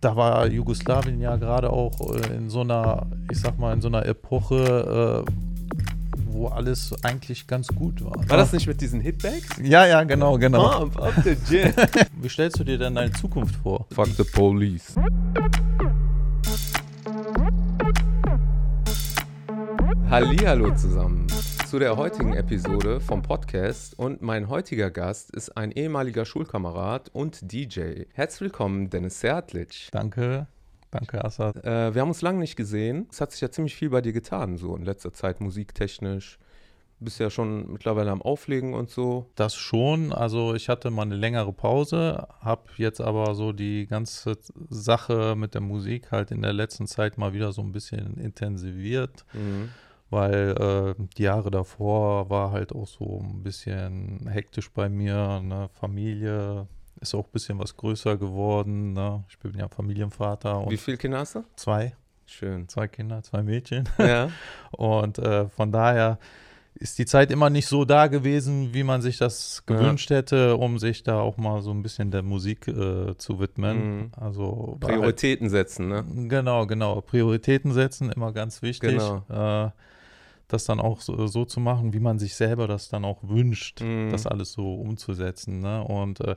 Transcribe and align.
Da 0.00 0.14
war 0.14 0.46
Jugoslawien 0.46 1.20
ja 1.20 1.34
gerade 1.34 1.70
auch 1.70 2.14
äh, 2.14 2.36
in 2.36 2.50
so 2.50 2.60
einer, 2.60 3.08
ich 3.32 3.40
sag 3.40 3.58
mal, 3.58 3.72
in 3.72 3.80
so 3.80 3.88
einer 3.88 4.06
Epoche, 4.06 5.24
äh, 5.26 6.22
wo 6.30 6.46
alles 6.46 6.94
eigentlich 7.02 7.48
ganz 7.48 7.66
gut 7.66 8.04
war. 8.04 8.12
War 8.28 8.36
das 8.36 8.52
nicht 8.52 8.68
mit 8.68 8.80
diesen 8.80 9.00
Hitbags? 9.00 9.48
Ja, 9.60 9.86
ja, 9.86 10.04
genau, 10.04 10.38
genau. 10.38 10.68
Pump 10.78 11.02
up 11.02 11.14
the 11.24 11.36
jam. 11.50 11.72
Wie 12.22 12.28
stellst 12.28 12.60
du 12.60 12.62
dir 12.62 12.78
denn 12.78 12.94
deine 12.94 13.10
Zukunft 13.10 13.56
vor? 13.56 13.86
Fuck 13.90 14.06
the 14.16 14.22
police. 14.22 14.94
Hallihallo 20.08 20.76
zusammen 20.76 21.26
zu 21.68 21.78
der 21.78 21.98
heutigen 21.98 22.32
Episode 22.32 22.98
vom 22.98 23.20
Podcast 23.20 23.98
und 23.98 24.22
mein 24.22 24.48
heutiger 24.48 24.90
Gast 24.90 25.30
ist 25.32 25.54
ein 25.54 25.70
ehemaliger 25.70 26.24
Schulkamerad 26.24 27.10
und 27.12 27.52
DJ. 27.52 28.04
Herzlich 28.14 28.40
willkommen, 28.40 28.88
Dennis 28.88 29.20
Sertlic. 29.20 29.88
Danke, 29.92 30.46
danke, 30.90 31.22
Assad. 31.22 31.62
Äh, 31.62 31.94
wir 31.94 32.00
haben 32.00 32.08
uns 32.08 32.22
lange 32.22 32.38
nicht 32.38 32.56
gesehen. 32.56 33.06
Es 33.12 33.20
hat 33.20 33.32
sich 33.32 33.42
ja 33.42 33.50
ziemlich 33.50 33.76
viel 33.76 33.90
bei 33.90 34.00
dir 34.00 34.14
getan, 34.14 34.56
so 34.56 34.74
in 34.76 34.86
letzter 34.86 35.12
Zeit 35.12 35.42
musiktechnisch. 35.42 36.38
Du 37.00 37.04
bist 37.04 37.20
ja 37.20 37.28
schon 37.28 37.70
mittlerweile 37.70 38.12
am 38.12 38.22
Auflegen 38.22 38.72
und 38.72 38.88
so. 38.88 39.26
Das 39.34 39.54
schon. 39.54 40.10
Also 40.10 40.54
ich 40.54 40.70
hatte 40.70 40.90
mal 40.90 41.02
eine 41.02 41.16
längere 41.16 41.52
Pause, 41.52 42.28
habe 42.40 42.62
jetzt 42.78 43.02
aber 43.02 43.34
so 43.34 43.52
die 43.52 43.86
ganze 43.86 44.38
Sache 44.70 45.34
mit 45.36 45.52
der 45.52 45.60
Musik 45.60 46.12
halt 46.12 46.30
in 46.30 46.40
der 46.40 46.54
letzten 46.54 46.86
Zeit 46.86 47.18
mal 47.18 47.34
wieder 47.34 47.52
so 47.52 47.60
ein 47.60 47.72
bisschen 47.72 48.16
intensiviert. 48.16 49.26
Mhm. 49.34 49.68
Weil 50.10 50.94
äh, 50.98 51.02
die 51.16 51.22
Jahre 51.24 51.50
davor 51.50 52.30
war 52.30 52.50
halt 52.52 52.72
auch 52.74 52.86
so 52.86 53.20
ein 53.22 53.42
bisschen 53.42 54.28
hektisch 54.30 54.70
bei 54.70 54.88
mir. 54.88 55.40
Ne? 55.40 55.68
Familie 55.74 56.66
ist 57.00 57.14
auch 57.14 57.24
ein 57.26 57.32
bisschen 57.32 57.58
was 57.58 57.76
größer 57.76 58.16
geworden. 58.16 58.92
Ne? 58.94 59.24
Ich 59.28 59.38
bin 59.38 59.54
ja 59.56 59.68
Familienvater 59.68 60.60
und 60.60 60.70
Wie 60.70 60.76
viele 60.76 60.96
Kinder 60.96 61.18
hast 61.18 61.34
du? 61.36 61.44
zwei, 61.56 61.94
Schön. 62.26 62.68
zwei 62.68 62.88
Kinder, 62.88 63.22
zwei 63.22 63.42
Mädchen. 63.42 63.88
Ja. 63.98 64.28
Und 64.72 65.18
äh, 65.18 65.48
von 65.48 65.72
daher 65.72 66.18
ist 66.74 66.98
die 66.98 67.06
Zeit 67.06 67.30
immer 67.32 67.50
nicht 67.50 67.66
so 67.66 67.84
da 67.84 68.06
gewesen, 68.06 68.72
wie 68.74 68.84
man 68.84 69.00
sich 69.02 69.16
das 69.18 69.64
Ja. 69.68 69.76
gewünscht 69.76 70.10
hätte, 70.10 70.56
um 70.56 70.78
sich 70.78 71.02
da 71.02 71.20
auch 71.20 71.36
mal 71.38 71.60
so 71.62 71.70
ein 71.72 71.82
bisschen 71.82 72.10
der 72.10 72.22
Musik 72.22 72.68
äh, 72.68 73.16
zu 73.16 73.40
widmen. 73.40 73.98
Mhm. 73.98 74.10
Also 74.16 74.76
war 74.80 74.90
halt 74.90 75.00
Prioritäten 75.00 75.48
setzen, 75.48 75.88
ne? 75.88 76.04
Genau, 76.28 76.66
genau. 76.66 77.00
Prioritäten 77.00 77.72
setzen, 77.72 78.12
immer 78.12 78.32
ganz 78.32 78.62
wichtig. 78.62 78.98
Genau. 78.98 79.24
Äh, 79.66 79.70
das 80.48 80.64
dann 80.64 80.80
auch 80.80 81.00
so, 81.00 81.26
so 81.26 81.44
zu 81.44 81.60
machen, 81.60 81.92
wie 81.92 82.00
man 82.00 82.18
sich 82.18 82.34
selber 82.34 82.66
das 82.66 82.88
dann 82.88 83.04
auch 83.04 83.18
wünscht, 83.22 83.80
Mhm. 83.82 84.10
das 84.10 84.26
alles 84.26 84.52
so 84.52 84.74
umzusetzen. 84.74 85.60
Ne? 85.60 85.84
Und 85.84 86.20
äh, 86.20 86.36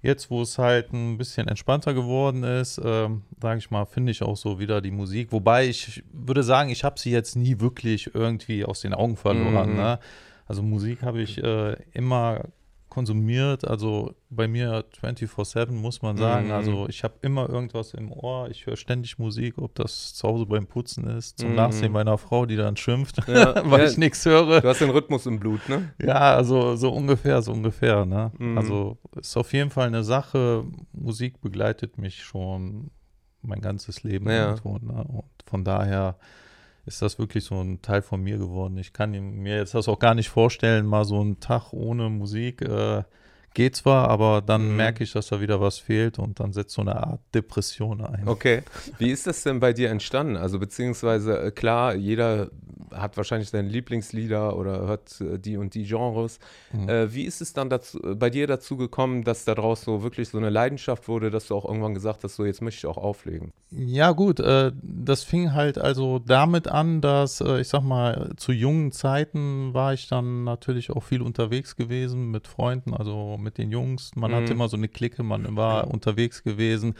jetzt, 0.00 0.30
wo 0.30 0.42
es 0.42 0.58
halt 0.58 0.92
ein 0.92 1.18
bisschen 1.18 1.48
entspannter 1.48 1.92
geworden 1.92 2.44
ist, 2.44 2.80
ähm, 2.84 3.22
sage 3.42 3.58
ich 3.58 3.70
mal, 3.70 3.84
finde 3.84 4.12
ich 4.12 4.22
auch 4.22 4.36
so 4.36 4.58
wieder 4.60 4.80
die 4.80 4.92
Musik. 4.92 5.32
Wobei 5.32 5.66
ich 5.66 6.04
würde 6.12 6.44
sagen, 6.44 6.70
ich 6.70 6.84
habe 6.84 6.98
sie 7.00 7.10
jetzt 7.10 7.34
nie 7.34 7.58
wirklich 7.60 8.14
irgendwie 8.14 8.64
aus 8.64 8.80
den 8.80 8.94
Augen 8.94 9.16
verloren. 9.16 9.70
Mhm. 9.70 9.76
Ne? 9.76 9.98
Also 10.46 10.62
Musik 10.62 11.02
habe 11.02 11.20
ich 11.20 11.42
äh, 11.42 11.76
immer 11.92 12.42
konsumiert, 12.88 13.66
also 13.66 14.14
bei 14.30 14.48
mir 14.48 14.84
24/7 15.00 15.72
muss 15.72 16.02
man 16.02 16.16
sagen, 16.16 16.46
Mhm. 16.46 16.52
also 16.52 16.88
ich 16.88 17.04
habe 17.04 17.14
immer 17.22 17.48
irgendwas 17.48 17.94
im 17.94 18.10
Ohr, 18.12 18.48
ich 18.50 18.66
höre 18.66 18.76
ständig 18.76 19.18
Musik, 19.18 19.58
ob 19.58 19.74
das 19.74 20.14
zu 20.14 20.26
Hause 20.28 20.46
beim 20.46 20.66
Putzen 20.66 21.06
ist, 21.08 21.38
zum 21.38 21.50
Mhm. 21.50 21.56
Nachsehen 21.56 21.92
meiner 21.92 22.18
Frau, 22.18 22.46
die 22.46 22.56
dann 22.56 22.76
schimpft, 22.76 23.18
Ja, 23.28 23.54
weil 23.70 23.80
ja. 23.84 23.90
ich 23.90 23.98
nichts 23.98 24.24
höre. 24.24 24.60
Du 24.60 24.68
hast 24.68 24.80
den 24.80 24.90
Rhythmus 24.90 25.26
im 25.26 25.38
Blut, 25.38 25.68
ne? 25.68 25.92
Ja, 26.00 26.34
also 26.36 26.76
so 26.76 26.90
ungefähr, 26.92 27.42
so 27.42 27.52
ungefähr, 27.52 28.04
ne? 28.06 28.32
Mhm. 28.38 28.56
Also 28.58 28.98
ist 29.16 29.36
auf 29.36 29.52
jeden 29.52 29.70
Fall 29.70 29.86
eine 29.88 30.04
Sache, 30.04 30.64
Musik 30.92 31.40
begleitet 31.40 31.98
mich 31.98 32.22
schon 32.22 32.90
mein 33.42 33.60
ganzes 33.60 34.02
Leben 34.02 34.28
Ja. 34.28 34.50
irgendwo, 34.50 34.78
ne? 34.78 35.04
Und 35.04 35.24
von 35.46 35.64
daher 35.64 36.16
ist 36.88 37.02
das 37.02 37.18
wirklich 37.18 37.44
so 37.44 37.60
ein 37.60 37.80
Teil 37.82 38.02
von 38.02 38.22
mir 38.22 38.38
geworden. 38.38 38.78
Ich 38.78 38.92
kann 38.92 39.12
mir 39.12 39.56
jetzt 39.56 39.74
das 39.74 39.88
auch 39.88 39.98
gar 39.98 40.14
nicht 40.14 40.30
vorstellen, 40.30 40.86
mal 40.86 41.04
so 41.04 41.20
einen 41.20 41.38
Tag 41.38 41.72
ohne 41.72 42.08
Musik 42.08 42.62
äh, 42.62 43.04
geht 43.54 43.76
zwar, 43.76 44.08
aber 44.08 44.42
dann 44.42 44.70
Mhm. 44.70 44.76
merke 44.76 45.04
ich, 45.04 45.12
dass 45.12 45.28
da 45.28 45.40
wieder 45.40 45.60
was 45.60 45.78
fehlt 45.78 46.18
und 46.18 46.40
dann 46.40 46.52
setzt 46.52 46.74
so 46.74 46.82
eine 46.82 46.96
Art 46.96 47.20
Depression 47.34 48.00
ein. 48.04 48.26
Okay. 48.28 48.62
Wie 48.98 49.10
ist 49.10 49.26
das 49.26 49.42
denn 49.42 49.60
bei 49.60 49.72
dir 49.72 49.90
entstanden? 49.90 50.36
Also 50.36 50.58
beziehungsweise 50.58 51.38
äh, 51.40 51.50
klar, 51.50 51.94
jeder 51.94 52.50
hat 52.92 53.16
wahrscheinlich 53.18 53.50
seine 53.50 53.68
Lieblingslieder 53.68 54.56
oder 54.56 54.86
hört 54.86 55.20
äh, 55.20 55.38
die 55.38 55.56
und 55.56 55.74
die 55.74 55.84
Genres. 55.84 56.38
Mhm. 56.72 56.88
Äh, 56.88 57.12
wie 57.14 57.24
ist 57.24 57.40
es 57.40 57.52
dann 57.52 57.68
dazu, 57.68 58.02
äh, 58.02 58.14
bei 58.14 58.30
dir 58.30 58.46
dazu 58.46 58.76
gekommen, 58.76 59.24
dass 59.24 59.44
daraus 59.44 59.82
so 59.82 60.02
wirklich 60.02 60.28
so 60.28 60.38
eine 60.38 60.50
Leidenschaft 60.50 61.08
wurde, 61.08 61.30
dass 61.30 61.48
du 61.48 61.54
auch 61.54 61.64
irgendwann 61.66 61.94
gesagt 61.94 62.24
hast, 62.24 62.36
so 62.36 62.44
jetzt 62.44 62.62
möchte 62.62 62.78
ich 62.78 62.86
auch 62.86 62.96
auflegen? 62.96 63.52
Ja, 63.70 64.12
gut, 64.12 64.40
äh, 64.40 64.72
das 64.82 65.22
fing 65.24 65.52
halt 65.52 65.78
also 65.78 66.18
damit 66.18 66.68
an, 66.68 67.00
dass, 67.00 67.40
äh, 67.40 67.60
ich 67.60 67.68
sag 67.68 67.82
mal, 67.82 68.32
zu 68.36 68.52
jungen 68.52 68.92
Zeiten 68.92 69.74
war 69.74 69.92
ich 69.92 70.08
dann 70.08 70.44
natürlich 70.44 70.90
auch 70.90 71.02
viel 71.02 71.20
unterwegs 71.22 71.76
gewesen 71.76 72.30
mit 72.30 72.46
Freunden, 72.48 72.94
also 72.94 73.36
mit 73.38 73.58
den 73.58 73.70
Jungs. 73.70 74.14
Man 74.16 74.30
Mhm. 74.30 74.34
hatte 74.36 74.52
immer 74.52 74.68
so 74.68 74.76
eine 74.76 74.88
Clique, 74.88 75.22
man 75.22 75.56
war 75.56 75.88
unterwegs 75.88 76.42
gewesen. 76.42 76.94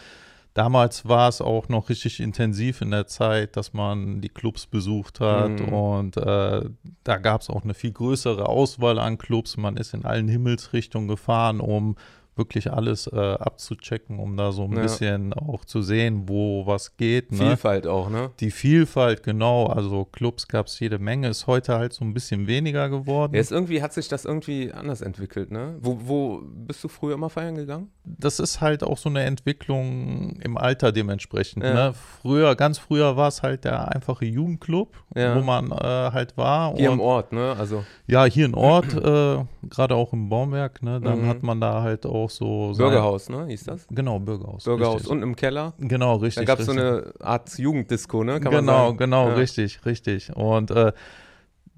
Damals 0.55 1.07
war 1.07 1.29
es 1.29 1.41
auch 1.41 1.69
noch 1.69 1.89
richtig 1.89 2.19
intensiv 2.19 2.81
in 2.81 2.91
der 2.91 3.07
Zeit, 3.07 3.57
dass 3.57 3.75
man 3.75 4.21
die 4.21 4.29
Clubs 4.31 4.67
besucht 4.67 5.21
hat 5.21 5.61
Mhm. 5.61 5.69
und 5.69 6.17
äh, 6.17 6.63
da 7.05 7.17
gab 7.19 7.43
es 7.43 7.51
auch 7.51 7.63
eine 7.63 7.75
viel 7.75 7.93
größere 7.93 8.49
Auswahl 8.49 8.99
an 8.99 9.19
Clubs. 9.19 9.57
Man 9.57 9.77
ist 9.77 9.95
in 9.95 10.05
allen 10.05 10.27
Himmelsrichtungen 10.27 11.07
gefahren, 11.07 11.61
um 11.61 11.95
wirklich 12.39 12.73
alles 12.73 13.07
äh, 13.09 13.17
abzuchecken, 13.19 14.19
um 14.19 14.37
da 14.37 14.53
so 14.53 14.65
ein 14.65 14.73
Ja. 14.77 14.83
bisschen 14.83 15.33
auch 15.33 15.65
zu 15.65 15.83
sehen, 15.83 16.29
wo 16.29 16.67
was 16.67 16.97
geht. 16.97 17.33
Ne? 17.33 17.39
Vielfalt 17.39 17.87
auch, 17.87 18.09
ne? 18.11 18.31
Die 18.41 18.51
Vielfalt, 18.51 19.23
genau. 19.23 19.67
Also 19.67 20.05
Clubs 20.05 20.49
gab 20.49 20.67
es 20.67 20.79
jede 20.81 20.99
Menge, 20.99 21.29
ist 21.29 21.47
heute 21.47 21.75
halt 21.77 21.93
so 21.93 22.05
ein 22.05 22.15
bisschen 22.15 22.47
weniger 22.47 22.89
geworden. 22.89 23.35
Ist 23.35 23.53
irgendwie, 23.53 23.83
hat 23.83 23.93
sich 23.93 24.09
das 24.09 24.25
irgendwie 24.25 24.73
anders 24.73 25.01
entwickelt, 25.03 25.51
ne? 25.51 25.77
Wo, 25.81 25.99
wo 26.05 26.43
bist 26.45 26.83
du 26.85 26.89
früher 26.89 27.15
immer 27.15 27.31
feiern 27.31 27.57
gegangen? 27.57 27.91
das 28.11 28.41
ist 28.41 28.63
halt 28.63 28.83
auch 28.83 28.97
so 28.97 29.11
eine 29.11 29.23
Entwicklung 29.25 30.37
im 30.43 30.57
Alter 30.57 30.93
dementsprechend. 30.93 31.63
Ja. 31.63 31.75
Ne? 31.75 31.95
Früher, 32.23 32.55
ganz 32.57 32.79
früher 32.79 33.17
war 33.17 33.29
es 33.29 33.43
halt 33.43 33.65
der 33.65 33.95
einfache 33.95 34.25
Jugendclub, 34.25 34.97
Ja. 35.15 35.37
wo 35.37 35.41
man 35.43 35.71
äh, 35.71 35.75
halt 35.85 36.37
war. 36.37 36.75
Hier 36.77 36.91
im 36.91 37.01
Ort, 37.01 37.33
ne? 37.33 37.55
Also 37.59 37.85
Ja, 38.07 38.25
hier 38.25 38.47
in 38.47 38.55
Ort, 38.55 38.95
äh, 38.95 39.45
gerade 39.69 39.95
auch 39.95 40.13
im 40.13 40.29
Baumwerk, 40.31 40.83
ne? 40.83 41.01
dann 41.01 41.23
Mhm. 41.23 41.29
hat 41.29 41.43
man 41.43 41.61
da 41.61 41.83
halt 41.83 42.07
auch 42.07 42.28
so. 42.31 42.73
sein- 42.73 42.87
Bürgerhaus, 42.87 43.29
ne? 43.29 43.47
Hieß 43.47 43.65
das? 43.65 43.87
Genau, 43.91 44.19
Bürgerhaus. 44.19 44.65
Bürgerhaus 44.65 44.95
richtig. 44.97 45.11
und 45.11 45.23
im 45.23 45.37
Keller. 45.37 45.75
Genau, 45.79 46.17
richtig. 46.17 46.45
Da 46.47 46.53
gab 46.53 46.61
es 46.61 46.67
so 46.67 46.73
eine 46.73 47.13
Art 47.21 47.57
Jugenddisco, 47.59 48.25
ne? 48.25 48.41
Kann 48.41 48.51
genau, 48.53 48.95
genau, 48.95 49.29
Ja. 49.29 49.35
richtig, 49.35 49.85
richtig. 49.85 50.35
Und 50.37 50.71
äh, 50.71 50.93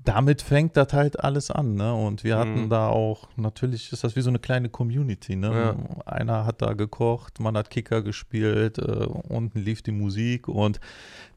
damit 0.02 0.40
fängt 0.40 0.76
das 0.78 0.92
halt 0.94 1.20
alles 1.22 1.50
an, 1.50 1.74
ne? 1.74 1.94
Und 1.94 2.24
wir 2.24 2.38
hatten 2.38 2.64
Mhm. 2.64 2.70
da 2.70 2.88
auch, 2.88 3.28
natürlich 3.36 3.92
ist 3.92 4.02
das 4.02 4.16
wie 4.16 4.22
so 4.22 4.30
eine 4.30 4.38
kleine 4.38 4.70
Community, 4.70 5.36
ne? 5.36 5.50
Ja. 5.52 6.06
Einer 6.06 6.46
hat 6.46 6.62
da 6.62 6.72
gekocht, 6.72 7.38
man 7.38 7.56
hat 7.56 7.68
Kicker 7.70 8.00
gespielt, 8.02 8.78
äh, 8.78 8.82
unten 9.28 9.58
lief 9.58 9.82
die 9.82 9.92
Musik 9.92 10.48
und 10.48 10.80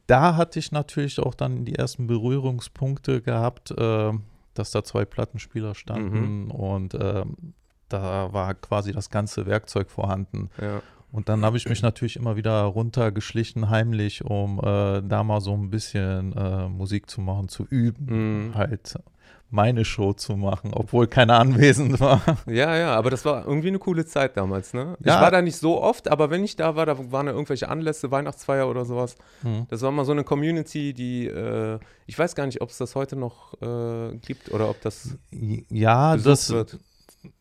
da 0.07 0.35
hatte 0.37 0.59
ich 0.59 0.71
natürlich 0.71 1.19
auch 1.19 1.33
dann 1.33 1.65
die 1.65 1.75
ersten 1.75 2.07
Berührungspunkte 2.07 3.21
gehabt, 3.21 3.71
äh, 3.71 4.11
dass 4.53 4.71
da 4.71 4.83
zwei 4.83 5.03
Plattenspieler 5.05 5.75
standen 5.75 6.45
Mhm. 6.45 6.51
und 6.51 6.93
ähm, 6.93 7.35
da 7.89 8.31
war 8.33 8.53
quasi 8.55 8.91
das 8.91 9.09
ganze 9.09 9.45
Werkzeug 9.45 9.89
vorhanden. 9.89 10.49
Ja. 10.61 10.81
Und 11.11 11.29
dann 11.29 11.45
habe 11.45 11.57
ich 11.57 11.69
mich 11.69 11.83
natürlich 11.83 12.15
immer 12.15 12.35
wieder 12.35 12.63
runtergeschlichen, 12.63 13.69
heimlich, 13.69 14.25
um 14.25 14.57
äh, 14.59 15.01
da 15.03 15.23
mal 15.23 15.41
so 15.41 15.53
ein 15.53 15.69
bisschen 15.69 16.35
äh, 16.35 16.67
Musik 16.67 17.07
zu 17.09 17.21
machen, 17.21 17.49
zu 17.49 17.65
üben, 17.69 18.47
Mhm. 18.47 18.55
halt 18.55 18.95
meine 19.51 19.85
Show 19.85 20.13
zu 20.13 20.35
machen, 20.35 20.71
obwohl 20.73 21.05
keiner 21.05 21.37
anwesend 21.37 21.99
war. 21.99 22.19
ja, 22.47 22.75
ja, 22.75 22.95
aber 22.95 23.11
das 23.11 23.23
war 23.25 23.45
irgendwie 23.45 23.67
eine 23.67 23.77
coole 23.77 24.03
Zeit 24.07 24.35
damals, 24.35 24.73
ne? 24.73 24.97
Ich 25.01 25.05
Ja. 25.05 25.21
war 25.21 25.29
da 25.29 25.43
nicht 25.43 25.57
so 25.57 25.79
oft, 25.79 26.07
aber 26.07 26.31
wenn 26.31 26.43
ich 26.43 26.55
da 26.55 26.75
war, 26.75 26.87
da 26.87 27.11
waren 27.11 27.27
ja 27.27 27.33
irgendwelche 27.33 27.69
Anlässe, 27.69 28.09
Weihnachtsfeier 28.09 28.67
oder 28.67 28.83
sowas. 28.83 29.15
Hm. 29.43 29.67
Das 29.69 29.83
war 29.83 29.91
mal 29.91 30.05
so 30.05 30.11
eine 30.13 30.23
Community, 30.23 30.95
die, 30.95 31.27
äh, 31.27 31.77
ich 32.07 32.17
weiß 32.17 32.33
gar 32.33 32.47
nicht, 32.47 32.61
ob 32.61 32.69
es 32.71 32.79
das 32.79 32.95
heute 32.95 33.15
noch 33.15 33.53
äh, 33.61 34.15
gibt 34.15 34.49
oder 34.49 34.67
ob 34.71 34.81
das 34.81 35.15
Ja, 35.69 36.17
das, 36.17 36.49
wird. 36.49 36.79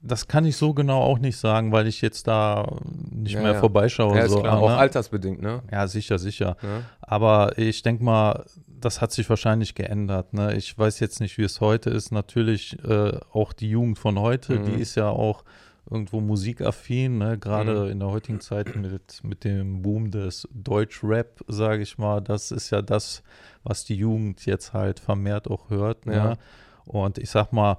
Das 0.01 0.29
kann 0.29 0.45
ich 0.45 0.57
so 0.57 0.75
genau 0.75 1.01
auch 1.03 1.19
nicht 1.19 1.37
sagen, 1.37 1.73
weil 1.73 1.87
ich 1.87 2.01
jetzt 2.03 2.27
da 2.29 2.67
nicht 3.11 3.35
Ja, 3.35 3.43
mehr 3.43 3.53
ja. 3.53 3.61
vorbeischaue. 3.61 4.17
Ja, 4.17 4.25
ist 4.25 4.33
so, 4.33 4.41
klar, 4.41 4.57
ne? 4.57 4.61
auch 4.63 4.71
altersbedingt, 4.71 5.43
ne? 5.43 5.63
Ja, 5.71 5.87
sicher, 5.89 6.19
sicher. 6.19 6.57
Ja. 6.63 6.83
Aber 7.01 7.59
ich 7.59 7.83
denke 7.83 8.05
mal, 8.05 8.45
das 8.81 9.01
hat 9.01 9.13
sich 9.13 9.29
wahrscheinlich 9.31 9.75
geändert. 9.75 10.33
Ne? 10.35 10.55
Ich 10.57 10.77
weiß 10.77 11.01
jetzt 11.01 11.21
nicht, 11.21 11.39
wie 11.39 11.43
es 11.45 11.61
heute 11.61 11.91
ist. 11.91 12.11
Natürlich 12.13 12.77
äh, 12.85 13.19
auch 13.33 13.53
die 13.53 13.71
Jugend 13.71 13.99
von 13.99 14.19
heute, 14.19 14.59
Mhm. 14.59 14.65
die 14.67 14.81
ist 14.81 14.95
ja 14.97 15.09
auch 15.09 15.45
irgendwo 15.91 16.21
musikaffin, 16.21 17.19
ne? 17.19 17.39
gerade 17.39 17.85
Mhm. 17.87 17.91
in 17.91 17.99
der 18.01 18.09
heutigen 18.09 18.41
Zeit 18.41 18.75
mit, 18.77 19.21
mit 19.25 19.45
dem 19.45 19.83
Boom 19.83 20.11
des 20.11 20.49
Deutsch-Rap, 20.53 21.41
sage 21.49 21.83
ich 21.83 21.99
mal. 21.99 22.21
Das 22.21 22.51
ist 22.51 22.71
ja 22.71 22.83
das, 22.83 23.23
was 23.65 23.85
die 23.85 23.97
Jugend 23.97 24.45
jetzt 24.47 24.73
halt 24.73 25.01
vermehrt 25.01 25.49
auch 25.49 25.71
hört. 25.71 26.07
Ne? 26.07 26.37
Und 26.85 27.19
ich 27.19 27.31
sag 27.31 27.53
mal, 27.53 27.79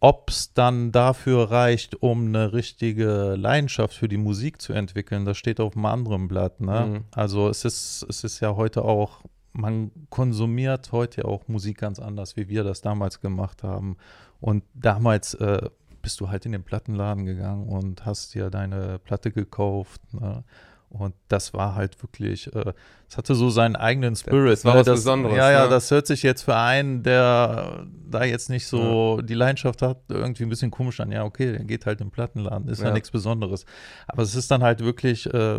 ob 0.00 0.30
es 0.30 0.54
dann 0.54 0.92
dafür 0.92 1.50
reicht, 1.50 2.02
um 2.02 2.28
eine 2.28 2.54
richtige 2.54 3.36
Leidenschaft 3.36 3.94
für 3.94 4.08
die 4.08 4.16
Musik 4.16 4.60
zu 4.60 4.72
entwickeln, 4.72 5.26
das 5.26 5.36
steht 5.36 5.60
auf 5.60 5.76
einem 5.76 5.84
anderen 5.84 6.26
Blatt. 6.26 6.60
Ne? 6.60 6.86
Mhm. 6.86 7.04
Also 7.14 7.48
es 7.48 7.66
ist, 7.66 8.06
es 8.08 8.24
ist 8.24 8.40
ja 8.40 8.56
heute 8.56 8.84
auch, 8.84 9.20
man 9.52 9.90
konsumiert 10.08 10.92
heute 10.92 11.26
auch 11.26 11.48
Musik 11.48 11.78
ganz 11.78 11.98
anders, 11.98 12.36
wie 12.36 12.48
wir 12.48 12.64
das 12.64 12.80
damals 12.80 13.20
gemacht 13.20 13.62
haben. 13.62 13.98
Und 14.40 14.64
damals 14.74 15.34
äh, 15.34 15.68
bist 16.00 16.18
du 16.20 16.30
halt 16.30 16.46
in 16.46 16.52
den 16.52 16.62
Plattenladen 16.62 17.26
gegangen 17.26 17.68
und 17.68 18.06
hast 18.06 18.34
dir 18.34 18.48
deine 18.48 18.98
Platte 19.00 19.30
gekauft. 19.30 20.00
Ne? 20.14 20.44
Und 20.90 21.14
das 21.28 21.54
war 21.54 21.76
halt 21.76 22.02
wirklich, 22.02 22.52
äh, 22.54 22.72
es 23.08 23.16
hatte 23.16 23.36
so 23.36 23.48
seinen 23.48 23.76
eigenen 23.76 24.16
Spirit. 24.16 24.52
Das 24.54 24.64
war 24.64 24.74
ne? 24.74 24.80
was 24.80 24.86
Besonderes, 24.86 25.36
Ja, 25.36 25.50
ja, 25.50 25.64
ne? 25.64 25.70
das 25.70 25.88
hört 25.92 26.06
sich 26.08 26.22
jetzt 26.24 26.42
für 26.42 26.56
einen, 26.56 27.02
der 27.04 27.86
da 28.10 28.24
jetzt 28.24 28.50
nicht 28.50 28.66
so 28.66 29.20
die 29.22 29.34
Leidenschaft 29.34 29.82
hat, 29.82 29.98
irgendwie 30.08 30.42
ein 30.42 30.48
bisschen 30.48 30.72
komisch 30.72 30.98
an. 30.98 31.12
Ja, 31.12 31.24
okay, 31.24 31.52
der 31.52 31.64
geht 31.64 31.86
halt 31.86 32.00
im 32.00 32.10
Plattenladen, 32.10 32.68
ist 32.68 32.80
ja, 32.80 32.88
Ja. 32.88 32.92
nichts 32.94 33.10
Besonderes. 33.12 33.66
Aber 34.08 34.22
es 34.24 34.34
ist 34.34 34.50
dann 34.50 34.64
halt 34.64 34.80
wirklich, 34.80 35.32
äh, 35.32 35.58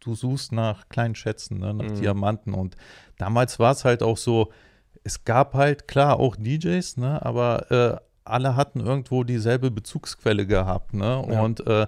du 0.00 0.14
suchst 0.14 0.52
nach 0.52 0.88
kleinen 0.90 1.14
Schätzen, 1.14 1.58
ne? 1.58 1.72
nach 1.72 1.86
Mhm. 1.86 1.94
Diamanten. 2.00 2.52
Und 2.52 2.76
damals 3.16 3.58
war 3.58 3.72
es 3.72 3.84
halt 3.86 4.02
auch 4.02 4.18
so, 4.18 4.52
es 5.04 5.24
gab 5.24 5.54
halt 5.54 5.88
klar 5.88 6.20
auch 6.20 6.36
DJs, 6.36 6.98
ne? 6.98 7.24
aber 7.24 7.70
äh, 7.70 7.96
alle 8.24 8.56
hatten 8.56 8.80
irgendwo 8.80 9.24
dieselbe 9.24 9.70
Bezugsquelle 9.70 10.46
gehabt. 10.46 10.92
Ne? 10.92 11.26
Ja. 11.30 11.40
Und 11.40 11.66
äh, 11.66 11.86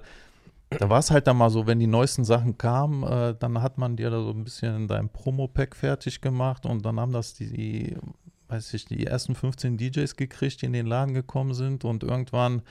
da 0.70 0.90
war 0.90 0.98
es 0.98 1.10
halt 1.10 1.26
dann 1.26 1.36
mal 1.36 1.50
so, 1.50 1.66
wenn 1.66 1.78
die 1.78 1.86
neuesten 1.86 2.24
Sachen 2.24 2.58
kamen, 2.58 3.02
äh, 3.02 3.34
dann 3.38 3.62
hat 3.62 3.78
man 3.78 3.96
dir 3.96 4.10
da 4.10 4.22
so 4.22 4.30
ein 4.30 4.44
bisschen 4.44 4.88
dein 4.88 5.08
Promo-Pack 5.08 5.74
fertig 5.74 6.20
gemacht 6.20 6.66
und 6.66 6.84
dann 6.84 7.00
haben 7.00 7.12
das 7.12 7.34
die, 7.34 7.50
die, 7.50 7.96
weiß 8.48 8.74
ich, 8.74 8.84
die 8.84 9.06
ersten 9.06 9.34
15 9.34 9.76
DJs 9.78 10.16
gekriegt, 10.16 10.62
die 10.62 10.66
in 10.66 10.72
den 10.72 10.86
Laden 10.86 11.14
gekommen 11.14 11.54
sind 11.54 11.84
und 11.84 12.02
irgendwann 12.02 12.62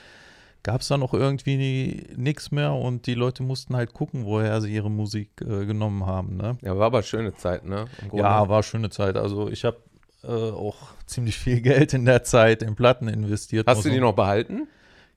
gab 0.64 0.82
es 0.82 0.90
dann 0.90 1.02
auch 1.02 1.14
irgendwie 1.14 2.08
nichts 2.16 2.52
mehr 2.52 2.74
und 2.74 3.08
die 3.08 3.14
Leute 3.14 3.42
mussten 3.42 3.76
halt 3.76 3.94
gucken, 3.94 4.26
woher 4.26 4.60
sie 4.62 4.74
ihre 4.74 4.92
Musik 4.92 5.30
äh, 5.42 5.66
genommen 5.66 6.06
haben. 6.06 6.36
Ne? 6.36 6.58
Ja, 6.62 6.78
war 6.78 6.88
aber 6.88 7.04
schöne 7.04 7.34
Zeit, 7.34 7.66
ne? 7.66 7.86
Ja, 8.12 8.50
war 8.50 8.64
schöne 8.64 8.90
Zeit. 8.90 9.16
Also 9.16 9.50
ich 9.50 9.64
habe 9.64 9.78
äh, 10.24 10.28
auch 10.28 10.76
ziemlich 11.06 11.38
viel 11.38 11.62
Geld 11.62 11.94
in 11.94 12.06
der 12.06 12.24
Zeit 12.24 12.62
in 12.62 12.76
Platten 12.76 13.08
investiert. 13.08 13.66
Hast 13.68 13.86
du 13.86 13.90
die 13.90 14.00
noch 14.00 14.14
behalten? 14.14 14.68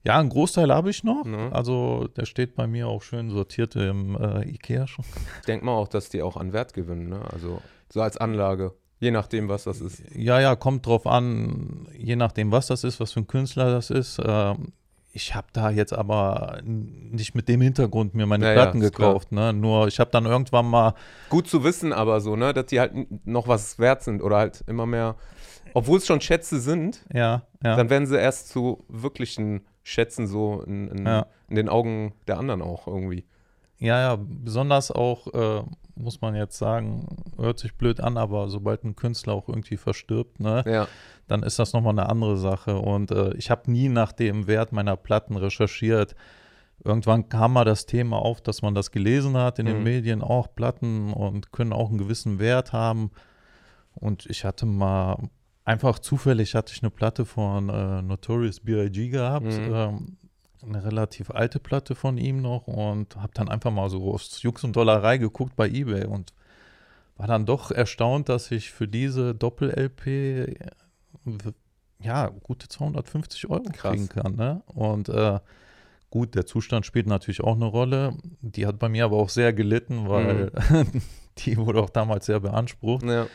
Ja, 0.03 0.19
einen 0.19 0.31
Großteil 0.31 0.73
habe 0.73 0.91
ich 0.91 1.05
noch. 1.05 1.25
Ne? 1.25 1.51
Also 1.53 2.09
der 2.17 2.25
steht 2.25 2.55
bei 2.55 2.67
mir 2.67 2.89
auch 2.89 3.03
schön 3.03 3.31
sortiert 3.31 3.77
im 3.77 4.17
äh, 4.17 4.49
Ikea 4.49 4.87
schon. 4.87 5.05
Ich 5.41 5.47
denke 5.47 5.65
mal 5.67 5.73
auch, 5.73 5.89
dass 5.89 6.09
die 6.09 6.23
auch 6.23 6.37
an 6.37 6.53
Wert 6.53 6.73
gewinnen, 6.73 7.09
ne? 7.11 7.21
Also 7.31 7.61
so 7.93 8.01
als 8.01 8.17
Anlage. 8.17 8.73
Je 8.99 9.11
nachdem, 9.11 9.49
was 9.49 9.65
das 9.65 9.81
ist. 9.81 10.03
Ja, 10.15 10.41
ja, 10.41 10.57
kommt 10.57 10.87
drauf 10.87 11.07
an, 11.07 11.87
je 11.97 12.17
nachdem, 12.17 12.51
was 12.53 12.67
das 12.67 12.85
ist, 12.85 13.01
was 13.01 13.13
für 13.13 13.21
ein 13.21 13.27
Künstler 13.27 13.71
das 13.71 13.91
ist. 13.91 14.21
Ähm, 14.25 14.73
ich 15.13 15.35
habe 15.35 15.49
da 15.53 15.71
jetzt 15.71 15.93
aber 15.93 16.61
nicht 16.63 17.35
mit 17.35 17.49
dem 17.49 17.61
Hintergrund 17.61 18.15
mir 18.15 18.27
meine 18.27 18.45
Ja, 18.45 18.53
ja, 18.53 18.57
Platten 18.63 18.81
klar. 18.81 18.91
gekauft. 18.91 19.33
Ne? 19.33 19.53
Nur 19.53 19.89
ich 19.89 19.99
habe 19.99 20.11
dann 20.11 20.25
irgendwann 20.27 20.67
mal, 20.67 20.95
Gut 21.31 21.49
zu 21.49 21.65
wissen, 21.65 21.93
aber 21.93 22.21
so, 22.21 22.37
ne? 22.37 22.53
Dass 22.55 22.67
die 22.67 22.79
halt 22.81 22.93
noch 23.27 23.49
was 23.49 23.79
wert 23.79 24.03
sind 24.03 24.23
oder 24.23 24.37
halt 24.37 24.63
immer 24.67 24.87
mehr. 24.87 25.17
Obwohl 25.75 25.99
es 25.99 26.07
schon 26.07 26.21
Schätze 26.21 26.61
sind, 26.61 27.05
ja, 27.13 27.43
ja, 27.63 27.77
dann 27.77 27.91
werden 27.91 28.07
sie 28.07 28.19
erst 28.19 28.49
zu 28.49 28.85
wirklichen 28.89 29.63
Schätzen 29.91 30.27
so 30.27 30.63
in, 30.63 30.89
in, 30.89 31.07
Ja. 31.07 31.27
in 31.49 31.57
den 31.57 31.69
Augen 31.69 32.15
der 32.29 32.39
anderen 32.39 32.63
auch 32.63 32.87
irgendwie. 32.87 33.25
ja, 33.79 33.99
ja, 33.99 34.19
besonders 34.21 34.91
auch, 34.91 35.27
äh, 35.33 35.63
muss 35.95 36.21
man 36.21 36.35
jetzt 36.35 36.59
sagen, 36.59 37.07
hört 37.39 37.59
sich 37.59 37.75
blöd 37.75 38.01
an, 38.01 38.17
aber 38.19 38.49
sobald 38.49 38.85
ein 38.85 38.95
Künstler 38.95 39.33
auch 39.33 39.49
irgendwie 39.49 39.77
verstirbt, 39.79 40.39
ne, 40.39 40.63
Ja. 40.67 40.87
dann 41.29 41.43
ist 41.43 41.59
das 41.59 41.73
nochmal 41.73 41.93
eine 41.99 42.09
andere 42.09 42.37
Sache. 42.37 42.77
Und 42.79 43.11
äh, 43.11 43.33
ich 43.35 43.51
habe 43.51 43.71
nie 43.71 43.89
nach 43.89 44.13
dem 44.13 44.47
Wert 44.47 44.73
meiner 44.73 44.97
Platten 44.97 45.37
recherchiert. 45.37 46.15
Irgendwann 46.85 47.29
kam 47.31 47.55
mal 47.55 47.65
das 47.65 47.85
Thema 47.87 48.19
auf, 48.19 48.41
dass 48.43 48.61
man 48.63 48.75
das 48.75 48.91
gelesen 48.91 49.37
hat 49.37 49.59
in 49.59 49.67
den 49.67 49.79
Mhm. 49.79 49.85
Medien, 49.85 50.23
auch 50.23 50.49
Platten 50.55 51.13
und 51.13 51.51
können 51.53 51.73
auch 51.73 51.89
einen 51.89 51.99
gewissen 51.99 52.39
Wert 52.39 52.73
haben. 52.75 53.11
Und 53.95 54.27
ich 54.27 54.45
hatte 54.45 54.67
mal, 54.67 55.17
einfach 55.65 55.99
zufällig 55.99 56.55
hatte 56.55 56.73
ich 56.75 56.83
eine 56.83 56.91
Platte 56.91 57.25
von 57.25 57.69
äh, 57.69 58.03
Notorious 58.03 58.61
B.I.G. 58.61 59.09
gehabt, 59.09 59.47
Mhm. 59.47 59.73
ähm, 59.75 60.17
eine 60.63 60.85
relativ 60.85 61.31
alte 61.31 61.59
Platte 61.59 61.95
von 61.95 62.19
ihm 62.19 62.43
noch 62.43 62.67
und 62.67 63.17
habe 63.17 63.33
dann 63.35 63.49
einfach 63.49 63.71
mal 63.71 63.89
so 63.89 64.13
aufs 64.13 64.43
Jux 64.43 64.63
und 64.65 64.77
Dollerei 64.77 65.17
geguckt 65.17 65.57
bei 65.57 65.69
Ebay 65.69 66.05
und 66.05 66.35
war 67.17 67.27
dann 67.27 67.47
doch 67.47 67.71
erstaunt, 67.71 68.29
dass 68.29 68.51
ich 68.51 68.71
für 68.71 68.87
diese 68.89 69.35
Doppel-LP 69.35 70.07
w- 71.25 71.53
ja, 72.03 72.29
gute 72.29 72.69
250 72.69 73.49
Euro 73.51 73.63
Krass. 73.73 73.93
kriegen 73.93 74.09
kann. 74.09 74.37
Ne? 74.37 74.63
Und 74.67 75.09
äh, 75.11 75.39
gut, 76.11 76.35
der 76.35 76.47
Zustand 76.47 76.85
spielt 76.87 77.07
natürlich 77.07 77.43
auch 77.43 77.57
eine 77.57 77.67
Rolle. 77.67 78.15
Die 78.41 78.67
hat 78.67 78.79
bei 78.79 78.89
mir 78.89 79.05
aber 79.07 79.17
auch 79.19 79.29
sehr 79.29 79.53
gelitten, 79.53 80.09
weil 80.09 80.51
die 81.39 81.57
wurde 81.59 81.81
auch 81.83 81.91
damals 81.91 82.27
sehr 82.27 82.41
beansprucht. 82.41 83.05
ja. 83.05 83.27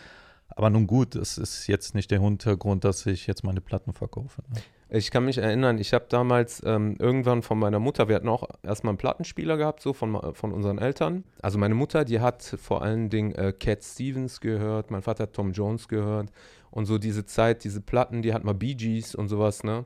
Aber 0.50 0.69
nun 0.69 0.88
gut, 0.88 1.15
es 1.15 1.38
ist 1.38 1.68
jetzt 1.68 1.95
nicht 1.95 2.12
der 2.12 2.21
Hintergrund, 2.21 2.83
dass 2.86 3.06
ich 3.06 3.27
jetzt 3.27 3.44
meine 3.44 3.62
Platten 3.62 3.94
verkaufe. 3.94 4.42
Ne? 4.53 4.62
Ich 4.89 5.09
kann 5.12 5.25
mich 5.25 5.39
erinnern, 5.39 5.80
ich 5.80 5.94
habe 5.94 6.06
damals 6.09 6.62
ähm, 6.63 6.95
irgendwann 7.00 7.42
von 7.42 7.57
meiner 7.57 7.80
Mutter, 7.80 8.07
wir 8.07 8.15
hatten 8.15 8.30
auch 8.30 8.47
erstmal 8.62 8.92
einen 8.92 9.00
Plattenspieler 9.00 9.57
gehabt, 9.57 9.81
so 9.81 9.94
von, 9.94 10.33
von 10.36 10.51
unseren 10.51 10.77
Eltern. 10.77 11.24
Also 11.42 11.57
meine 11.57 11.74
Mutter, 11.74 12.06
die 12.06 12.19
hat 12.19 12.44
vor 12.44 12.83
allen 12.83 13.09
Dingen 13.09 13.33
äh, 13.33 13.51
Cat 13.51 13.83
Stevens 13.83 14.39
gehört, 14.39 14.92
mein 14.92 15.01
Vater 15.01 15.24
hat 15.24 15.33
Tom 15.33 15.51
Jones 15.51 15.88
gehört. 15.88 16.31
Und 16.69 16.86
so 16.86 16.98
diese 16.98 17.25
Zeit, 17.25 17.63
diese 17.63 17.81
Platten, 17.81 18.21
die 18.21 18.33
hat 18.33 18.44
mal 18.44 18.53
Bee 18.53 18.75
Gees 18.75 19.15
und 19.15 19.27
sowas, 19.27 19.63
ne? 19.63 19.86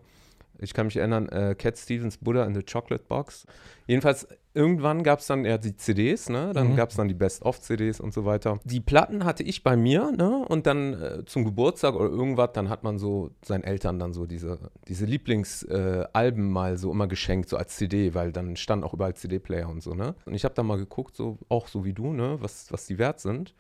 Ich 0.62 0.74
kann 0.74 0.88
mich 0.88 0.98
erinnern, 0.98 1.30
äh, 1.30 1.56
Cat 1.58 1.78
Stevens 1.78 2.18
Buddha 2.18 2.44
in 2.46 2.54
the 2.54 2.64
Chocolate 2.64 3.04
Box. 3.08 3.46
Jedenfalls, 3.88 4.28
irgendwann 4.54 5.04
gab 5.04 5.20
es 5.20 5.28
dann 5.28 5.46
ja 5.46 5.58
die 5.58 5.76
CDs, 5.76 6.30
ne? 6.30 6.52
Dann 6.54 6.72
Mhm. 6.72 6.76
gab 6.76 6.90
es 6.90 6.96
dann 6.98 7.08
die 7.08 7.14
Best-of-CDs 7.14 8.00
und 8.00 8.14
so 8.14 8.26
weiter. 8.26 8.60
Die 8.66 8.80
Platten 8.82 9.24
hatte 9.26 9.44
ich 9.44 9.64
bei 9.64 9.76
mir, 9.78 10.12
ne? 10.12 10.46
Und 10.48 10.68
dann 10.68 10.94
äh, 11.02 11.26
zum 11.26 11.46
Geburtstag 11.46 11.96
oder 11.96 12.10
irgendwas, 12.10 12.50
dann 12.54 12.70
hat 12.70 12.84
man 12.84 12.98
so 12.98 13.32
seinen 13.44 13.64
Eltern 13.64 14.00
dann 14.00 14.14
so 14.14 14.26
diese, 14.26 14.60
diese 14.88 15.06
Lieblingsalben 15.06 16.44
äh, 16.44 16.48
mal 16.52 16.78
so 16.78 16.92
immer 16.92 17.08
geschenkt, 17.08 17.50
so 17.50 17.58
als 17.58 17.76
CD, 17.78 18.14
weil 18.14 18.32
dann 18.32 18.56
standen 18.56 18.84
auch 18.86 18.94
überall 18.94 19.14
CD-Player 19.16 19.70
und 19.70 19.82
so, 19.82 19.94
ne? 19.94 20.16
Und 20.26 20.34
ich 20.34 20.44
habe 20.46 20.56
da 20.56 20.64
mal 20.64 20.78
geguckt, 20.78 21.16
so 21.16 21.38
auch 21.50 21.68
so 21.68 21.86
wie 21.86 21.94
du, 21.94 22.14
ne? 22.14 22.38
Was, 22.42 22.72
was 22.72 22.86
die 22.86 22.98
wert 22.98 23.20
sind. 23.20 23.54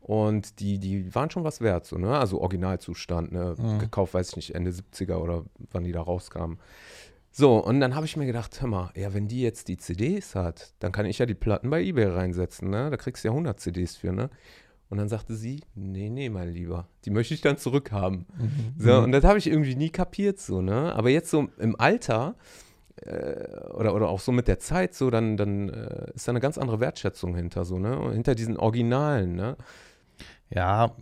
Und 0.00 0.60
die, 0.60 0.78
die 0.78 1.14
waren 1.14 1.30
schon 1.30 1.44
was 1.44 1.60
wert, 1.60 1.86
so, 1.86 1.98
ne? 1.98 2.18
Also 2.18 2.40
Originalzustand, 2.40 3.32
ne? 3.32 3.54
Mhm. 3.56 3.78
Gekauft, 3.78 4.14
weiß 4.14 4.30
ich 4.30 4.36
nicht, 4.36 4.54
Ende 4.54 4.70
70er 4.70 5.16
oder 5.16 5.44
wann 5.70 5.84
die 5.84 5.92
da 5.92 6.00
rauskamen. 6.00 6.58
So, 7.32 7.64
und 7.64 7.78
dann 7.80 7.94
habe 7.94 8.06
ich 8.06 8.16
mir 8.16 8.26
gedacht, 8.26 8.60
hör 8.60 8.68
mal, 8.68 8.90
ja, 8.96 9.14
wenn 9.14 9.28
die 9.28 9.40
jetzt 9.40 9.68
die 9.68 9.76
CDs 9.76 10.34
hat, 10.34 10.74
dann 10.80 10.90
kann 10.90 11.06
ich 11.06 11.18
ja 11.18 11.26
die 11.26 11.34
Platten 11.34 11.70
bei 11.70 11.82
Ebay 11.82 12.06
reinsetzen, 12.06 12.70
ne? 12.70 12.90
Da 12.90 12.96
kriegst 12.96 13.22
du 13.22 13.28
ja 13.28 13.32
100 13.32 13.60
CDs 13.60 13.96
für, 13.96 14.12
ne? 14.12 14.30
Und 14.88 14.98
dann 14.98 15.08
sagte 15.08 15.36
sie, 15.36 15.62
nee, 15.76 16.10
nee, 16.10 16.28
mein 16.28 16.48
Lieber, 16.48 16.88
die 17.04 17.10
möchte 17.10 17.32
ich 17.32 17.40
dann 17.40 17.56
zurückhaben. 17.56 18.26
So, 18.76 18.98
und 18.98 19.12
das 19.12 19.22
habe 19.22 19.38
ich 19.38 19.46
irgendwie 19.46 19.76
nie 19.76 19.90
kapiert, 19.90 20.40
so, 20.40 20.60
ne? 20.60 20.92
Aber 20.96 21.10
jetzt 21.10 21.30
so 21.30 21.48
im 21.58 21.78
Alter 21.78 22.34
äh, 22.96 23.70
oder, 23.74 23.94
oder 23.94 24.08
auch 24.08 24.18
so 24.18 24.32
mit 24.32 24.48
der 24.48 24.58
Zeit, 24.58 24.94
so, 24.94 25.10
dann, 25.10 25.36
dann 25.36 25.68
äh, 25.68 26.10
ist 26.14 26.26
da 26.26 26.32
eine 26.32 26.40
ganz 26.40 26.58
andere 26.58 26.80
Wertschätzung 26.80 27.36
hinter, 27.36 27.64
so, 27.64 27.78
ne? 27.78 28.10
Hinter 28.12 28.34
diesen 28.34 28.56
Originalen, 28.56 29.36
ne? 29.36 29.56
Ja, 30.50 30.94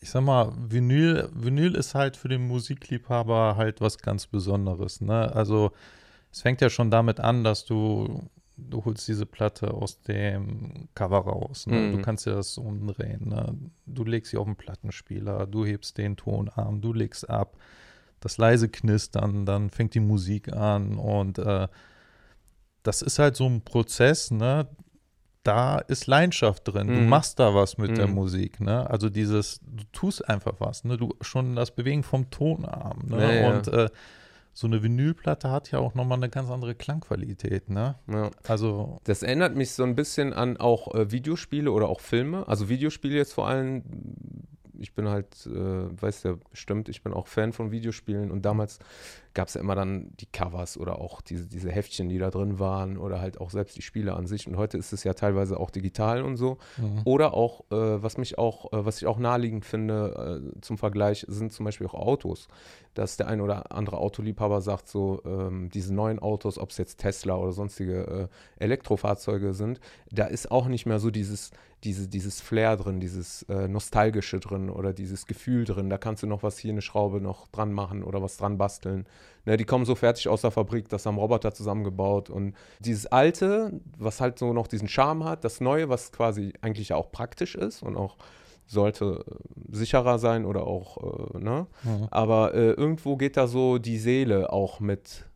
ich 0.00 0.10
sag 0.10 0.22
mal, 0.22 0.52
Vinyl, 0.56 1.28
Vinyl 1.32 1.74
ist 1.74 1.94
halt 1.94 2.16
für 2.16 2.28
den 2.28 2.46
Musikliebhaber 2.46 3.56
halt 3.56 3.80
was 3.80 3.98
ganz 3.98 4.26
Besonderes. 4.26 5.00
Ne? 5.00 5.34
Also 5.34 5.72
es 6.32 6.42
fängt 6.42 6.60
ja 6.60 6.70
schon 6.70 6.90
damit 6.90 7.20
an, 7.20 7.44
dass 7.44 7.64
du, 7.64 8.28
du 8.56 8.84
holst 8.84 9.08
diese 9.08 9.26
Platte 9.26 9.72
aus 9.72 10.02
dem 10.02 10.88
Cover 10.94 11.18
raus. 11.18 11.66
Ne? 11.66 11.76
Mhm. 11.76 11.92
Du 11.92 12.02
kannst 12.02 12.26
ja 12.26 12.34
das 12.34 12.58
umdrehen. 12.58 13.28
Ne? 13.28 13.54
Du 13.86 14.04
legst 14.04 14.32
sie 14.32 14.36
auf 14.36 14.46
den 14.46 14.56
Plattenspieler, 14.56 15.46
du 15.46 15.64
hebst 15.64 15.96
den 15.98 16.16
Tonarm, 16.16 16.80
du 16.80 16.92
legst 16.92 17.28
ab. 17.28 17.56
Das 18.20 18.38
leise 18.38 18.68
Knistern, 18.68 19.44
dann 19.46 19.70
fängt 19.70 19.94
die 19.94 20.00
Musik 20.00 20.52
an 20.52 20.98
und 20.98 21.38
äh, 21.38 21.68
das 22.82 23.02
ist 23.02 23.18
halt 23.18 23.36
so 23.36 23.46
ein 23.46 23.62
Prozess, 23.62 24.30
ne? 24.30 24.68
Da 25.46 25.78
ist 25.78 26.06
Leidenschaft 26.06 26.62
drin. 26.66 26.88
Du 26.88 27.00
Mhm. 27.00 27.08
machst 27.08 27.38
da 27.38 27.54
was 27.54 27.78
mit 27.78 27.96
der 27.98 28.06
Mhm. 28.08 28.14
Musik, 28.14 28.60
ne? 28.60 28.88
Also 28.90 29.08
dieses, 29.10 29.60
du 29.64 29.84
tust 29.92 30.28
einfach 30.28 30.54
was, 30.58 30.84
ne? 30.84 30.96
Du 30.96 31.14
schon 31.20 31.54
das 31.56 31.70
Bewegen 31.70 32.02
vom 32.02 32.30
Tonarm, 32.30 33.02
ne? 33.06 33.22
Ja, 33.22 33.30
ja. 33.32 33.48
Und 33.56 33.68
äh, 33.68 33.88
so 34.52 34.66
eine 34.66 34.82
Vinylplatte 34.82 35.50
hat 35.50 35.70
ja 35.70 35.78
auch 35.78 35.94
nochmal 35.94 36.16
eine 36.18 36.30
ganz 36.30 36.50
andere 36.50 36.74
Klangqualität, 36.74 37.68
ne? 37.68 37.96
Ja. 38.10 38.30
Also, 38.48 38.98
Das 39.04 39.22
erinnert 39.22 39.54
mich 39.54 39.72
so 39.72 39.82
ein 39.84 39.94
bisschen 39.94 40.32
an 40.32 40.56
auch 40.56 40.94
äh, 40.94 41.10
Videospiele 41.12 41.70
oder 41.70 41.88
auch 41.88 42.00
Filme. 42.00 42.48
Also 42.48 42.68
Videospiele 42.68 43.14
jetzt 43.16 43.34
vor 43.34 43.46
allem, 43.48 43.82
ich 44.78 44.94
bin 44.94 45.08
halt, 45.08 45.46
äh, 45.46 45.50
weißt 46.02 46.24
ja 46.24 46.34
bestimmt, 46.50 46.88
ich 46.88 47.02
bin 47.02 47.12
auch 47.12 47.26
Fan 47.28 47.52
von 47.52 47.70
Videospielen 47.70 48.30
und 48.30 48.42
damals 48.46 48.78
gab 49.36 49.48
es 49.48 49.54
ja 49.54 49.60
immer 49.60 49.74
dann 49.74 50.10
die 50.18 50.26
Covers 50.26 50.78
oder 50.78 50.98
auch 50.98 51.20
diese, 51.20 51.46
diese 51.46 51.70
Heftchen, 51.70 52.08
die 52.08 52.18
da 52.18 52.30
drin 52.30 52.58
waren 52.58 52.96
oder 52.96 53.20
halt 53.20 53.38
auch 53.38 53.50
selbst 53.50 53.76
die 53.76 53.82
Spiele 53.82 54.14
an 54.14 54.26
sich. 54.26 54.48
Und 54.48 54.56
heute 54.56 54.78
ist 54.78 54.94
es 54.94 55.04
ja 55.04 55.12
teilweise 55.12 55.60
auch 55.60 55.70
digital 55.70 56.22
und 56.22 56.36
so. 56.36 56.56
Mhm. 56.78 57.02
Oder 57.04 57.34
auch, 57.34 57.60
äh, 57.70 58.02
was 58.02 58.16
mich 58.16 58.38
auch, 58.38 58.72
äh, 58.72 58.84
was 58.86 58.96
ich 58.96 59.06
auch 59.06 59.18
naheliegend 59.18 59.66
finde 59.66 60.50
äh, 60.56 60.60
zum 60.62 60.78
Vergleich, 60.78 61.26
sind 61.28 61.52
zum 61.52 61.64
Beispiel 61.64 61.86
auch 61.86 61.94
Autos. 61.94 62.48
Dass 62.94 63.18
der 63.18 63.28
ein 63.28 63.42
oder 63.42 63.72
andere 63.72 63.98
Autoliebhaber 63.98 64.62
sagt, 64.62 64.88
so 64.88 65.20
ähm, 65.26 65.68
diese 65.68 65.94
neuen 65.94 66.18
Autos, 66.18 66.58
ob 66.58 66.70
es 66.70 66.78
jetzt 66.78 66.98
Tesla 66.98 67.36
oder 67.36 67.52
sonstige 67.52 68.28
äh, 68.58 68.64
Elektrofahrzeuge 68.64 69.52
sind, 69.52 69.80
da 70.10 70.24
ist 70.24 70.50
auch 70.50 70.66
nicht 70.66 70.86
mehr 70.86 70.98
so 70.98 71.10
dieses, 71.10 71.50
diese, 71.84 72.08
dieses 72.08 72.40
Flair 72.40 72.76
drin, 72.76 73.00
dieses 73.00 73.42
äh, 73.44 73.68
Nostalgische 73.68 74.40
drin 74.40 74.70
oder 74.70 74.94
dieses 74.94 75.26
Gefühl 75.26 75.66
drin. 75.66 75.90
Da 75.90 75.98
kannst 75.98 76.22
du 76.22 76.26
noch 76.26 76.42
was 76.42 76.56
hier 76.58 76.72
eine 76.72 76.80
Schraube 76.80 77.20
noch 77.20 77.48
dran 77.48 77.72
machen 77.72 78.02
oder 78.02 78.22
was 78.22 78.38
dran 78.38 78.56
basteln. 78.56 79.06
Ne, 79.44 79.56
die 79.56 79.64
kommen 79.64 79.84
so 79.84 79.94
fertig 79.94 80.28
aus 80.28 80.40
der 80.40 80.50
Fabrik, 80.50 80.88
das 80.88 81.06
haben 81.06 81.18
Roboter 81.18 81.54
zusammengebaut. 81.54 82.30
Und 82.30 82.54
dieses 82.80 83.06
Alte, 83.06 83.80
was 83.96 84.20
halt 84.20 84.38
so 84.38 84.52
noch 84.52 84.66
diesen 84.66 84.88
Charme 84.88 85.24
hat, 85.24 85.44
das 85.44 85.60
Neue, 85.60 85.88
was 85.88 86.10
quasi 86.12 86.52
eigentlich 86.60 86.88
ja 86.88 86.96
auch 86.96 87.12
praktisch 87.12 87.54
ist 87.54 87.82
und 87.82 87.96
auch 87.96 88.16
sollte 88.66 89.24
äh, 89.26 89.76
sicherer 89.76 90.18
sein 90.18 90.44
oder 90.44 90.66
auch, 90.66 91.34
äh, 91.34 91.38
ne? 91.38 91.66
Mhm. 91.84 92.08
Aber 92.10 92.54
äh, 92.54 92.72
irgendwo 92.72 93.16
geht 93.16 93.36
da 93.36 93.46
so 93.46 93.78
die 93.78 93.98
Seele 93.98 94.52
auch 94.52 94.80
mit 94.80 95.26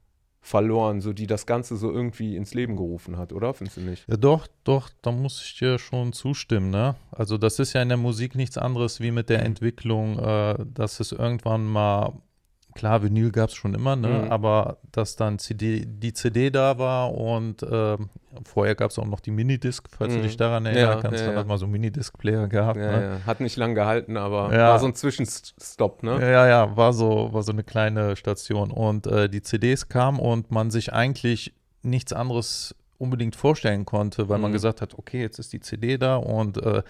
verloren, 0.42 1.00
so 1.00 1.12
die 1.12 1.26
das 1.26 1.46
Ganze 1.46 1.76
so 1.76 1.92
irgendwie 1.92 2.34
ins 2.34 2.54
Leben 2.54 2.74
gerufen 2.76 3.18
hat, 3.18 3.32
oder? 3.32 3.52
Findest 3.52 3.76
du 3.76 3.82
nicht? 3.82 4.08
Ja, 4.08 4.16
doch, 4.16 4.46
doch, 4.64 4.88
da 5.02 5.12
muss 5.12 5.42
ich 5.42 5.58
dir 5.58 5.78
schon 5.78 6.12
zustimmen, 6.12 6.70
ne? 6.70 6.96
Also 7.12 7.36
das 7.36 7.58
ist 7.58 7.74
ja 7.74 7.82
in 7.82 7.88
der 7.88 7.98
Musik 7.98 8.34
nichts 8.34 8.56
anderes 8.56 9.00
wie 9.00 9.10
mit 9.10 9.28
der 9.28 9.44
Entwicklung, 9.44 10.18
äh, 10.18 10.56
dass 10.64 10.98
es 10.98 11.12
irgendwann 11.12 11.66
mal, 11.66 12.14
klar, 12.74 13.02
Vinyl 13.02 13.30
gab 13.32 13.48
es 13.50 13.54
schon 13.54 13.74
immer, 13.74 13.96
ne? 13.96 14.08
Mhm. 14.24 14.32
Aber 14.32 14.78
dass 14.92 15.16
dann 15.16 15.38
CD, 15.38 15.84
die 15.86 16.12
CD 16.12 16.50
da 16.50 16.78
war 16.78 17.12
und 17.14 17.62
ähm, 17.70 18.08
vorher 18.44 18.74
gab 18.74 18.90
es 18.90 18.98
auch 18.98 19.06
noch 19.06 19.20
die 19.20 19.30
Minidisc, 19.30 19.88
falls 19.90 20.12
du 20.12 20.18
Mhm. 20.18 20.22
dich 20.22 20.36
daran 20.36 20.64
Ja, 20.66 20.72
erinnern 20.72 21.00
kannst, 21.02 21.20
ja, 21.20 21.26
dann 21.26 21.34
ja. 21.34 21.40
hat 21.40 21.46
man 21.48 21.58
so 21.58 21.64
einen 21.66 21.72
Minidisc-Player 21.72 22.48
gehabt, 22.48 22.78
Ja, 22.78 22.86
ne? 22.90 23.02
ja. 23.20 23.26
Hat 23.26 23.40
nicht 23.40 23.56
lang 23.56 23.74
gehalten, 23.74 24.16
aber 24.16 24.52
Ja. 24.54 24.68
war 24.68 24.78
so 24.78 24.86
ein 24.86 24.94
Zwischenstopp, 24.94 26.02
ne? 26.02 26.20
Ja, 26.20 26.46
ja, 26.48 26.76
war 26.76 26.92
so, 26.92 27.32
war 27.32 27.42
so 27.42 27.52
eine 27.52 27.64
kleine 27.64 28.16
Station. 28.16 28.70
Und 28.70 29.06
äh, 29.06 29.28
die 29.28 29.42
CDs 29.42 29.88
kamen 29.88 30.18
und 30.18 30.50
man 30.50 30.70
sich 30.70 30.92
eigentlich 30.92 31.52
nichts 31.82 32.12
anderes 32.12 32.74
unbedingt 32.98 33.34
vorstellen 33.34 33.86
konnte, 33.86 34.28
weil 34.28 34.38
man 34.38 34.50
Mhm. 34.50 34.54
gesagt 34.54 34.82
hat, 34.82 34.98
okay, 34.98 35.20
jetzt 35.22 35.38
ist 35.38 35.52
die 35.52 35.60
CD 35.60 35.96
da 35.98 36.16
und 36.16 36.58
äh, 36.58 36.82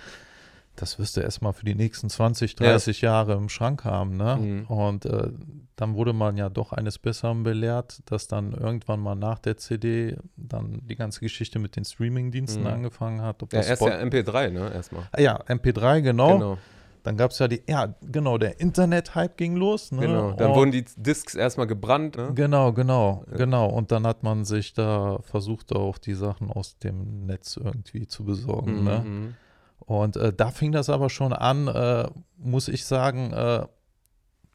das 0.81 0.99
wirst 0.99 1.17
du 1.17 1.21
erstmal 1.21 1.53
für 1.53 1.65
die 1.65 1.75
nächsten 1.75 2.09
20, 2.09 2.57
30 2.57 3.01
Jahre 3.03 3.35
im 3.35 3.49
Schrank 3.49 3.85
haben. 3.85 4.17
Ne? 4.17 4.37
Mhm. 4.37 4.67
Und 4.67 5.05
äh, 5.05 5.29
dann 5.77 5.95
wurde 5.95 6.13
man 6.13 6.37
ja 6.37 6.49
doch 6.49 6.73
eines 6.73 6.99
Besseren 6.99 7.43
belehrt, 7.43 8.01
dass 8.07 8.27
dann 8.29 8.53
irgendwann 8.53 9.01
mal 9.01 9.15
nach 9.15 9.39
der 9.39 9.57
CD 9.57 10.17
dann 10.37 10.81
die 10.87 10.97
ganze 10.97 11.21
Geschichte 11.21 11.59
mit 11.59 11.77
den 11.77 11.85
Streaming-Diensten 11.85 12.61
Mhm. 12.63 12.67
angefangen 12.67 13.23
hat. 13.23 13.43
Ja, 13.53 13.61
erst 13.61 13.83
ja 13.83 13.99
MP3, 14.01 14.51
ne? 14.51 14.73
Erstmal. 14.73 15.03
Ah 15.13 15.21
ja, 15.21 15.41
MP3, 15.47 16.01
genau. 16.03 16.33
Genau. 16.39 16.59
Dann 17.03 17.17
gab 17.17 17.31
es 17.31 17.39
ja 17.39 17.49
die, 17.49 17.63
ja, 17.67 17.95
genau, 18.03 18.37
der 18.37 18.61
Internet-Hype 18.61 19.39
ging 19.39 19.57
los. 19.57 19.91
Ne? 19.91 20.01
genau. 20.03 20.33
Dann 20.33 20.51
Und- 20.51 20.57
wurden 20.57 20.71
die 20.71 20.85
Discs 20.97 21.35
erstmal 21.35 21.67
gebrannt, 21.67 22.17
ne? 22.19 22.33
Genau, 22.35 22.75
genau, 22.75 23.25
Ja. 23.31 23.39
genau. 23.39 23.69
Und 23.71 23.91
dann 23.91 24.07
hat 24.07 24.23
man 24.23 24.45
sich 24.45 24.75
da 24.75 25.19
versucht, 25.23 25.75
auch 25.75 25.97
die 25.97 26.13
Sachen 26.13 26.51
aus 26.51 26.77
dem 26.79 27.25
Netz 27.25 27.57
irgendwie 27.57 28.07
zu 28.07 28.25
besorgen. 28.27 28.81
Mhm, 28.81 28.85
Ne? 28.85 29.35
Und 29.81 30.17
äh, 30.17 30.33
da 30.33 30.51
fing 30.51 30.73
das 30.73 30.89
aber 30.89 31.11
schon 31.11 31.33
an, 31.33 31.69
äh, 31.69 32.09
muss 32.37 32.69
ich 32.69 32.85
sagen, 32.85 33.33
äh, 33.33 33.67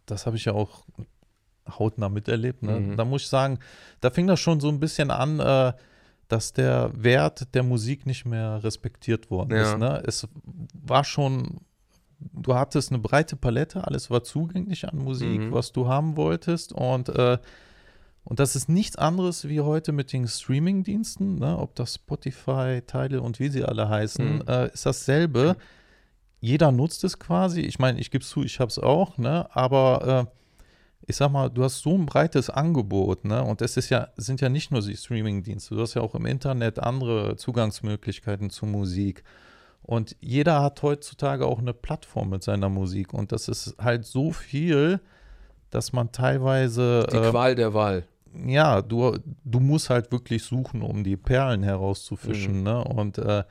das 0.05 0.25
habe 0.25 0.37
ich 0.37 0.45
ja 0.45 0.53
auch 0.53 0.85
hautnah 1.67 2.09
miterlebt. 2.09 2.63
Ne? 2.63 2.79
Mhm. 2.79 2.97
Da 2.97 3.05
muss 3.05 3.23
ich 3.23 3.27
sagen, 3.27 3.59
da 4.01 4.09
fing 4.11 4.27
das 4.27 4.39
schon 4.39 4.59
so 4.59 4.69
ein 4.69 4.79
bisschen 4.79 5.11
an, 5.11 5.39
äh, 5.39 5.73
dass 6.27 6.53
der 6.53 6.91
Wert 6.95 7.53
der 7.53 7.63
Musik 7.63 8.05
nicht 8.05 8.25
mehr 8.25 8.63
respektiert 8.63 9.29
worden 9.29 9.55
Ja. 9.55 9.63
ist. 9.73 9.77
Ne? 9.77 10.03
Es 10.05 10.27
war 10.73 11.03
schon, 11.03 11.61
du 12.19 12.55
hattest 12.55 12.91
eine 12.91 12.99
breite 12.99 13.35
Palette, 13.35 13.85
alles 13.85 14.09
war 14.09 14.23
zugänglich 14.23 14.87
an 14.87 14.97
Musik, 14.99 15.41
Mhm. 15.41 15.51
was 15.51 15.71
du 15.71 15.87
haben 15.87 16.15
wolltest. 16.17 16.71
Und, 16.73 17.09
äh, 17.09 17.37
und 18.25 18.39
das 18.39 18.55
ist 18.55 18.67
nichts 18.67 18.95
anderes 18.97 19.47
wie 19.47 19.61
heute 19.61 19.91
mit 19.93 20.11
den 20.11 20.27
Streaming-Diensten, 20.27 21.35
ne? 21.39 21.57
ob 21.57 21.75
das 21.75 21.95
Spotify, 21.95 22.81
Tidal 22.85 23.19
und 23.19 23.39
wie 23.39 23.47
sie 23.49 23.63
alle 23.63 23.87
heißen, 23.87 24.35
Mhm. 24.39 24.43
äh, 24.47 24.67
ist 24.73 24.85
dasselbe. 24.85 25.55
Jeder 26.41 26.71
nutzt 26.71 27.03
es 27.03 27.17
quasi. 27.17 27.61
Ich 27.61 27.79
meine, 27.79 27.99
ich 27.99 28.11
gebe 28.11 28.23
es 28.23 28.29
zu, 28.29 28.43
ich 28.43 28.59
habe 28.59 28.69
es 28.69 28.77
auch, 28.77 29.17
ne? 29.17 29.47
aber 29.55 30.27
äh, 30.27 30.31
ich 31.07 31.15
sag 31.15 31.31
mal, 31.31 31.49
du 31.49 31.63
hast 31.63 31.79
so 31.81 31.93
ein 31.95 32.05
breites 32.07 32.49
Angebot, 32.49 33.25
ne? 33.25 33.43
Und 33.43 33.61
es 33.61 33.77
ist 33.77 33.89
ja, 33.91 34.07
sind 34.17 34.41
ja 34.41 34.49
nicht 34.49 34.71
nur 34.71 34.81
die 34.81 34.97
Streaming-Dienste, 34.97 35.75
du 35.75 35.81
hast 35.81 35.93
ja 35.93 36.01
auch 36.01 36.15
im 36.15 36.25
Internet 36.25 36.79
andere 36.79 37.35
Zugangsmöglichkeiten 37.35 38.49
zu 38.49 38.65
Musik. 38.65 39.23
Und 39.83 40.15
jeder 40.19 40.63
hat 40.63 40.81
heutzutage 40.81 41.45
auch 41.45 41.59
eine 41.59 41.75
Plattform 41.75 42.29
mit 42.31 42.41
seiner 42.43 42.69
Musik. 42.69 43.13
Und 43.13 43.31
das 43.31 43.47
ist 43.47 43.75
halt 43.79 44.03
so 44.05 44.31
viel, 44.31 44.99
dass 45.69 45.93
man 45.93 46.11
teilweise. 46.11 47.05
Die 47.11 47.17
äh, 47.17 47.29
Qual 47.29 47.53
der 47.53 47.75
Wahl. 47.75 48.07
Ja, 48.45 48.81
du, 48.81 49.17
du 49.43 49.59
musst 49.59 49.89
halt 49.89 50.11
wirklich 50.11 50.43
suchen, 50.43 50.81
um 50.81 51.03
die 51.03 51.17
Perlen 51.17 51.63
herauszufischen. 51.63 52.63
Ne? 52.63 52.83
Und 52.83 53.17
äh, 53.17 53.43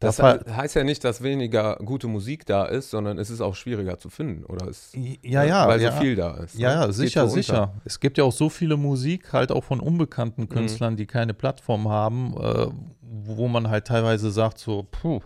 das, 0.00 0.16
Das, 0.18 0.46
heißt 0.56 0.76
ja 0.76 0.84
nicht, 0.84 1.02
dass 1.02 1.22
weniger 1.24 1.76
gute 1.84 2.06
Musik 2.06 2.46
da 2.46 2.66
ist, 2.66 2.90
sondern 2.90 3.18
es 3.18 3.30
ist 3.30 3.40
auch 3.40 3.56
schwieriger 3.56 3.98
zu 3.98 4.10
finden, 4.10 4.44
oder 4.44 4.68
ist 4.68 4.94
Ja, 5.22 5.42
ja. 5.42 5.66
weil 5.66 5.80
ja. 5.82 5.90
so 5.92 5.98
viel 5.98 6.14
da 6.14 6.36
ist. 6.36 6.56
Ja, 6.56 6.68
ne? 6.68 6.74
ja, 6.74 6.86
Es 6.86 6.96
sicher, 6.96 7.28
so 7.28 7.34
sicher. 7.34 7.74
Es 7.84 7.98
gibt 7.98 8.16
ja 8.16 8.22
auch 8.24 8.32
so 8.32 8.48
viele 8.48 8.76
Musik, 8.76 9.32
halt 9.32 9.50
auch 9.50 9.64
von 9.64 9.80
unbekannten 9.80 10.42
Mhm. 10.42 10.48
Künstlern, 10.50 10.96
die 10.96 11.06
keine 11.06 11.34
Plattform 11.34 11.88
haben, 11.88 12.34
äh, 12.40 12.66
wo 13.02 13.48
man 13.48 13.68
halt 13.70 13.86
teilweise 13.88 14.30
sagt, 14.30 14.58
so, 14.58 14.86
puh, 14.88 15.20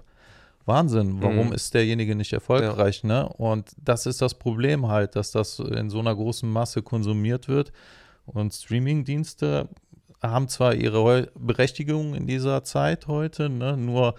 Wahnsinn, 0.65 1.21
warum 1.21 1.49
Mhm. 1.49 1.53
ist 1.55 1.75
derjenige 1.75 2.15
nicht 2.15 2.33
erfolgreich, 2.33 3.03
ne? 3.05 3.29
Und 3.29 3.73
das 3.77 4.07
ist 4.07 4.23
das 4.23 4.35
Problem 4.35 4.87
halt, 4.89 5.17
dass 5.17 5.33
das 5.33 5.59
in 5.59 5.91
so 5.91 5.99
einer 5.99 6.15
großen 6.15 6.49
Masse 6.51 6.83
konsumiert 6.83 7.49
wird. 7.49 7.73
Und 8.27 8.53
Streamingdienste 8.53 9.69
haben 10.23 10.49
zwar 10.49 10.75
ihre 10.75 11.31
Berechtigung 11.35 12.15
in 12.15 12.27
dieser 12.27 12.63
Zeit 12.65 13.09
heute, 13.09 13.49
ne? 13.49 13.77
Nur 13.77 14.15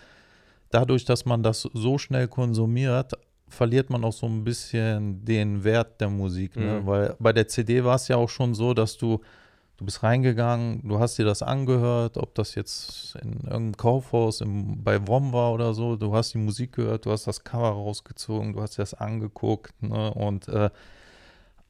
dadurch, 0.70 1.06
dass 1.06 1.26
man 1.26 1.44
das 1.44 1.62
so 1.74 1.98
schnell 1.98 2.28
konsumiert, 2.28 3.14
verliert 3.48 3.90
man 3.90 4.04
auch 4.04 4.14
so 4.14 4.26
ein 4.26 4.44
bisschen 4.44 5.24
den 5.24 5.64
Wert 5.64 6.02
der 6.02 6.10
Musik. 6.10 6.56
Ne? 6.56 6.82
Mhm. 6.82 6.88
Weil 6.88 7.16
bei 7.20 7.32
der 7.32 7.48
CD 7.48 7.84
war 7.84 7.96
es 7.96 8.08
ja 8.08 8.18
auch 8.18 8.30
schon 8.30 8.56
so, 8.56 8.74
dass 8.74 8.98
du, 8.98 9.22
du 9.78 9.86
bist 9.86 10.04
reingegangen, 10.04 10.82
du 10.88 11.00
hast 11.00 11.18
dir 11.18 11.26
das 11.26 11.44
angehört, 11.44 12.18
ob 12.18 12.34
das 12.36 12.56
jetzt 12.56 13.16
in 13.22 13.34
irgendeinem 13.34 13.78
Kaufhaus 13.78 14.42
im, 14.42 14.84
bei 14.84 15.08
WOM 15.08 15.32
war 15.32 15.54
oder 15.54 15.74
so, 15.74 15.96
du 15.96 16.14
hast 16.16 16.34
die 16.34 16.40
Musik 16.40 16.74
gehört, 16.74 17.06
du 17.06 17.12
hast 17.12 17.28
das 17.28 17.44
Cover 17.44 17.70
rausgezogen, 17.70 18.54
du 18.54 18.62
hast 18.62 18.78
dir 18.78 18.82
das 18.82 18.96
angeguckt 18.96 19.82
ne? 19.82 20.14
und 20.14 20.48
äh, 20.48 20.72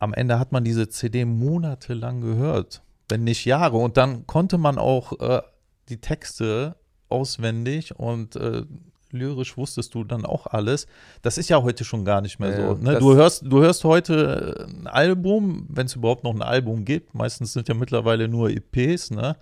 am 0.03 0.13
Ende 0.13 0.37
hat 0.37 0.51
man 0.51 0.65
diese 0.65 0.89
CD 0.89 1.23
monatelang 1.23 2.19
gehört, 2.19 2.83
wenn 3.07 3.23
nicht 3.23 3.45
Jahre. 3.45 3.77
Und 3.77 3.95
dann 3.95 4.27
konnte 4.27 4.57
man 4.57 4.77
auch 4.77 5.19
äh, 5.19 5.41
die 5.87 6.01
Texte 6.01 6.75
auswendig 7.07 7.97
und 7.97 8.35
äh, 8.35 8.63
lyrisch 9.11 9.55
wusstest 9.55 9.95
du 9.95 10.03
dann 10.03 10.25
auch 10.25 10.47
alles. 10.47 10.87
Das 11.21 11.37
ist 11.37 11.49
ja 11.49 11.61
heute 11.63 11.85
schon 11.85 12.03
gar 12.03 12.19
nicht 12.19 12.37
mehr 12.37 12.49
Ja, 12.49 12.75
so. 12.75 12.81
Ne? 12.81 12.99
Du, 12.99 13.13
hörst, 13.15 13.43
du 13.45 13.61
hörst 13.61 13.85
heute 13.85 14.57
äh, 14.59 14.63
ein 14.63 14.87
Album, 14.87 15.67
wenn 15.69 15.85
es 15.85 15.95
überhaupt 15.95 16.25
noch 16.25 16.33
ein 16.33 16.41
Album 16.41 16.83
gibt. 16.83 17.15
Meistens 17.15 17.53
sind 17.53 17.69
ja 17.69 17.73
mittlerweile 17.73 18.27
nur 18.27 18.49
EPs. 18.49 19.11
Ne? 19.11 19.37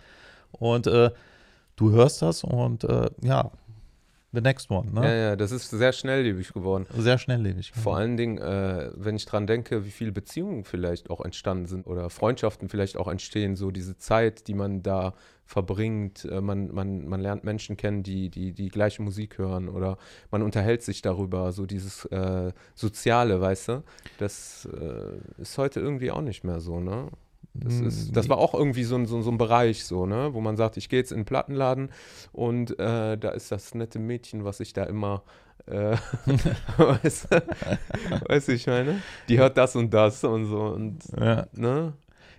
Und 0.51 0.85
äh, 0.85 1.09
du 1.75 1.91
hörst 1.91 2.21
das 2.21 2.43
und 2.43 2.83
äh, 2.83 3.09
ja, 3.23 3.49
the 4.33 4.41
next 4.41 4.69
one. 4.69 4.91
Ne? 4.91 5.03
Ja, 5.03 5.13
ja, 5.13 5.35
das 5.35 5.51
ist 5.51 5.69
sehr 5.69 5.93
schnelllebig 5.93 6.53
geworden. 6.53 6.85
Sehr 6.97 7.17
schnelllebig. 7.17 7.71
Vor 7.73 7.97
allen 7.97 8.17
Dingen, 8.17 8.37
äh, 8.37 8.91
wenn 8.95 9.15
ich 9.15 9.25
dran 9.25 9.47
denke, 9.47 9.85
wie 9.85 9.91
viele 9.91 10.11
Beziehungen 10.11 10.63
vielleicht 10.63 11.09
auch 11.09 11.21
entstanden 11.21 11.65
sind 11.65 11.87
oder 11.87 12.09
Freundschaften 12.09 12.69
vielleicht 12.69 12.97
auch 12.97 13.07
entstehen, 13.07 13.55
so 13.55 13.71
diese 13.71 13.97
Zeit, 13.97 14.47
die 14.47 14.53
man 14.53 14.83
da 14.83 15.13
verbringt, 15.45 16.25
äh, 16.25 16.41
man, 16.41 16.73
man, 16.73 17.07
man 17.07 17.19
lernt 17.19 17.43
Menschen 17.43 17.77
kennen, 17.77 18.03
die, 18.03 18.29
die 18.29 18.53
die 18.53 18.69
gleiche 18.69 19.01
Musik 19.01 19.37
hören 19.37 19.67
oder 19.67 19.97
man 20.31 20.41
unterhält 20.41 20.81
sich 20.81 21.01
darüber, 21.01 21.51
so 21.51 21.65
dieses 21.65 22.05
äh, 22.05 22.53
Soziale, 22.73 23.41
weißt 23.41 23.67
du, 23.67 23.83
das 24.17 24.67
äh, 24.71 25.41
ist 25.41 25.57
heute 25.57 25.81
irgendwie 25.81 26.11
auch 26.11 26.21
nicht 26.21 26.43
mehr 26.43 26.61
so, 26.61 26.79
ne? 26.79 27.09
Das, 27.53 27.79
Mm, 27.79 27.87
ist, 27.87 28.15
das 28.15 28.29
war 28.29 28.37
auch 28.37 28.53
irgendwie 28.53 28.83
so 28.83 28.95
ein, 28.95 29.05
so, 29.05 29.21
so 29.21 29.29
ein 29.31 29.37
Bereich, 29.37 29.83
so, 29.85 30.05
ne? 30.05 30.33
wo 30.33 30.41
man 30.41 30.57
sagt, 30.57 30.77
ich 30.77 30.89
gehe 30.89 30.99
jetzt 30.99 31.11
in 31.11 31.19
den 31.19 31.25
Plattenladen 31.25 31.91
und 32.31 32.71
äh, 32.79 33.17
da 33.17 33.29
ist 33.31 33.51
das 33.51 33.75
nette 33.75 33.99
Mädchen, 33.99 34.45
was 34.45 34.59
ich 34.61 34.73
da 34.73 34.83
immer, 34.85 35.23
äh, 35.67 35.95
weißt, 36.77 37.27
du, 38.47 38.53
ich 38.53 38.67
meine? 38.67 39.03
Die 39.29 39.37
hört 39.37 39.57
das 39.57 39.75
und 39.75 39.93
das 39.93 40.23
und 40.23 40.45
so 40.45 40.61
und, 40.61 41.03
Ja. 41.19 41.47
ne? 41.53 41.93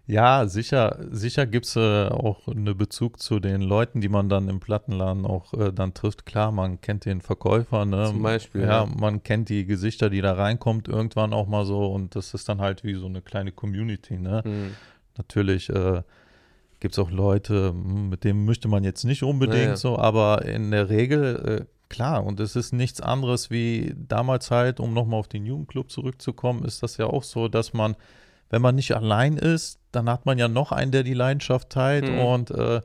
Ja, 0.06 0.47
sicher, 0.49 0.99
sicher 1.11 1.47
gibt 1.47 1.66
es 1.66 1.76
äh, 1.76 2.09
auch 2.09 2.49
einen 2.49 2.76
Bezug 2.76 3.21
zu 3.21 3.38
den 3.38 3.62
Leuten, 3.62 4.00
die 4.00 4.09
man 4.09 4.28
dann 4.28 4.49
im 4.49 4.59
Plattenladen 4.59 5.25
auch 5.26 5.54
äh, 5.54 5.73
dann 5.73 5.94
trifft. 5.94 6.26
Klar, 6.26 6.50
man 6.50 6.80
kennt 6.80 7.04
den 7.04 7.21
Verkäufer, 7.21 7.85
ne? 7.85 8.11
Zum 8.11 8.23
Beispiel, 8.23 8.62
Ja, 8.62 8.66
ja. 8.66 8.87
man 8.87 9.23
kennt 9.23 9.49
die 9.49 9.64
Gesichter, 9.64 10.11
die 10.11 10.21
da 10.21 10.32
reinkommt, 10.35 10.88
irgendwann 10.88 11.32
auch 11.32 11.47
mal 11.47 11.64
so 11.64 11.87
und 11.92 12.16
das 12.16 12.35
ist 12.35 12.49
dann 12.49 12.61
halt 12.61 12.82
wie 12.85 12.94
so 12.94 13.06
eine 13.06 13.23
kleine 13.23 13.52
Community, 13.52 14.18
ne? 14.18 14.42
Hm. 14.44 14.76
Natürlich 15.19 15.69
äh, 15.71 16.02
gibt 16.81 16.95
es 16.95 16.99
auch 16.99 17.11
Leute, 17.11 17.71
hm, 17.71 18.09
mit 18.09 18.25
denen 18.25 18.45
möchte 18.45 18.69
man 18.69 18.85
jetzt 18.85 19.04
nicht 19.04 19.23
unbedingt 19.23 19.62
Naja. 19.64 19.76
so, 19.76 19.99
aber 19.99 20.45
in 20.45 20.71
der 20.71 20.88
Regel, 20.88 21.61
äh, 21.62 21.88
klar, 21.88 22.25
und 22.25 22.40
es 22.40 22.57
ist 22.57 22.73
nichts 22.73 23.00
anderes 23.00 23.50
wie 23.50 23.95
damals 23.97 24.50
halt, 24.50 24.81
um 24.81 24.92
nochmal 24.95 25.21
auf 25.21 25.28
den 25.28 25.47
Jugendclub 25.47 25.90
zurückzukommen, 25.90 26.64
ist 26.64 26.83
das 26.83 26.97
ja 26.97 27.07
auch 27.07 27.23
so, 27.23 27.49
dass 27.49 27.73
man, 27.73 27.97
wenn 28.50 28.62
man 28.62 28.75
nicht 28.75 28.95
allein 28.97 29.37
ist, 29.37 29.78
dann 29.92 30.09
hat 30.09 30.26
man 30.26 30.38
ja 30.38 30.49
noch 30.49 30.73
einen, 30.73 30.90
der 30.92 31.02
die 31.02 31.14
Leidenschaft 31.14 31.71
teilt 31.71 32.09
Mhm. 32.09 32.19
und 32.19 32.50
äh, 32.50 32.81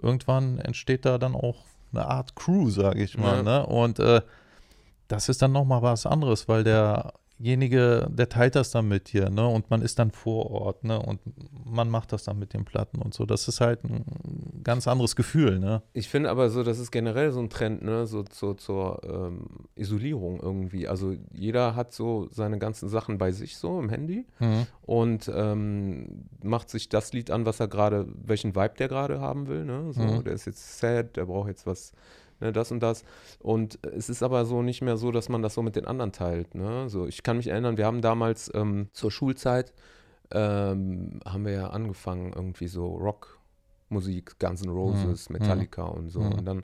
irgendwann 0.00 0.58
entsteht 0.58 1.04
da 1.04 1.18
dann 1.18 1.34
auch 1.34 1.64
eine 1.92 2.06
Art 2.06 2.34
Crew, 2.36 2.70
sage 2.70 3.02
ich 3.02 3.16
mal, 3.18 3.36
Ja. 3.38 3.42
ne? 3.42 3.66
Und 3.66 3.98
äh, 3.98 4.20
das 5.08 5.28
ist 5.28 5.40
dann 5.42 5.52
nochmal 5.52 5.80
was 5.82 6.04
anderes, 6.06 6.48
weil 6.48 6.64
derjenige, 7.38 8.08
der 8.10 8.28
teilt 8.28 8.54
das 8.56 8.70
dann 8.70 8.88
mit 8.88 9.12
dir, 9.12 9.30
ne? 9.30 9.46
Und 9.46 9.70
man 9.70 9.82
ist 9.82 9.98
dann 9.98 10.10
vor 10.10 10.50
Ort, 10.50 10.84
ne? 10.84 11.00
Und 11.00 11.20
man 11.64 11.88
macht 11.88 12.12
das 12.12 12.24
dann 12.24 12.38
mit 12.38 12.52
den 12.54 12.64
Platten 12.64 13.00
und 13.00 13.14
so. 13.14 13.26
Das 13.26 13.48
ist 13.48 13.60
halt 13.60 13.84
ein 13.84 14.04
ganz 14.64 14.88
anderes 14.88 15.16
Gefühl, 15.16 15.58
ne? 15.58 15.82
Ich 15.92 16.08
finde 16.08 16.30
aber 16.30 16.50
so, 16.50 16.62
das 16.62 16.78
ist 16.78 16.90
generell 16.90 17.30
so 17.32 17.40
ein 17.40 17.50
Trend, 17.50 17.82
ne, 17.82 18.06
so, 18.06 18.24
so 18.32 18.54
zur 18.54 19.00
ähm, 19.04 19.46
Isolierung 19.76 20.40
irgendwie. 20.40 20.88
Also 20.88 21.14
jeder 21.32 21.74
hat 21.76 21.92
so 21.92 22.28
seine 22.30 22.58
ganzen 22.58 22.88
Sachen 22.88 23.18
bei 23.18 23.32
sich 23.32 23.56
so 23.56 23.78
im 23.78 23.88
Handy 23.88 24.26
und 24.82 25.30
ähm, 25.34 26.24
macht 26.42 26.70
sich 26.70 26.88
das 26.88 27.12
Lied 27.12 27.30
an, 27.30 27.46
was 27.46 27.60
er 27.60 27.68
gerade, 27.68 28.06
welchen 28.24 28.54
Vibe 28.54 28.74
der 28.78 28.88
gerade 28.88 29.20
haben 29.20 29.48
will. 29.48 29.64
Ne? 29.64 29.92
So, 29.92 30.02
Mhm. 30.02 30.24
der 30.24 30.32
ist 30.32 30.46
jetzt 30.46 30.78
sad, 30.78 31.16
der 31.16 31.26
braucht 31.26 31.48
jetzt 31.48 31.66
was, 31.66 31.92
ne, 32.40 32.52
das 32.52 32.70
und 32.72 32.80
das. 32.80 33.04
Und 33.40 33.78
es 33.84 34.08
ist 34.08 34.22
aber 34.22 34.44
so 34.44 34.62
nicht 34.62 34.82
mehr 34.82 34.96
so, 34.96 35.10
dass 35.10 35.28
man 35.28 35.42
das 35.42 35.54
so 35.54 35.62
mit 35.62 35.76
den 35.76 35.86
anderen 35.86 36.12
teilt. 36.12 36.54
Ne? 36.54 36.88
So, 36.88 37.06
ich 37.06 37.22
kann 37.22 37.36
mich 37.38 37.48
erinnern, 37.48 37.76
wir 37.76 37.86
haben 37.86 38.00
damals 38.00 38.50
ähm, 38.54 38.88
zur 38.92 39.10
Schulzeit 39.10 39.72
ähm, 40.30 41.20
haben 41.24 41.44
wir 41.44 41.52
ja 41.52 41.68
angefangen, 41.70 42.32
irgendwie 42.34 42.68
so 42.68 42.86
Rockmusik, 42.86 44.38
Guns 44.38 44.62
N' 44.62 44.70
Roses, 44.70 45.28
Mhm. 45.30 45.38
Metallica 45.38 45.82
und 45.84 46.10
so. 46.10 46.20
Mhm. 46.20 46.32
Und 46.32 46.44
dann 46.44 46.62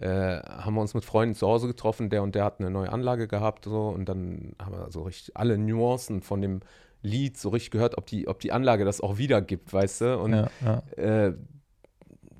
äh, 0.00 0.40
haben 0.42 0.74
wir 0.74 0.80
uns 0.80 0.94
mit 0.94 1.04
Freunden 1.04 1.34
zu 1.34 1.46
Hause 1.46 1.66
getroffen, 1.66 2.10
der 2.10 2.22
und 2.22 2.34
der 2.34 2.44
hat 2.44 2.60
eine 2.60 2.70
neue 2.70 2.92
Anlage 2.92 3.26
gehabt 3.26 3.64
so 3.64 3.88
und 3.88 4.08
dann 4.08 4.54
haben 4.62 4.72
wir 4.72 4.90
so 4.90 5.02
richtig 5.02 5.36
alle 5.36 5.58
Nuancen 5.58 6.22
von 6.22 6.40
dem 6.40 6.60
Lied 7.02 7.36
so 7.36 7.48
richtig 7.48 7.70
gehört, 7.70 7.96
ob 7.96 8.06
die, 8.06 8.28
ob 8.28 8.40
die 8.40 8.52
Anlage 8.52 8.84
das 8.84 9.00
auch 9.00 9.18
wiedergibt, 9.18 9.72
weißt 9.72 10.00
du? 10.02 10.18
Und 10.18 10.32
ja, 10.34 10.48
ja. 10.64 10.82
äh, 11.02 11.34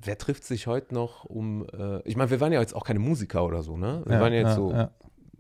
wer 0.02 0.18
trifft 0.18 0.44
sich 0.44 0.66
heute 0.66 0.94
noch 0.94 1.24
um, 1.24 1.66
äh, 1.72 2.00
ich 2.02 2.16
meine, 2.16 2.30
wir 2.30 2.40
waren 2.40 2.52
ja 2.52 2.60
jetzt 2.60 2.74
auch 2.74 2.84
keine 2.84 2.98
Musiker 2.98 3.44
oder 3.44 3.62
so, 3.62 3.76
ne? 3.76 4.02
Wir 4.06 4.16
ja, 4.16 4.20
waren 4.20 4.32
ja 4.32 4.38
jetzt 4.40 4.48
ja, 4.50 4.54
so, 4.54 4.72
ja. 4.72 4.90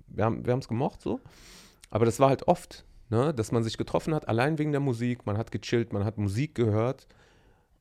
wir 0.08 0.24
haben 0.24 0.46
wir 0.46 0.56
es 0.56 0.68
gemocht 0.68 1.00
so, 1.02 1.20
aber 1.90 2.04
das 2.04 2.20
war 2.20 2.28
halt 2.28 2.48
oft, 2.48 2.84
ne? 3.10 3.32
Dass 3.34 3.52
man 3.52 3.62
sich 3.62 3.78
getroffen 3.78 4.14
hat, 4.14 4.28
allein 4.28 4.58
wegen 4.58 4.72
der 4.72 4.80
Musik, 4.80 5.26
man 5.26 5.38
hat 5.38 5.50
gechillt, 5.50 5.92
man 5.92 6.04
hat 6.04 6.18
Musik 6.18 6.54
gehört 6.54 7.06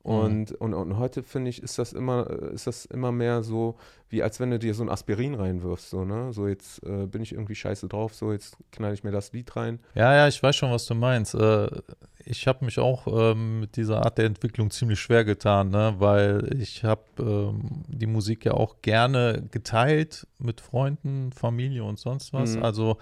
Mhm. 0.08 0.14
und, 0.14 0.52
und, 0.54 0.74
und 0.74 0.98
heute 0.98 1.22
finde 1.22 1.50
ich, 1.50 1.62
ist 1.62 1.78
das 1.78 1.92
immer, 1.92 2.30
ist 2.54 2.66
das 2.66 2.86
immer 2.86 3.12
mehr 3.12 3.44
so, 3.44 3.76
wie 4.10 4.24
als 4.24 4.40
wenn 4.40 4.52
du 4.52 4.58
dir 4.58 4.74
so 4.74 4.84
ein 4.84 4.90
Aspirin 4.90 5.36
reinwirfst, 5.36 5.90
so, 5.90 6.06
ne? 6.06 6.32
So 6.32 6.48
jetzt 6.48 6.82
äh, 6.84 7.08
bin 7.08 7.22
ich 7.22 7.34
irgendwie 7.34 7.56
scheiße 7.56 7.90
drauf, 7.90 8.14
so 8.14 8.32
jetzt 8.32 8.56
knall 8.72 8.94
ich 8.94 9.04
mir 9.04 9.12
das 9.12 9.34
Lied 9.34 9.54
rein. 9.58 9.80
Ja, 9.96 10.16
ja, 10.16 10.28
ich 10.30 10.42
weiß 10.42 10.56
schon, 10.56 10.72
was 10.72 10.86
du 10.86 10.96
meinst. 10.96 11.36
Äh, 11.36 11.68
ich 12.30 12.48
habe 12.48 12.66
mich 12.66 12.80
auch 12.80 13.08
ähm, 13.08 13.62
mit 13.62 13.76
dieser 13.78 14.04
Art 14.04 14.18
der 14.18 14.26
Entwicklung 14.26 14.70
ziemlich 14.72 15.00
schwer 15.00 15.24
getan, 15.26 15.70
ne? 15.70 15.96
weil 16.00 16.56
ich 16.60 16.84
habe 16.84 17.04
ähm, 17.20 17.84
die 17.88 18.08
Musik 18.08 18.46
ja 18.46 18.54
auch 18.54 18.82
gerne 18.82 19.44
geteilt 19.52 20.28
mit 20.40 20.62
Freunden, 20.62 21.32
Familie 21.32 21.84
und 21.84 22.00
sonst 22.00 22.34
was. 22.34 22.56
Mhm. 22.56 22.64
Also 22.64 22.98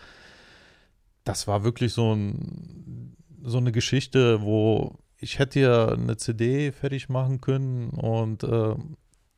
das 1.23 1.47
war 1.47 1.63
wirklich 1.63 1.93
so, 1.93 2.13
ein, 2.13 3.15
so 3.43 3.57
eine 3.57 3.71
Geschichte, 3.71 4.41
wo 4.41 4.97
ich 5.17 5.39
hätte 5.39 5.59
ja 5.59 5.87
eine 5.89 6.17
CD 6.17 6.71
fertig 6.71 7.09
machen 7.09 7.41
können 7.41 7.89
und 7.89 8.43
äh, 8.43 8.75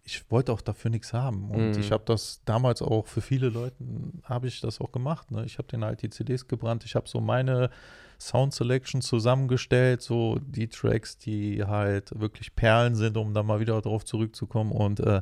ich 0.03 0.29
wollte 0.31 0.53
auch 0.53 0.61
dafür 0.61 0.89
nichts 0.89 1.13
haben. 1.13 1.51
Und 1.51 1.75
Mhm. 1.75 1.79
ich 1.79 1.91
habe 1.91 2.03
das 2.05 2.41
damals 2.45 2.81
auch 2.81 3.07
für 3.07 3.21
viele 3.21 3.49
Leute, 3.49 3.75
habe 4.23 4.47
ich 4.47 4.61
das 4.61 4.79
auch 4.79 4.91
gemacht. 4.91 5.31
Ne? 5.31 5.43
Ich 5.45 5.57
habe 5.57 5.67
denen 5.67 5.83
halt 5.83 6.01
die 6.01 6.09
CDs 6.09 6.47
gebrannt. 6.47 6.85
Ich 6.85 6.95
habe 6.95 7.07
so 7.09 7.19
meine 7.19 7.69
Sound 8.19 8.53
Selection 8.53 9.01
zusammengestellt, 9.01 10.01
so 10.01 10.39
die 10.45 10.67
Tracks, 10.67 11.17
die 11.17 11.63
halt 11.63 12.19
wirklich 12.19 12.55
Perlen 12.55 12.95
sind, 12.95 13.17
um 13.17 13.33
da 13.33 13.43
mal 13.43 13.59
wieder 13.59 13.79
drauf 13.81 14.05
zurückzukommen. 14.05 14.71
Und 14.71 14.99
äh, 14.99 15.21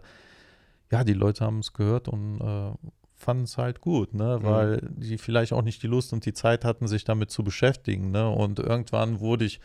ja, 0.91 1.03
die 1.03 1.13
Leute 1.13 1.43
haben 1.45 1.59
es 1.59 1.73
gehört 1.73 2.07
und 2.07 2.39
äh, 2.39 2.71
fanden 3.17 3.43
es 3.45 3.57
halt 3.57 3.81
gut, 3.81 4.13
ne? 4.13 4.39
Mhm. 4.39 4.45
weil 4.45 4.81
die 4.95 5.17
vielleicht 5.17 5.53
auch 5.53 5.61
nicht 5.61 5.81
die 5.83 5.87
Lust 5.87 6.13
und 6.13 6.25
die 6.25 6.33
Zeit 6.33 6.63
hatten, 6.65 6.87
sich 6.87 7.03
damit 7.05 7.31
zu 7.31 7.43
beschäftigen. 7.43 8.11
Ne? 8.11 8.29
Und 8.29 8.59
irgendwann 8.59 9.19
wurde 9.19 9.45
ich, 9.45 9.59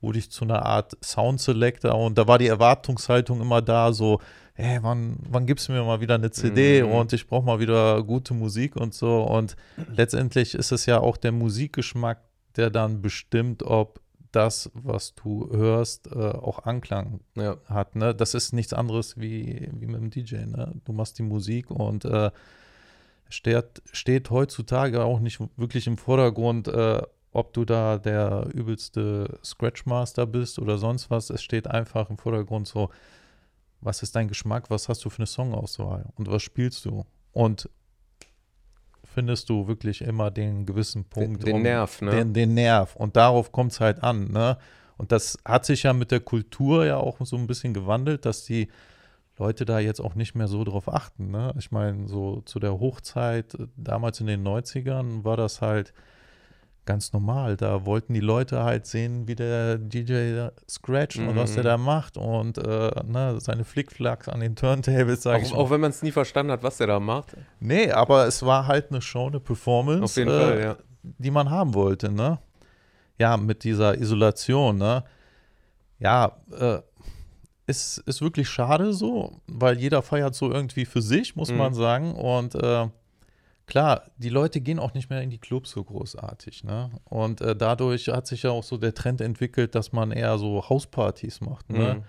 wurde 0.00 0.18
ich 0.18 0.30
zu 0.30 0.44
einer 0.44 0.66
Art 0.66 0.96
Sound 1.02 1.40
Selector 1.40 1.94
und 1.94 2.18
da 2.18 2.26
war 2.28 2.38
die 2.38 2.48
Erwartungshaltung 2.48 3.40
immer 3.40 3.62
da, 3.62 3.92
so, 3.92 4.20
hey, 4.54 4.78
wann, 4.82 5.16
wann 5.28 5.46
gibst 5.46 5.68
du 5.68 5.72
mir 5.72 5.82
mal 5.84 6.00
wieder 6.00 6.16
eine 6.16 6.30
CD 6.30 6.82
Mhm. 6.82 6.90
und 6.90 7.12
ich 7.12 7.26
brauche 7.26 7.44
mal 7.46 7.60
wieder 7.60 8.02
gute 8.02 8.34
Musik 8.34 8.76
und 8.76 8.92
so. 8.94 9.22
Und 9.22 9.56
letztendlich 9.94 10.54
ist 10.54 10.72
es 10.72 10.86
ja 10.86 10.98
auch 11.00 11.16
der 11.16 11.32
Musikgeschmack, 11.32 12.20
der 12.56 12.70
dann 12.70 13.02
bestimmt, 13.02 13.62
ob 13.62 14.00
das, 14.32 14.70
was 14.74 15.14
du 15.14 15.48
hörst, 15.50 16.08
äh, 16.08 16.18
auch 16.18 16.64
Anklang 16.64 17.20
Ja. 17.36 17.56
hat. 17.66 17.96
Ne? 17.96 18.14
Das 18.14 18.34
ist 18.34 18.52
nichts 18.52 18.72
anderes 18.72 19.18
wie, 19.18 19.70
wie 19.72 19.86
mit 19.86 19.96
dem 20.00 20.10
DJ. 20.10 20.44
Ne? 20.46 20.74
Du 20.84 20.92
machst 20.92 21.18
die 21.18 21.22
Musik 21.22 21.70
und 21.70 22.04
äh, 22.04 22.30
steht, 23.28 23.82
steht 23.92 24.30
heutzutage 24.30 25.04
auch 25.04 25.20
nicht 25.20 25.40
wirklich 25.56 25.86
im 25.86 25.96
Vordergrund, 25.96 26.68
äh, 26.68 27.02
ob 27.32 27.52
du 27.52 27.64
da 27.64 27.98
der 27.98 28.48
übelste 28.52 29.38
Scratchmaster 29.44 30.26
bist 30.26 30.58
oder 30.58 30.78
sonst 30.78 31.10
was. 31.10 31.30
Es 31.30 31.42
steht 31.42 31.66
einfach 31.66 32.10
im 32.10 32.18
Vordergrund 32.18 32.66
so, 32.66 32.90
was 33.80 34.02
ist 34.02 34.16
dein 34.16 34.28
Geschmack, 34.28 34.70
was 34.70 34.88
hast 34.88 35.04
du 35.04 35.10
für 35.10 35.18
eine 35.18 35.26
Songauswahl 35.26 36.06
und 36.16 36.30
was 36.30 36.42
spielst 36.42 36.84
du? 36.84 37.04
Und 37.32 37.68
findest 39.16 39.48
du 39.48 39.66
wirklich 39.66 40.02
immer 40.02 40.30
den 40.30 40.66
gewissen 40.66 41.06
Punkt, 41.06 41.46
den 41.46 41.54
um- 41.54 41.62
Nerv, 41.62 42.02
ne? 42.02 42.10
Den, 42.10 42.34
den 42.34 42.52
Nerv. 42.52 42.94
Und 42.96 43.16
darauf 43.16 43.50
kommt 43.50 43.72
es 43.72 43.80
halt 43.80 44.02
an, 44.02 44.30
ne? 44.30 44.58
Und 44.98 45.10
das 45.10 45.38
hat 45.42 45.64
sich 45.64 45.84
ja 45.84 45.94
mit 45.94 46.10
der 46.10 46.20
Kultur 46.20 46.84
ja 46.84 46.98
auch 46.98 47.16
so 47.20 47.36
ein 47.36 47.46
bisschen 47.46 47.72
gewandelt, 47.72 48.26
dass 48.26 48.44
die 48.44 48.68
Leute 49.38 49.64
da 49.64 49.78
jetzt 49.78 50.00
auch 50.00 50.16
nicht 50.16 50.34
mehr 50.34 50.48
so 50.48 50.64
drauf 50.64 50.92
achten. 50.92 51.30
Ne? 51.30 51.54
Ich 51.58 51.70
meine, 51.70 52.08
so 52.08 52.42
zu 52.42 52.60
der 52.60 52.78
Hochzeit, 52.78 53.54
äh, 53.54 53.68
damals 53.76 54.20
in 54.20 54.26
den 54.26 54.42
90ern, 54.42 55.24
war 55.24 55.38
das 55.38 55.62
halt 55.62 55.94
ganz 56.86 57.12
normal. 57.12 57.56
Da 57.56 57.84
wollten 57.84 58.14
die 58.14 58.20
Leute 58.20 58.62
halt 58.64 58.86
sehen, 58.86 59.28
wie 59.28 59.34
der 59.34 59.76
DJ 59.78 60.48
scratcht 60.70 61.18
und 61.18 61.36
was 61.36 61.50
Mhm. 61.50 61.54
der 61.56 61.64
da 61.64 61.76
macht 61.76 62.16
und 62.16 62.56
äh, 62.58 62.90
ne, 63.04 63.38
seine 63.40 63.64
Flickflacks 63.64 64.28
an 64.28 64.40
den 64.40 64.56
Turntables, 64.56 65.22
sag 65.22 65.42
ich 65.42 65.48
Auch, 65.48 65.56
mal. 65.56 65.62
auch 65.62 65.70
wenn 65.70 65.80
man 65.80 65.90
es 65.90 66.02
nie 66.02 66.12
verstanden 66.12 66.52
hat, 66.52 66.62
was 66.62 66.78
der 66.78 66.86
da 66.86 67.00
macht. 67.00 67.36
Nee, 67.60 67.90
aber 67.90 68.26
es 68.26 68.42
war 68.44 68.66
halt 68.66 68.90
eine 68.90 69.02
Show, 69.02 69.26
eine 69.26 69.40
Performance, 69.40 70.04
Auf 70.04 70.16
jeden 70.16 70.30
äh, 70.30 70.38
Fall, 70.38 70.60
ja. 70.60 70.76
die 71.02 71.30
man 71.30 71.50
haben 71.50 71.74
wollte, 71.74 72.10
ne? 72.10 72.38
Ja, 73.18 73.36
mit 73.36 73.64
dieser 73.64 73.98
Isolation, 73.98 74.78
ne? 74.78 75.04
Ja, 75.98 76.36
äh, 76.58 76.78
ist, 77.66 77.98
ist 78.06 78.20
wirklich 78.22 78.48
schade 78.48 78.92
so, 78.92 79.40
weil 79.48 79.78
jeder 79.78 80.02
feiert 80.02 80.34
so 80.34 80.52
irgendwie 80.52 80.84
für 80.84 81.02
sich, 81.02 81.34
muss 81.34 81.50
Mhm. 81.50 81.56
man 81.56 81.74
sagen. 81.74 82.14
Und 82.14 82.54
äh, 82.54 82.86
klar, 83.66 84.10
die 84.16 84.28
Leute 84.28 84.60
gehen 84.60 84.78
auch 84.78 84.94
nicht 84.94 85.10
mehr 85.10 85.22
in 85.22 85.30
die 85.30 85.38
Clubs 85.38 85.70
so 85.70 85.82
großartig, 85.82 86.64
ne? 86.64 86.90
Und 87.04 87.40
äh, 87.40 87.54
dadurch 87.54 88.08
hat 88.08 88.26
sich 88.26 88.42
ja 88.42 88.50
auch 88.50 88.64
so 88.64 88.76
der 88.76 88.94
Trend 88.94 89.20
entwickelt, 89.20 89.74
dass 89.74 89.92
man 89.92 90.12
eher 90.12 90.38
so 90.38 90.68
Hauspartys 90.68 91.40
macht, 91.40 91.70
ne? 91.70 91.96
Mhm. 91.96 92.02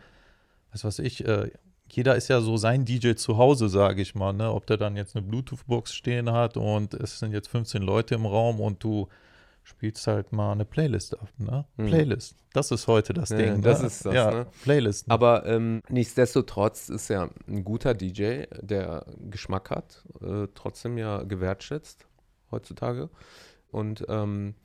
was 0.72 0.84
weiß 0.84 1.00
ich, 1.00 1.26
äh, 1.26 1.52
jeder 1.90 2.16
ist 2.16 2.28
ja 2.28 2.42
so 2.42 2.58
sein 2.58 2.86
DJ 2.86 3.14
zu 3.14 3.38
Hause, 3.38 3.70
sage 3.70 4.02
ich 4.02 4.14
mal, 4.14 4.34
ne? 4.34 4.52
Ob 4.52 4.68
der 4.68 4.78
dann 4.78 4.96
jetzt 4.96 5.16
eine 5.16 5.26
Bluetooth-Box 5.26 5.94
stehen 5.94 6.32
hat 6.32 6.58
und 6.58 6.94
es 6.94 7.20
sind 7.20 7.32
jetzt 7.32 7.48
15 7.48 7.82
Leute 7.82 8.16
im 8.16 8.26
Raum 8.26 8.60
und 8.60 8.84
du 8.84 9.08
spielst 9.68 10.08
halt 10.08 10.32
mal 10.32 10.54
eine 10.54 10.64
Playlist 10.64 11.20
ab, 11.20 11.28
ne? 11.38 11.66
Mhm. 11.76 11.88
Playlist. 11.88 12.38
Das 12.54 12.72
ist 12.72 12.88
heute 12.88 13.14
das 13.14 13.30
Ja, 13.30 13.38
Ding. 13.38 13.62
das 13.62 13.82
ne? 13.82 13.88
ist 13.88 14.06
das, 14.06 14.14
ja, 14.14 14.32
ne? 14.32 14.48
Playlist. 14.64 15.12
Aber 15.12 15.46
ähm, 15.46 15.82
nichtsdestotrotz 15.90 16.88
ist 16.88 17.10
er 17.10 17.30
ein 17.48 17.66
guter 17.66 17.94
DJ, 17.94 18.44
der 18.62 19.06
Geschmack 19.30 19.70
hat, 19.70 20.04
äh, 20.22 20.48
trotzdem 20.56 20.98
ja 20.98 21.24
gewertschätzt 21.24 22.08
heutzutage. 22.50 23.10
Und 23.70 24.06
ähm, 24.08 24.56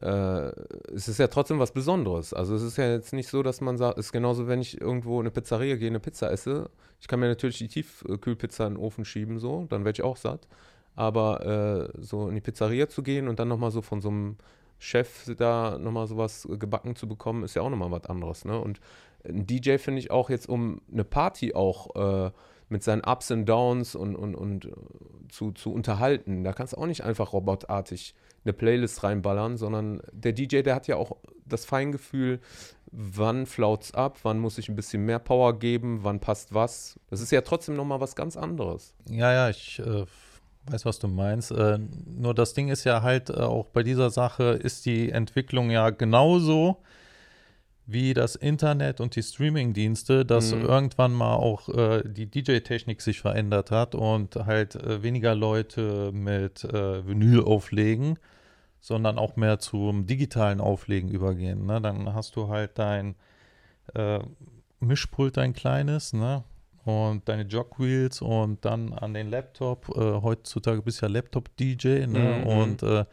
äh, 0.00 0.50
es 0.94 1.08
ist 1.08 1.18
ja 1.18 1.28
trotzdem 1.28 1.58
was 1.58 1.72
Besonderes. 1.72 2.34
Also 2.34 2.54
es 2.54 2.62
ist 2.62 2.76
ja 2.76 2.90
jetzt 2.90 3.14
nicht 3.14 3.30
so, 3.30 3.42
dass 3.42 3.62
man 3.62 3.78
sagt, 3.78 3.98
es 3.98 4.06
ist 4.06 4.12
genauso, 4.12 4.46
wenn 4.46 4.60
ich 4.60 4.78
irgendwo 4.78 5.20
in 5.20 5.26
eine 5.26 5.30
Pizzeria 5.30 5.76
gehe, 5.76 5.88
eine 5.88 6.00
Pizza 6.00 6.30
esse. 6.30 6.68
Ich 7.00 7.08
kann 7.08 7.18
mir 7.18 7.28
natürlich 7.28 7.58
die 7.58 7.68
Tiefkühlpizza 7.68 8.66
in 8.66 8.74
den 8.74 8.82
Ofen 8.82 9.06
schieben, 9.06 9.38
so, 9.38 9.64
dann 9.70 9.86
werde 9.86 9.96
ich 9.96 10.02
auch 10.04 10.18
satt. 10.18 10.46
Aber 10.94 11.92
äh, 11.96 12.00
so 12.00 12.28
in 12.28 12.34
die 12.34 12.40
Pizzeria 12.40 12.88
zu 12.88 13.02
gehen 13.02 13.28
und 13.28 13.38
dann 13.38 13.48
nochmal 13.48 13.70
so 13.70 13.82
von 13.82 14.00
so 14.00 14.08
einem 14.08 14.36
Chef 14.78 15.34
da 15.36 15.78
nochmal 15.78 16.06
sowas 16.06 16.46
gebacken 16.58 16.94
zu 16.94 17.08
bekommen, 17.08 17.42
ist 17.44 17.54
ja 17.54 17.62
auch 17.62 17.70
nochmal 17.70 17.90
was 17.90 18.04
anderes. 18.04 18.44
Ne? 18.44 18.60
Und 18.60 18.80
ein 19.26 19.46
DJ 19.46 19.78
finde 19.78 20.00
ich 20.00 20.10
auch 20.10 20.30
jetzt, 20.30 20.48
um 20.48 20.80
eine 20.92 21.04
Party 21.04 21.54
auch 21.54 22.26
äh, 22.26 22.30
mit 22.68 22.82
seinen 22.82 23.02
Ups 23.02 23.30
und 23.30 23.46
Downs 23.46 23.94
und, 23.94 24.16
und, 24.16 24.34
und 24.34 24.66
äh, 24.66 24.70
zu, 25.28 25.52
zu 25.52 25.72
unterhalten, 25.72 26.44
da 26.44 26.52
kannst 26.52 26.74
du 26.74 26.78
auch 26.78 26.86
nicht 26.86 27.04
einfach 27.04 27.32
robotartig 27.32 28.14
eine 28.44 28.52
Playlist 28.52 29.02
reinballern, 29.02 29.56
sondern 29.56 30.02
der 30.12 30.32
DJ, 30.32 30.62
der 30.62 30.74
hat 30.74 30.86
ja 30.86 30.96
auch 30.96 31.16
das 31.46 31.64
Feingefühl, 31.64 32.40
wann 32.90 33.46
flaut's 33.46 33.92
ab, 33.94 34.18
wann 34.22 34.38
muss 34.38 34.58
ich 34.58 34.68
ein 34.68 34.76
bisschen 34.76 35.04
mehr 35.04 35.18
Power 35.18 35.58
geben, 35.58 36.00
wann 36.02 36.20
passt 36.20 36.54
was. 36.54 36.98
Das 37.10 37.20
ist 37.20 37.32
ja 37.32 37.40
trotzdem 37.40 37.74
nochmal 37.76 38.00
was 38.00 38.16
ganz 38.16 38.36
anderes. 38.36 38.94
Ja, 39.08 39.32
ja, 39.32 39.50
ich 39.50 39.78
äh, 39.78 40.04
weiß, 40.66 40.84
was 40.86 40.98
du 40.98 41.08
meinst. 41.08 41.50
Äh, 41.50 41.78
nur 42.06 42.34
das 42.34 42.54
Ding 42.54 42.68
ist 42.68 42.84
ja 42.84 43.02
halt 43.02 43.30
äh, 43.30 43.34
auch 43.34 43.66
bei 43.66 43.82
dieser 43.82 44.10
Sache 44.10 44.44
ist 44.62 44.86
die 44.86 45.10
Entwicklung 45.10 45.70
ja 45.70 45.90
genauso 45.90 46.78
wie 47.86 48.14
das 48.14 48.34
Internet 48.34 49.00
und 49.00 49.14
die 49.14 49.22
Streaming-Dienste, 49.22 50.24
dass 50.24 50.54
Mhm. 50.54 50.62
irgendwann 50.62 51.12
mal 51.12 51.34
auch 51.34 51.68
äh, 51.68 52.02
die 52.06 52.26
DJ-Technik 52.26 53.02
sich 53.02 53.20
verändert 53.20 53.70
hat 53.70 53.94
und 53.94 54.36
halt 54.36 54.74
äh, 54.76 55.02
weniger 55.02 55.34
Leute 55.34 56.10
mit 56.12 56.64
äh, 56.64 57.06
Vinyl 57.06 57.42
auflegen, 57.44 58.18
sondern 58.80 59.18
auch 59.18 59.36
mehr 59.36 59.58
zum 59.58 60.06
digitalen 60.06 60.62
Auflegen 60.62 61.10
übergehen. 61.10 61.66
Ne? 61.66 61.80
Dann 61.82 62.14
hast 62.14 62.36
du 62.36 62.48
halt 62.48 62.78
dein 62.78 63.16
äh, 63.94 64.20
Mischpult, 64.80 65.36
dein 65.36 65.52
kleines, 65.52 66.14
ne? 66.14 66.42
Und 66.84 67.28
deine 67.28 67.44
Jogwheels 67.44 68.20
und 68.20 68.64
dann 68.64 68.92
an 68.92 69.14
den 69.14 69.30
Laptop. 69.30 69.88
Äh, 69.96 70.20
heutzutage 70.22 70.82
bist 70.82 71.00
du 71.00 71.06
ja 71.06 71.12
Laptop-DJ, 71.12 72.06
ne? 72.06 72.42
Mhm. 72.42 72.46
Und 72.46 72.82
äh, 72.82 73.04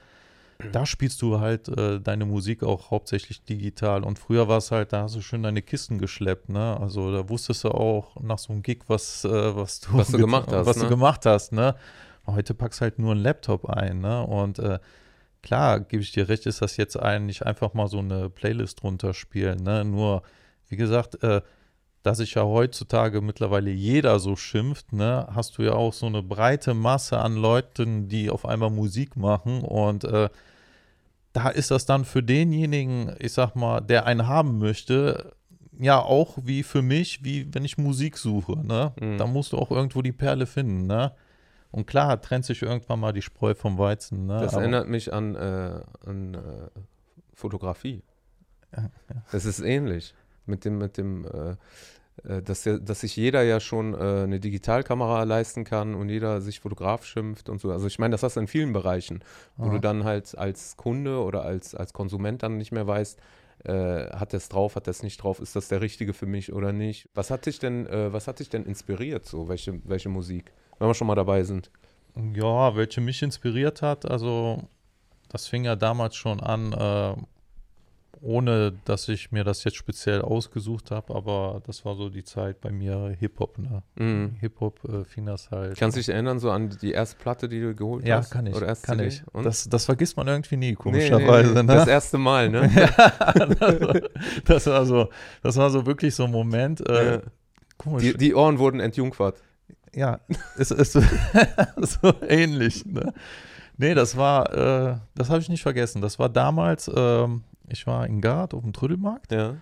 da 0.71 0.85
spielst 0.85 1.21
du 1.21 1.39
halt 1.39 1.67
äh, 1.69 1.99
deine 1.99 2.25
Musik 2.25 2.63
auch 2.63 2.91
hauptsächlich 2.91 3.43
digital. 3.43 4.03
Und 4.03 4.19
früher 4.19 4.47
war 4.47 4.57
es 4.57 4.71
halt, 4.71 4.93
da 4.93 5.03
hast 5.03 5.15
du 5.15 5.21
schön 5.21 5.43
deine 5.43 5.61
Kisten 5.61 5.97
geschleppt, 5.97 6.49
ne? 6.49 6.77
Also 6.79 7.11
da 7.11 7.29
wusstest 7.29 7.63
du 7.63 7.69
auch 7.69 8.19
nach 8.21 8.37
so 8.37 8.53
einem 8.53 8.61
Gig, 8.61 8.83
was, 8.87 9.25
äh, 9.25 9.55
was 9.55 9.79
du, 9.79 9.97
Was 9.97 10.09
du 10.09 10.17
gemacht 10.17 10.51
hast, 10.51 10.67
Was 10.67 10.77
ne? 10.77 10.83
du 10.83 10.89
gemacht 10.89 11.25
hast, 11.25 11.51
ne? 11.51 11.75
Heute 12.27 12.53
packst 12.53 12.81
halt 12.81 12.99
nur 12.99 13.13
einen 13.13 13.21
Laptop 13.21 13.69
ein, 13.69 13.99
ne? 13.99 14.25
Und 14.25 14.59
äh, 14.59 14.79
klar, 15.41 15.79
gebe 15.79 16.03
ich 16.03 16.11
dir 16.11 16.29
recht, 16.29 16.45
ist 16.45 16.61
das 16.61 16.77
jetzt 16.77 16.97
eigentlich 16.97 17.45
einfach 17.45 17.73
mal 17.73 17.87
so 17.87 17.99
eine 17.99 18.29
Playlist 18.29 18.83
runterspielen, 18.83 19.63
ne? 19.63 19.83
Nur, 19.85 20.23
wie 20.67 20.77
gesagt, 20.77 21.23
äh, 21.23 21.41
da 22.03 22.15
sich 22.15 22.33
ja 22.33 22.43
heutzutage 22.43 23.21
mittlerweile 23.21 23.69
jeder 23.71 24.19
so 24.19 24.35
schimpft, 24.35 24.91
ne, 24.93 25.27
hast 25.33 25.57
du 25.57 25.61
ja 25.63 25.73
auch 25.73 25.93
so 25.93 26.07
eine 26.07 26.23
breite 26.23 26.73
Masse 26.73 27.19
an 27.19 27.35
Leuten, 27.35 28.07
die 28.07 28.29
auf 28.29 28.45
einmal 28.45 28.69
Musik 28.71 29.15
machen 29.17 29.61
und 29.61 30.03
äh, 30.03 30.29
da 31.33 31.49
ist 31.49 31.71
das 31.71 31.85
dann 31.85 32.03
für 32.05 32.21
denjenigen, 32.23 33.15
ich 33.19 33.33
sag 33.33 33.55
mal, 33.55 33.79
der 33.81 34.05
einen 34.05 34.27
haben 34.27 34.57
möchte, 34.59 35.33
ja 35.79 35.99
auch 35.99 36.37
wie 36.43 36.63
für 36.63 36.81
mich, 36.81 37.23
wie 37.23 37.47
wenn 37.53 37.63
ich 37.63 37.77
Musik 37.77 38.17
suche, 38.17 38.57
ne? 38.65 38.91
Mhm. 38.99 39.17
Da 39.17 39.25
musst 39.27 39.53
du 39.53 39.57
auch 39.57 39.71
irgendwo 39.71 40.01
die 40.01 40.11
Perle 40.11 40.45
finden, 40.45 40.87
ne? 40.87 41.13
Und 41.71 41.87
klar, 41.87 42.19
trennt 42.21 42.43
sich 42.45 42.61
irgendwann 42.61 42.99
mal 42.99 43.13
die 43.13 43.21
Spreu 43.21 43.53
vom 43.55 43.77
Weizen, 43.77 44.25
ne? 44.25 44.41
Das 44.41 44.53
Aber- 44.53 44.63
erinnert 44.63 44.89
mich 44.89 45.13
an, 45.13 45.35
äh, 45.35 45.79
an 46.05 46.33
äh, 46.33 46.39
Fotografie. 47.33 48.03
Ja, 48.75 48.89
Das 49.31 49.45
ist 49.45 49.61
ähnlich. 49.61 50.13
Mit 50.45 50.65
dem, 50.65 50.79
mit 50.79 50.97
dem, 50.97 51.25
äh, 51.25 51.55
dass, 52.23 52.65
ja, 52.65 52.77
dass 52.77 53.01
sich 53.01 53.15
jeder 53.15 53.41
ja 53.43 53.59
schon 53.59 53.93
äh, 53.93 54.23
eine 54.23 54.39
Digitalkamera 54.39 55.23
leisten 55.23 55.63
kann 55.63 55.95
und 55.95 56.09
jeder 56.09 56.41
sich 56.41 56.59
Fotograf 56.59 57.05
schimpft 57.05 57.49
und 57.49 57.59
so. 57.59 57.71
Also 57.71 57.87
ich 57.87 57.99
meine, 57.99 58.11
das 58.11 58.23
hast 58.23 58.35
du 58.35 58.41
in 58.41 58.47
vielen 58.47 58.73
Bereichen, 58.73 59.23
wo 59.57 59.65
Aha. 59.65 59.73
du 59.73 59.79
dann 59.79 60.03
halt 60.03 60.37
als 60.37 60.77
Kunde 60.77 61.23
oder 61.23 61.43
als, 61.43 61.73
als 61.73 61.93
Konsument 61.93 62.43
dann 62.43 62.57
nicht 62.57 62.71
mehr 62.71 62.85
weißt, 62.85 63.19
äh, 63.63 64.09
hat 64.09 64.33
das 64.33 64.49
drauf, 64.49 64.75
hat 64.75 64.87
das 64.87 65.03
nicht 65.03 65.17
drauf, 65.17 65.39
ist 65.39 65.55
das 65.55 65.67
der 65.67 65.81
richtige 65.81 66.13
für 66.13 66.25
mich 66.25 66.53
oder 66.53 66.73
nicht? 66.73 67.09
Was 67.13 67.31
hat 67.31 67.45
dich 67.45 67.59
denn, 67.59 67.85
äh, 67.87 68.11
was 68.11 68.27
hat 68.27 68.39
dich 68.39 68.49
denn 68.49 68.65
inspiriert 68.65 69.25
so? 69.25 69.47
Welche, 69.47 69.79
welche 69.87 70.09
Musik? 70.09 70.51
Wenn 70.79 70.87
wir 70.87 70.93
schon 70.93 71.07
mal 71.07 71.15
dabei 71.15 71.43
sind. 71.43 71.71
Ja, 72.33 72.75
welche 72.75 73.01
mich 73.01 73.21
inspiriert 73.21 73.81
hat, 73.81 74.09
also 74.09 74.63
das 75.29 75.47
fing 75.47 75.63
ja 75.63 75.75
damals 75.75 76.15
schon 76.15 76.41
an, 76.41 76.73
äh, 76.73 77.15
ohne 78.21 78.73
dass 78.85 79.07
ich 79.09 79.31
mir 79.31 79.43
das 79.43 79.63
jetzt 79.63 79.77
speziell 79.77 80.21
ausgesucht 80.21 80.91
habe, 80.91 81.13
aber 81.15 81.61
das 81.65 81.83
war 81.85 81.95
so 81.95 82.09
die 82.09 82.23
Zeit 82.23 82.61
bei 82.61 82.71
mir 82.71 83.15
Hip-Hop, 83.19 83.57
ne? 83.57 83.81
Mhm. 83.95 84.35
Hip-Hop 84.39 84.79
äh, 84.87 85.03
fing 85.05 85.25
das 85.25 85.49
halt. 85.49 85.77
Kannst 85.77 85.97
du 85.97 85.99
dich 85.99 86.09
erinnern 86.09 86.39
so 86.39 86.51
an 86.51 86.69
die 86.81 86.91
erste 86.91 87.17
Platte, 87.17 87.49
die 87.49 87.59
du 87.59 87.73
geholt 87.75 88.05
ja, 88.07 88.17
hast? 88.17 88.31
kann 88.31 88.45
ich, 88.45 88.55
Oder 88.55 88.67
erste 88.67 88.85
kann 88.85 88.97
CD? 88.99 89.07
ich. 89.09 89.23
Und? 89.33 89.43
Das, 89.45 89.67
das 89.67 89.85
vergisst 89.85 90.17
man 90.17 90.27
irgendwie 90.27 90.57
nie, 90.57 90.69
Nee, 90.69 90.75
komischerweise, 90.75 91.49
nee, 91.49 91.55
nee. 91.55 91.63
ne? 91.63 91.73
Das 91.75 91.87
erste 91.87 92.17
Mal, 92.17 92.49
ne? 92.49 92.69
das, 94.45 94.67
war 94.67 94.85
so, 94.85 95.09
das 95.41 95.55
war 95.57 95.69
so 95.69 95.85
wirklich 95.85 96.15
so 96.15 96.25
ein 96.25 96.31
Moment, 96.31 96.87
äh, 96.87 97.13
Ja. 97.15 97.21
komisch. 97.77 98.03
Die, 98.03 98.17
die 98.17 98.35
Ohren 98.35 98.59
wurden 98.59 98.79
entjungfert. 98.79 99.41
Ja, 99.93 100.19
es 100.57 100.71
ist 100.71 100.93
so, 100.93 101.01
so 101.77 102.13
ähnlich. 102.27 102.85
Ne? 102.85 103.13
Nee, 103.77 103.93
das 103.93 104.15
war, 104.15 104.53
äh, 104.53 104.97
das 105.15 105.29
habe 105.29 105.39
ich 105.41 105.49
nicht 105.49 105.63
vergessen. 105.63 106.01
Das 106.01 106.19
war 106.19 106.29
damals, 106.29 106.89
ähm, 106.95 107.43
ich 107.71 107.87
war 107.87 108.05
in 108.05 108.21
Gard 108.21 108.53
auf 108.53 108.61
dem 108.63 108.73
Trödelmarkt 108.73 109.31
Ja. 109.31 109.55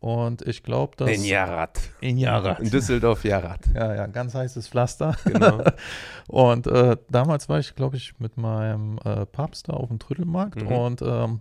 und 0.00 0.42
ich 0.42 0.62
glaube, 0.62 0.96
dass. 0.96 1.10
In 1.10 1.24
Jarat. 1.24 1.78
In 2.00 2.16
Jarat. 2.18 2.60
In 2.60 2.70
Düsseldorf 2.70 3.24
Jarat. 3.24 3.60
Ja, 3.74 3.94
ja, 3.94 4.06
ganz 4.06 4.34
heißes 4.34 4.68
Pflaster. 4.68 5.16
Genau. 5.24 5.62
Und 6.28 6.66
äh, 6.68 6.96
damals 7.10 7.48
war 7.48 7.58
ich, 7.58 7.74
glaube 7.74 7.96
ich, 7.96 8.18
mit 8.20 8.36
meinem 8.36 8.98
äh, 9.04 9.26
Papst 9.26 9.68
da 9.68 9.72
auf 9.72 9.88
dem 9.88 9.98
Trödelmarkt 9.98 10.62
Mhm. 10.62 10.68
und 10.68 11.02
ähm, 11.02 11.40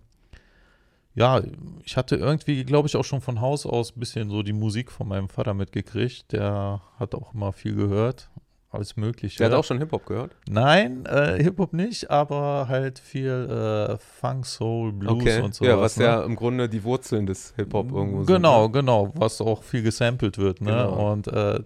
ja, 1.15 1.41
ich 1.83 1.97
hatte 1.97 2.15
irgendwie, 2.15 2.63
glaube 2.63 2.87
ich, 2.87 2.95
auch 2.95 3.03
schon 3.03 3.19
von 3.21 3.41
Haus 3.41 3.65
aus 3.65 3.95
ein 3.95 3.99
bisschen 3.99 4.29
so 4.29 4.41
die 4.41 4.53
Musik 4.53 4.91
von 4.91 5.07
meinem 5.07 5.27
Vater 5.29 5.53
mitgekriegt. 5.53 6.31
Der 6.31 6.81
hat 6.97 7.13
auch 7.13 7.33
immer 7.33 7.51
viel 7.51 7.75
gehört, 7.75 8.29
alles 8.71 8.95
Mögliche. 8.97 9.37
Der 9.39 9.47
hat 9.47 9.53
auch 9.53 9.63
schon 9.63 9.79
Hip-Hop 9.79 10.05
gehört. 10.05 10.35
Nein, 10.47 11.05
äh, 11.05 11.41
Hip-Hop 11.41 11.73
nicht, 11.73 12.09
aber 12.09 12.67
halt 12.67 12.99
viel 12.99 13.29
äh, 13.29 13.97
Funk, 13.97 14.45
Soul, 14.45 14.93
Blues 14.93 15.13
okay. 15.13 15.41
und 15.41 15.55
so. 15.55 15.65
ja, 15.65 15.79
was 15.79 15.95
ja 15.95 16.23
im 16.23 16.35
Grunde 16.35 16.69
die 16.69 16.83
Wurzeln 16.83 17.25
des 17.25 17.53
Hip-Hop 17.55 17.91
irgendwo 17.91 18.23
sind. 18.23 18.35
Genau, 18.35 18.67
ne? 18.67 18.71
genau, 18.71 19.11
was 19.15 19.41
auch 19.41 19.63
viel 19.63 19.81
gesampelt 19.81 20.37
wird, 20.37 20.61
ne? 20.61 20.71
Genau. 20.71 21.11
Und 21.11 21.27
äh, 21.27 21.59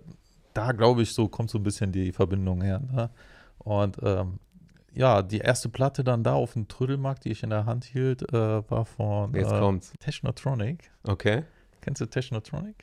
da 0.53 0.71
glaube 0.71 1.01
ich, 1.01 1.13
so 1.13 1.27
kommt 1.27 1.49
so 1.49 1.57
ein 1.57 1.63
bisschen 1.63 1.91
die 1.91 2.11
Verbindung 2.11 2.61
her, 2.61 2.79
ne? 2.79 3.09
Und 3.59 3.97
ähm, 4.01 4.39
ja, 4.93 5.21
die 5.21 5.39
erste 5.39 5.69
Platte 5.69 6.03
dann 6.03 6.23
da 6.23 6.33
auf 6.33 6.53
dem 6.53 6.67
Trödelmarkt, 6.67 7.25
die 7.25 7.31
ich 7.31 7.43
in 7.43 7.49
der 7.49 7.65
Hand 7.65 7.83
hielt, 7.83 8.31
äh, 8.31 8.69
war 8.69 8.85
von 8.85 9.33
Jetzt 9.33 9.51
äh, 9.51 9.59
kommt's. 9.59 9.93
Technotronic. 9.99 10.91
Okay. 11.03 11.43
Kennst 11.83 11.99
du 11.99 12.05
Technotronic? 12.05 12.75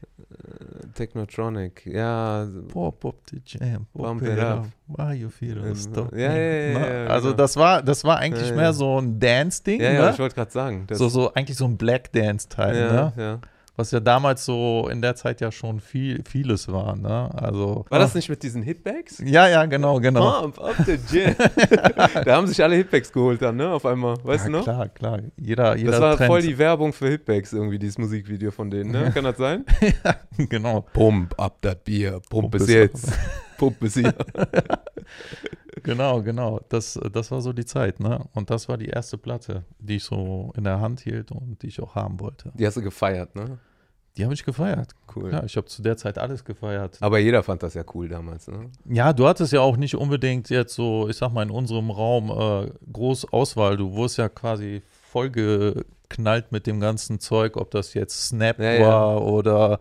Technotronic. 0.95 1.87
Ja. 1.87 2.47
Pop 2.69 3.03
up 3.07 3.15
the 3.31 3.41
jam, 3.47 3.87
pop 3.95 4.03
Bump 4.03 4.23
it 4.23 4.33
it 4.37 4.39
up, 4.39 4.67
why 4.89 5.15
you 5.15 5.31
feel 5.31 5.57
Ähm, 5.57 5.75
stop 5.75 6.13
ja, 6.13 6.37
ja, 6.37 6.73
ja, 6.73 7.07
Also 7.07 7.29
genau. 7.29 7.39
das 7.39 7.57
war, 7.57 7.83
das 7.83 8.05
war 8.05 8.19
eigentlich 8.19 8.55
mehr 8.55 8.75
so 8.75 9.01
ein 9.01 9.19
Dance-Ding, 9.19 9.81
Ja, 9.81 9.91
ja, 9.93 10.05
ne? 10.07 10.11
ich 10.13 10.19
wollte 10.19 10.35
gerade 10.35 10.51
sagen. 10.51 10.87
So, 10.93 11.09
so 11.09 11.33
eigentlich 11.33 11.57
so 11.57 11.65
ein 11.65 11.79
Black 11.79 12.13
Dance-Teil, 12.13 12.77
ja, 12.77 12.93
ne? 12.93 13.13
ja. 13.17 13.41
Was 13.76 13.92
ja 13.92 14.00
damals 14.00 14.44
so 14.44 14.88
in 14.90 15.00
der 15.00 15.14
Zeit 15.14 15.40
ja 15.40 15.50
schon 15.50 15.80
viel, 15.80 16.22
vieles 16.28 16.68
war, 16.68 16.96
ne? 16.96 17.30
Also. 17.35 17.87
War 17.88 17.98
das 17.98 18.14
nicht 18.14 18.28
mit 18.28 18.42
diesen 18.42 18.62
Hitbags? 18.62 19.22
Ja, 19.24 19.48
ja, 19.48 19.64
genau, 19.66 20.00
genau. 20.00 20.42
Pump 20.42 20.61
up 20.61 20.74
the 20.85 20.98
jam. 21.11 21.35
da 22.24 22.37
haben 22.37 22.46
sich 22.46 22.62
alle 22.62 22.76
Hitbags 22.76 23.12
geholt 23.12 23.40
dann, 23.40 23.56
ne? 23.56 23.70
Auf 23.70 23.87
einmal. 23.87 24.16
Weißt 24.22 24.44
ja, 24.44 24.50
du 24.50 24.56
noch? 24.59 24.64
Klar, 24.64 24.88
klar. 24.88 25.20
Jeder, 25.37 25.76
jeder 25.76 25.92
Das 25.92 26.00
war 26.00 26.16
Trend. 26.16 26.28
voll 26.28 26.42
die 26.42 26.59
Werbung 26.59 26.92
für 26.92 27.09
Hitbags 27.09 27.52
irgendwie, 27.52 27.78
dieses 27.78 27.96
Musikvideo 27.98 28.50
von 28.50 28.70
denen, 28.70 28.90
ne? 28.90 29.11
Kann 29.14 29.24
das 29.24 29.38
sein? 29.38 29.64
genau. 30.37 30.83
Pump 30.92 31.35
up 31.38 31.56
das 31.61 31.76
Bier, 31.76 32.20
pump, 32.28 32.50
Pump 32.50 32.54
es 32.56 32.62
es 32.62 32.68
jetzt, 32.68 33.12
pump 33.59 33.83
es 33.83 33.94
hier. 33.94 34.14
Genau, 35.83 36.23
genau. 36.23 36.61
Das, 36.69 36.99
das 37.12 37.31
war 37.31 37.40
so 37.40 37.53
die 37.53 37.64
Zeit, 37.64 38.01
ne? 38.01 38.25
Und 38.35 38.51
das 38.51 38.69
war 38.69 38.77
die 38.77 38.87
erste 38.88 39.19
Platte, 39.19 39.64
die 39.79 39.97
ich 39.97 40.05
so 40.05 40.53
in 40.57 40.64
der 40.64 40.81
Hand 40.81 41.01
hielt 41.01 41.31
und 41.33 41.62
die 41.62 41.69
ich 41.69 41.81
auch 41.81 41.95
haben 41.95 42.21
wollte. 42.21 42.53
Die 42.55 42.66
hast 42.66 42.77
du 42.77 42.83
gefeiert, 42.83 43.35
ne? 43.35 43.59
Die 44.16 44.25
habe 44.25 44.35
ich 44.35 44.45
gefeiert. 44.45 44.93
Cool. 45.14 45.33
Ja, 45.33 45.45
ich 45.45 45.57
habe 45.57 45.66
zu 45.66 45.83
der 45.83 45.97
Zeit 45.97 46.19
alles 46.19 46.45
gefeiert. 46.45 46.99
Aber 47.01 47.19
jeder 47.19 47.43
fand 47.43 47.62
das 47.62 47.75
ja 47.75 47.85
cool 47.95 48.09
damals, 48.09 48.49
ne? 48.49 48.71
Ja, 48.85 49.12
du 49.12 49.27
hattest 49.27 49.53
ja 49.53 49.61
auch 49.61 49.77
nicht 49.77 49.95
unbedingt 49.95 50.51
jetzt 50.51 50.75
so, 50.75 51.09
ich 51.09 51.16
sag 51.16 51.33
mal, 51.33 51.43
in 51.45 51.51
unserem 51.51 51.90
Raum 51.90 52.31
äh, 52.31 52.71
groß 52.93 53.33
Auswahl. 53.33 53.77
Du 53.77 53.93
wurdest 53.93 54.19
ja 54.19 54.29
quasi 54.29 54.83
vollgeknallt 55.11 56.51
mit 56.53 56.66
dem 56.66 56.81
ganzen 56.81 57.21
Zeug, 57.21 57.57
ob 57.57 57.71
das 57.71 57.95
jetzt 57.95 58.27
Snap 58.29 58.59
Ja, 58.59 58.73
ja. 58.73 58.87
war 58.88 59.25
oder 59.25 59.79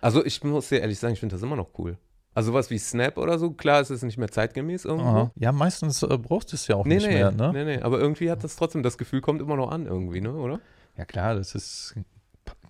Also 0.00 0.24
ich 0.24 0.42
muss 0.44 0.68
dir 0.68 0.80
ehrlich 0.80 0.98
sagen, 0.98 1.14
ich 1.14 1.20
finde 1.20 1.34
das 1.34 1.42
immer 1.42 1.56
noch 1.56 1.70
cool. 1.78 1.96
Also 2.34 2.52
was 2.52 2.68
wie 2.70 2.78
Snap 2.78 3.16
oder 3.16 3.38
so, 3.38 3.52
klar 3.52 3.80
ist 3.80 3.90
es 3.90 4.02
nicht 4.02 4.18
mehr 4.18 4.28
zeitgemäß 4.30 4.84
irgendwo. 4.84 5.08
Aha. 5.08 5.30
Ja, 5.36 5.52
meistens 5.52 6.02
äh, 6.02 6.18
brauchst 6.18 6.52
du 6.52 6.56
es 6.56 6.66
ja 6.66 6.76
auch 6.76 6.84
Nee, 6.84 6.96
nicht 6.96 7.06
nee, 7.06 7.14
mehr, 7.14 7.30
ne? 7.30 7.52
nee, 7.52 7.64
nee, 7.64 7.80
aber 7.80 7.98
irgendwie 8.00 8.30
hat 8.30 8.42
das 8.42 8.56
trotzdem, 8.56 8.82
das 8.82 8.98
Gefühl 8.98 9.20
kommt 9.20 9.40
immer 9.40 9.56
noch 9.56 9.70
an 9.70 9.86
irgendwie, 9.86 10.20
ne, 10.20 10.32
oder? 10.32 10.60
Ja 10.96 11.04
klar, 11.04 11.34
das 11.36 11.54
ist 11.54 11.94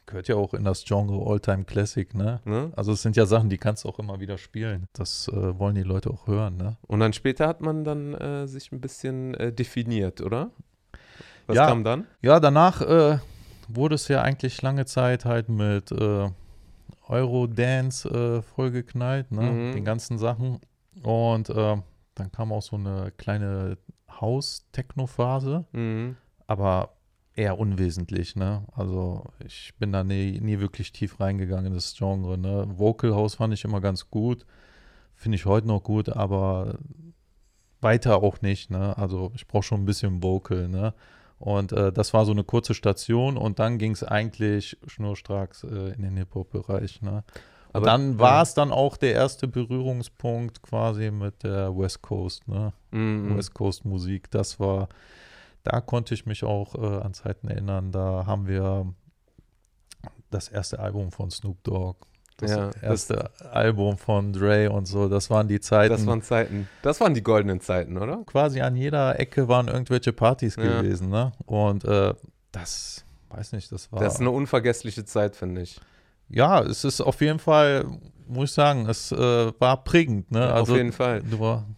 gehört 0.06 0.28
ja 0.28 0.36
auch 0.36 0.52
in 0.52 0.64
das 0.64 0.84
Genre 0.84 1.30
Alltime 1.30 1.64
Classic, 1.64 2.12
ne? 2.14 2.40
ne? 2.44 2.70
Also 2.76 2.92
es 2.92 3.00
sind 3.00 3.16
ja 3.16 3.24
Sachen, 3.24 3.48
die 3.48 3.56
kannst 3.56 3.84
du 3.84 3.88
auch 3.88 3.98
immer 3.98 4.20
wieder 4.20 4.36
spielen. 4.36 4.86
Das 4.92 5.28
äh, 5.28 5.58
wollen 5.58 5.74
die 5.76 5.82
Leute 5.82 6.10
auch 6.10 6.26
hören, 6.26 6.58
ne? 6.58 6.76
Und 6.86 7.00
dann 7.00 7.14
später 7.14 7.48
hat 7.48 7.62
man 7.62 7.84
dann 7.84 8.12
äh, 8.14 8.46
sich 8.46 8.70
ein 8.70 8.82
bisschen 8.82 9.32
äh, 9.34 9.50
definiert, 9.50 10.20
oder? 10.20 10.50
Was 11.46 11.56
Ja. 11.56 11.66
kam 11.66 11.84
dann? 11.84 12.06
Ja, 12.20 12.38
danach 12.38 12.82
äh, 12.82 13.18
wurde 13.68 13.94
es 13.94 14.08
ja 14.08 14.20
eigentlich 14.20 14.60
lange 14.60 14.84
Zeit 14.84 15.24
halt 15.24 15.48
mit 15.48 15.90
äh, 15.90 16.28
Eurodance 17.08 18.08
äh, 18.08 18.42
vollgeknallt, 18.42 19.30
ne? 19.32 19.42
Mhm. 19.42 19.72
Den 19.72 19.84
ganzen 19.84 20.18
Sachen. 20.18 20.60
Und 21.02 21.50
äh, 21.50 21.76
dann 22.14 22.32
kam 22.32 22.52
auch 22.52 22.62
so 22.62 22.76
eine 22.76 23.12
kleine 23.16 23.78
Haus-Techno-Phase. 24.10 25.64
Mhm. 25.72 26.16
Aber 26.46 26.90
eher 27.34 27.58
unwesentlich, 27.58 28.36
ne? 28.36 28.64
Also 28.72 29.24
ich 29.44 29.74
bin 29.78 29.92
da 29.92 30.04
nie, 30.04 30.40
nie 30.40 30.60
wirklich 30.60 30.92
tief 30.92 31.20
reingegangen 31.20 31.66
in 31.66 31.74
das 31.74 31.94
Genre, 31.96 32.38
ne? 32.38 32.66
Vocal 32.76 33.14
House 33.14 33.34
fand 33.34 33.52
ich 33.54 33.64
immer 33.64 33.80
ganz 33.80 34.10
gut, 34.10 34.46
finde 35.14 35.36
ich 35.36 35.46
heute 35.46 35.66
noch 35.66 35.82
gut, 35.82 36.08
aber 36.08 36.78
weiter 37.80 38.22
auch 38.22 38.40
nicht, 38.40 38.70
ne? 38.70 38.96
Also 38.96 39.32
ich 39.34 39.46
brauche 39.46 39.64
schon 39.64 39.82
ein 39.82 39.86
bisschen 39.86 40.22
Vocal, 40.22 40.68
ne? 40.68 40.94
Und 41.38 41.72
äh, 41.72 41.92
das 41.92 42.14
war 42.14 42.24
so 42.24 42.32
eine 42.32 42.44
kurze 42.44 42.74
Station 42.74 43.36
und 43.36 43.58
dann 43.58 43.78
ging 43.78 43.92
es 43.92 44.02
eigentlich 44.04 44.78
schnurstracks 44.86 45.64
äh, 45.64 45.92
in 45.94 46.02
den 46.02 46.16
Hip-Hop-Bereich, 46.16 47.02
ne? 47.02 47.24
Aber- 47.72 47.86
dann 47.86 48.20
war 48.20 48.40
es 48.42 48.54
dann 48.54 48.70
auch 48.70 48.96
der 48.96 49.14
erste 49.14 49.48
Berührungspunkt 49.48 50.62
quasi 50.62 51.10
mit 51.10 51.42
der 51.42 51.76
West 51.76 52.02
Coast, 52.02 52.46
ne? 52.46 52.72
Mhm. 52.92 53.36
West 53.36 53.52
Coast 53.52 53.84
Musik. 53.84 54.30
Das 54.30 54.60
war, 54.60 54.88
da 55.64 55.80
konnte 55.80 56.14
ich 56.14 56.24
mich 56.24 56.44
auch 56.44 56.76
äh, 56.76 57.02
an 57.02 57.14
Zeiten 57.14 57.48
erinnern. 57.48 57.90
Da 57.90 58.26
haben 58.26 58.46
wir 58.46 58.94
das 60.30 60.48
erste 60.48 60.78
Album 60.78 61.10
von 61.10 61.30
Snoop 61.32 61.62
Dogg, 61.64 62.06
das 62.36 62.50
Ja, 62.50 62.70
das- 62.70 62.82
erste 62.82 63.30
Album 63.52 63.96
von 63.96 64.32
Dre 64.32 64.70
und 64.70 64.86
so. 64.86 65.08
Das 65.08 65.30
waren 65.30 65.46
die 65.48 65.60
Zeiten. 65.60 65.92
Das 65.94 66.06
waren 66.06 66.22
Zeiten. 66.22 66.68
Das 66.82 67.00
waren 67.00 67.14
die 67.14 67.22
goldenen 67.22 67.60
Zeiten, 67.60 67.96
oder? 67.96 68.22
quasi 68.26 68.60
an 68.60 68.76
jeder 68.76 69.18
Ecke 69.20 69.48
waren 69.48 69.68
irgendwelche 69.68 70.12
Partys 70.12 70.56
Ja. 70.56 70.62
gewesen, 70.80 71.10
ne? 71.10 71.32
Und 71.46 71.84
äh, 71.84 72.12
das, 72.52 73.04
weiß 73.30 73.52
nicht, 73.52 73.70
das 73.72 73.90
war. 73.92 74.00
Das 74.00 74.14
ist 74.14 74.20
eine 74.20 74.30
unvergessliche 74.30 75.04
Zeit, 75.04 75.36
finde 75.36 75.62
ich. 75.62 75.80
ja, 76.28 76.60
es 76.62 76.84
ist 76.84 77.00
auf 77.00 77.20
jeden 77.20 77.38
Fall, 77.38 77.86
muss 78.26 78.50
ich 78.50 78.54
sagen, 78.54 78.88
es 78.88 79.12
äh, 79.12 79.16
war 79.58 79.84
prägend, 79.84 80.30
ne? 80.30 80.40
Ja, 80.40 80.60
auf 80.60 80.68
jeden 80.70 80.92
Fall. 80.92 81.22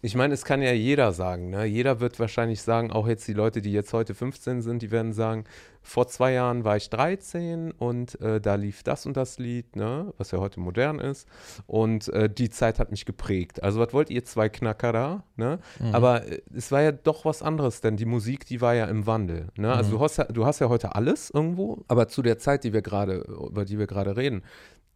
Ich 0.01 0.15
meine, 0.15 0.33
es 0.33 0.45
kann 0.45 0.61
ja 0.61 0.71
jeder 0.73 1.11
sagen. 1.11 1.49
Ne? 1.49 1.65
Jeder 1.65 1.99
wird 1.99 2.19
wahrscheinlich 2.19 2.61
sagen, 2.61 2.91
auch 2.91 3.07
jetzt 3.07 3.27
die 3.27 3.33
Leute, 3.33 3.61
die 3.61 3.71
jetzt 3.71 3.93
heute 3.93 4.13
15 4.15 4.61
sind, 4.61 4.81
die 4.81 4.91
werden 4.91 5.13
sagen, 5.13 5.43
vor 5.81 6.07
zwei 6.07 6.33
Jahren 6.33 6.65
war 6.65 6.75
ich 6.75 6.89
13 6.89 7.71
und 7.71 8.19
äh, 8.19 8.41
da 8.41 8.55
lief 8.55 8.83
das 8.83 9.05
und 9.05 9.15
das 9.15 9.39
Lied, 9.39 9.77
ne? 9.77 10.13
was 10.17 10.31
ja 10.31 10.39
heute 10.39 10.59
modern 10.59 10.99
ist. 10.99 11.27
Und 11.65 12.09
äh, 12.09 12.29
die 12.29 12.49
Zeit 12.49 12.77
hat 12.79 12.91
mich 12.91 13.05
geprägt. 13.05 13.63
Also 13.63 13.79
was 13.79 13.93
wollt 13.93 14.09
ihr 14.09 14.25
zwei 14.25 14.49
Knacker 14.49 14.91
da? 14.91 15.23
Ne? 15.37 15.59
Mhm. 15.79 15.95
Aber 15.95 16.25
äh, 16.27 16.41
es 16.53 16.71
war 16.73 16.81
ja 16.81 16.91
doch 16.91 17.23
was 17.23 17.41
anderes, 17.41 17.79
denn 17.79 17.95
die 17.95 18.05
Musik, 18.05 18.45
die 18.45 18.59
war 18.59 18.75
ja 18.75 18.85
im 18.85 19.05
Wandel. 19.05 19.47
Ne? 19.55 19.71
Also 19.71 19.91
Mhm. 19.91 19.97
du, 19.97 20.01
hast 20.03 20.17
ja, 20.17 20.25
du 20.25 20.45
hast 20.45 20.59
ja 20.59 20.67
heute 20.67 20.93
alles 20.95 21.29
irgendwo, 21.29 21.85
aber 21.87 22.09
zu 22.09 22.21
der 22.21 22.37
Zeit, 22.37 22.65
die 22.65 22.73
wir 22.73 22.81
gerade, 22.81 23.19
über 23.49 23.63
die 23.63 23.79
wir 23.79 23.87
gerade 23.87 24.17
reden, 24.17 24.43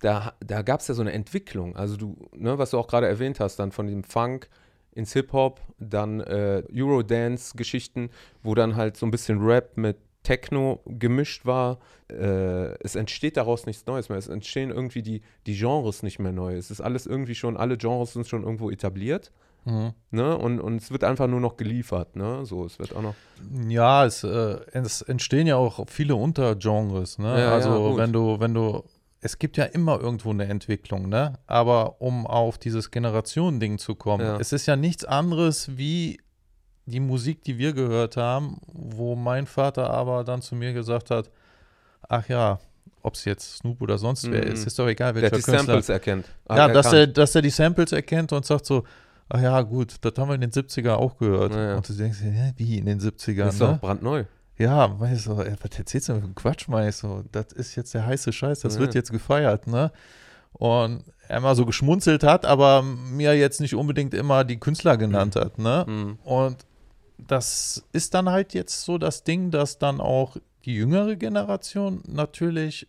da, 0.01 0.33
da 0.39 0.61
gab 0.63 0.81
es 0.81 0.87
ja 0.87 0.93
so 0.93 1.01
eine 1.01 1.13
Entwicklung. 1.13 1.75
Also 1.75 1.95
du, 1.95 2.17
ne, 2.35 2.57
was 2.57 2.71
du 2.71 2.77
auch 2.77 2.87
gerade 2.87 3.07
erwähnt 3.07 3.39
hast, 3.39 3.57
dann 3.57 3.71
von 3.71 3.87
dem 3.87 4.03
Funk 4.03 4.49
ins 4.93 5.13
Hip-Hop, 5.13 5.61
dann 5.79 6.19
äh, 6.19 6.63
Eurodance-Geschichten, 6.73 8.09
wo 8.43 8.55
dann 8.55 8.75
halt 8.75 8.97
so 8.97 9.05
ein 9.05 9.11
bisschen 9.11 9.39
Rap 9.41 9.77
mit 9.77 9.97
Techno 10.23 10.81
gemischt 10.85 11.45
war. 11.45 11.79
Äh, 12.09 12.75
es 12.83 12.95
entsteht 12.95 13.37
daraus 13.37 13.65
nichts 13.65 13.85
Neues 13.85 14.09
mehr. 14.09 14.17
Es 14.17 14.27
entstehen 14.27 14.69
irgendwie 14.69 15.01
die, 15.01 15.21
die 15.45 15.57
Genres 15.57 16.03
nicht 16.03 16.19
mehr 16.19 16.31
neu. 16.31 16.55
Es 16.55 16.71
ist 16.71 16.81
alles 16.81 17.05
irgendwie 17.05 17.35
schon, 17.35 17.55
alle 17.57 17.77
Genres 17.77 18.13
sind 18.13 18.27
schon 18.27 18.43
irgendwo 18.43 18.69
etabliert. 18.69 19.31
mhm. 19.65 19.93
Ne? 20.11 20.37
Und, 20.37 20.59
und 20.59 20.81
es 20.81 20.91
wird 20.91 21.03
einfach 21.03 21.27
nur 21.27 21.39
noch 21.39 21.57
geliefert. 21.57 22.15
Ne? 22.15 22.45
So, 22.45 22.65
es 22.65 22.77
wird 22.77 22.95
auch 22.95 23.01
noch. 23.01 23.15
Ja, 23.67 24.05
es, 24.05 24.23
äh, 24.23 24.59
es 24.73 25.01
entstehen 25.01 25.47
ja 25.47 25.55
auch 25.55 25.87
viele 25.87 26.15
Untergenres, 26.15 27.17
ne? 27.17 27.29
Ja, 27.29 27.39
ja, 27.39 27.53
also 27.53 27.91
gut. 27.91 27.97
wenn 27.97 28.13
du, 28.13 28.39
wenn 28.39 28.53
du, 28.53 28.83
es 29.21 29.37
gibt 29.39 29.55
ja 29.57 29.65
immer 29.65 29.99
irgendwo 30.01 30.31
eine 30.31 30.45
Entwicklung, 30.45 31.07
ne? 31.07 31.33
Aber 31.47 32.01
um 32.01 32.25
auf 32.25 32.57
dieses 32.57 32.89
Generationending 32.91 33.77
zu 33.77 33.95
kommen, 33.95 34.25
Ja. 34.25 34.37
es 34.39 34.51
ist 34.51 34.65
ja 34.65 34.75
nichts 34.75 35.05
anderes 35.05 35.77
wie 35.77 36.19
die 36.87 36.99
Musik, 36.99 37.43
die 37.43 37.57
wir 37.59 37.73
gehört 37.73 38.17
haben, 38.17 38.57
wo 38.73 39.15
mein 39.15 39.45
Vater 39.45 39.89
aber 39.91 40.23
dann 40.23 40.41
zu 40.41 40.55
mir 40.55 40.73
gesagt 40.73 41.11
hat, 41.11 41.29
ach 42.09 42.27
ja, 42.27 42.59
ob 43.03 43.13
es 43.13 43.25
jetzt 43.25 43.57
Snoop 43.57 43.81
oder 43.81 43.97
sonst 43.97 44.29
wer 44.31 44.43
Mhm. 44.45 44.51
ist, 44.53 44.65
ist 44.65 44.77
doch 44.79 44.87
egal, 44.87 45.13
Der 45.13 45.21
welcher 45.21 45.35
hat 45.37 45.39
die 45.39 45.43
Künstler. 45.51 45.65
Samples 45.65 45.89
erkennt. 45.89 46.25
Hat 46.49 46.57
Ja, 46.57 46.67
dass 46.67 46.91
er, 46.93 47.07
dass 47.07 47.35
er 47.35 47.41
die 47.43 47.49
Samples 47.51 47.91
erkennt 47.91 48.33
und 48.33 48.45
sagt 48.45 48.65
so, 48.65 48.83
ach 49.29 49.39
ja, 49.41 49.61
gut, 49.61 49.95
das 50.01 50.13
haben 50.17 50.29
wir 50.29 50.35
in 50.35 50.41
den 50.41 50.51
70er 50.51 50.95
auch 50.97 51.17
gehört. 51.17 51.53
Ja, 51.53 51.69
ja. 51.69 51.75
Und 51.77 51.87
du 51.87 51.93
denkst, 51.93 52.19
hä, 52.21 52.53
wie 52.57 52.77
in 52.79 52.85
den 52.87 52.99
70ern? 52.99 53.49
ist 53.49 53.61
doch 53.61 53.71
Ne? 53.73 53.77
brandneu. 53.79 54.23
Ja, 54.61 54.99
weißt 54.99 55.27
du, 55.27 55.41
ey, 55.41 55.55
was 55.61 55.77
erzählst 55.79 56.09
du 56.09 56.13
für 56.15 56.23
einen 56.23 56.35
Quatsch, 56.35 56.67
meinst 56.67 57.03
du? 57.03 57.23
Das 57.31 57.51
ist 57.53 57.75
jetzt 57.75 57.93
der 57.93 58.05
heiße 58.05 58.31
Scheiß, 58.31 58.59
das 58.61 58.75
Ja. 58.75 58.81
wird 58.81 58.93
jetzt 58.95 59.11
gefeiert, 59.11 59.67
ne? 59.67 59.91
Und 60.53 61.03
er 61.27 61.37
immer 61.37 61.55
so 61.55 61.65
geschmunzelt 61.65 62.23
hat, 62.23 62.45
aber 62.45 62.81
mir 62.83 63.35
jetzt 63.37 63.61
nicht 63.61 63.73
unbedingt 63.73 64.13
immer 64.13 64.43
die 64.43 64.59
Künstler 64.59 64.97
genannt 64.97 65.35
hat, 65.35 65.57
ne? 65.57 65.85
Mhm. 65.87 66.19
Und 66.23 66.57
das 67.17 67.83
ist 67.93 68.13
dann 68.13 68.29
halt 68.29 68.53
jetzt 68.53 68.81
so 68.83 68.97
das 68.97 69.23
Ding, 69.23 69.51
dass 69.51 69.77
dann 69.79 69.99
auch 70.01 70.37
die 70.65 70.75
jüngere 70.75 71.15
Generation 71.15 72.01
natürlich 72.07 72.87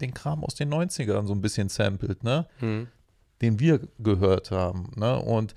den 0.00 0.14
Kram 0.14 0.42
aus 0.44 0.54
den 0.56 0.72
90ern 0.72 1.26
so 1.26 1.32
ein 1.34 1.40
bisschen 1.40 1.68
samplet, 1.68 2.24
ne? 2.24 2.46
Mhm. 2.60 2.88
den 3.42 3.60
wir 3.60 3.80
gehört 3.98 4.50
haben. 4.50 4.90
Ne? 4.96 5.18
Und 5.18 5.54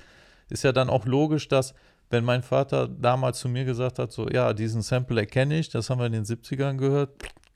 ist 0.49 0.63
ja 0.63 0.71
dann 0.73 0.89
auch 0.89 1.05
logisch, 1.05 1.47
dass, 1.47 1.73
wenn 2.09 2.23
mein 2.23 2.41
Vater 2.41 2.87
damals 2.87 3.39
zu 3.39 3.49
mir 3.49 3.65
gesagt 3.65 3.99
hat, 3.99 4.11
so, 4.11 4.27
ja, 4.29 4.53
diesen 4.53 4.81
Sample 4.81 5.19
erkenne 5.19 5.59
ich, 5.59 5.69
das 5.69 5.89
haben 5.89 5.99
wir 5.99 6.05
in 6.05 6.13
den 6.13 6.25
70ern 6.25 6.77
gehört, 6.77 7.09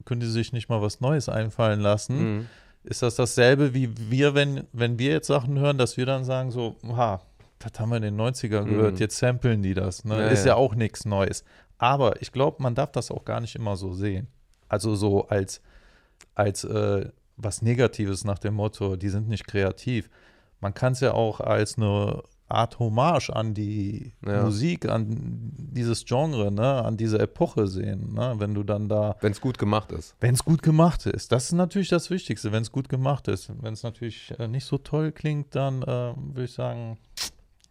können 0.05 0.21
die 0.21 0.27
sich 0.27 0.51
nicht 0.51 0.67
mal 0.69 0.81
was 0.81 0.99
Neues 0.99 1.29
einfallen 1.29 1.79
lassen. 1.79 2.35
Mhm. 2.37 2.47
Ist 2.83 3.01
das 3.01 3.15
dasselbe 3.15 3.73
wie 3.73 3.91
wir, 4.09 4.33
wenn, 4.33 4.63
wenn 4.73 4.97
wir 4.99 5.11
jetzt 5.11 5.27
Sachen 5.27 5.59
hören, 5.59 5.77
dass 5.77 5.97
wir 5.97 6.05
dann 6.05 6.23
sagen, 6.25 6.51
so, 6.51 6.75
ha, 6.87 7.21
das 7.59 7.79
haben 7.79 7.89
wir 7.89 7.97
in 7.97 8.03
den 8.03 8.19
90ern 8.19 8.65
gehört, 8.65 8.93
Mhm. 8.95 8.99
jetzt 8.99 9.17
samplen 9.17 9.61
die 9.61 9.73
das. 9.75 10.03
Ne? 10.03 10.17
Ja, 10.19 10.27
ist 10.27 10.45
ja. 10.45 10.53
ja 10.53 10.55
auch 10.55 10.73
nichts 10.75 11.05
Neues. 11.05 11.43
Aber 11.77 12.21
ich 12.21 12.31
glaube, 12.31 12.61
man 12.61 12.75
darf 12.75 12.91
das 12.91 13.11
auch 13.11 13.23
gar 13.23 13.39
nicht 13.39 13.55
immer 13.55 13.75
so 13.75 13.93
sehen. 13.93 14.27
Also 14.67 14.95
so 14.95 15.27
als, 15.27 15.61
als 16.35 16.63
äh, 16.63 17.09
was 17.37 17.61
Negatives 17.61 18.23
nach 18.25 18.39
dem 18.39 18.55
Motto, 18.55 18.95
die 18.95 19.09
sind 19.09 19.27
nicht 19.27 19.47
kreativ. 19.47 20.09
Man 20.59 20.73
kann 20.73 20.93
es 20.93 20.99
ja 20.99 21.13
auch 21.13 21.39
als 21.39 21.77
eine 21.77 22.23
Art 22.53 22.79
Hommage 22.79 23.29
an 23.31 23.53
die 23.53 24.13
Ja. 24.25 24.43
Musik, 24.43 24.87
an 24.89 25.07
dieses 25.57 26.05
Genre, 26.05 26.51
ne, 26.51 26.83
an 26.83 26.97
diese 26.97 27.19
Epoche 27.19 27.67
sehen, 27.67 28.13
ne, 28.13 28.35
wenn 28.37 28.53
du 28.53 28.63
dann 28.63 28.89
da, 28.89 29.15
Wenn 29.21 29.31
es 29.31 29.41
gut 29.41 29.57
gemacht 29.57 29.91
ist. 29.91 30.15
wenn 30.19 30.33
es 30.35 30.43
gut 30.45 30.61
gemacht 30.61 31.05
ist, 31.05 31.31
das 31.31 31.45
ist 31.45 31.53
natürlich 31.53 31.89
das 31.89 32.09
Wichtigste, 32.09 32.51
wenn 32.51 32.61
es 32.61 32.71
gut 32.71 32.89
gemacht 32.89 33.27
ist. 33.27 33.51
Wenn 33.61 33.73
es 33.73 33.83
natürlich 33.83 34.33
äh, 34.39 34.47
nicht 34.47 34.65
so 34.65 34.77
toll 34.77 35.11
klingt, 35.11 35.55
dann 35.55 35.81
äh, 35.81 35.85
würde 36.15 36.43
ich 36.45 36.53
sagen, 36.53 36.97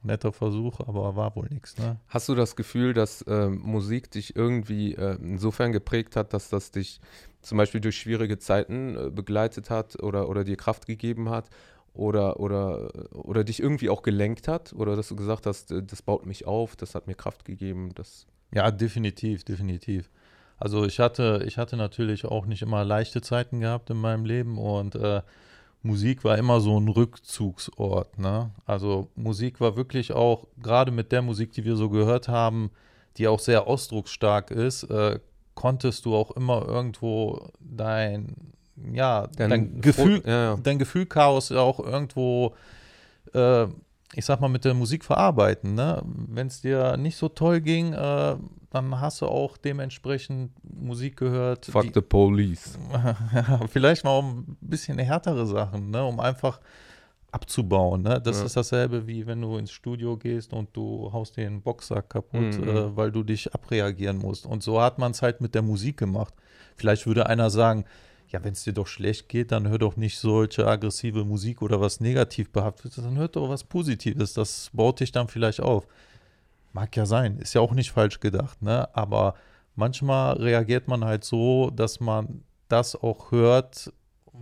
netter 0.03 0.33
Versuch, 0.33 0.81
aber 0.81 1.15
war 1.17 1.37
wohl 1.37 1.49
nichts, 1.51 1.77
ne? 1.77 1.99
Hast 2.09 2.29
du 2.29 2.35
das 2.35 2.57
Gefühl, 2.57 2.95
dass 2.95 3.23
ähm, 3.29 3.61
Musik 3.63 4.11
dich 4.11 4.35
irgendwie 4.35 4.95
äh, 4.95 5.17
insofern 5.21 5.73
geprägt 5.73 6.17
hat, 6.17 6.33
dass 6.33 6.49
das 6.49 6.71
dich 6.71 7.01
zum 7.43 7.59
Beispiel 7.59 7.81
durch 7.81 7.97
schwierige 7.99 8.39
Zeiten 8.39 8.97
äh, 8.97 9.11
begleitet 9.11 9.69
hat 9.71 10.03
oder, 10.03 10.29
oder 10.29 10.45
dir 10.45 10.57
Kraft 10.57 10.87
gegeben 10.87 11.29
hat 11.29 11.51
oder, 12.01 12.41
oder, 12.41 12.91
oder 13.13 13.45
dich 13.45 13.61
irgendwie 13.61 13.91
auch 13.91 14.03
gelenkt 14.03 14.49
hat? 14.49 14.73
Oder 14.73 14.97
dass 14.97 15.09
du 15.09 15.17
gesagt 15.17 15.47
hast, 15.47 15.71
äh, 15.71 15.83
das 15.83 16.03
baut 16.03 16.27
mich 16.27 16.47
auf, 16.47 16.75
das 16.75 16.95
hat 16.95 17.07
mir 17.07 17.15
Kraft 17.15 17.45
gegeben? 17.45 17.91
Das, 17.95 18.27
Ja, 18.53 18.71
definitiv, 18.71 19.45
definitiv. 19.45 20.11
Also 20.59 20.85
ich 20.85 20.99
hatte, 20.99 21.45
ich 21.47 21.59
hatte 21.59 21.77
natürlich 21.77 22.25
auch 22.25 22.47
nicht 22.47 22.63
immer 22.63 22.85
leichte 22.85 23.21
Zeiten 23.23 23.61
gehabt 23.61 23.91
in 23.91 23.99
meinem 23.99 24.25
Leben 24.25 24.59
und 24.59 24.95
äh, 24.95 25.23
Musik 25.83 26.25
war 26.25 26.37
immer 26.37 26.61
so 26.61 26.79
ein 26.79 26.89
Rückzugsort. 26.89 28.19
Ne? 28.19 28.51
Also 28.67 29.09
Musik 29.15 29.61
war 29.61 29.77
wirklich 29.77 30.13
auch, 30.13 30.47
gerade 30.63 30.91
mit 30.93 31.13
der 31.13 31.23
Musik, 31.23 31.53
die 31.53 31.65
wir 31.65 31.77
so 31.77 31.89
gehört 31.89 32.29
haben, 32.29 32.71
die 33.17 33.29
auch 33.29 33.39
sehr 33.39 33.67
ausdrucksstark 33.67 34.51
ist, 34.51 34.85
äh, 34.85 35.21
konntest 35.55 36.05
du 36.05 36.15
auch 36.15 36.31
immer 36.33 36.67
irgendwo 36.67 37.51
dein, 37.61 38.53
ja, 38.93 39.27
dein, 39.37 39.81
Gefühl, 39.81 40.23
Ja, 40.27 40.33
ja. 40.55 40.57
dein 40.63 40.79
Gefühlchaos 40.79 41.53
auch 41.53 41.81
irgendwo, 41.81 42.55
äh, 43.35 43.65
ich 44.15 44.25
sag 44.25 44.41
mal, 44.41 44.49
mit 44.49 44.65
der 44.65 44.75
Musik 44.75 45.05
verarbeiten. 45.05 45.75
Ne? 45.75 46.03
Wenn 46.05 46.49
es 46.49 46.61
dir 46.61 46.97
nicht 46.97 47.17
so 47.17 47.29
toll 47.29 47.61
ging, 47.61 47.93
äh, 47.93 48.37
dann 48.71 49.01
hast 49.01 49.21
du 49.21 49.27
auch 49.27 49.57
dementsprechend 49.57 50.53
Musik 50.63 51.17
gehört. 51.17 51.67
Fuck 51.67 51.83
die- 51.85 51.93
the 51.95 52.01
police. 52.01 52.79
vielleicht 53.71 54.05
mal 54.05 54.19
um 54.19 54.39
ein 54.41 54.57
bisschen 54.61 54.99
härtere 54.99 55.47
Sachen, 55.47 55.91
ne? 55.91 56.05
um 56.05 56.19
einfach 56.21 56.61
abzubauen. 57.33 58.03
Ne? 58.03 58.21
Das 58.21 58.41
Ja. 58.41 58.47
ist 58.47 58.57
dasselbe, 58.57 59.07
wie 59.07 59.27
wenn 59.27 59.41
du 59.41 59.57
ins 59.57 59.71
Studio 59.71 60.17
gehst 60.17 60.53
und 60.53 60.69
du 60.77 61.13
haust 61.13 61.37
den 61.37 61.63
Boxsack 61.63 62.11
kaputt, 62.11 62.59
Mhm. 62.59 62.69
äh, 62.69 62.97
weil 62.97 63.13
du 63.13 63.23
dich 63.23 63.55
abreagieren 63.55 64.19
musst. 64.19 64.47
Und 64.47 64.63
so 64.65 64.81
hat 64.83 64.99
man 64.99 65.13
es 65.13 65.23
halt 65.23 65.41
mit 65.41 65.55
der 65.55 65.63
Musik 65.63 65.97
gemacht. 65.97 66.35
Vielleicht 66.77 67.07
würde 67.07 67.27
einer 67.27 67.51
sagen, 67.51 67.85
ja, 68.31 68.43
wenn 68.45 68.53
es 68.53 68.65
dir 68.65 68.73
doch 68.73 68.87
schlecht 68.87 69.29
geht, 69.29 69.53
dann 69.53 69.69
hör 69.69 69.79
doch 69.79 69.97
nicht 69.97 70.19
solche 70.19 70.67
aggressive 70.67 71.25
Musik 71.25 71.63
oder 71.63 71.81
was 71.81 72.01
negativ 72.01 72.51
behaftet 72.51 72.97
ist, 72.97 73.05
dann 73.05 73.19
hör 73.19 73.29
doch 73.29 73.49
was 73.49 73.65
Positives. 73.65 74.35
Das 74.35 74.71
baut 74.73 75.01
dich 75.01 75.13
dann 75.13 75.29
vielleicht 75.29 75.61
auf. 75.61 75.87
Mag 76.73 76.97
ja 76.97 77.07
sein, 77.07 77.39
ist 77.39 77.55
ja 77.55 77.61
auch 77.61 77.73
nicht 77.73 77.91
falsch 77.91 78.21
gedacht, 78.21 78.63
ne? 78.63 78.89
Aber 78.95 79.35
manchmal 79.75 80.37
reagiert 80.37 80.87
man 80.87 81.05
halt 81.05 81.25
so, 81.25 81.71
dass 81.71 81.99
man 81.99 82.45
das 82.69 82.95
auch 82.95 83.33
hört, 83.33 83.93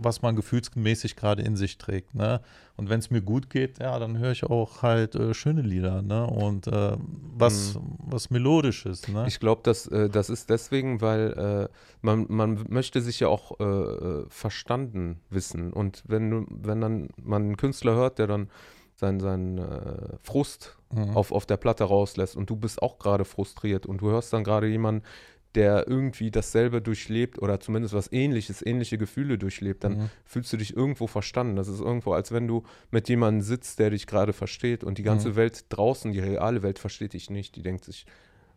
was 0.01 0.21
man 0.21 0.35
gefühlsmäßig 0.35 1.15
gerade 1.15 1.41
in 1.43 1.55
sich 1.55 1.77
trägt. 1.77 2.15
Ne? 2.15 2.41
Und 2.77 2.89
wenn 2.89 2.99
es 2.99 3.11
mir 3.11 3.21
gut 3.21 3.49
geht, 3.49 3.79
ja, 3.79 3.99
dann 3.99 4.17
höre 4.17 4.31
ich 4.31 4.43
auch 4.43 4.81
halt 4.81 5.15
äh, 5.15 5.33
schöne 5.33 5.61
Lieder 5.61 6.01
ne? 6.01 6.25
und 6.25 6.67
äh, 6.67 6.97
was, 7.35 7.75
mhm. 7.75 7.81
was 7.97 8.29
Melodisches. 8.29 9.07
Ne? 9.07 9.25
Ich 9.27 9.39
glaube, 9.39 9.61
das, 9.63 9.87
äh, 9.87 10.09
das 10.09 10.29
ist 10.29 10.49
deswegen, 10.49 11.01
weil 11.01 11.69
äh, 11.69 11.73
man, 12.01 12.25
man 12.29 12.65
möchte 12.69 13.01
sich 13.01 13.19
ja 13.19 13.27
auch 13.27 13.59
äh, 13.59 13.63
äh, 13.63 14.25
verstanden 14.29 15.19
wissen. 15.29 15.73
Und 15.73 16.03
wenn, 16.07 16.47
wenn 16.49 16.81
dann 16.81 17.09
man 17.21 17.43
einen 17.43 17.57
Künstler 17.57 17.95
hört, 17.95 18.19
der 18.19 18.27
dann 18.27 18.49
seinen, 18.95 19.19
seinen 19.19 19.61
Frust 20.23 20.77
mhm. 20.93 21.15
auf, 21.15 21.31
auf 21.31 21.45
der 21.45 21.55
Platte 21.57 21.85
rauslässt 21.85 22.35
und 22.35 22.49
du 22.49 22.57
bist 22.57 22.81
auch 22.81 22.99
gerade 22.99 23.23
frustriert 23.23 23.85
und 23.85 24.01
du 24.01 24.09
hörst 24.09 24.33
dann 24.33 24.43
gerade 24.43 24.67
jemanden, 24.67 25.03
der 25.55 25.87
irgendwie 25.87 26.31
dasselbe 26.31 26.81
durchlebt 26.81 27.41
oder 27.41 27.59
zumindest 27.59 27.93
was 27.93 28.11
ähnliches, 28.11 28.63
ähnliche 28.65 28.97
Gefühle 28.97 29.37
durchlebt, 29.37 29.83
dann 29.83 29.97
mhm. 29.97 30.09
fühlst 30.23 30.53
du 30.53 30.57
dich 30.57 30.75
irgendwo 30.75 31.07
verstanden. 31.07 31.55
Das 31.55 31.67
ist 31.67 31.81
irgendwo, 31.81 32.13
als 32.13 32.31
wenn 32.31 32.47
du 32.47 32.63
mit 32.91 33.09
jemandem 33.09 33.41
sitzt, 33.41 33.79
der 33.79 33.89
dich 33.89 34.05
gerade 34.05 34.33
versteht 34.33 34.83
und 34.83 34.97
die 34.97 35.03
ganze 35.03 35.29
mhm. 35.29 35.35
Welt 35.35 35.65
draußen, 35.69 36.11
die 36.11 36.19
reale 36.19 36.61
Welt 36.61 36.79
versteht 36.79 37.13
dich 37.13 37.29
nicht. 37.29 37.55
Die 37.55 37.63
denkt 37.63 37.85
sich, 37.85 38.05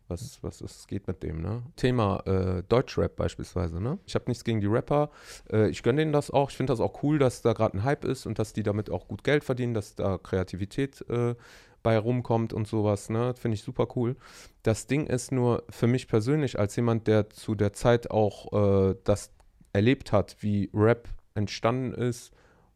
was, 0.09 0.43
was 0.43 0.61
ist, 0.61 0.89
geht 0.89 1.07
mit 1.07 1.23
dem, 1.23 1.41
ne? 1.41 1.63
Thema 1.77 2.21
äh, 2.27 2.63
Deutschrap 2.69 3.17
beispielsweise, 3.17 3.81
ne? 3.81 3.99
Ich 4.07 4.15
habe 4.15 4.27
nichts 4.29 4.45
gegen 4.45 4.61
die 4.61 4.67
Rapper. 4.67 5.11
Äh, 5.51 5.69
ich 5.69 5.83
gönne 5.83 6.03
denen 6.03 6.13
das 6.13 6.31
auch. 6.31 6.51
Ich 6.51 6.57
finde 6.57 6.73
das 6.73 6.81
auch 6.81 7.03
cool, 7.03 7.19
dass 7.19 7.43
da 7.43 7.53
gerade 7.53 7.79
ein 7.79 7.85
Hype 7.85 8.05
ist 8.05 8.27
und 8.27 8.39
dass 8.39 8.53
die 8.53 8.63
damit 8.63 8.91
auch 8.91 9.09
gut 9.09 9.25
Geld 9.25 9.45
verdienen, 9.45 9.75
dass 9.75 9.95
da 9.95 10.19
Kreativität 10.19 11.05
äh, 11.09 11.35
bei 11.83 11.99
rumkommt 11.99 12.53
und 12.53 12.67
sowas, 12.67 13.11
ne? 13.11 13.35
Finde 13.35 13.57
ich 13.57 13.63
super 13.63 13.89
cool. 13.97 14.17
Das 14.63 14.87
Ding 14.87 15.07
ist 15.07 15.33
nur 15.33 15.65
für 15.71 15.87
mich 15.87 16.09
persönlich, 16.09 16.59
als 16.59 16.77
jemand, 16.77 17.07
der 17.07 17.31
zu 17.31 17.55
der 17.55 17.73
Zeit 17.73 18.11
auch 18.11 18.53
äh, 18.53 18.95
das 19.05 19.31
erlebt 19.73 20.13
hat, 20.13 20.37
wie 20.41 20.71
Rap 20.73 21.09
entstanden 21.35 21.93
ist 21.93 22.33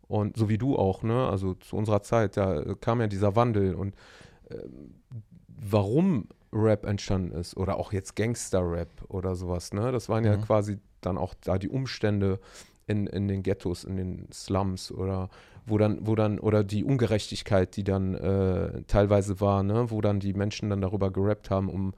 und 0.09 0.37
so 0.37 0.49
wie 0.49 0.59
du 0.59 0.77
auch, 0.77 1.03
ne? 1.03 1.29
Also 1.29 1.55
zu 1.55 1.77
unserer 1.77 2.03
Zeit, 2.03 2.37
da 2.37 2.75
kam 2.81 3.01
ja 3.01 3.07
dieser 3.07 3.37
Wandel 3.37 3.75
und 3.75 3.95
äh, 4.49 4.59
warum 5.49 6.29
Rap 6.53 6.87
entstanden 6.87 7.33
ist 7.33 7.57
oder 7.57 7.77
auch 7.77 7.93
jetzt 7.93 8.17
Gangster-Rap 8.17 9.05
oder 9.09 9.35
sowas, 9.35 9.73
ne? 9.73 9.93
Das 9.93 10.09
waren 10.09 10.25
ja 10.25 10.37
mhm. 10.37 10.43
quasi 10.43 10.79
dann 11.01 11.19
auch 11.19 11.35
da 11.35 11.59
die 11.59 11.69
Umstände 11.69 12.41
in, 12.87 13.07
in 13.07 13.29
den 13.29 13.43
Ghettos, 13.43 13.85
in 13.85 13.97
den 13.97 14.29
Slums 14.33 14.91
oder 14.93 15.29
wo 15.67 15.79
dann, 15.79 15.99
wo 16.07 16.15
dann, 16.15 16.39
oder 16.39 16.65
die 16.65 16.85
Ungerechtigkeit, 16.85 17.77
die 17.77 17.85
dann 17.85 18.15
äh, 18.15 18.83
teilweise 18.87 19.41
war, 19.41 19.63
ne, 19.63 19.91
wo 19.91 20.01
dann 20.01 20.21
die 20.21 20.33
Menschen 20.33 20.71
dann 20.71 20.81
darüber 20.81 21.11
gerappt 21.11 21.51
haben, 21.51 21.69
um 21.69 21.93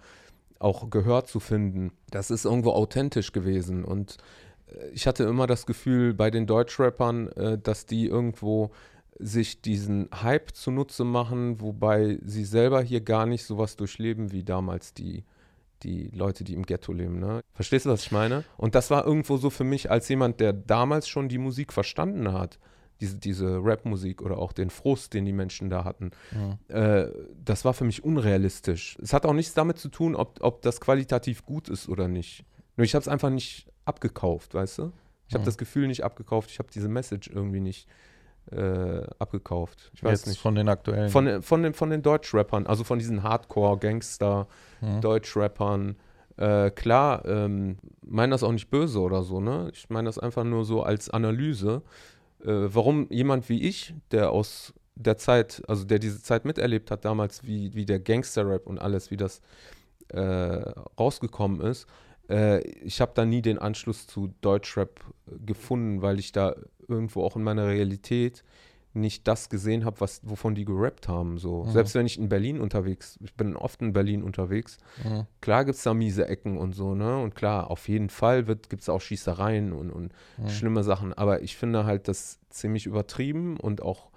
auch 0.58 0.90
Gehör 0.90 1.24
zu 1.24 1.38
finden. 1.38 1.92
Das 2.10 2.30
ist 2.30 2.46
irgendwo 2.46 2.72
authentisch 2.72 3.32
gewesen. 3.32 3.84
Und 3.84 4.16
äh, 4.68 4.88
ich 4.94 5.06
hatte 5.06 5.24
immer 5.24 5.46
das 5.46 5.66
Gefühl 5.66 6.14
bei 6.14 6.30
den 6.30 6.46
Deutschrappern, 6.46 7.28
äh, 7.32 7.58
dass 7.58 7.84
die 7.84 8.06
irgendwo 8.06 8.70
sich 9.18 9.60
diesen 9.60 10.08
Hype 10.22 10.54
zunutze 10.54 11.04
machen, 11.04 11.60
wobei 11.60 12.18
sie 12.24 12.44
selber 12.44 12.80
hier 12.80 13.00
gar 13.00 13.26
nicht 13.26 13.44
sowas 13.44 13.76
durchleben 13.76 14.32
wie 14.32 14.44
damals 14.44 14.94
die, 14.94 15.24
die 15.82 16.08
Leute, 16.14 16.44
die 16.44 16.54
im 16.54 16.64
Ghetto 16.64 16.92
leben. 16.92 17.18
Ne? 17.18 17.42
Verstehst 17.52 17.84
du, 17.84 17.90
was 17.90 18.02
ich 18.02 18.12
meine? 18.12 18.44
Und 18.56 18.74
das 18.74 18.90
war 18.90 19.04
irgendwo 19.04 19.36
so 19.36 19.50
für 19.50 19.64
mich 19.64 19.90
als 19.90 20.08
jemand, 20.08 20.40
der 20.40 20.52
damals 20.52 21.08
schon 21.08 21.28
die 21.28 21.38
Musik 21.38 21.72
verstanden 21.72 22.32
hat 22.32 22.58
diese, 23.00 23.18
diese 23.18 23.64
Rap-Musik 23.64 24.22
oder 24.22 24.38
auch 24.38 24.52
den 24.52 24.70
Frust, 24.70 25.14
den 25.14 25.24
die 25.24 25.32
Menschen 25.32 25.70
da 25.70 25.84
hatten, 25.84 26.10
ja. 26.32 27.02
äh, 27.02 27.12
das 27.44 27.64
war 27.64 27.74
für 27.74 27.84
mich 27.84 28.04
unrealistisch. 28.04 28.96
Es 29.02 29.12
hat 29.12 29.26
auch 29.26 29.32
nichts 29.32 29.54
damit 29.54 29.78
zu 29.78 29.88
tun, 29.88 30.14
ob, 30.14 30.38
ob 30.42 30.62
das 30.62 30.80
qualitativ 30.80 31.44
gut 31.44 31.68
ist 31.68 31.88
oder 31.88 32.08
nicht. 32.08 32.44
Nur 32.76 32.84
ich 32.84 32.94
habe 32.94 33.02
es 33.02 33.08
einfach 33.08 33.30
nicht 33.30 33.66
abgekauft, 33.84 34.54
weißt 34.54 34.78
du? 34.78 34.92
Ich 35.28 35.34
habe 35.34 35.42
ja. 35.42 35.46
das 35.46 35.58
Gefühl 35.58 35.88
nicht 35.88 36.04
abgekauft, 36.04 36.50
ich 36.50 36.58
habe 36.58 36.68
diese 36.72 36.88
Message 36.88 37.28
irgendwie 37.28 37.60
nicht 37.60 37.88
äh, 38.50 39.02
abgekauft. 39.18 39.90
Ich 39.94 40.02
weiß 40.02 40.20
Jetzt 40.20 40.28
nicht. 40.28 40.40
Von 40.40 40.54
den 40.54 40.68
aktuellen. 40.68 41.10
Von, 41.10 41.42
von, 41.42 41.62
den, 41.62 41.74
von 41.74 41.90
den 41.90 42.00
Deutsch-Rappern, 42.02 42.66
also 42.66 42.82
von 42.84 42.98
diesen 42.98 43.22
Hardcore-Gangster-Deutsch-Rappern. 43.22 45.96
Äh, 46.36 46.70
klar, 46.70 47.24
ähm, 47.26 47.76
meine 48.00 48.30
das 48.30 48.42
auch 48.42 48.52
nicht 48.52 48.70
böse 48.70 49.00
oder 49.00 49.22
so, 49.22 49.40
ne? 49.40 49.70
Ich 49.74 49.90
meine 49.90 50.06
das 50.06 50.18
einfach 50.18 50.44
nur 50.44 50.64
so 50.64 50.82
als 50.82 51.10
Analyse 51.10 51.82
warum 52.44 53.08
jemand 53.10 53.48
wie 53.48 53.62
ich, 53.62 53.94
der 54.10 54.30
aus 54.30 54.72
der 54.94 55.16
Zeit, 55.16 55.62
also 55.68 55.84
der 55.84 55.98
diese 55.98 56.22
Zeit 56.22 56.44
miterlebt 56.44 56.90
hat 56.90 57.04
damals, 57.04 57.44
wie, 57.44 57.74
wie 57.74 57.86
der 57.86 58.00
Gangster-Rap 58.00 58.66
und 58.66 58.78
alles, 58.78 59.10
wie 59.10 59.16
das 59.16 59.40
äh, 60.08 60.20
rausgekommen 60.98 61.60
ist, 61.60 61.86
äh, 62.28 62.60
ich 62.60 63.00
habe 63.00 63.12
da 63.14 63.24
nie 63.24 63.42
den 63.42 63.58
Anschluss 63.58 64.06
zu 64.06 64.34
Deutschrap 64.40 65.00
gefunden, 65.44 66.02
weil 66.02 66.18
ich 66.18 66.32
da 66.32 66.54
irgendwo 66.88 67.22
auch 67.22 67.36
in 67.36 67.42
meiner 67.42 67.68
Realität 67.68 68.44
nicht 69.00 69.26
das 69.26 69.48
gesehen 69.48 69.84
habe, 69.84 70.00
wovon 70.22 70.54
die 70.54 70.64
gerappt 70.64 71.08
haben. 71.08 71.38
So. 71.38 71.64
Mhm. 71.64 71.70
Selbst 71.70 71.94
wenn 71.94 72.06
ich 72.06 72.18
in 72.18 72.28
Berlin 72.28 72.60
unterwegs, 72.60 73.18
ich 73.22 73.34
bin 73.34 73.56
oft 73.56 73.80
in 73.80 73.92
Berlin 73.92 74.22
unterwegs, 74.22 74.78
mhm. 75.04 75.26
klar 75.40 75.64
gibt 75.64 75.76
es 75.76 75.82
da 75.82 75.94
miese 75.94 76.26
Ecken 76.26 76.58
und 76.58 76.72
so, 76.72 76.94
ne? 76.94 77.20
Und 77.20 77.34
klar, 77.34 77.70
auf 77.70 77.88
jeden 77.88 78.10
Fall 78.10 78.44
gibt 78.44 78.82
es 78.82 78.88
auch 78.88 79.00
Schießereien 79.00 79.72
und, 79.72 79.90
und 79.90 80.12
mhm. 80.36 80.48
schlimme 80.48 80.84
Sachen. 80.84 81.12
Aber 81.14 81.42
ich 81.42 81.56
finde 81.56 81.84
halt 81.84 82.08
das 82.08 82.38
ziemlich 82.50 82.86
übertrieben 82.86 83.58
und 83.58 83.82
auch 83.82 84.10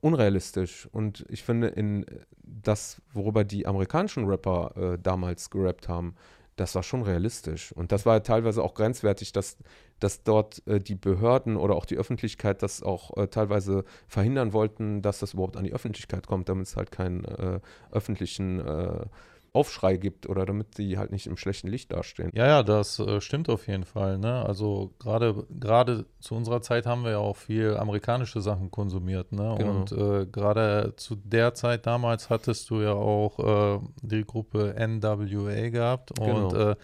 unrealistisch. 0.00 0.88
Und 0.92 1.24
ich 1.28 1.42
finde, 1.42 1.68
in 1.68 2.06
das, 2.42 3.00
worüber 3.12 3.44
die 3.44 3.66
amerikanischen 3.66 4.26
Rapper 4.26 4.94
äh, 4.94 4.98
damals 5.02 5.50
gerappt 5.50 5.88
haben, 5.88 6.14
das 6.56 6.74
war 6.74 6.82
schon 6.82 7.02
realistisch. 7.02 7.72
Und 7.72 7.92
das 7.92 8.06
war 8.06 8.22
teilweise 8.22 8.62
auch 8.62 8.74
grenzwertig, 8.74 9.32
dass, 9.32 9.56
dass 10.00 10.22
dort 10.22 10.66
äh, 10.66 10.78
die 10.78 10.94
Behörden 10.94 11.56
oder 11.56 11.74
auch 11.74 11.84
die 11.84 11.96
Öffentlichkeit 11.96 12.62
das 12.62 12.82
auch 12.82 13.16
äh, 13.16 13.28
teilweise 13.28 13.84
verhindern 14.06 14.52
wollten, 14.52 15.02
dass 15.02 15.18
das 15.18 15.34
überhaupt 15.34 15.56
an 15.56 15.64
die 15.64 15.72
Öffentlichkeit 15.72 16.26
kommt, 16.26 16.48
damit 16.48 16.66
es 16.66 16.76
halt 16.76 16.90
keinen 16.90 17.24
äh, 17.24 17.60
öffentlichen 17.90 18.60
äh, 18.60 19.06
Aufschrei 19.54 19.96
gibt 19.96 20.28
oder 20.28 20.44
damit 20.44 20.74
sie 20.74 20.98
halt 20.98 21.12
nicht 21.12 21.28
im 21.28 21.36
schlechten 21.36 21.68
Licht 21.68 21.92
dastehen. 21.92 22.30
Ja, 22.34 22.46
ja, 22.46 22.62
das 22.64 22.98
äh, 22.98 23.20
stimmt 23.20 23.48
auf 23.48 23.68
jeden 23.68 23.84
Fall. 23.84 24.18
Ne? 24.18 24.44
Also 24.44 24.92
gerade 24.98 25.46
gerade 25.48 26.06
zu 26.18 26.34
unserer 26.34 26.60
Zeit 26.60 26.86
haben 26.86 27.04
wir 27.04 27.12
ja 27.12 27.18
auch 27.18 27.36
viel 27.36 27.76
amerikanische 27.76 28.40
Sachen 28.40 28.72
konsumiert. 28.72 29.30
Ne? 29.30 29.54
Genau. 29.56 29.70
Und 29.70 29.92
äh, 29.92 30.26
gerade 30.26 30.94
zu 30.96 31.14
der 31.14 31.54
Zeit 31.54 31.86
damals 31.86 32.30
hattest 32.30 32.68
du 32.68 32.80
ja 32.80 32.94
auch 32.94 33.78
äh, 33.78 33.80
die 34.02 34.24
Gruppe 34.24 34.74
NWA 34.76 35.68
gehabt 35.70 36.18
und 36.18 36.26
genau. 36.26 36.70
Äh, 36.72 36.76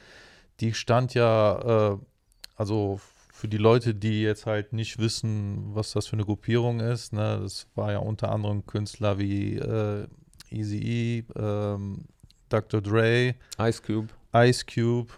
die 0.60 0.72
stand 0.72 1.14
ja, 1.14 1.92
äh, 1.92 1.98
also 2.54 3.00
für 3.32 3.48
die 3.48 3.56
Leute, 3.56 3.94
die 3.94 4.22
jetzt 4.22 4.46
halt 4.46 4.72
nicht 4.72 4.98
wissen, 4.98 5.74
was 5.74 5.92
das 5.92 6.06
für 6.06 6.12
eine 6.12 6.24
Gruppierung 6.24 6.78
ist, 6.78 7.12
ne, 7.12 7.40
das 7.42 7.66
war 7.74 7.90
ja 7.90 7.98
unter 7.98 8.30
anderem 8.30 8.66
Künstler 8.66 9.18
wie 9.18 9.56
äh, 9.56 10.06
Easy 10.50 10.78
E, 10.78 11.24
ähm, 11.36 12.04
Dr. 12.50 12.82
Dre, 12.82 13.34
Ice 13.58 13.80
Cube. 13.80 14.08
Ice 14.34 14.64
Cube. 14.66 15.08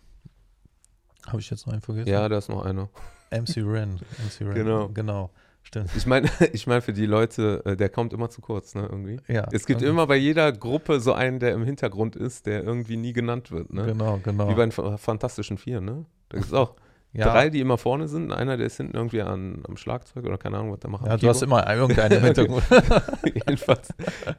Habe 1.27 1.41
ich 1.41 1.51
jetzt 1.51 1.67
noch 1.67 1.73
einen 1.73 1.83
vergessen? 1.83 2.09
Ja, 2.09 2.29
da 2.29 2.39
ist 2.39 2.49
noch 2.49 2.65
einer. 2.65 2.89
MC 3.31 3.57
Ren. 3.59 3.95
MC 3.95 4.43
Ren. 4.43 4.55
Genau. 4.55 4.89
Genau. 4.89 5.31
Stimmt. 5.63 5.91
Ich 5.97 6.07
meine, 6.07 6.29
ich 6.53 6.67
mein 6.67 6.83
für 6.83 6.93
die 6.93 7.07
Leute, 7.07 7.63
äh, 7.65 7.77
der 7.77 7.89
kommt 7.89 8.13
immer 8.13 8.29
zu 8.29 8.41
kurz, 8.41 8.75
ne, 8.75 8.87
irgendwie. 8.91 9.19
Ja. 9.29 9.47
Es 9.53 9.65
gibt 9.65 9.81
okay. 9.81 9.89
immer 9.89 10.07
bei 10.07 10.17
jeder 10.17 10.53
Gruppe 10.53 11.01
so 11.01 11.13
einen, 11.13 11.39
der 11.39 11.53
im 11.55 11.65
Hintergrund 11.65 12.17
ist, 12.17 12.47
der 12.47 12.63
irgendwie 12.63 12.97
nie 12.97 13.13
genannt 13.13 13.51
wird, 13.51 13.73
ne? 13.73 13.87
Genau, 13.87 14.21
genau. 14.23 14.49
Wie 14.49 14.55
bei 14.55 14.67
den 14.67 14.99
Fantastischen 14.99 15.59
Vier, 15.59 15.81
ne? 15.81 16.05
Da 16.29 16.39
gibt 16.39 16.49
es 16.49 16.55
auch 16.55 16.75
ja. 17.15 17.31
drei, 17.31 17.51
die 17.51 17.61
immer 17.61 17.77
vorne 17.77 18.09
sind. 18.09 18.33
Einer, 18.33 18.57
der 18.57 18.67
ist 18.67 18.79
hinten 18.79 18.97
irgendwie 18.97 19.21
an, 19.21 19.63
am 19.69 19.77
Schlagzeug 19.77 20.25
oder 20.25 20.39
keine 20.39 20.57
Ahnung, 20.57 20.73
was 20.73 20.81
der 20.81 20.91
macht. 20.91 21.07
Ja, 21.07 21.17
du 21.17 21.29
hast 21.29 21.43
immer 21.43 21.71
irgendeinen 21.71 22.19
im 22.19 22.25
Hintergrund. 22.25 22.63
jedenfalls, 23.25 23.89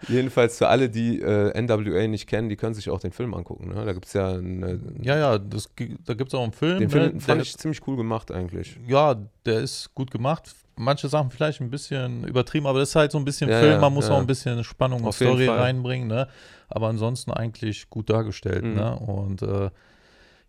jedenfalls 0.07 0.57
für 0.57 0.67
alle, 0.67 0.89
die 0.89 1.21
äh, 1.21 1.61
NWA 1.61 2.07
nicht 2.07 2.27
kennen, 2.27 2.49
die 2.49 2.55
können 2.55 2.73
sich 2.73 2.89
auch 2.89 2.99
den 2.99 3.11
Film 3.11 3.33
angucken. 3.35 3.69
Ne? 3.69 3.85
Da 3.85 3.93
gibt 3.93 4.05
es 4.05 4.13
ja 4.13 4.29
eine, 4.29 4.79
Ja, 5.01 5.17
ja, 5.17 5.37
das, 5.37 5.69
da 6.05 6.13
gibt 6.15 6.29
es 6.29 6.33
auch 6.33 6.43
einen 6.43 6.51
Film. 6.51 6.79
Den 6.79 6.89
Film 6.89 7.13
ne? 7.13 7.19
fand 7.21 7.41
ich 7.43 7.55
ziemlich 7.55 7.87
cool 7.87 7.95
gemacht 7.95 8.31
eigentlich. 8.31 8.79
Ja, 8.87 9.15
der 9.45 9.59
ist 9.59 9.93
gut 9.93 10.09
gemacht. 10.09 10.49
Manche 10.75 11.07
Sachen 11.07 11.29
vielleicht 11.29 11.61
ein 11.61 11.69
bisschen 11.69 12.23
übertrieben, 12.23 12.65
aber 12.65 12.79
das 12.79 12.89
ist 12.89 12.95
halt 12.95 13.11
so 13.11 13.19
ein 13.19 13.25
bisschen 13.25 13.51
ja, 13.51 13.59
Film. 13.59 13.81
Man 13.81 13.93
muss 13.93 14.07
ja. 14.07 14.15
auch 14.15 14.19
ein 14.19 14.25
bisschen 14.25 14.63
Spannung 14.63 15.03
und 15.03 15.13
Story 15.13 15.47
reinbringen. 15.47 16.07
Ne? 16.07 16.27
Aber 16.69 16.87
ansonsten 16.87 17.31
eigentlich 17.31 17.91
gut 17.91 18.09
dargestellt. 18.09 18.63
Mhm. 18.63 18.73
Ne? 18.73 18.95
Und 18.97 19.43
äh, 19.43 19.69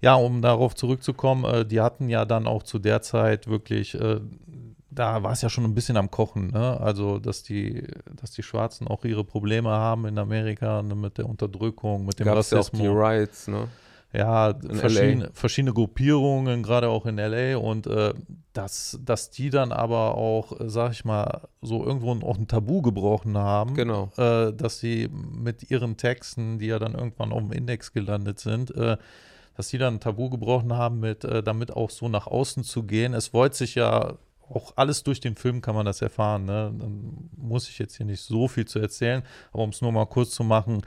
ja, 0.01 0.15
um 0.15 0.43
darauf 0.43 0.75
zurückzukommen, 0.75 1.45
äh, 1.45 1.65
die 1.65 1.81
hatten 1.81 2.09
ja 2.09 2.25
dann 2.25 2.47
auch 2.47 2.63
zu 2.63 2.79
der 2.79 3.03
Zeit 3.03 3.49
wirklich, 3.49 3.95
äh, 3.95 4.21
da 4.91 5.23
war 5.23 5.33
es 5.33 5.43
ja 5.43 5.49
schon 5.49 5.65
ein 5.65 5.75
bisschen 5.75 5.97
am 5.97 6.11
Kochen, 6.11 6.53
ne? 6.53 6.81
Also, 6.81 7.19
dass 7.19 7.43
die, 7.43 7.87
dass 8.15 8.31
die 8.31 8.43
Schwarzen 8.43 8.87
auch 8.87 9.05
ihre 9.05 9.25
Probleme 9.25 9.71
haben 9.71 10.07
in 10.07 10.19
Amerika 10.19 10.83
ne? 10.83 10.95
mit 10.95 11.19
der 11.19 11.29
Unterdrückung, 11.29 12.07
mit 12.07 12.21
dem 12.21 12.27
Gab's 12.27 12.53
Rassismus. 12.53 12.81
Ja 12.81 12.91
auch 12.91 12.95
die 12.95 13.01
Rights, 13.01 13.49
ne? 13.49 13.69
Ja, 14.15 14.55
verschiedene, 14.71 15.31
verschiedene, 15.33 15.73
Gruppierungen, 15.73 16.63
gerade 16.63 16.89
auch 16.89 17.05
in 17.05 17.17
LA 17.17 17.57
und 17.57 17.89
äh, 17.89 18.15
dass, 18.53 18.97
dass 19.05 19.31
die 19.31 19.51
dann 19.51 19.73
aber 19.73 20.17
auch, 20.17 20.53
sag 20.67 20.93
ich 20.93 21.05
mal, 21.05 21.49
so 21.63 21.85
irgendwo 21.85 22.13
auch 22.25 22.39
ein 22.39 22.47
Tabu 22.47 22.81
gebrochen 22.81 23.37
haben. 23.37 23.75
Genau. 23.75 24.11
Äh, 24.17 24.53
dass 24.53 24.79
sie 24.79 25.09
mit 25.09 25.69
ihren 25.69 25.97
Texten, 25.97 26.61
die 26.61 26.67
ja 26.67 26.79
dann 26.79 26.95
irgendwann 26.95 27.33
auf 27.33 27.41
dem 27.41 27.51
Index 27.51 27.93
gelandet 27.93 28.39
sind, 28.39 28.71
äh, 28.77 28.99
dass 29.57 29.69
die 29.69 29.79
dann 29.79 29.95
ein 29.95 30.01
Tabu 30.01 30.31
gebrochen 30.31 30.73
haben, 30.73 31.01
mit, 31.01 31.25
äh, 31.25 31.43
damit 31.43 31.73
auch 31.73 31.91
so 31.91 32.09
nach 32.09 32.27
außen 32.27 32.65
zu 32.65 32.83
gehen. 32.85 33.15
Es 33.15 33.33
wollte 33.33 33.57
sich 33.57 33.75
ja 33.75 34.19
auch 34.49 34.73
alles 34.77 35.03
durch 35.03 35.21
den 35.21 35.37
Film 35.37 35.61
kann 35.61 35.75
man 35.75 35.87
das 35.87 36.03
erfahren. 36.03 36.45
Ne? 36.45 36.73
Dann 36.79 37.31
muss 37.37 37.69
ich 37.69 37.79
jetzt 37.79 37.97
hier 37.97 38.07
nicht 38.07 38.21
so 38.21 38.49
viel 38.49 38.67
zu 38.67 38.79
erzählen, 38.79 39.23
aber 39.53 39.63
um 39.63 39.71
es 39.71 39.81
nur 39.81 39.93
mal 39.93 40.07
kurz 40.07 40.31
zu 40.31 40.45
machen, 40.45 40.83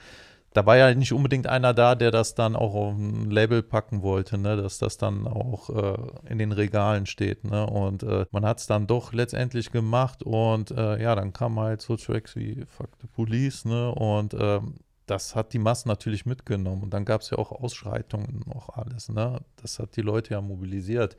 da 0.54 0.66
war 0.66 0.78
ja 0.78 0.94
nicht 0.96 1.14
unbedingt 1.14 1.46
einer 1.46 1.74
da, 1.74 1.94
der 1.94 2.10
das 2.10 2.34
dann 2.34 2.56
auch 2.56 2.74
auf 2.74 2.96
ein 2.96 3.30
Label 3.30 3.62
packen 3.62 4.02
wollte, 4.02 4.40
ne? 4.40 4.58
dass 4.58 4.80
das 4.80 4.98
dann 4.98 5.28
auch 5.28 5.70
äh, 5.70 5.98
in 6.32 6.40
den 6.40 6.52
Regalen 6.52 7.06
steht. 7.06 7.44
Ne? 7.44 7.68
Und 7.68 8.02
äh, 8.02 8.26
man 8.32 8.44
hat 8.44 8.60
es 8.60 8.66
dann 8.66 8.88
doch 8.88 9.14
letztendlich 9.14 9.72
gemacht 9.72 10.24
und 10.24 10.72
äh, 10.72 11.02
ja, 11.02 11.14
dann 11.14 11.32
kamen 11.32 11.60
halt 11.60 11.82
so 11.82 11.96
Tracks 11.96 12.36
wie 12.36 12.66
Fuck 12.66 12.90
the 13.02 13.08
Police 13.08 13.66
ne? 13.66 13.92
und 13.92 14.34
ähm, 14.40 14.76
das 15.08 15.36
hat 15.36 15.54
die 15.54 15.60
Massen 15.60 15.90
natürlich 15.90 16.26
mitgenommen. 16.26 16.84
Und 16.84 16.94
dann 16.94 17.06
gab 17.06 17.22
es 17.22 17.32
ja 17.32 17.38
auch 17.38 17.52
Ausschreitungen, 17.52 18.46
auch 18.54 18.70
alles. 18.70 19.10
Ne? 19.10 19.42
Das 19.62 19.80
hat 19.80 19.96
die 19.96 20.02
Leute 20.02 20.36
ja 20.36 20.42
mobilisiert 20.42 21.18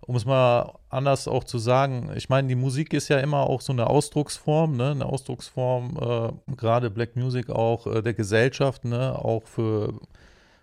um 0.00 0.16
es 0.16 0.24
mal 0.24 0.78
anders 0.88 1.26
auch 1.26 1.44
zu 1.44 1.58
sagen, 1.58 2.10
ich 2.16 2.28
meine, 2.28 2.48
die 2.48 2.54
Musik 2.54 2.92
ist 2.92 3.08
ja 3.08 3.18
immer 3.18 3.40
auch 3.40 3.60
so 3.60 3.72
eine 3.72 3.88
Ausdrucksform, 3.88 4.76
ne? 4.76 4.90
eine 4.90 5.06
Ausdrucksform, 5.06 5.96
äh, 6.48 6.54
gerade 6.54 6.90
Black 6.90 7.16
Music 7.16 7.50
auch 7.50 7.86
äh, 7.86 8.02
der 8.02 8.14
Gesellschaft, 8.14 8.84
ne? 8.84 9.18
auch 9.18 9.44
für, 9.46 9.94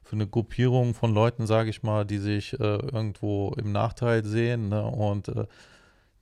für 0.04 0.16
eine 0.16 0.28
Gruppierung 0.28 0.94
von 0.94 1.14
Leuten, 1.14 1.48
sage 1.48 1.70
ich 1.70 1.84
mal, 1.84 2.06
die 2.06 2.20
sich 2.20 2.54
äh, 2.54 2.58
irgendwo 2.58 3.54
im 3.58 3.72
Nachteil 3.72 4.24
sehen. 4.24 4.70
Ne? 4.70 4.86
Und 4.86 5.28
äh, 5.30 5.46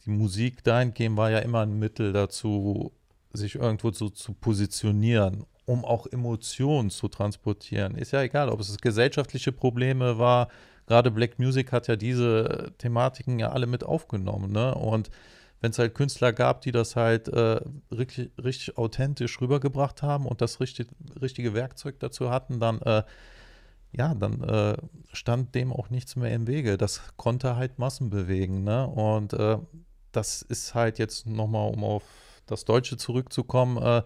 die 0.06 0.12
Musik 0.12 0.64
dahingehend 0.64 1.18
war 1.18 1.30
ja 1.30 1.40
immer 1.40 1.62
ein 1.62 1.78
Mittel 1.78 2.14
dazu, 2.14 2.92
sich 3.34 3.56
irgendwo 3.56 3.92
so 3.92 4.10
zu 4.10 4.34
positionieren, 4.34 5.46
um 5.72 5.86
auch 5.86 6.06
Emotionen 6.06 6.90
zu 6.90 7.08
transportieren. 7.08 7.96
Ist 7.96 8.12
ja 8.12 8.22
egal, 8.22 8.50
ob 8.50 8.60
es 8.60 8.78
gesellschaftliche 8.78 9.54
Probleme 9.54 10.20
war, 10.20 10.50
gerade 10.86 11.12
Black 11.12 11.40
Music 11.40 11.72
hat 11.72 11.88
ja 11.88 11.96
diese 11.96 12.74
Thematiken 12.78 13.40
ja 13.40 13.52
alle 13.52 13.68
mit 13.68 13.86
aufgenommen, 13.86 14.52
ne? 14.52 14.76
Und 14.76 15.10
wenn 15.62 15.72
es 15.72 15.80
halt 15.80 15.96
Künstler 15.96 16.34
gab, 16.34 16.60
die 16.62 16.74
das 16.74 16.98
halt 16.98 17.30
äh, 17.30 17.62
richtig, 17.90 18.32
richtig 18.44 18.78
authentisch 18.78 19.40
rübergebracht 19.40 20.02
haben 20.02 20.26
und 20.26 20.42
das 20.42 20.60
richtig, 20.60 20.88
richtige 21.22 21.54
Werkzeug 21.54 22.00
dazu 22.00 22.30
hatten, 22.30 22.60
dann 22.60 22.82
äh, 22.82 23.04
ja, 23.94 24.14
dann 24.14 24.44
äh, 24.44 24.76
stand 25.14 25.56
dem 25.56 25.72
auch 25.72 25.90
nichts 25.90 26.18
mehr 26.18 26.34
im 26.34 26.48
Wege. 26.48 26.78
Das 26.78 27.02
konnte 27.16 27.56
halt 27.56 27.80
Massen 27.80 28.10
bewegen, 28.10 28.66
ne? 28.66 28.88
Und 28.88 29.32
äh, 29.34 29.58
das 30.12 30.42
ist 30.42 30.76
halt 30.76 31.00
jetzt 31.00 31.28
nochmal, 31.28 31.72
um 31.72 31.86
auf 31.86 32.04
das 32.46 32.66
Deutsche 32.66 32.98
zurückzukommen, 32.98 33.78
äh, 33.78 34.04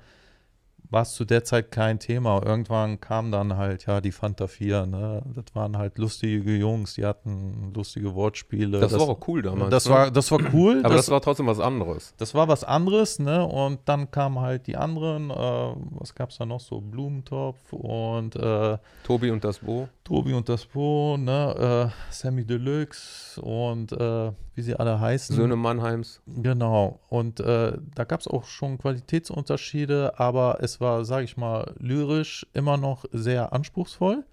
war 0.90 1.02
es 1.02 1.14
zu 1.14 1.26
der 1.26 1.44
Zeit 1.44 1.72
kein 1.72 2.00
Thema. 2.00 2.42
Irgendwann 2.44 3.00
kam 3.00 3.32
dann 3.32 3.58
halt, 3.58 3.86
ja, 3.86 4.02
die 4.02 4.12
Fanta 4.12 4.48
4, 4.48 4.86
ne? 4.86 5.22
Das 5.36 5.46
waren 5.54 5.78
halt 5.78 5.98
lustige 5.98 6.56
Jungs, 6.56 6.96
die 6.96 7.06
hatten 7.06 7.72
lustige 7.74 8.14
Wortspiele. 8.16 8.80
Das, 8.80 8.92
das 8.92 9.00
war 9.00 9.10
auch 9.10 9.28
cool 9.28 9.42
damals. 9.42 9.70
Das, 9.72 9.86
ne? 9.86 9.92
war, 9.94 10.12
das 10.12 10.32
war 10.32 10.40
cool. 10.54 10.80
Aber 10.84 10.96
das, 10.96 11.06
das, 11.06 11.12
war 11.12 11.22
trotzdem 11.22 11.48
was 11.48 11.60
anderes. 11.60 12.14
Das 12.18 12.34
war 12.34 12.48
was 12.48 12.64
anderes, 12.64 13.20
ne? 13.20 13.46
Und 13.46 13.80
dann 13.86 14.12
kamen 14.12 14.40
halt 14.40 14.68
die 14.68 14.78
anderen, 14.78 15.30
äh, 15.30 15.34
was 15.34 16.16
gab 16.16 16.30
es 16.30 16.38
da 16.38 16.46
noch 16.46 16.60
so? 16.60 16.82
Blumentopf 16.82 17.74
und 17.74 18.36
äh, 18.36 18.78
Tobi 19.04 19.32
und 19.32 19.44
das 19.44 19.60
Bo. 19.60 19.88
Tobi 20.04 20.34
und 20.34 20.48
das 20.50 20.66
Bo, 20.66 21.18
ne? 21.18 21.92
Äh, 21.92 22.14
Sammy 22.14 22.46
Deluxe 22.46 23.42
und 23.42 23.92
äh, 23.92 24.32
wie 24.56 24.62
sie 24.62 24.76
alle 24.76 25.00
heißen. 25.00 25.36
Söhne 25.36 25.56
Mannheims. 25.56 26.22
Genau. 26.26 27.00
Und 27.10 27.40
äh, 27.42 27.74
da 27.94 28.04
gab 28.06 28.22
es 28.22 28.28
auch 28.28 28.46
schon 28.46 28.78
Qualitätsunterschiede, 28.78 30.18
aber 30.18 30.60
es 30.62 30.75
war, 30.82 31.06
sage 31.06 31.26
ich 31.26 31.38
mal, 31.38 31.74
lyrisch 31.80 32.46
immer 32.54 32.78
noch 32.78 33.06
sehr 33.12 33.54
anspruchsvoll. 33.54 34.26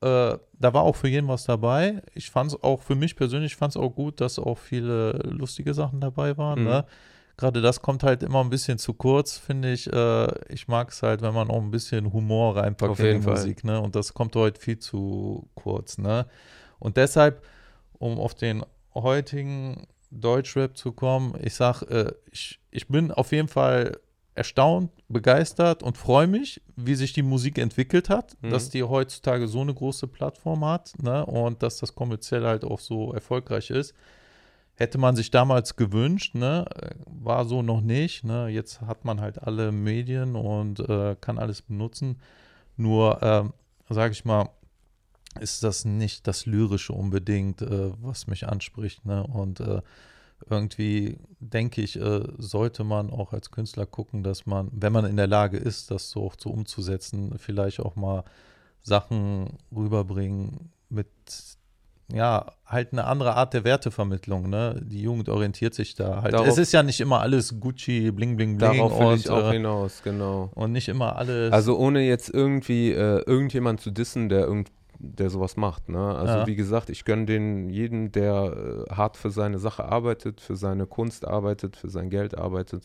Äh, 0.00 0.38
da 0.52 0.74
war 0.74 0.82
auch 0.82 0.96
für 0.96 1.08
jeden 1.08 1.28
was 1.28 1.44
dabei. 1.44 2.02
Ich 2.14 2.30
fand 2.30 2.52
es 2.52 2.62
auch 2.62 2.82
für 2.82 2.94
mich 2.94 3.16
persönlich 3.16 3.56
fand 3.56 3.72
es 3.72 3.76
auch 3.76 3.90
gut, 3.90 4.20
dass 4.20 4.38
auch 4.38 4.58
viele 4.58 5.12
lustige 5.24 5.74
Sachen 5.74 6.00
dabei 6.00 6.36
waren. 6.36 6.60
Mhm. 6.60 6.66
Ne? 6.66 6.84
Gerade 7.36 7.60
das 7.60 7.82
kommt 7.82 8.02
halt 8.02 8.22
immer 8.22 8.40
ein 8.40 8.50
bisschen 8.50 8.78
zu 8.78 8.94
kurz, 8.94 9.38
finde 9.38 9.72
ich. 9.72 9.92
Äh, 9.92 10.52
ich 10.52 10.68
mag 10.68 10.90
es 10.90 11.02
halt, 11.02 11.22
wenn 11.22 11.34
man 11.34 11.50
auch 11.50 11.60
ein 11.60 11.70
bisschen 11.70 12.12
Humor 12.12 12.56
reinpackt 12.56 12.92
Auf 12.92 13.00
in 13.00 13.18
die 13.18 13.22
Fall. 13.22 13.34
Musik. 13.34 13.64
Ne? 13.64 13.80
Und 13.80 13.96
das 13.96 14.14
kommt 14.14 14.36
heute 14.36 14.60
viel 14.60 14.78
zu 14.78 15.48
kurz. 15.54 15.98
Ne? 15.98 16.26
Und 16.78 16.96
deshalb, 16.96 17.44
um 17.98 18.18
auf 18.18 18.34
den 18.34 18.64
heutigen 18.94 19.86
Deutschrap 20.10 20.76
zu 20.76 20.92
kommen, 20.92 21.34
ich 21.42 21.54
sag, 21.54 21.82
äh, 21.82 22.12
ich, 22.30 22.60
ich 22.70 22.88
bin 22.88 23.10
auf 23.12 23.32
jeden 23.32 23.48
Fall 23.48 23.98
erstaunt, 24.38 24.90
begeistert 25.08 25.82
und 25.82 25.98
freue 25.98 26.26
mich, 26.26 26.62
wie 26.76 26.94
sich 26.94 27.12
die 27.12 27.22
Musik 27.22 27.58
entwickelt 27.58 28.08
hat, 28.08 28.36
mhm. 28.40 28.50
dass 28.50 28.70
die 28.70 28.82
heutzutage 28.82 29.48
so 29.48 29.60
eine 29.60 29.74
große 29.74 30.06
Plattform 30.06 30.64
hat 30.64 30.94
ne, 31.02 31.26
und 31.26 31.62
dass 31.62 31.78
das 31.78 31.94
kommerziell 31.94 32.44
halt 32.44 32.64
auch 32.64 32.80
so 32.80 33.12
erfolgreich 33.12 33.70
ist. 33.70 33.94
Hätte 34.76 34.96
man 34.96 35.16
sich 35.16 35.30
damals 35.30 35.76
gewünscht, 35.76 36.34
ne, 36.34 36.64
war 37.06 37.44
so 37.44 37.62
noch 37.62 37.80
nicht. 37.80 38.24
Ne, 38.24 38.48
jetzt 38.48 38.80
hat 38.80 39.04
man 39.04 39.20
halt 39.20 39.42
alle 39.42 39.72
Medien 39.72 40.36
und 40.36 40.80
äh, 40.80 41.16
kann 41.20 41.38
alles 41.38 41.62
benutzen. 41.62 42.20
Nur, 42.76 43.20
äh, 43.22 43.92
sage 43.92 44.12
ich 44.12 44.24
mal, 44.24 44.50
ist 45.40 45.62
das 45.62 45.84
nicht 45.84 46.26
das 46.26 46.46
Lyrische 46.46 46.92
unbedingt, 46.92 47.62
äh, 47.62 47.92
was 48.00 48.26
mich 48.26 48.48
anspricht. 48.48 49.04
Ne? 49.04 49.24
Und 49.24 49.60
äh, 49.60 49.82
irgendwie 50.48 51.18
denke 51.40 51.82
ich, 51.82 52.00
äh, 52.00 52.22
sollte 52.38 52.84
man 52.84 53.10
auch 53.10 53.32
als 53.32 53.50
Künstler 53.50 53.86
gucken, 53.86 54.22
dass 54.22 54.46
man, 54.46 54.68
wenn 54.72 54.92
man 54.92 55.04
in 55.04 55.16
der 55.16 55.26
Lage 55.26 55.56
ist, 55.56 55.90
das 55.90 56.10
so, 56.10 56.32
so 56.38 56.50
umzusetzen, 56.50 57.34
vielleicht 57.38 57.80
auch 57.80 57.96
mal 57.96 58.24
Sachen 58.82 59.58
rüberbringen 59.74 60.70
mit, 60.88 61.08
ja, 62.12 62.52
halt 62.64 62.92
eine 62.92 63.04
andere 63.04 63.34
Art 63.34 63.52
der 63.54 63.64
Wertevermittlung. 63.64 64.48
Ne? 64.48 64.80
Die 64.84 65.02
Jugend 65.02 65.28
orientiert 65.28 65.74
sich 65.74 65.94
da 65.94 66.22
halt. 66.22 66.32
Darauf, 66.32 66.48
es 66.48 66.58
ist 66.58 66.72
ja 66.72 66.82
nicht 66.82 67.00
immer 67.00 67.20
alles 67.20 67.60
Gucci, 67.60 68.10
bling, 68.10 68.36
bling, 68.36 68.56
bling. 68.56 68.58
Darauf 68.58 68.98
will 68.98 69.06
und, 69.06 69.20
ich 69.20 69.30
auch 69.30 69.50
äh, 69.50 69.52
hinaus, 69.52 70.02
genau. 70.02 70.50
Und 70.54 70.72
nicht 70.72 70.88
immer 70.88 71.16
alles. 71.16 71.52
Also 71.52 71.76
ohne 71.78 72.00
jetzt 72.00 72.30
irgendwie 72.30 72.90
äh, 72.92 73.22
irgendjemand 73.26 73.80
zu 73.80 73.90
dissen, 73.90 74.28
der 74.28 74.40
irgendwie 74.40 74.72
der 74.98 75.30
sowas 75.30 75.56
macht. 75.56 75.88
Ne? 75.88 76.16
Also 76.16 76.40
Ja. 76.40 76.46
wie 76.46 76.56
gesagt, 76.56 76.90
ich 76.90 77.04
gönne 77.04 77.26
den 77.26 77.70
jeden, 77.70 78.10
der 78.12 78.86
äh, 78.88 78.94
hart 78.94 79.16
für 79.16 79.30
seine 79.30 79.58
Sache 79.58 79.84
arbeitet, 79.84 80.40
für 80.40 80.56
seine 80.56 80.86
Kunst 80.86 81.26
arbeitet, 81.26 81.76
für 81.76 81.88
sein 81.88 82.10
Geld 82.10 82.36
arbeitet, 82.36 82.84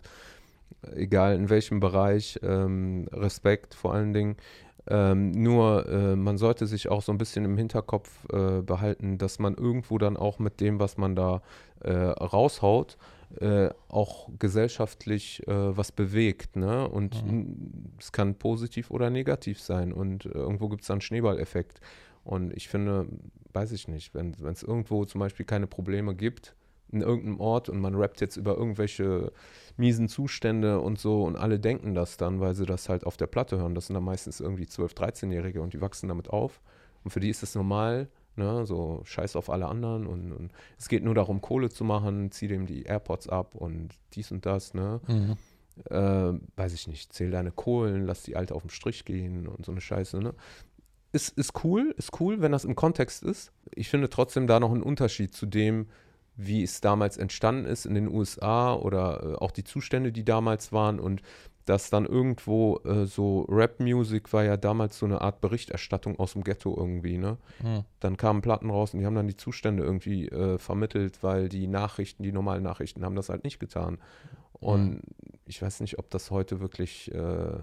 egal 0.95 1.36
in 1.36 1.49
welchem 1.49 1.80
Bereich, 1.80 2.39
ähm, 2.43 3.07
Respekt 3.11 3.74
vor 3.74 3.93
allen 3.93 4.14
Dingen. 4.14 4.36
Ähm, 4.88 5.32
nur 5.32 5.88
äh, 5.88 6.16
man 6.16 6.38
sollte 6.38 6.68
sich 6.68 6.89
auch 6.89 7.01
so 7.01 7.11
ein 7.14 7.18
bisschen 7.18 7.45
im 7.45 7.57
Hinterkopf 7.57 8.09
äh, 8.34 8.61
behalten, 8.61 9.18
dass 9.18 9.39
man 9.39 9.55
irgendwo 9.55 9.97
dann 9.97 10.18
auch 10.18 10.39
mit 10.39 10.59
dem, 10.59 10.80
was 10.80 10.97
man 10.97 11.16
da 11.16 11.41
äh, 11.80 11.93
raushaut, 11.93 12.97
äh, 13.39 13.69
auch 13.89 14.29
gesellschaftlich 14.39 15.47
äh, 15.47 15.77
was 15.77 15.91
bewegt. 15.91 16.55
Ne? 16.55 16.88
Und 16.88 17.25
Mhm. 17.25 17.93
es 17.99 18.11
kann 18.11 18.36
positiv 18.36 18.91
oder 18.91 19.09
negativ 19.09 19.59
sein. 19.59 19.93
Und 19.93 20.25
irgendwo 20.25 20.69
gibt 20.69 20.81
es 20.81 20.88
dann 20.88 20.95
einen 20.95 21.01
Schneeballeffekt. 21.01 21.79
Und 22.23 22.53
ich 22.53 22.67
finde, 22.69 23.07
weiß 23.53 23.71
ich 23.73 23.88
nicht, 23.88 24.13
wenn 24.15 24.34
es 24.45 24.63
irgendwo 24.63 25.05
zum 25.05 25.19
Beispiel 25.19 25.45
keine 25.45 25.67
Probleme 25.67 26.15
gibt 26.15 26.55
in 26.91 27.01
irgendeinem 27.01 27.39
Ort 27.39 27.69
und 27.69 27.79
man 27.79 27.95
rappt 27.95 28.21
jetzt 28.21 28.38
über 28.38 28.55
irgendwelche 28.55 29.31
miesen 29.77 30.07
Zustände 30.07 30.79
und 30.79 30.99
so 30.99 31.23
und 31.23 31.36
alle 31.36 31.59
denken 31.59 31.95
das 31.95 32.17
dann, 32.17 32.39
weil 32.39 32.53
sie 32.53 32.65
das 32.67 32.88
halt 32.88 33.05
auf 33.05 33.17
der 33.17 33.25
Platte 33.27 33.57
hören. 33.57 33.73
Das 33.73 33.88
sind 33.88 33.95
dann 33.95 34.03
meistens 34.03 34.39
irgendwie 34.39 34.65
12-, 34.65 34.95
13-Jährige 34.95 35.61
und 35.61 35.73
die 35.73 35.81
wachsen 35.81 36.07
damit 36.07 36.29
auf. 36.29 36.61
Und 37.03 37.09
für 37.11 37.19
die 37.19 37.29
ist 37.29 37.41
es 37.43 37.55
normal, 37.55 38.07
ne, 38.36 38.65
so 38.65 39.01
scheiß 39.03 39.36
auf 39.36 39.49
alle 39.49 39.67
anderen 39.67 40.07
und, 40.07 40.31
und 40.31 40.51
es 40.77 40.88
geht 40.88 41.03
nur 41.03 41.15
darum, 41.15 41.41
Kohle 41.41 41.69
zu 41.69 41.84
machen, 41.84 42.31
zieh 42.31 42.47
dem 42.47 42.65
die 42.65 42.84
AirPods 42.84 43.29
ab 43.29 43.55
und 43.55 43.95
dies 44.13 44.31
und 44.31 44.45
das, 44.45 44.73
ne. 44.73 45.01
Mhm. 45.07 45.38
Äh, 45.89 46.39
weiß 46.55 46.73
ich 46.73 46.88
nicht, 46.88 47.13
zähl 47.13 47.31
deine 47.31 47.51
Kohlen, 47.51 48.05
lass 48.05 48.21
die 48.23 48.36
Alte 48.36 48.53
auf 48.53 48.61
den 48.61 48.69
Strich 48.69 49.05
gehen 49.05 49.47
und 49.47 49.65
so 49.65 49.71
eine 49.71 49.81
Scheiße, 49.81 50.19
ne. 50.19 50.34
Ist, 51.11 51.38
ist 51.38 51.63
cool, 51.63 51.93
ist 51.97 52.19
cool, 52.19 52.41
wenn 52.41 52.51
das 52.51 52.65
im 52.65 52.75
Kontext 52.75 53.23
ist. 53.23 53.51
Ich 53.75 53.89
finde 53.89 54.09
trotzdem 54.09 54.47
da 54.47 54.59
noch 54.59 54.71
einen 54.71 54.81
Unterschied 54.81 55.34
zu 55.34 55.45
dem, 55.45 55.88
wie 56.36 56.63
es 56.63 56.81
damals 56.81 57.17
entstanden 57.17 57.65
ist 57.65 57.86
in 57.86 57.93
den 57.93 58.07
USA 58.07 58.73
oder 58.73 59.23
äh, 59.23 59.36
auch 59.36 59.51
die 59.51 59.63
Zustände, 59.63 60.11
die 60.11 60.25
damals 60.25 60.71
waren 60.71 60.99
und 60.99 61.21
dass 61.66 61.89
dann 61.89 62.05
irgendwo 62.05 62.80
äh, 62.86 63.05
so 63.05 63.41
Rap-Music 63.49 64.34
war 64.34 64.43
ja 64.43 64.57
damals 64.57 64.97
so 64.99 65.05
eine 65.05 65.22
Art 65.22 65.39
Berichterstattung 65.41 66.20
aus 66.20 66.34
dem 66.34 66.43
Ghetto 66.43 66.76
irgendwie, 66.78 67.18
ne? 67.18 67.38
Mhm. 67.61 67.84
Dann 67.99 68.18
kamen 68.18 68.41
Platten 68.41 68.70
raus 68.70 68.93
und 68.93 68.99
die 68.99 69.05
haben 69.05 69.16
dann 69.16 69.28
die 69.28 69.38
Zustände 69.38 69.84
irgendwie 69.84 70.28
äh, 70.28 70.57
vermittelt, 70.57 71.24
weil 71.24 71.47
die 71.49 71.68
Nachrichten, 71.68 72.24
die 72.24 72.32
normalen 72.32 72.64
Nachrichten 72.64 73.05
haben 73.05 73.16
das 73.16 73.30
halt 73.30 73.43
nicht 73.43 73.59
getan. 73.59 73.97
Und 74.53 75.01
ich 75.45 75.61
weiß 75.61 75.80
nicht, 75.82 75.99
ob 75.99 76.09
das 76.09 76.32
heute 76.32 76.59
wirklich 76.61 77.14
äh, 77.14 77.59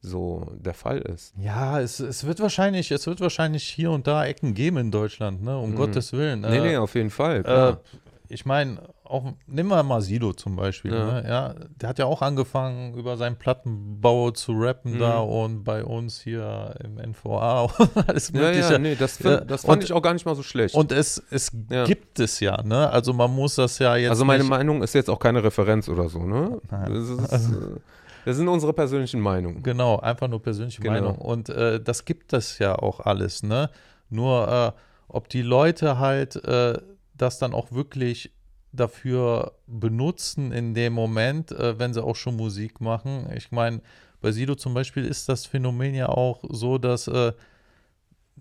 so 0.00 0.46
der 0.56 0.74
Fall 0.74 0.98
ist. 0.98 1.34
Ja, 1.38 1.80
es, 1.80 2.00
es 2.00 2.24
wird 2.24 2.40
wahrscheinlich, 2.40 2.90
es 2.90 3.06
wird 3.06 3.20
wahrscheinlich 3.20 3.64
hier 3.64 3.90
und 3.90 4.06
da 4.06 4.24
Ecken 4.24 4.54
geben 4.54 4.76
in 4.76 4.90
Deutschland, 4.90 5.42
ne? 5.42 5.58
Um 5.58 5.70
Mhm. 5.72 5.76
Gottes 5.76 6.12
Willen. 6.12 6.42
nee, 6.42 6.58
Äh, 6.58 6.60
nee, 6.60 6.76
auf 6.76 6.94
jeden 6.94 7.10
Fall. 7.10 7.44
äh. 7.44 7.76
Ich 8.30 8.44
meine, 8.44 8.78
auch, 9.04 9.24
nehmen 9.46 9.70
wir 9.70 9.82
mal 9.82 10.02
Sido 10.02 10.34
zum 10.34 10.54
Beispiel, 10.56 10.92
Ja. 10.92 11.04
ne? 11.20 11.24
ja, 11.28 11.54
der 11.80 11.88
hat 11.88 11.98
ja 11.98 12.04
auch 12.04 12.20
angefangen, 12.20 12.92
über 12.94 13.16
seinen 13.16 13.36
Plattenbau 13.36 14.30
zu 14.32 14.52
rappen 14.52 14.94
Mhm. 14.94 14.98
da 14.98 15.18
und 15.20 15.64
bei 15.64 15.82
uns 15.82 16.20
hier 16.20 16.74
im 16.84 16.98
NVA 16.98 17.62
und 17.78 18.08
alles 18.08 18.30
Ja, 18.32 18.40
mögliche. 18.40 18.72
ja, 18.72 18.78
nee, 18.78 18.94
das, 18.96 19.16
find, 19.16 19.30
Ja, 19.30 19.40
das 19.40 19.64
fand 19.64 19.78
und- 19.78 19.84
ich 19.84 19.92
auch 19.94 20.02
gar 20.02 20.12
nicht 20.12 20.26
mal 20.26 20.34
so 20.34 20.42
schlecht. 20.42 20.74
Und 20.74 20.92
es, 20.92 21.22
es 21.30 21.50
Ja. 21.70 21.84
gibt 21.84 22.20
es 22.20 22.40
ja, 22.40 22.62
ne? 22.62 22.90
Also 22.90 23.12
man 23.14 23.34
muss 23.34 23.54
das 23.54 23.78
ja 23.78 23.96
jetzt 23.96 24.10
also 24.10 24.24
meine 24.26 24.44
Meinung 24.44 24.82
ist 24.82 24.94
jetzt 24.94 25.08
auch 25.08 25.18
keine 25.18 25.42
Referenz 25.42 25.88
oder 25.88 26.08
so, 26.10 26.18
ne? 26.24 26.60
Nein. 26.70 26.92
Das, 26.92 27.08
ist, 27.08 27.50
äh, 27.52 27.58
das 28.26 28.36
sind 28.36 28.48
unsere 28.48 28.74
persönlichen 28.74 29.20
Meinungen. 29.20 29.62
Genau, 29.62 29.98
einfach 30.00 30.28
nur 30.28 30.42
persönliche 30.42 30.82
Genau. 30.82 30.92
Meinung. 30.94 31.16
Und 31.16 31.48
äh, 31.48 31.80
das 31.80 32.04
gibt 32.04 32.34
es 32.34 32.58
ja 32.58 32.74
auch 32.74 33.00
alles, 33.00 33.42
ne? 33.42 33.70
Nur, 34.10 34.74
äh, 34.76 34.80
ob 35.08 35.30
die 35.30 35.40
Leute 35.42 35.98
halt 35.98 36.36
äh, 36.44 36.78
das 37.18 37.38
dann 37.38 37.54
auch 37.54 37.72
wirklich 37.72 38.32
dafür 38.72 39.52
benutzen 39.66 40.52
in 40.52 40.74
dem 40.74 40.92
Moment, 40.92 41.52
äh, 41.52 41.78
wenn 41.78 41.94
sie 41.94 42.02
auch 42.02 42.16
schon 42.16 42.36
Musik 42.36 42.80
machen. 42.80 43.30
Ich 43.34 43.50
meine, 43.50 43.80
bei 44.20 44.32
Sido 44.32 44.54
zum 44.54 44.74
Beispiel 44.74 45.04
ist 45.04 45.28
das 45.28 45.46
Phänomen 45.46 45.94
ja 45.94 46.08
auch 46.08 46.42
so, 46.50 46.78
dass 46.78 47.08
äh, 47.08 47.32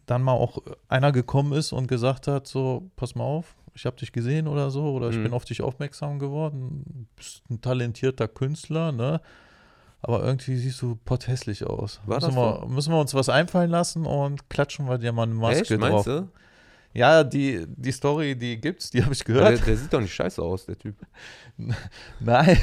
dann 0.05 0.21
mal 0.23 0.33
auch 0.33 0.59
einer 0.89 1.11
gekommen 1.11 1.53
ist 1.53 1.71
und 1.71 1.87
gesagt 1.87 2.27
hat, 2.27 2.47
so, 2.47 2.89
pass 2.95 3.15
mal 3.15 3.23
auf, 3.23 3.55
ich 3.73 3.85
habe 3.85 3.95
dich 3.97 4.11
gesehen 4.11 4.47
oder 4.47 4.69
so, 4.71 4.91
oder 4.93 5.09
ich 5.09 5.17
Mhm. 5.17 5.23
bin 5.23 5.33
auf 5.33 5.45
dich 5.45 5.61
aufmerksam 5.61 6.19
geworden, 6.19 6.83
du 6.87 7.05
bist 7.15 7.43
ein 7.49 7.61
talentierter 7.61 8.27
Künstler, 8.27 8.91
ne? 8.91 9.21
Aber 10.01 10.23
irgendwie 10.23 10.55
siehst 10.55 10.81
du 10.81 10.95
potthässlich 10.95 11.65
aus. 11.65 11.99
War 12.05 12.17
müssen, 12.17 12.27
das 12.27 12.35
wir, 12.35 12.65
müssen 12.67 12.93
wir 12.93 12.99
uns 12.99 13.13
was 13.13 13.29
einfallen 13.29 13.71
lassen 13.71 14.05
und 14.05 14.49
klatschen 14.49 14.87
wir 14.87 14.97
dir 14.99 15.11
mal 15.11 15.23
eine 15.23 15.33
Maske 15.33 15.61
Echt, 15.61 15.71
drauf. 15.71 16.05
meinst 16.05 16.07
du? 16.07 16.27
Ja, 16.97 17.23
die, 17.23 17.63
die 17.67 17.91
Story, 17.91 18.35
die 18.35 18.59
gibt's, 18.59 18.89
die 18.89 19.03
habe 19.03 19.13
ich 19.13 19.23
Der, 19.23 19.35
gehört. 19.35 19.67
der 19.67 19.77
sieht 19.77 19.93
doch 19.93 20.01
nicht 20.01 20.13
scheiße 20.15 20.41
aus, 20.41 20.65
der 20.65 20.77
Typ. 20.79 20.95
Nein, 22.19 22.57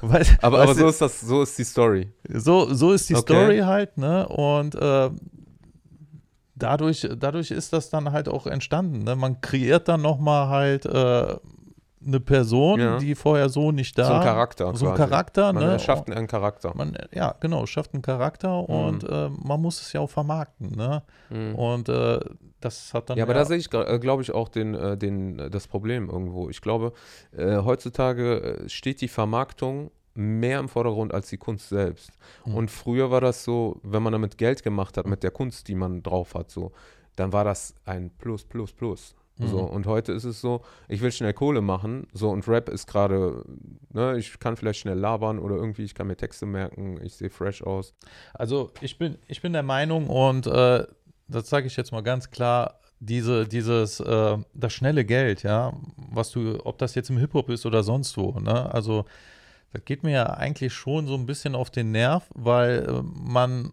weil, 0.00 0.24
Aber, 0.40 0.62
aber 0.62 0.74
so 0.74 0.86
ist 0.88 1.00
das, 1.00 1.20
so 1.20 1.42
ist 1.42 1.58
die 1.58 1.64
Story. 1.64 2.12
so, 2.28 2.72
so 2.72 2.92
ist 2.92 3.08
die 3.10 3.16
Okay. 3.16 3.34
Story 3.34 3.58
halt, 3.58 3.98
ne? 3.98 4.28
Und 4.28 4.76
äh, 4.76 5.10
dadurch, 6.54 7.08
dadurch 7.18 7.50
ist 7.50 7.72
das 7.72 7.90
dann 7.90 8.12
halt 8.12 8.28
auch 8.28 8.46
entstanden. 8.46 9.02
Ne? 9.02 9.16
Man 9.16 9.40
kreiert 9.40 9.88
dann 9.88 10.02
nochmal 10.02 10.48
halt 10.48 10.86
äh, 10.86 11.36
eine 12.04 12.20
Person, 12.20 12.80
Ja. 12.80 12.98
die 12.98 13.14
vorher 13.14 13.48
so 13.48 13.72
nicht 13.72 13.98
da 13.98 14.04
so 14.06 14.12
ein 14.14 14.22
Charakter. 14.22 14.74
So 14.74 14.86
ein 14.88 14.94
quasi. 14.94 15.10
Charakter, 15.10 15.52
Man 15.52 15.64
ne? 15.64 15.72
erschafft 15.72 16.10
einen 16.10 16.26
Charakter. 16.26 16.72
Man, 16.74 16.96
ja, 17.12 17.34
genau, 17.40 17.66
schafft 17.66 17.92
einen 17.92 18.02
Charakter 18.02 18.62
Mhm. 18.62 18.74
und 18.74 19.04
äh, 19.04 19.28
man 19.28 19.60
muss 19.60 19.80
es 19.82 19.92
ja 19.92 20.00
auch 20.00 20.08
vermarkten, 20.10 20.70
ne? 20.70 21.02
Mhm. 21.28 21.54
Und 21.54 21.88
äh, 21.88 22.20
das 22.60 22.94
hat 22.94 23.10
dann 23.10 23.18
Ja, 23.18 23.24
aber 23.24 23.34
da 23.34 23.44
sehe 23.44 23.58
ich, 23.58 23.68
glaube 23.70 24.22
ich, 24.22 24.32
auch 24.32 24.48
den, 24.48 24.74
äh, 24.74 24.96
den, 24.96 25.38
äh, 25.38 25.50
das 25.50 25.66
Problem 25.68 26.08
irgendwo. 26.08 26.48
Ich 26.48 26.60
glaube, 26.62 26.92
äh, 27.36 27.58
heutzutage 27.58 28.60
äh, 28.64 28.68
steht 28.68 29.00
die 29.02 29.08
Vermarktung 29.08 29.90
mehr 30.14 30.58
im 30.58 30.68
Vordergrund 30.68 31.14
als 31.14 31.28
die 31.28 31.38
Kunst 31.38 31.68
selbst. 31.68 32.10
Mhm. 32.44 32.54
Und 32.54 32.70
früher 32.70 33.10
war 33.10 33.20
das 33.20 33.44
so, 33.44 33.78
wenn 33.82 34.02
man 34.02 34.12
damit 34.12 34.38
Geld 34.38 34.62
gemacht 34.62 34.96
hat, 34.96 35.06
mit 35.06 35.22
der 35.22 35.30
Kunst, 35.30 35.68
die 35.68 35.74
man 35.74 36.02
drauf 36.02 36.34
hat, 36.34 36.50
so, 36.50 36.72
dann 37.16 37.32
war 37.32 37.44
das 37.44 37.74
ein 37.84 38.10
Plus, 38.18 38.44
Plus, 38.44 38.72
Plus. 38.72 39.14
So, 39.42 39.62
Mhm. 39.62 39.68
und 39.68 39.86
heute 39.86 40.12
ist 40.12 40.24
es 40.24 40.40
so, 40.40 40.60
ich 40.88 41.00
will 41.00 41.10
schnell 41.10 41.32
Kohle 41.32 41.62
machen, 41.62 42.06
so, 42.12 42.28
und 42.30 42.46
Rap 42.46 42.68
ist 42.68 42.86
gerade, 42.86 43.42
ne, 43.92 44.18
ich 44.18 44.38
kann 44.38 44.56
vielleicht 44.56 44.80
schnell 44.80 44.98
labern 44.98 45.38
oder 45.38 45.56
irgendwie, 45.56 45.84
ich 45.84 45.94
kann 45.94 46.08
mir 46.08 46.16
Texte 46.16 46.44
merken, 46.46 47.00
ich 47.02 47.14
sehe 47.14 47.30
fresh 47.30 47.62
aus. 47.62 47.94
Also 48.34 48.70
ich 48.80 48.98
bin, 48.98 49.16
ich 49.28 49.40
bin 49.40 49.52
der 49.52 49.62
Meinung 49.62 50.08
und 50.08 50.46
äh, 50.46 50.84
das 51.28 51.48
sage 51.48 51.66
ich 51.68 51.76
jetzt 51.76 51.92
mal 51.92 52.02
ganz 52.02 52.30
klar, 52.30 52.80
diese, 52.98 53.46
dieses, 53.48 54.00
äh, 54.00 54.36
das 54.52 54.72
schnelle 54.74 55.04
Geld, 55.06 55.42
ja, 55.42 55.72
was 55.96 56.30
du, 56.32 56.58
ob 56.66 56.76
das 56.76 56.94
jetzt 56.94 57.08
im 57.08 57.16
Hip-Hop 57.16 57.48
ist 57.48 57.64
oder 57.64 57.82
sonst 57.82 58.16
wo, 58.18 58.38
ne, 58.40 58.72
also 58.74 59.06
das 59.72 59.84
geht 59.84 60.02
mir 60.02 60.10
ja 60.10 60.24
eigentlich 60.26 60.74
schon 60.74 61.06
so 61.06 61.14
ein 61.14 61.26
bisschen 61.26 61.54
auf 61.54 61.70
den 61.70 61.92
Nerv, 61.92 62.28
weil 62.34 62.86
äh, 62.88 63.02
man, 63.02 63.72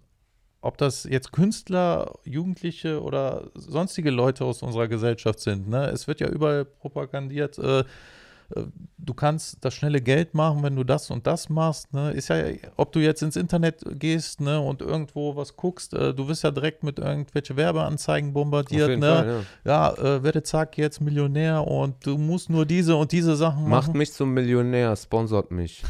ob 0.68 0.78
das 0.78 1.06
jetzt 1.06 1.32
Künstler, 1.32 2.14
Jugendliche 2.26 3.02
oder 3.02 3.50
sonstige 3.54 4.12
Leute 4.12 4.44
aus 4.44 4.62
unserer 4.62 4.90
Gesellschaft 4.90 5.40
sind, 5.40 5.70
ne, 5.70 5.88
es 5.88 6.10
wird 6.10 6.20
ja 6.20 6.28
überall 6.28 6.66
propagandiert, 6.66 7.58
äh, 7.58 7.80
äh, 7.80 8.64
du 8.98 9.14
kannst 9.14 9.64
das 9.64 9.74
schnelle 9.74 10.02
Geld 10.02 10.34
machen, 10.34 10.64
wenn 10.64 10.76
du 10.76 10.84
das 10.84 11.10
und 11.10 11.26
das 11.26 11.48
machst. 11.48 11.94
Ne? 11.94 12.12
Ist 12.12 12.28
ja, 12.28 12.44
ob 12.76 12.92
du 12.92 13.00
jetzt 13.00 13.22
ins 13.22 13.38
Internet 13.38 13.82
gehst 13.98 14.42
ne, 14.42 14.60
und 14.60 14.82
irgendwo 14.82 15.38
was 15.38 15.56
guckst, 15.56 15.94
äh, 15.94 16.14
du 16.14 16.28
wirst 16.28 16.44
ja 16.44 16.52
direkt 16.52 16.84
mit 16.84 17.00
irgendwelche 17.00 17.56
Werbeanzeigen 17.56 18.34
bombardiert. 18.34 19.00
Ne? 19.00 19.00
Fall, 19.00 19.46
ja. 19.64 19.94
Ja, 19.96 20.16
äh, 20.18 20.24
werde 20.24 20.44
zack 20.44 20.78
jetzt 20.78 21.00
Millionär 21.00 21.66
und 21.66 22.06
du 22.06 22.18
musst 22.18 22.50
nur 22.50 22.66
diese 22.66 22.98
und 22.98 23.14
diese 23.14 23.38
Sachen 23.38 23.70
Macht 23.70 23.88
machen. 23.88 23.98
mich 23.98 24.12
zum 24.12 24.34
Millionär, 24.34 24.98
sponsort 24.98 25.50
mich. 25.50 25.82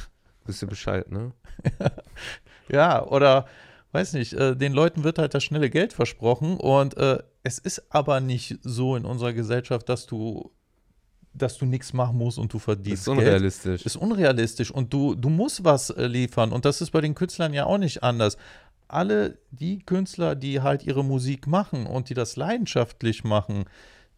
Wisst 0.45 0.61
ihr 0.61 0.67
Bescheid, 0.67 1.11
ne? 1.11 1.31
Ja, 2.69 3.05
oder 3.05 3.45
weiß 3.91 4.13
nicht, 4.13 4.33
äh, 4.33 4.55
den 4.55 4.73
Leuten 4.73 5.03
wird 5.03 5.17
halt 5.19 5.33
das 5.33 5.43
schnelle 5.43 5.69
Geld 5.69 5.93
versprochen 5.93 6.57
und 6.57 6.97
äh, 6.97 7.19
es 7.43 7.59
ist 7.59 7.83
aber 7.93 8.19
nicht 8.19 8.57
so 8.61 8.95
in 8.95 9.05
unserer 9.05 9.33
Gesellschaft, 9.33 9.87
dass 9.89 10.05
du 10.05 10.51
dass 11.33 11.57
du 11.59 11.65
nichts 11.67 11.93
machen 11.93 12.17
musst 12.17 12.39
und 12.39 12.51
du 12.51 12.57
Das 12.57 12.63
verdienst 12.63 13.01
ist 13.07 13.13
Geld. 13.13 13.17
unrealistisch. 13.19 13.85
ist 13.85 13.95
unrealistisch 13.95 14.71
und 14.71 14.91
du, 14.91 15.13
du 15.13 15.29
musst 15.29 15.63
was 15.63 15.91
äh, 15.91 16.07
liefern 16.07 16.51
und 16.51 16.65
das 16.65 16.81
ist 16.81 16.89
bei 16.89 16.99
den 17.01 17.13
Künstlern 17.13 17.53
ja 17.53 17.65
auch 17.67 17.77
nicht 17.77 18.01
anders. 18.01 18.37
Alle 18.87 19.37
die 19.51 19.79
Künstler, 19.79 20.35
die 20.35 20.61
halt 20.61 20.83
ihre 20.83 21.03
Musik 21.03 21.45
machen 21.45 21.85
und 21.85 22.09
die 22.09 22.15
das 22.15 22.37
leidenschaftlich 22.37 23.23
machen, 23.23 23.65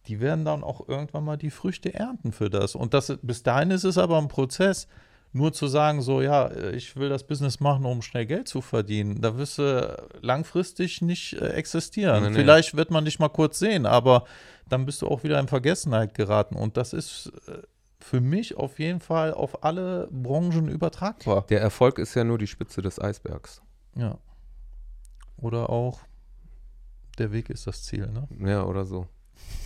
die 0.06 0.20
werden 0.20 0.46
dann 0.46 0.64
auch 0.64 0.88
irgendwann 0.88 1.24
mal 1.24 1.36
die 1.36 1.50
Früchte 1.50 1.92
ernten 1.92 2.32
für 2.32 2.48
das. 2.48 2.74
Und 2.74 2.94
das, 2.94 3.12
bis 3.20 3.42
dahin 3.42 3.70
ist 3.70 3.84
es 3.84 3.98
aber 3.98 4.16
ein 4.16 4.28
Prozess. 4.28 4.86
Nur 5.32 5.52
zu 5.52 5.68
sagen, 5.68 6.02
so, 6.02 6.20
ja, 6.20 6.48
äh, 6.48 6.74
ich 6.74 6.96
will 6.96 7.08
das 7.08 7.24
Business 7.24 7.60
machen, 7.60 7.84
um 7.84 8.02
schnell 8.02 8.26
Geld 8.26 8.48
zu 8.48 8.60
verdienen, 8.60 9.20
da 9.20 9.36
wirst 9.36 9.58
du 9.58 10.08
langfristig 10.20 11.02
nicht 11.02 11.34
äh, 11.34 11.50
existieren. 11.50 12.24
Nee, 12.24 12.30
nee. 12.30 12.34
Vielleicht 12.34 12.76
wird 12.76 12.90
man 12.90 13.04
dich 13.04 13.18
mal 13.18 13.28
kurz 13.28 13.58
sehen, 13.58 13.86
aber 13.86 14.24
dann 14.68 14.86
bist 14.86 15.02
du 15.02 15.08
auch 15.08 15.22
wieder 15.22 15.38
in 15.38 15.46
Vergessenheit 15.46 16.14
geraten. 16.14 16.56
Und 16.56 16.76
das 16.76 16.92
ist 16.92 17.32
äh, 17.46 17.58
für 18.00 18.20
mich 18.20 18.56
auf 18.56 18.78
jeden 18.78 19.00
Fall 19.00 19.32
auf 19.32 19.62
alle 19.62 20.08
Branchen 20.10 20.68
übertragbar. 20.68 21.46
Der 21.48 21.60
Erfolg 21.60 21.98
ist 21.98 22.14
ja 22.14 22.24
nur 22.24 22.38
die 22.38 22.46
Spitze 22.46 22.82
des 22.82 23.00
Eisbergs. 23.00 23.62
Ja. 23.94 24.18
Oder 25.36 25.70
auch 25.70 26.00
der 27.18 27.32
Weg 27.32 27.50
ist 27.50 27.66
das 27.66 27.84
Ziel, 27.84 28.08
ne? 28.08 28.28
Ja, 28.44 28.64
oder 28.64 28.84
so. 28.84 29.06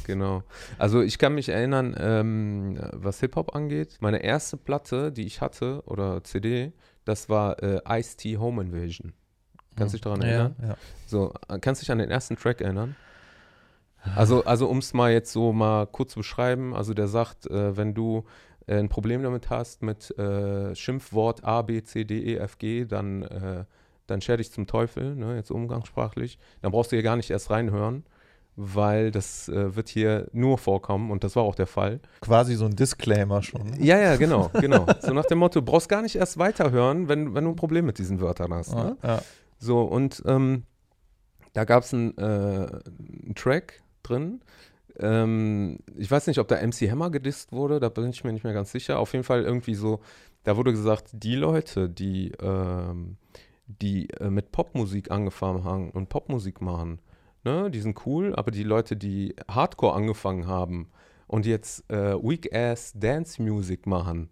Genau. 0.04 0.42
Also 0.78 1.00
ich 1.00 1.18
kann 1.18 1.34
mich 1.34 1.48
erinnern, 1.48 1.96
ähm, 1.98 2.78
was 2.92 3.20
Hip-Hop 3.20 3.54
angeht, 3.54 3.96
meine 4.00 4.22
erste 4.22 4.56
Platte, 4.56 5.12
die 5.12 5.24
ich 5.24 5.40
hatte, 5.40 5.82
oder 5.86 6.22
CD, 6.24 6.72
das 7.04 7.28
war 7.28 7.62
äh, 7.62 7.80
Ice-T 7.88 8.36
Home 8.36 8.62
Invasion. 8.62 9.14
Kannst 9.76 9.94
du 9.94 9.96
dich 9.96 10.02
daran 10.02 10.22
erinnern? 10.22 10.56
Ja, 10.60 10.68
ja. 10.68 10.76
So, 11.06 11.32
äh, 11.48 11.58
kannst 11.58 11.80
du 11.80 11.84
dich 11.84 11.90
an 11.90 11.98
den 11.98 12.10
ersten 12.10 12.36
Track 12.36 12.60
erinnern? 12.60 12.96
Also, 14.14 14.44
also 14.44 14.68
um 14.68 14.78
es 14.78 14.92
mal 14.92 15.12
jetzt 15.12 15.32
so 15.32 15.52
mal 15.52 15.86
kurz 15.86 16.12
zu 16.12 16.20
beschreiben, 16.20 16.74
also 16.74 16.92
der 16.92 17.08
sagt, 17.08 17.46
äh, 17.46 17.76
wenn 17.76 17.94
du 17.94 18.24
äh, 18.66 18.78
ein 18.78 18.88
Problem 18.88 19.22
damit 19.22 19.50
hast 19.50 19.82
mit 19.82 20.16
äh, 20.18 20.74
Schimpfwort 20.74 21.44
A, 21.44 21.62
B, 21.62 21.82
C, 21.82 22.04
D, 22.04 22.20
E, 22.20 22.36
F, 22.36 22.58
G, 22.58 22.84
dann, 22.84 23.22
äh, 23.22 23.64
dann 24.06 24.20
scher 24.20 24.36
dich 24.36 24.52
zum 24.52 24.66
Teufel, 24.66 25.14
ne, 25.14 25.36
jetzt 25.36 25.50
umgangssprachlich. 25.50 26.38
Dann 26.60 26.72
brauchst 26.72 26.92
du 26.92 26.96
hier 26.96 27.02
gar 27.02 27.16
nicht 27.16 27.30
erst 27.30 27.50
reinhören, 27.50 28.04
weil 28.56 29.10
das 29.10 29.48
äh, 29.48 29.74
wird 29.74 29.88
hier 29.88 30.28
nur 30.32 30.58
vorkommen 30.58 31.10
und 31.10 31.24
das 31.24 31.34
war 31.36 31.42
auch 31.42 31.54
der 31.54 31.66
Fall. 31.66 32.00
Quasi 32.20 32.54
so 32.54 32.66
ein 32.66 32.76
Disclaimer 32.76 33.42
schon. 33.42 33.64
Ne? 33.64 33.76
Ja, 33.80 33.98
ja, 33.98 34.16
genau, 34.16 34.50
genau. 34.60 34.86
So 35.00 35.12
nach 35.12 35.24
dem 35.24 35.38
Motto, 35.38 35.60
du 35.60 35.66
brauchst 35.66 35.88
gar 35.88 36.02
nicht 36.02 36.16
erst 36.16 36.38
weiterhören, 36.38 37.08
wenn, 37.08 37.34
wenn 37.34 37.44
du 37.44 37.50
ein 37.50 37.56
Problem 37.56 37.86
mit 37.86 37.98
diesen 37.98 38.20
Wörtern 38.20 38.54
hast. 38.54 38.74
Ne? 38.74 38.96
Ja, 39.02 39.08
ja. 39.08 39.22
So, 39.58 39.82
und 39.82 40.22
ähm, 40.26 40.64
da 41.52 41.64
gab 41.64 41.84
es 41.84 41.94
einen, 41.94 42.16
äh, 42.18 42.22
einen 42.22 43.34
Track 43.34 43.82
drin. 44.02 44.40
Ähm, 44.98 45.78
ich 45.96 46.10
weiß 46.10 46.26
nicht, 46.28 46.38
ob 46.38 46.46
da 46.48 46.56
MC 46.64 46.90
Hammer 46.90 47.10
gedisst 47.10 47.52
wurde, 47.52 47.80
da 47.80 47.88
bin 47.88 48.10
ich 48.10 48.22
mir 48.22 48.32
nicht 48.32 48.44
mehr 48.44 48.52
ganz 48.52 48.70
sicher. 48.70 48.98
Auf 48.98 49.12
jeden 49.12 49.24
Fall 49.24 49.42
irgendwie 49.42 49.74
so, 49.74 50.00
da 50.44 50.56
wurde 50.56 50.72
gesagt, 50.72 51.10
die 51.12 51.34
Leute, 51.34 51.88
die, 51.88 52.32
ähm, 52.40 53.16
die 53.66 54.10
äh, 54.10 54.30
mit 54.30 54.52
Popmusik 54.52 55.10
angefangen 55.10 55.64
haben 55.64 55.90
und 55.90 56.08
Popmusik 56.08 56.60
machen, 56.60 57.00
ne, 57.44 57.70
die 57.70 57.80
sind 57.80 58.06
cool, 58.06 58.34
aber 58.34 58.50
die 58.50 58.64
Leute, 58.64 58.96
die 58.96 59.34
Hardcore 59.48 59.94
angefangen 59.94 60.46
haben 60.46 60.90
und 61.26 61.46
jetzt 61.46 61.90
äh, 61.90 62.14
Weak-Ass 62.14 62.92
Dance-Music 62.96 63.86
machen, 63.86 64.30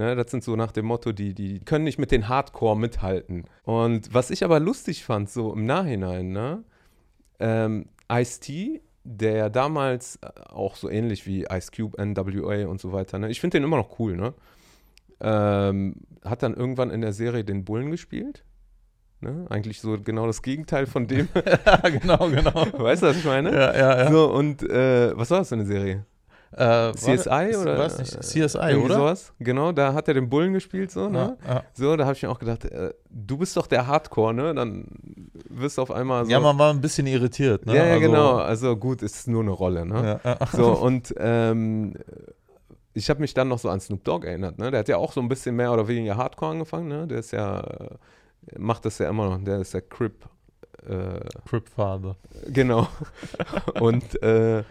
Ne, 0.00 0.16
das 0.16 0.30
sind 0.30 0.42
so 0.42 0.56
nach 0.56 0.72
dem 0.72 0.86
Motto, 0.86 1.12
die, 1.12 1.34
die 1.34 1.60
können 1.60 1.84
nicht 1.84 1.98
mit 1.98 2.10
den 2.10 2.26
Hardcore 2.26 2.74
mithalten. 2.74 3.44
Und 3.64 4.14
was 4.14 4.30
ich 4.30 4.44
aber 4.44 4.58
lustig 4.58 5.04
fand, 5.04 5.28
so 5.28 5.52
im 5.52 5.66
Nachhinein, 5.66 6.32
ne, 6.32 6.64
ähm, 7.38 7.86
Ice-T, 8.10 8.80
der 9.04 9.50
damals 9.50 10.16
äh, 10.22 10.28
auch 10.48 10.76
so 10.76 10.88
ähnlich 10.88 11.26
wie 11.26 11.42
Ice 11.50 11.70
Cube, 11.70 12.02
NWA 12.02 12.66
und 12.66 12.80
so 12.80 12.92
weiter, 12.92 13.18
ne, 13.18 13.30
ich 13.30 13.40
finde 13.42 13.58
den 13.58 13.64
immer 13.64 13.76
noch 13.76 13.98
cool, 13.98 14.16
ne, 14.16 14.32
ähm, 15.20 15.96
hat 16.24 16.42
dann 16.42 16.54
irgendwann 16.54 16.90
in 16.90 17.02
der 17.02 17.12
Serie 17.12 17.44
den 17.44 17.66
Bullen 17.66 17.90
gespielt. 17.90 18.42
Ne? 19.20 19.46
Eigentlich 19.50 19.80
so 19.80 19.98
genau 20.02 20.26
das 20.26 20.42
Gegenteil 20.42 20.86
von 20.86 21.06
dem. 21.06 21.28
genau, 22.00 22.28
genau. 22.30 22.66
weißt 22.72 23.02
du, 23.02 23.06
was 23.08 23.16
ich 23.16 23.24
meine? 23.24 23.52
Ja, 23.52 23.76
ja, 23.76 23.98
ja. 24.04 24.10
So, 24.10 24.32
und 24.32 24.62
äh, 24.62 25.16
was 25.16 25.30
war 25.30 25.38
das 25.38 25.48
für 25.50 25.56
eine 25.56 25.66
Serie? 25.66 26.06
Äh, 26.52 26.92
CSI 26.94 27.26
war, 27.28 27.62
oder? 27.62 27.78
Weiß 27.78 27.98
nicht, 27.98 28.22
CSI, 28.22 28.74
oder? 28.74 28.96
sowas. 28.96 29.32
Genau, 29.38 29.70
da 29.70 29.92
hat 29.92 30.08
er 30.08 30.14
den 30.14 30.28
Bullen 30.28 30.52
gespielt, 30.52 30.90
so, 30.90 31.08
ne? 31.08 31.36
Ja, 31.46 31.54
ja. 31.54 31.64
So, 31.74 31.96
da 31.96 32.04
habe 32.06 32.14
ich 32.16 32.22
mir 32.22 32.30
auch 32.30 32.40
gedacht, 32.40 32.64
äh, 32.64 32.92
du 33.08 33.36
bist 33.36 33.56
doch 33.56 33.68
der 33.68 33.86
Hardcore, 33.86 34.34
ne? 34.34 34.54
Dann 34.54 34.86
wirst 35.48 35.78
du 35.78 35.82
auf 35.82 35.92
einmal 35.92 36.24
so. 36.24 36.30
ja, 36.30 36.40
man 36.40 36.58
war 36.58 36.72
ein 36.72 36.80
bisschen 36.80 37.06
irritiert. 37.06 37.66
Ne? 37.66 37.76
ja, 37.76 37.84
ja, 37.86 37.92
Also, 37.94 38.06
genau. 38.06 38.36
Also 38.36 38.76
gut, 38.76 39.02
ist 39.02 39.28
nur 39.28 39.42
eine 39.42 39.52
Rolle, 39.52 39.86
ne? 39.86 40.20
Ja, 40.24 40.36
ja. 40.40 40.46
So, 40.52 40.72
und 40.72 41.14
ähm, 41.18 41.94
ich 42.94 43.10
habe 43.10 43.20
mich 43.20 43.32
dann 43.34 43.46
noch 43.48 43.60
so 43.60 43.68
an 43.68 43.80
Snoop 43.80 44.02
Dogg 44.02 44.26
erinnert, 44.26 44.58
ne? 44.58 44.72
Der 44.72 44.80
hat 44.80 44.88
ja 44.88 44.96
auch 44.96 45.12
so 45.12 45.20
ein 45.20 45.28
bisschen 45.28 45.54
mehr 45.54 45.72
oder 45.72 45.86
weniger 45.86 46.16
Hardcore 46.16 46.52
angefangen, 46.52 46.88
ne? 46.88 47.06
Der 47.06 47.18
ist 47.20 47.30
ja, 47.30 47.62
macht 48.58 48.84
das 48.84 48.98
ja 48.98 49.08
immer 49.08 49.28
noch, 49.30 49.42
der 49.44 49.60
ist 49.60 49.74
der 49.74 49.82
Crip. 49.82 50.26
Äh, 50.88 51.20
Crip 51.48 51.68
Father. 51.68 52.16
Genau. 52.48 52.88
und 53.80 54.22
äh, 54.22 54.62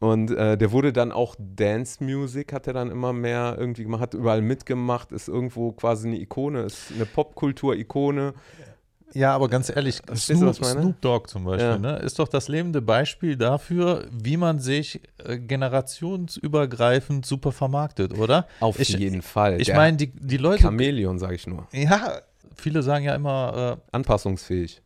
und 0.00 0.32
äh, 0.32 0.56
der 0.58 0.72
wurde 0.72 0.92
dann 0.92 1.12
auch 1.12 1.36
Dance 1.38 2.02
Music, 2.02 2.52
hat 2.52 2.66
er 2.66 2.72
dann 2.72 2.90
immer 2.90 3.12
mehr 3.12 3.54
irgendwie 3.56 3.84
gemacht, 3.84 4.00
hat 4.00 4.14
überall 4.14 4.42
mitgemacht, 4.42 5.12
ist 5.12 5.28
irgendwo 5.28 5.70
quasi 5.72 6.08
eine 6.08 6.18
Ikone, 6.18 6.62
ist 6.62 6.90
eine 6.92 7.06
Popkultur-Ikone. 7.06 8.34
Ja, 9.14 9.34
aber 9.34 9.48
ganz 9.48 9.68
ehrlich, 9.68 10.00
du, 10.02 10.16
Snoop, 10.16 10.42
was 10.48 10.56
ich 10.56 10.62
meine? 10.64 10.80
Snoop 10.80 11.00
Dogg 11.02 11.28
zum 11.28 11.44
Beispiel, 11.44 11.66
Ja. 11.68 11.78
ne, 11.78 11.98
ist 11.98 12.18
doch 12.18 12.26
das 12.28 12.48
lebende 12.48 12.80
Beispiel 12.82 13.36
dafür, 13.36 14.06
wie 14.10 14.38
man 14.38 14.58
sich 14.58 15.02
äh, 15.22 15.38
generationsübergreifend 15.38 17.26
super 17.26 17.52
vermarktet, 17.52 18.18
oder? 18.18 18.46
Auf 18.60 18.78
Ich- 18.80 18.88
jeden 18.88 19.22
Fall. 19.22 19.60
Ich 19.60 19.72
meine, 19.72 19.96
die, 19.96 20.08
die 20.08 20.36
Leute, 20.36 20.62
Chamäleon, 20.62 21.18
sage 21.18 21.34
ich 21.34 21.46
nur. 21.46 21.66
ja, 21.72 22.20
viele 22.56 22.82
sagen 22.82 23.04
ja 23.04 23.14
immer, 23.14 23.76
äh, 23.78 23.96
Anpassungsfähig. 23.96 24.82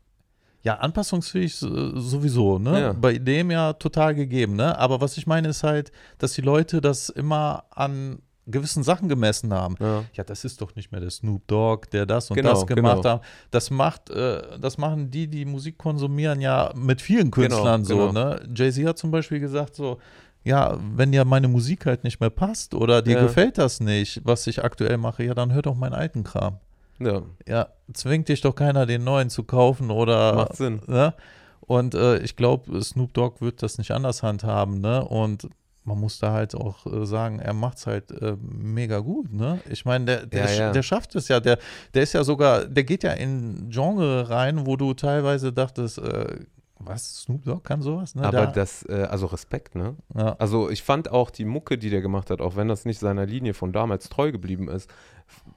ja, 0.63 0.75
anpassungsfähig 0.77 1.53
äh, 1.63 1.93
sowieso, 1.97 2.59
ne? 2.59 2.81
Ja. 2.81 2.93
Bei 2.93 3.19
dem 3.19 3.51
ja 3.51 3.73
total 3.75 4.15
gegeben, 4.15 4.57
ne? 4.57 4.79
Aber 4.79 5.01
was 5.01 5.17
ich 5.17 5.27
meine 5.27 5.49
ist 5.49 5.63
halt, 5.63 5.93
dass 6.19 6.33
die 6.35 6.43
Leute 6.43 6.81
das 6.81 7.09
immer 7.09 7.65
an 7.71 8.19
gewissen 8.49 8.85
Sachen 8.85 9.09
gemessen 9.09 9.53
haben. 9.53 9.75
Ja. 9.81 10.05
Ja, 10.13 10.23
das 10.23 10.45
ist 10.45 10.61
doch 10.61 10.77
nicht 10.77 10.93
mehr 10.93 11.01
der 11.01 11.11
Snoop 11.11 11.47
Dogg, 11.49 11.89
der 11.93 12.07
das 12.07 12.31
und 12.31 12.37
Genau, 12.37 12.51
das 12.51 12.65
gemacht 12.67 13.03
genau. 13.03 13.15
hat. 13.17 13.23
Das 13.51 13.71
macht, 13.71 14.09
äh, 14.11 14.59
das 14.61 14.79
machen 14.79 15.11
die, 15.11 15.27
die 15.27 15.45
Musik 15.45 15.79
konsumieren, 15.79 16.41
ja 16.41 16.73
mit 16.77 17.03
vielen 17.03 17.33
Künstlern 17.33 17.83
Genau, 17.83 18.07
so. 18.07 18.13
Ne? 18.13 18.41
Jay-Z 18.55 18.87
hat 18.87 18.99
zum 18.99 19.11
Beispiel 19.11 19.41
gesagt 19.41 19.75
so, 19.75 19.99
ja, 20.45 20.79
wenn 20.95 21.11
dir 21.11 21.25
meine 21.25 21.49
Musik 21.49 21.87
halt 21.87 22.05
nicht 22.05 22.21
mehr 22.21 22.31
passt 22.31 22.73
oder 22.73 23.03
dir 23.03 23.17
Ja. 23.17 23.23
gefällt 23.25 23.59
das 23.59 23.81
nicht, 23.81 24.21
was 24.25 24.47
ich 24.47 24.63
aktuell 24.63 24.97
mache, 24.97 25.25
ja, 25.25 25.35
dann 25.35 25.53
hör 25.53 25.63
doch 25.63 25.75
meinen 25.75 25.95
alten 25.95 26.23
Kram. 26.23 26.61
Ja, 27.01 27.23
Ja, 27.47 27.69
zwingt 27.93 28.29
dich 28.29 28.41
doch 28.41 28.55
keiner, 28.55 28.87
den 28.87 29.05
neuen 29.05 29.31
zu 29.31 29.45
kaufen 29.45 29.91
oder. 29.91 30.35
macht 30.35 30.57
Sinn. 30.57 30.81
Ne? 30.87 31.15
Und 31.61 31.95
äh, 31.95 32.19
ich 32.19 32.37
glaube, 32.37 32.81
Snoop 32.83 33.13
Dogg 33.15 33.41
wird 33.41 33.63
das 33.63 33.79
nicht 33.79 33.91
anders 33.91 34.23
handhaben, 34.23 34.81
ne? 34.81 35.05
Und 35.05 35.49
man 35.85 35.99
muss 36.01 36.19
da 36.19 36.33
halt 36.33 36.55
auch 36.55 36.85
äh, 36.87 37.07
sagen, 37.07 37.39
er 37.41 37.53
macht 37.55 37.79
es 37.79 37.87
halt 37.87 38.11
äh, 38.13 38.37
mega 38.41 38.99
gut, 39.01 39.33
ne? 39.33 39.61
Ich 39.71 39.85
meine, 39.85 40.05
der, 40.05 40.27
der, 40.27 40.45
Ja, 40.47 40.61
ja. 40.67 40.71
der 40.73 40.83
schafft 40.83 41.15
es 41.17 41.29
ja, 41.29 41.41
der, 41.41 41.59
der 41.95 42.03
ist 42.05 42.13
ja 42.13 42.23
sogar, 42.25 42.65
der 42.67 42.85
geht 42.85 43.03
ja 43.03 43.13
in 43.13 43.69
Genre 43.71 44.29
rein, 44.31 44.67
wo 44.67 44.77
du 44.77 44.95
teilweise 44.95 45.53
dachtest, 45.53 45.99
äh, 45.99 46.39
was, 46.79 47.23
Snoop 47.23 47.45
Dogg 47.45 47.63
kann 47.65 47.83
sowas, 47.83 48.15
ne? 48.15 48.23
Aber 48.23 48.47
Da- 48.47 48.53
das, 48.53 48.85
äh, 48.89 49.07
also 49.11 49.27
Respekt, 49.27 49.75
ne? 49.75 49.97
ja. 50.15 50.37
Also 50.39 50.71
ich 50.71 50.83
fand 50.83 51.11
auch 51.11 51.31
die 51.31 51.45
Mucke, 51.47 51.79
die 51.79 51.91
der 51.91 52.01
gemacht 52.03 52.31
hat, 52.31 52.41
auch 52.41 52.55
wenn 52.55 52.69
das 52.69 52.85
nicht 52.85 53.01
seiner 53.01 53.25
Linie 53.27 53.55
von 53.55 53.73
damals 53.73 54.09
treu 54.09 54.31
geblieben 54.31 54.69
ist, 54.69 54.89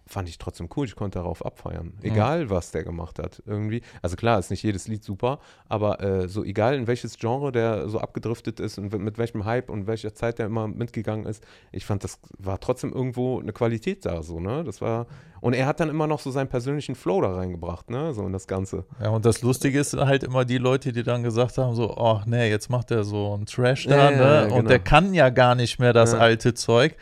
fand 0.09 0.27
ich 0.27 0.39
trotzdem 0.39 0.69
cool. 0.75 0.87
Ich 0.87 0.95
konnte 0.95 1.19
darauf 1.19 1.45
abfeiern. 1.45 1.93
Egal, 2.01 2.49
was 2.49 2.71
der 2.71 2.83
gemacht 2.83 3.19
hat. 3.19 3.43
Irgendwie. 3.45 3.81
Also 4.01 4.15
klar, 4.15 4.39
ist 4.39 4.49
nicht 4.49 4.63
jedes 4.63 4.87
Lied 4.87 5.03
super, 5.03 5.39
aber 5.67 6.01
äh, 6.01 6.27
so 6.27 6.43
egal, 6.43 6.75
in 6.75 6.87
welches 6.87 7.17
Genre 7.17 7.51
der 7.51 7.87
so 7.89 7.99
abgedriftet 7.99 8.59
ist 8.59 8.79
und 8.79 8.91
mit 8.91 9.17
welchem 9.19 9.45
Hype 9.45 9.69
und 9.69 9.85
welcher 9.85 10.13
Zeit 10.15 10.39
der 10.39 10.47
immer 10.47 10.67
mitgegangen 10.67 11.25
ist, 11.25 11.43
ich 11.71 11.85
fand, 11.85 12.03
das 12.03 12.19
war 12.39 12.59
trotzdem 12.59 12.91
irgendwo 12.91 13.39
eine 13.39 13.53
Qualität 13.53 14.05
da, 14.05 14.23
so, 14.23 14.39
ne? 14.39 14.63
Das 14.63 14.81
war. 14.81 15.05
Und 15.41 15.53
er 15.53 15.67
hat 15.67 15.79
dann 15.79 15.89
immer 15.89 16.07
noch 16.07 16.19
so 16.19 16.31
seinen 16.31 16.49
persönlichen 16.49 16.95
Flow 16.95 17.21
da 17.21 17.35
reingebracht, 17.35 17.89
ne? 17.89 18.13
So 18.13 18.25
in 18.25 18.33
das 18.33 18.47
Ganze. 18.47 18.85
Ja, 19.01 19.09
und 19.09 19.25
das 19.25 19.41
Lustige 19.41 19.79
ist 19.79 19.93
halt 19.93 20.23
immer 20.23 20.43
die 20.43 20.57
Leute, 20.57 20.91
die 20.91 21.03
dann 21.03 21.21
gesagt 21.23 21.57
haben, 21.57 21.75
so, 21.75 21.95
oh 21.95 22.19
nee, 22.25 22.49
jetzt 22.49 22.69
macht 22.69 22.91
er 22.91 23.03
so 23.03 23.35
einen 23.35 23.45
Trash 23.45 23.85
da, 23.85 24.11
ja, 24.11 24.11
ne? 24.11 24.17
ja, 24.17 24.43
Und 24.43 24.49
genau. 24.49 24.67
der 24.69 24.79
kann 24.79 25.13
ja 25.13 25.29
gar 25.29 25.53
nicht 25.53 25.79
mehr 25.79 25.93
das 25.93 26.13
alte 26.13 26.55
Zeug. 26.55 26.95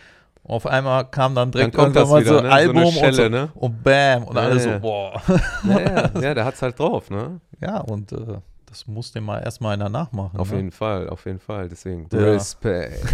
Auf 0.48 0.66
einmal 0.66 1.10
kam 1.10 1.36
dann 1.36 1.52
Dann 1.52 1.72
direkt 1.72 1.76
das 1.76 1.84
irgendwann 1.84 2.10
mal 2.10 2.22
wieder, 2.22 2.30
so 2.30 2.42
ne? 2.42 2.48
So 2.48 2.54
Album 2.54 2.86
und, 2.86 2.92
Schelle, 2.94 3.14
so, 3.14 3.30
ne? 3.30 3.52
und 3.56 3.84
bam 3.84 4.24
und 4.24 4.36
Ja, 4.36 4.42
alle 4.42 4.60
so, 4.60 4.80
boah. 4.80 5.22
Ja, 5.68 6.22
ja, 6.22 6.34
der 6.34 6.46
hat's 6.46 6.62
halt 6.62 6.80
drauf, 6.80 7.10
ne? 7.10 7.42
Ja, 7.60 7.80
und 7.82 8.14
äh, 8.14 8.40
das 8.66 8.88
muss 8.88 9.12
dem 9.12 9.26
mal 9.26 9.40
erstmal 9.40 9.74
einer 9.74 9.90
nachmachen. 9.90 10.40
Auf 10.40 10.52
ne? 10.52 10.58
jeden 10.58 10.72
Fall, 10.72 11.10
auf 11.10 11.26
jeden 11.26 11.40
Fall. 11.40 11.68
Deswegen. 11.68 12.08
Ja. 12.12 12.20
Respekt. 12.20 13.04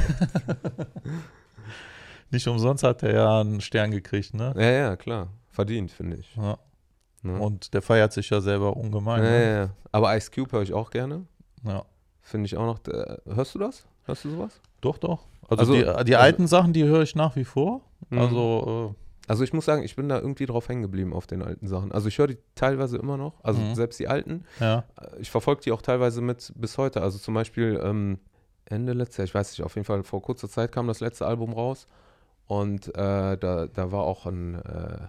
Nicht 2.31 2.47
umsonst 2.47 2.83
hat 2.83 3.03
er 3.03 3.13
ja 3.13 3.39
einen 3.41 3.61
Stern 3.61 3.91
gekriegt, 3.91 4.33
ne? 4.33 4.53
Ja, 4.55 4.69
ja, 4.69 4.95
klar. 4.95 5.29
Verdient, 5.49 5.91
finde 5.91 6.17
ich. 6.17 6.35
Ja. 6.35 6.57
Ne? 7.23 7.39
Und 7.39 7.73
der 7.73 7.81
feiert 7.81 8.13
sich 8.13 8.29
ja 8.29 8.41
selber 8.41 8.75
ungemein. 8.75 9.23
ja, 9.23 9.29
ne? 9.29 9.43
ja, 9.43 9.59
ja. 9.61 9.69
Aber 9.91 10.15
Ice 10.17 10.29
Cube 10.29 10.51
höre 10.51 10.61
ich 10.61 10.73
auch 10.73 10.89
gerne. 10.91 11.25
ja. 11.63 11.83
Finde 12.25 12.45
ich 12.45 12.55
auch 12.55 12.65
noch. 12.65 12.79
Äh, 12.87 13.17
hörst 13.25 13.53
du 13.53 13.59
das? 13.59 13.85
Hörst 14.05 14.23
du 14.23 14.29
sowas? 14.29 14.61
Doch, 14.83 14.97
doch. 14.97 15.25
Also, 15.47 15.61
Also- 15.61 15.73
die, 15.73 15.79
die 15.81 15.87
also- 15.87 16.15
alten 16.17 16.47
Sachen, 16.47 16.73
die 16.73 16.83
höre 16.83 17.01
ich 17.01 17.15
nach 17.15 17.35
wie 17.35 17.45
vor. 17.45 17.81
Mhm. 18.09 18.19
Also, 18.19 18.95
Also 19.25 19.45
ich 19.45 19.53
muss 19.53 19.63
sagen, 19.63 19.83
ich 19.83 19.95
bin 19.95 20.09
da 20.09 20.19
irgendwie 20.19 20.45
drauf 20.45 20.67
hängen 20.67 20.81
geblieben 20.81 21.13
auf 21.13 21.27
den 21.27 21.41
alten 21.41 21.65
Sachen. 21.67 21.93
Also 21.93 22.09
ich 22.09 22.17
höre 22.17 22.27
die 22.27 22.37
teilweise 22.55 22.97
immer 22.97 23.15
noch, 23.15 23.41
also 23.41 23.61
Mhm. 23.61 23.73
selbst 23.75 23.97
die 23.97 24.09
alten. 24.09 24.43
äh, 24.59 24.63
ja. 24.63 24.83
Äh, 24.99 25.21
Ich 25.21 25.31
verfolge 25.31 25.61
die 25.61 25.71
auch 25.71 25.81
teilweise 25.81 26.19
mit 26.21 26.51
bis 26.57 26.77
heute. 26.77 27.01
Also 27.01 27.17
zum 27.17 27.33
Beispiel 27.33 27.79
ähm, 27.81 28.19
Ende 28.65 28.91
letztes 28.91 29.17
Jahr, 29.17 29.25
ich 29.25 29.33
weiß 29.33 29.51
nicht, 29.51 29.63
auf 29.63 29.75
jeden 29.75 29.85
Fall 29.85 30.03
vor 30.03 30.21
kurzer 30.21 30.49
Zeit 30.49 30.73
kam 30.73 30.87
das 30.87 30.99
letzte 30.99 31.25
Album 31.25 31.53
raus. 31.53 31.87
Und 32.47 32.89
äh, 32.89 33.37
da, 33.37 33.67
da 33.67 33.91
war 33.93 34.01
auch 34.03 34.25
ein, 34.25 34.55
äh, 34.55 35.07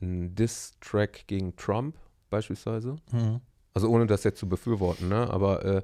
ein 0.00 0.34
Diss-Track 0.34 1.24
gegen 1.26 1.54
Trump 1.56 1.96
beispielsweise. 2.30 2.96
Mhm. 3.12 3.40
Also 3.74 3.88
ohne 3.90 4.06
das 4.06 4.24
jetzt 4.24 4.38
zu 4.40 4.48
befürworten, 4.48 5.08
ne? 5.10 5.28
Aber 5.30 5.62
äh, 5.64 5.82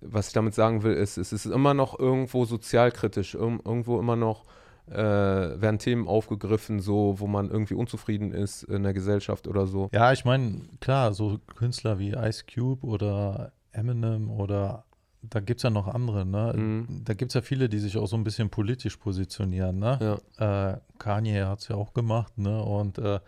was 0.00 0.28
ich 0.28 0.32
damit 0.32 0.54
sagen 0.54 0.82
will, 0.82 0.94
ist, 0.94 1.18
es 1.18 1.32
ist 1.32 1.46
immer 1.46 1.74
noch 1.74 1.98
irgendwo 1.98 2.44
sozialkritisch, 2.44 3.34
irg 3.34 3.60
irgendwo 3.64 3.98
immer 3.98 4.16
noch 4.16 4.44
äh, 4.90 4.94
werden 4.96 5.78
Themen 5.78 6.08
aufgegriffen, 6.08 6.80
so 6.80 7.16
wo 7.18 7.26
man 7.26 7.50
irgendwie 7.50 7.74
unzufrieden 7.74 8.32
ist 8.32 8.64
in 8.64 8.82
der 8.82 8.92
Gesellschaft 8.92 9.46
oder 9.46 9.66
so. 9.66 9.88
Ja, 9.92 10.12
ich 10.12 10.24
meine, 10.24 10.62
klar, 10.80 11.12
so 11.12 11.38
Künstler 11.56 11.98
wie 11.98 12.10
Ice 12.10 12.44
Cube 12.52 12.86
oder 12.86 13.52
Eminem 13.72 14.30
oder 14.30 14.84
da 15.22 15.40
gibt 15.40 15.58
es 15.58 15.64
ja 15.64 15.70
noch 15.70 15.86
andere, 15.86 16.24
ne? 16.24 16.54
Mhm. 16.56 17.04
Da 17.04 17.14
gibt 17.14 17.30
es 17.30 17.34
ja 17.34 17.42
viele, 17.42 17.68
die 17.68 17.78
sich 17.78 17.98
auch 17.98 18.06
so 18.06 18.16
ein 18.16 18.24
bisschen 18.24 18.48
politisch 18.48 18.96
positionieren, 18.96 19.78
ne? 19.78 20.18
Ja. 20.38 20.72
Äh, 20.72 20.80
Kanye 20.98 21.44
hat 21.44 21.60
es 21.60 21.68
ja 21.68 21.76
auch 21.76 21.92
gemacht, 21.92 22.38
ne? 22.38 22.62
Und 22.62 22.98
äh, 22.98 23.20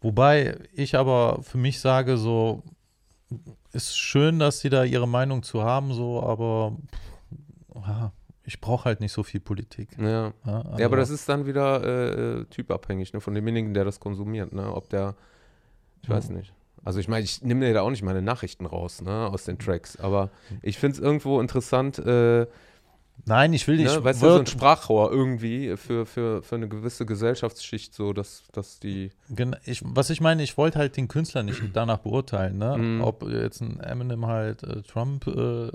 wobei 0.00 0.58
ich 0.72 0.96
aber 0.96 1.42
für 1.42 1.58
mich 1.58 1.78
sage, 1.78 2.16
so 2.16 2.62
ist 3.72 3.96
schön, 3.98 4.38
dass 4.38 4.60
sie 4.60 4.70
da 4.70 4.84
ihre 4.84 5.08
Meinung 5.08 5.42
zu 5.42 5.62
haben, 5.62 5.92
so, 5.94 6.22
aber 6.22 6.76
pff, 6.92 7.86
ja, 7.86 8.12
ich 8.44 8.60
brauche 8.60 8.84
halt 8.86 9.00
nicht 9.00 9.12
so 9.12 9.22
viel 9.22 9.40
Politik. 9.40 9.90
Ja. 9.98 10.06
Ja, 10.06 10.32
ja, 10.46 10.60
aber 10.62 10.80
also- 10.80 10.96
das 10.96 11.10
ist 11.10 11.28
dann 11.28 11.46
wieder 11.46 12.40
äh, 12.40 12.44
typabhängig, 12.46 13.12
ne? 13.12 13.20
Von 13.20 13.34
demjenigen, 13.34 13.74
der 13.74 13.84
das 13.84 14.00
konsumiert, 14.00 14.52
ne? 14.52 14.74
Ob 14.74 14.88
der, 14.90 15.14
ich 16.02 16.08
Ja. 16.08 16.16
weiß 16.16 16.30
nicht. 16.30 16.52
Also 16.82 16.98
ich 16.98 17.08
meine, 17.08 17.24
ich 17.24 17.42
nehme 17.42 17.60
mir 17.66 17.74
da 17.74 17.82
auch 17.82 17.90
nicht 17.90 18.02
meine 18.02 18.22
Nachrichten 18.22 18.64
raus, 18.64 19.02
ne, 19.02 19.28
aus 19.30 19.44
den 19.44 19.58
Tracks, 19.58 19.96
aber 20.00 20.30
ich 20.62 20.78
finde 20.78 20.96
es 20.96 21.02
irgendwo 21.02 21.38
interessant, 21.38 21.98
äh, 21.98 22.46
Nein, 23.26 23.52
ich 23.52 23.66
will 23.68 23.76
nicht. 23.76 23.94
ne, 23.94 24.04
weißt 24.04 24.22
du, 24.22 24.30
so 24.30 24.38
ein 24.40 24.46
Sprachrohr 24.46 25.10
irgendwie 25.12 25.76
für, 25.76 26.06
für, 26.06 26.42
für 26.42 26.56
eine 26.56 26.68
gewisse 26.68 27.06
Gesellschaftsschicht, 27.06 27.94
so 27.94 28.12
dass, 28.12 28.44
dass 28.52 28.80
die 28.80 29.10
Gen 29.28 29.56
ich, 29.64 29.82
was 29.84 30.10
ich 30.10 30.20
meine, 30.20 30.42
ich 30.42 30.56
wollte 30.56 30.78
halt 30.78 30.96
den 30.96 31.08
Künstler 31.08 31.42
nicht 31.42 31.60
danach 31.72 31.98
beurteilen, 31.98 32.58
ne? 32.58 32.76
Mhm. 32.76 33.00
Ob 33.02 33.28
jetzt 33.28 33.60
ein 33.60 33.80
Eminem 33.80 34.26
halt 34.26 34.62
äh, 34.62 34.82
Trump 34.82 35.26
äh, 35.26 35.70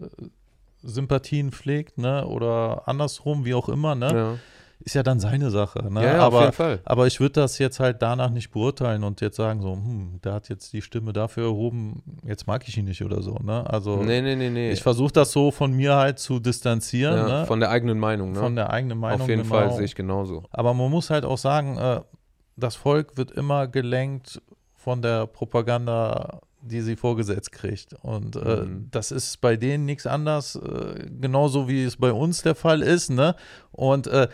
Sympathien 0.82 1.52
pflegt, 1.52 1.98
ne? 1.98 2.26
Oder 2.26 2.84
andersrum, 2.88 3.46
wie 3.46 3.54
auch 3.54 3.70
immer, 3.70 3.96
ne? 3.96 4.14
ja. 4.14 4.38
Ist 4.86 4.94
ja 4.94 5.02
dann 5.02 5.20
seine 5.20 5.50
Sache, 5.50 5.92
ne? 5.92 6.04
Ja, 6.04 6.08
ja, 6.14 6.18
auf 6.20 6.26
aber, 6.36 6.42
jeden 6.42 6.54
Fall. 6.54 6.80
aber 6.86 7.08
ich 7.08 7.20
würde 7.20 7.34
das 7.42 7.58
jetzt 7.58 7.80
halt 7.80 8.04
danach 8.04 8.30
nicht 8.30 8.52
beurteilen 8.52 9.04
und 9.04 9.20
jetzt 9.20 9.36
sagen, 9.36 9.60
so, 9.64 9.74
hm, 9.74 10.20
der 10.24 10.34
hat 10.34 10.48
jetzt 10.48 10.74
die 10.74 10.82
Stimme 10.84 11.12
dafür 11.12 11.46
erhoben, 11.46 12.04
jetzt 12.24 12.46
mag 12.46 12.68
ich 12.68 12.78
ihn 12.78 12.86
nicht 12.86 13.04
oder 13.04 13.24
so, 13.24 13.34
ne? 13.44 13.68
Also 13.68 13.98
Nee, 14.04 14.22
nee, 14.22 14.36
nee, 14.36 14.52
nee. 14.52 14.72
ich 14.72 14.84
versuche 14.84 15.12
das 15.12 15.32
so 15.32 15.50
von 15.50 15.74
mir 15.74 15.96
halt 15.96 16.20
zu 16.20 16.40
distanzieren, 16.40 17.18
ja, 17.18 17.40
ne? 17.42 17.46
Von 17.48 17.60
der 17.62 17.72
eigenen 17.72 17.98
Meinung, 17.98 18.32
ne? 18.34 18.40
Von 18.40 18.56
der 18.56 18.70
eigenen 18.70 19.00
Meinung. 19.00 19.22
Auf 19.22 19.28
jeden 19.28 19.42
genau. 19.42 19.56
Fall 19.56 19.72
sehe 19.74 19.86
ich 19.86 19.96
genauso. 19.96 20.44
Aber 20.52 20.76
man 20.76 20.92
muss 20.92 21.10
halt 21.10 21.26
auch 21.26 21.40
sagen, 21.40 21.78
äh, 21.80 22.02
das 22.56 22.76
Volk 22.76 23.18
wird 23.18 23.32
immer 23.32 23.68
gelenkt 23.68 24.40
von 24.76 25.02
der 25.02 25.26
Propaganda, 25.26 26.42
die 26.62 26.82
sie 26.82 26.96
vorgesetzt 26.96 27.52
kriegt. 27.52 27.96
Und 28.04 28.36
äh, 28.36 28.58
Mhm. 28.66 28.88
das 28.92 29.12
ist 29.12 29.42
bei 29.42 29.56
denen 29.56 29.86
nichts 29.86 30.06
anders, 30.06 30.56
äh, 30.56 31.08
genauso 31.20 31.68
wie 31.68 31.84
es 31.84 31.98
bei 31.98 32.12
uns 32.12 32.44
der 32.44 32.54
Fall 32.56 32.84
ist. 32.84 33.10
Ne? 33.10 33.36
Und 33.72 34.06
äh, 34.08 34.28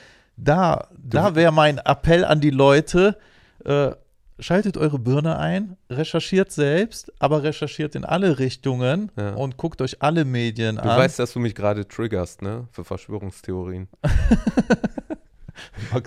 da, 0.44 0.88
da 0.98 1.36
wäre 1.36 1.52
mein 1.52 1.78
Appell 1.78 2.26
an 2.26 2.42
die 2.42 2.50
Leute, 2.50 3.18
äh, 3.66 3.92
schaltet 4.40 4.76
eure 4.78 4.98
Birne 4.98 5.38
ein, 5.38 5.78
recherchiert 5.90 6.52
selbst, 6.52 7.14
aber 7.20 7.44
recherchiert 7.44 7.94
in 7.96 8.04
alle 8.06 8.40
Richtungen 8.40 9.12
Ja. 9.16 9.36
und 9.36 9.58
guckt 9.58 9.82
euch 9.82 10.02
alle 10.02 10.26
Medien 10.26 10.78
Du 10.78 10.82
an. 10.84 10.98
weißt, 10.98 11.20
dass 11.20 11.34
du 11.34 11.40
mich 11.40 11.54
gerade 11.54 11.88
triggerst, 11.88 12.42
ne? 12.42 12.68
Für 12.72 12.84
Verschwörungstheorien. 12.84 13.88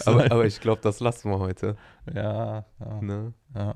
Aber, 0.07 0.31
aber 0.33 0.47
ich 0.47 0.61
glaube, 0.61 0.81
das 0.83 1.01
lassen 1.01 1.31
wir 1.31 1.39
heute. 1.39 1.77
ja, 2.13 2.65
ja, 2.81 3.01
Ne? 3.01 3.33
ja. 3.55 3.75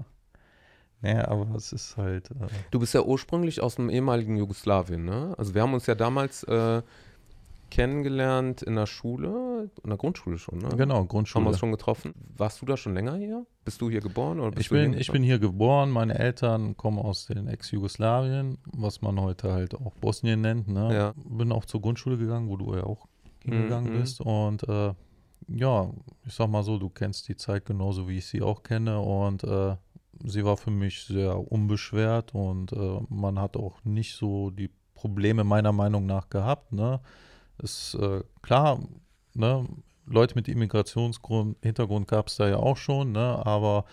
Nee, 1.01 1.15
aber 1.21 1.55
es 1.55 1.73
ist 1.73 1.97
halt. 1.97 2.31
Äh, 2.33 2.47
Du 2.73 2.81
bist 2.81 2.93
ja 2.95 3.03
ursprünglich 3.03 3.61
aus 3.61 3.77
dem 3.77 3.89
ehemaligen 3.89 4.37
Jugoslawien, 4.37 5.05
ne? 5.05 5.35
Also 5.39 5.55
wir 5.55 5.63
haben 5.63 5.75
uns 5.75 5.87
ja 5.87 5.95
damals 5.95 6.43
äh, 6.45 6.83
kennengelernt 7.71 8.63
in 8.63 8.75
der 8.77 8.87
Schule, 8.87 9.71
in 9.83 9.91
der 9.91 9.99
Grundschule 9.99 10.39
schon, 10.39 10.59
ne? 10.59 10.69
genau, 10.77 10.95
Haben 10.97 11.05
wir 11.05 11.09
Grundschule. 11.09 11.47
uns 11.47 11.59
schon 11.59 11.71
getroffen. 11.71 12.15
Warst 12.37 12.61
du 12.63 12.67
da 12.67 12.77
schon 12.77 12.95
länger 12.95 13.17
hier? 13.17 13.47
Bist 13.65 13.81
du 13.81 13.91
hier 13.91 14.01
geboren 14.01 14.41
oder 14.41 14.51
bist 14.51 14.61
Ich 14.63 14.69
du 14.69 14.75
bin, 14.75 14.93
hier 14.93 15.01
ich 15.01 15.13
bin 15.13 15.23
hier 15.23 15.39
geboren, 15.39 15.91
meine 15.91 16.19
Eltern 16.19 16.77
kommen 16.77 16.99
aus 16.99 17.27
den 17.27 17.47
Ex-Jugoslawien, 17.49 18.59
was 18.77 19.03
man 19.03 19.21
heute 19.21 19.53
halt 19.53 19.75
auch 19.75 19.95
Bosnien 19.97 20.41
nennt. 20.41 20.69
Ne? 20.69 20.95
Ja. 20.95 21.15
Bin 21.17 21.53
auch 21.53 21.65
zur 21.65 21.81
Grundschule 21.83 22.17
gegangen, 22.19 22.49
wo 22.49 22.57
du 22.57 22.75
ja 22.75 22.85
auch 22.85 23.07
hingegangen 23.43 23.93
Mhm. 23.95 24.01
bist. 24.01 24.21
Und 24.21 24.69
äh, 24.69 24.93
ja, 25.49 25.91
ich 26.27 26.35
sag 26.35 26.49
mal 26.51 26.63
so, 26.63 26.79
du 26.79 26.89
kennst 26.89 27.29
die 27.29 27.37
Zeit 27.37 27.65
genauso, 27.67 28.09
wie 28.09 28.19
ich 28.19 28.27
sie 28.27 28.43
auch 28.43 28.63
kenne. 28.63 29.01
Und 29.01 29.45
äh, 29.45 29.77
sie 30.25 30.45
war 30.45 30.57
für 30.57 30.71
mich 30.71 31.05
sehr 31.05 31.51
unbeschwert 31.53 32.35
und 32.35 32.73
äh, 32.73 33.01
man 33.09 33.39
hat 33.39 33.57
auch 33.57 33.85
nicht 33.85 34.15
so 34.17 34.51
die 34.51 34.71
Probleme 34.95 35.45
meiner 35.45 35.73
Meinung 35.73 36.07
nach 36.07 36.29
gehabt. 36.29 36.73
Ne? 36.73 37.01
Ist 37.63 37.95
äh, 37.95 38.23
klar, 38.43 38.81
ne? 39.35 39.67
Leute 40.11 40.35
mit 40.35 40.49
Immigrationshintergrund 40.49 42.09
gab 42.09 42.29
es 42.29 42.37
da 42.37 42.49
ja 42.49 42.57
auch 42.57 42.77
schon, 42.77 43.13
ne? 43.13 43.45
aber 43.45 43.85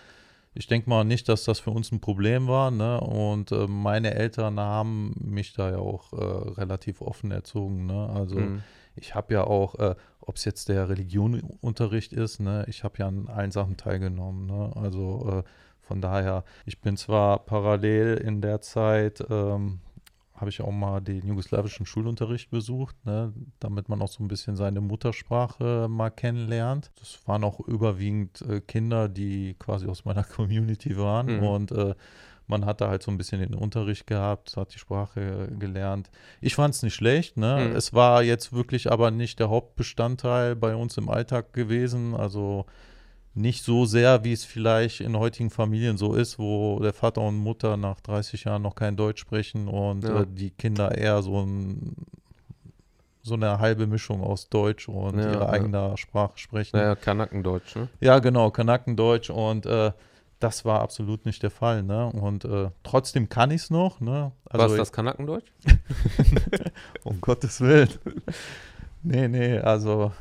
ich 0.54 0.68
denke 0.68 0.90
mal 0.90 1.04
nicht, 1.04 1.28
dass 1.28 1.44
das 1.44 1.60
für 1.60 1.72
uns 1.72 1.92
ein 1.92 2.00
Problem 2.00 2.48
war. 2.48 2.72
Ne? 2.72 3.02
Und 3.02 3.52
äh, 3.52 3.68
meine 3.68 4.14
Eltern 4.14 4.58
haben 4.58 5.14
mich 5.20 5.52
da 5.54 5.72
ja 5.72 5.78
auch 5.78 6.14
äh, 6.14 6.52
relativ 6.54 7.02
offen 7.02 7.32
erzogen. 7.32 7.86
Ne? 7.86 8.10
Also 8.10 8.40
Mhm. 8.40 8.64
ich 8.96 9.14
habe 9.14 9.34
ja 9.34 9.44
auch, 9.44 9.76
äh, 9.76 9.96
ob 10.22 10.38
es 10.38 10.46
jetzt 10.46 10.70
der 10.70 10.88
Religionunterricht 10.88 12.14
ist, 12.14 12.40
ne? 12.40 12.64
ich 12.70 12.86
habe 12.86 13.00
ja 13.00 13.08
an 13.08 13.28
allen 13.28 13.52
Sachen 13.52 13.76
teilgenommen. 13.76 14.46
Ne? 14.46 14.72
Also 14.76 15.44
äh, 15.44 15.50
von 15.82 16.00
daher, 16.00 16.46
ich 16.66 16.80
bin 16.80 16.96
zwar 16.96 17.40
parallel 17.40 18.16
in 18.16 18.40
der 18.40 18.62
Zeit, 18.62 19.22
ähm, 19.30 19.82
habe 20.36 20.50
ich 20.50 20.62
auch 20.62 20.72
mal 20.72 21.00
den 21.00 21.26
jugoslawischen 21.26 21.86
Schulunterricht 21.86 22.50
besucht, 22.50 22.96
ne? 23.06 23.34
damit 23.60 23.88
man 23.90 24.02
auch 24.02 24.10
so 24.10 24.24
ein 24.24 24.28
bisschen 24.28 24.56
seine 24.56 24.82
Muttersprache 24.82 25.88
mal 25.90 26.10
kennenlernt. 26.10 26.92
Das 27.00 27.20
waren 27.26 27.44
auch 27.44 27.60
überwiegend 27.62 28.42
äh, 28.42 28.60
Kinder, 28.62 29.08
die 29.10 29.56
quasi 29.58 29.88
aus 29.88 30.04
meiner 30.06 30.24
Community 30.36 30.98
waren 30.98 31.38
Mhm. 31.38 31.44
und 31.44 31.72
äh, 31.72 31.96
man 32.48 32.66
hat 32.66 32.80
da 32.80 32.90
halt 32.90 33.02
so 33.02 33.10
ein 33.10 33.18
bisschen 33.18 33.40
den 33.42 33.56
Unterricht 33.56 34.06
gehabt, 34.06 34.56
hat 34.56 34.76
die 34.76 34.78
Sprache 34.78 35.50
gelernt. 35.58 36.12
Ich 36.42 36.54
fand 36.54 36.76
es 36.76 36.84
nicht 36.84 36.94
schlecht, 36.94 37.38
ne? 37.38 37.70
Mhm. 37.70 37.76
Es 37.76 37.92
war 37.94 38.22
jetzt 38.22 38.54
wirklich 38.54 38.92
aber 38.92 39.10
nicht 39.10 39.40
der 39.40 39.50
Hauptbestandteil 39.50 40.56
bei 40.56 40.76
uns 40.76 40.96
im 40.98 41.10
Alltag 41.10 41.54
gewesen. 41.54 42.14
Also 42.14 42.66
nicht 43.38 43.64
so 43.64 43.86
sehr, 43.86 44.24
wie 44.24 44.32
es 44.32 44.46
vielleicht 44.46 45.02
in 45.02 45.18
heutigen 45.18 45.50
Familien 45.50 45.98
so 45.98 46.14
ist, 46.14 46.40
wo 46.40 46.80
der 46.80 46.94
Vater 46.94 47.22
und 47.22 47.36
Mutter 47.38 47.76
nach 47.78 48.00
30 48.02 48.46
Jahren 48.46 48.62
noch 48.62 48.76
kein 48.76 48.96
Deutsch 48.96 49.20
sprechen 49.22 49.68
und 49.68 50.04
Ja. 50.06 50.22
äh, 50.22 50.26
die 50.28 50.52
Kinder 50.52 50.98
eher 50.98 51.22
so 51.22 51.42
ein 51.42 51.96
so 53.24 53.34
eine 53.34 53.58
halbe 53.58 53.88
Mischung 53.88 54.22
aus 54.22 54.50
Deutsch 54.50 54.88
und 54.88 55.18
Ja, 55.18 55.32
ihrer 55.32 55.42
ja. 55.46 55.50
eigener 55.50 55.98
Sprache 55.98 56.38
sprechen. 56.38 56.78
Naja, 56.78 56.94
Kanakendeutsch, 56.96 57.76
ne? 57.76 57.88
Ja, 58.00 58.20
genau, 58.20 58.52
Kanackendeutsch 58.52 59.32
und 59.32 59.66
äh, 59.66 59.92
das 60.40 60.64
war 60.64 60.82
absolut 60.82 61.26
nicht 61.26 61.42
der 61.42 61.50
Fall, 61.50 61.82
ne? 61.82 62.06
Und 62.12 62.46
äh, 62.46 62.70
trotzdem 62.84 63.28
kann 63.28 63.50
ich 63.50 63.64
es 63.64 63.70
noch, 63.72 64.00
ne? 64.00 64.32
Was 64.52 64.68
ist 64.68 64.72
ich- 64.74 64.78
das 64.78 64.92
Kanakendeutsch? 64.92 65.52
Um 67.04 67.20
Gottes 67.20 67.62
Willen. 67.62 67.90
nee, 69.02 69.28
nee, 69.28 69.58
also 69.58 70.12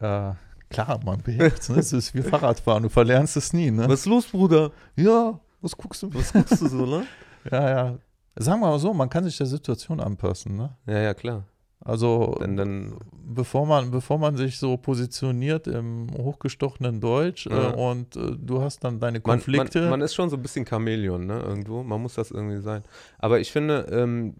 äh, 0.00 0.32
klar, 0.70 1.00
man 1.04 1.22
beherrscht, 1.22 1.68
ne? 1.70 1.76
Es 1.78 1.92
ist 1.92 2.14
wie 2.14 2.22
Fahrradfahren, 2.22 2.82
du 2.82 2.88
verlernst 2.88 3.36
es 3.36 3.52
nie, 3.52 3.70
ne? 3.70 3.90
ist 3.92 4.06
los, 4.06 4.26
Bruder? 4.26 4.70
Ja, 4.96 5.38
was 5.60 5.76
guckst 5.76 6.02
du? 6.02 6.12
Was 6.14 6.32
guckst 6.32 6.60
du 6.60 6.68
so, 6.68 6.86
ne? 6.86 7.04
Ja, 7.50 7.70
ja. 7.70 7.98
Sagen 8.36 8.60
wir 8.60 8.68
mal 8.68 8.78
so, 8.78 8.92
man 8.92 9.08
kann 9.08 9.24
sich 9.24 9.36
der 9.36 9.46
Situation 9.46 10.00
anpassen, 10.00 10.56
ne? 10.56 10.76
Ja, 10.86 10.98
ja, 10.98 11.14
klar. 11.14 11.44
Also 11.80 12.36
Denn 12.40 12.56
dann, 12.56 12.96
bevor 13.24 13.64
man, 13.64 13.90
bevor 13.90 14.18
man 14.18 14.36
sich 14.36 14.58
so 14.58 14.76
positioniert 14.76 15.66
im 15.68 16.08
hochgestochenen 16.16 17.00
Deutsch 17.00 17.46
Ja. 17.46 17.70
äh, 17.70 17.74
und 17.74 18.16
äh, 18.16 18.32
du 18.36 18.60
hast 18.60 18.82
dann 18.84 18.98
deine 19.00 19.18
man, 19.18 19.22
Konflikte. 19.38 19.80
man, 19.82 19.90
man 19.90 20.00
ist 20.02 20.14
schon 20.14 20.28
so 20.28 20.36
ein 20.36 20.42
bisschen 20.42 20.66
Chamäleon, 20.66 21.24
ne? 21.26 21.40
Irgendwo. 21.40 21.82
Man 21.82 22.02
muss 22.02 22.14
das 22.14 22.30
irgendwie 22.32 22.60
sein. 22.60 22.82
Aber 23.18 23.38
ich 23.40 23.50
finde, 23.52 23.86
ähm, 23.90 24.34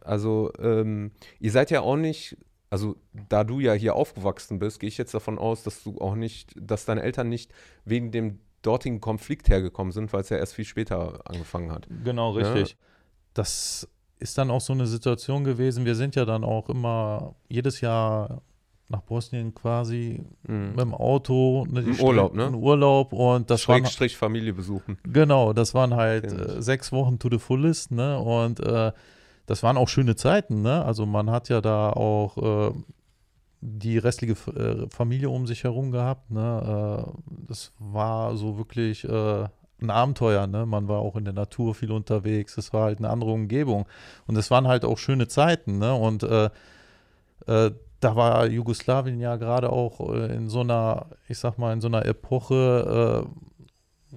also, 0.00 0.52
ähm, 0.60 1.10
ihr 1.40 1.50
seid 1.50 1.70
ja 1.72 1.80
auch 1.80 1.96
nicht, 1.96 2.36
also 2.70 2.96
da 3.28 3.44
du 3.44 3.60
ja 3.60 3.72
hier 3.74 3.94
aufgewachsen 3.94 4.58
bist, 4.58 4.80
gehe 4.80 4.88
ich 4.88 4.98
jetzt 4.98 5.14
davon 5.14 5.38
aus, 5.38 5.62
dass 5.62 5.82
du 5.82 5.98
auch 6.00 6.14
nicht, 6.14 6.54
dass 6.60 6.84
deine 6.84 7.02
Eltern 7.02 7.28
nicht 7.28 7.52
wegen 7.84 8.10
dem 8.10 8.40
dortigen 8.62 9.00
Konflikt 9.00 9.48
hergekommen 9.48 9.92
sind, 9.92 10.12
weil 10.12 10.22
es 10.22 10.28
ja 10.30 10.36
erst 10.38 10.54
viel 10.54 10.64
später 10.64 11.20
angefangen 11.24 11.70
hat. 11.70 11.86
Genau, 12.04 12.36
Ja. 12.38 12.52
richtig. 12.52 12.76
Das 13.34 13.88
ist 14.18 14.38
dann 14.38 14.50
auch 14.50 14.60
so 14.60 14.72
eine 14.72 14.86
Situation 14.86 15.44
gewesen. 15.44 15.84
Wir 15.84 15.94
sind 15.94 16.16
ja 16.16 16.24
dann 16.24 16.42
auch 16.42 16.68
immer 16.68 17.34
jedes 17.48 17.80
Jahr 17.80 18.42
nach 18.88 19.02
Bosnien 19.02 19.52
quasi 19.54 20.24
Mhm. 20.46 20.70
mit 20.70 20.80
dem 20.80 20.94
Auto. 20.94 21.66
Ne, 21.68 21.80
Im 21.80 22.00
Urlaub, 22.00 22.34
ne? 22.34 22.50
Urlaub 22.50 23.12
und 23.12 23.50
das 23.50 23.66
waren, 23.68 23.78
Schrägstrich 23.84 24.16
Familie 24.16 24.52
besuchen. 24.54 24.96
genau, 25.04 25.52
das 25.52 25.74
waren 25.74 25.94
halt 25.94 26.32
äh, 26.32 26.62
sechs 26.62 26.92
Wochen 26.92 27.18
to 27.18 27.28
the 27.30 27.38
fullest, 27.38 27.90
ne? 27.90 28.18
Und 28.18 28.60
äh, 28.60 28.92
das 29.46 29.62
waren 29.62 29.76
auch 29.76 29.88
schöne 29.88 30.16
Zeiten, 30.16 30.62
ne? 30.62 30.84
Also 30.84 31.06
man 31.06 31.30
hat 31.30 31.48
ja 31.48 31.60
da 31.60 31.90
auch 31.90 32.70
äh, 32.70 32.74
die 33.60 33.98
restliche 33.98 34.34
äh, 34.52 34.88
Familie 34.90 35.30
um 35.30 35.46
sich 35.46 35.64
herum 35.64 35.92
gehabt, 35.92 36.30
ne? 36.30 37.06
Äh, 37.06 37.10
das 37.48 37.72
war 37.78 38.36
so 38.36 38.58
wirklich 38.58 39.04
äh, 39.04 39.44
ein 39.80 39.90
Abenteuer, 39.90 40.46
ne? 40.46 40.66
Man 40.66 40.88
war 40.88 40.98
auch 40.98 41.16
in 41.16 41.24
der 41.24 41.34
Natur 41.34 41.74
viel 41.74 41.92
unterwegs, 41.92 42.58
es 42.58 42.72
war 42.72 42.84
halt 42.84 42.98
eine 42.98 43.10
andere 43.10 43.30
Umgebung. 43.30 43.86
Und 44.26 44.36
es 44.36 44.50
waren 44.50 44.66
halt 44.66 44.84
auch 44.84 44.98
schöne 44.98 45.28
Zeiten, 45.28 45.78
ne? 45.78 45.94
Und 45.94 46.22
äh, 46.24 46.50
äh, 47.46 47.70
da 48.00 48.14
war 48.14 48.46
Jugoslawien 48.46 49.20
ja 49.20 49.36
gerade 49.36 49.70
auch 49.70 50.00
in 50.10 50.50
so 50.50 50.60
einer, 50.60 51.06
ich 51.28 51.38
sag 51.38 51.56
mal, 51.56 51.72
in 51.72 51.80
so 51.80 51.88
einer 51.88 52.04
Epoche, 52.04 53.26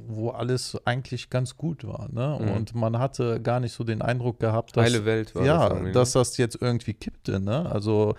wo 0.08 0.30
alles 0.30 0.78
eigentlich 0.86 1.30
ganz 1.30 1.58
gut 1.58 1.86
war, 1.86 2.10
ne? 2.12 2.38
Mhm. 2.42 2.52
Und 2.52 2.76
man 2.76 3.00
hatte 3.00 3.42
gar 3.42 3.60
nicht 3.60 3.74
so 3.74 3.84
den 3.84 4.02
Eindruck 4.02 4.40
gehabt, 4.40 4.76
dass 4.76 4.86
Heile 4.86 5.06
Welt 5.06 5.36
war 5.36 5.46
ja, 5.46 5.70
das 5.70 5.82
ne? 5.82 5.92
dass 5.92 6.12
das 6.14 6.38
jetzt 6.38 6.62
irgendwie 6.62 6.94
kippte, 6.94 7.40
ne? 7.40 7.70
Also 7.72 8.16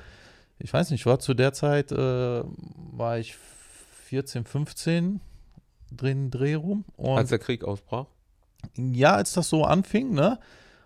ich 0.59 0.73
weiß 0.73 0.91
nicht, 0.91 1.07
war 1.07 1.19
zu 1.19 1.35
der 1.35 1.53
Zeit, 1.53 1.91
äh, 1.91 2.43
war 2.93 3.19
ich 3.19 3.35
14, 4.05 4.45
15 4.45 5.21
drin 5.91 6.31
Dreh 6.31 6.55
rum 6.55 6.85
Als 6.99 7.31
der 7.31 7.39
Krieg 7.39 7.65
ausbrach. 7.65 8.07
ja, 8.77 9.15
als 9.15 9.33
das 9.33 9.49
so 9.49 9.65
anfing, 9.65 10.13
ne? 10.13 10.39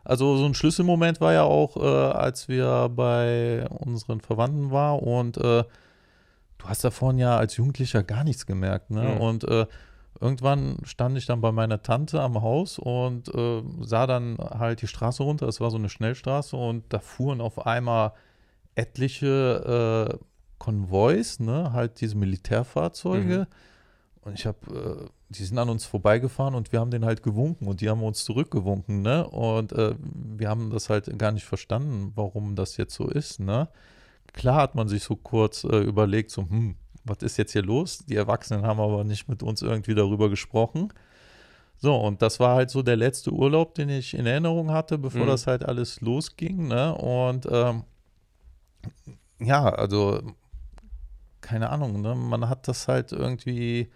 Also 0.05 0.37
so 0.37 0.45
ein 0.45 0.55
Schlüsselmoment 0.55 1.21
war 1.21 1.33
ja 1.33 1.45
auch, 1.45 1.77
äh, 1.77 1.81
als 1.81 2.49
wir 2.49 2.91
bei 2.95 3.67
unseren 3.71 4.21
Verwandten 4.21 4.71
waren 4.71 5.01
und 5.01 5.39
äh, 5.39 5.65
du 6.59 6.65
hast 6.65 6.85
davon 6.85 7.19
ja 7.19 7.37
als 7.39 7.57
Jugendlicher 7.57 8.03
gar 8.03 8.23
nichts 8.25 8.47
gemerkt, 8.47 8.91
ne? 8.91 9.03
Mhm. 9.03 9.21
Und 9.21 9.45
äh, 9.45 9.67
irgendwann 10.21 10.79
stand 10.85 11.19
ich 11.19 11.27
dann 11.27 11.41
bei 11.41 11.53
meiner 11.53 11.83
Tante 11.83 12.21
am 12.21 12.41
Haus 12.43 12.79
und 12.79 13.35
äh, 13.35 13.63
sah 13.81 14.07
dann 14.07 14.39
halt 14.39 14.83
die 14.83 14.87
Straße 14.87 15.23
runter, 15.23 15.49
es 15.49 15.61
war 15.61 15.71
so 15.71 15.77
eine 15.77 15.89
Schnellstraße 15.89 16.57
und 16.57 16.85
da 16.91 16.99
fuhren 16.99 17.41
auf 17.41 17.67
einmal 17.67 18.13
etliche 18.75 20.13
äh, 20.13 20.25
Konvois, 20.59 21.39
ne? 21.41 21.73
Halt 21.73 22.01
diese 22.01 22.17
Militärfahrzeuge. 22.17 23.41
Mhm. 23.41 23.47
Und 24.23 24.39
ich 24.39 24.47
habe, 24.47 24.59
äh, 24.71 25.09
die 25.29 25.45
sind 25.45 25.59
an 25.59 25.69
uns 25.69 25.85
vorbeigefahren 25.85 26.55
und 26.55 26.73
wir 26.73 26.81
haben 26.81 26.91
den 26.91 27.05
halt 27.05 27.23
gewunken 27.23 27.69
und 27.69 27.81
die 27.81 27.91
haben 27.91 28.03
uns 28.03 28.25
zurückgewunken, 28.25 29.03
ne? 29.03 29.29
Und 29.29 29.73
äh, 29.73 29.95
wir 30.01 30.49
haben 30.49 30.71
das 30.71 30.89
halt 30.89 31.19
gar 31.19 31.33
nicht 31.33 31.45
verstanden, 31.45 32.13
warum 32.15 32.57
das 32.57 32.77
jetzt 32.77 32.95
so 32.95 33.09
ist, 33.09 33.41
ne? 33.41 33.69
Klar 34.33 34.57
hat 34.57 34.75
man 34.75 34.89
sich 34.89 35.03
so 35.03 35.17
kurz 35.17 35.65
äh, 35.65 35.81
überlegt, 35.81 36.31
so, 36.31 36.43
hm, 36.43 36.77
was 37.05 37.19
ist 37.23 37.37
jetzt 37.37 37.53
hier 37.53 37.63
los? 37.63 37.99
Die 38.07 38.17
Erwachsenen 38.17 38.65
haben 38.65 38.81
aber 38.81 39.05
nicht 39.05 39.29
mit 39.29 39.43
uns 39.43 39.63
irgendwie 39.63 39.95
darüber 39.95 40.29
gesprochen. 40.31 40.93
So, 41.77 41.95
und 41.97 42.23
das 42.23 42.41
war 42.41 42.55
halt 42.57 42.71
so 42.71 42.83
der 42.83 42.97
letzte 42.97 43.31
Urlaub, 43.33 43.75
den 43.75 43.89
ich 43.91 44.15
in 44.15 44.27
Erinnerung 44.27 44.71
hatte, 44.71 44.97
bevor 44.97 45.23
Mhm. 45.23 45.27
das 45.27 45.47
halt 45.47 45.65
alles 45.65 46.01
losging, 46.01 46.69
ne? 46.69 46.95
Und 46.95 47.47
ähm, 47.51 47.85
ja, 49.41 49.65
also 49.69 50.21
keine 51.41 51.71
Ahnung, 51.71 52.01
ne? 52.01 52.15
Man 52.15 52.49
hat 52.49 52.69
das 52.69 52.89
halt 52.89 53.13
irgendwie, 53.13 53.91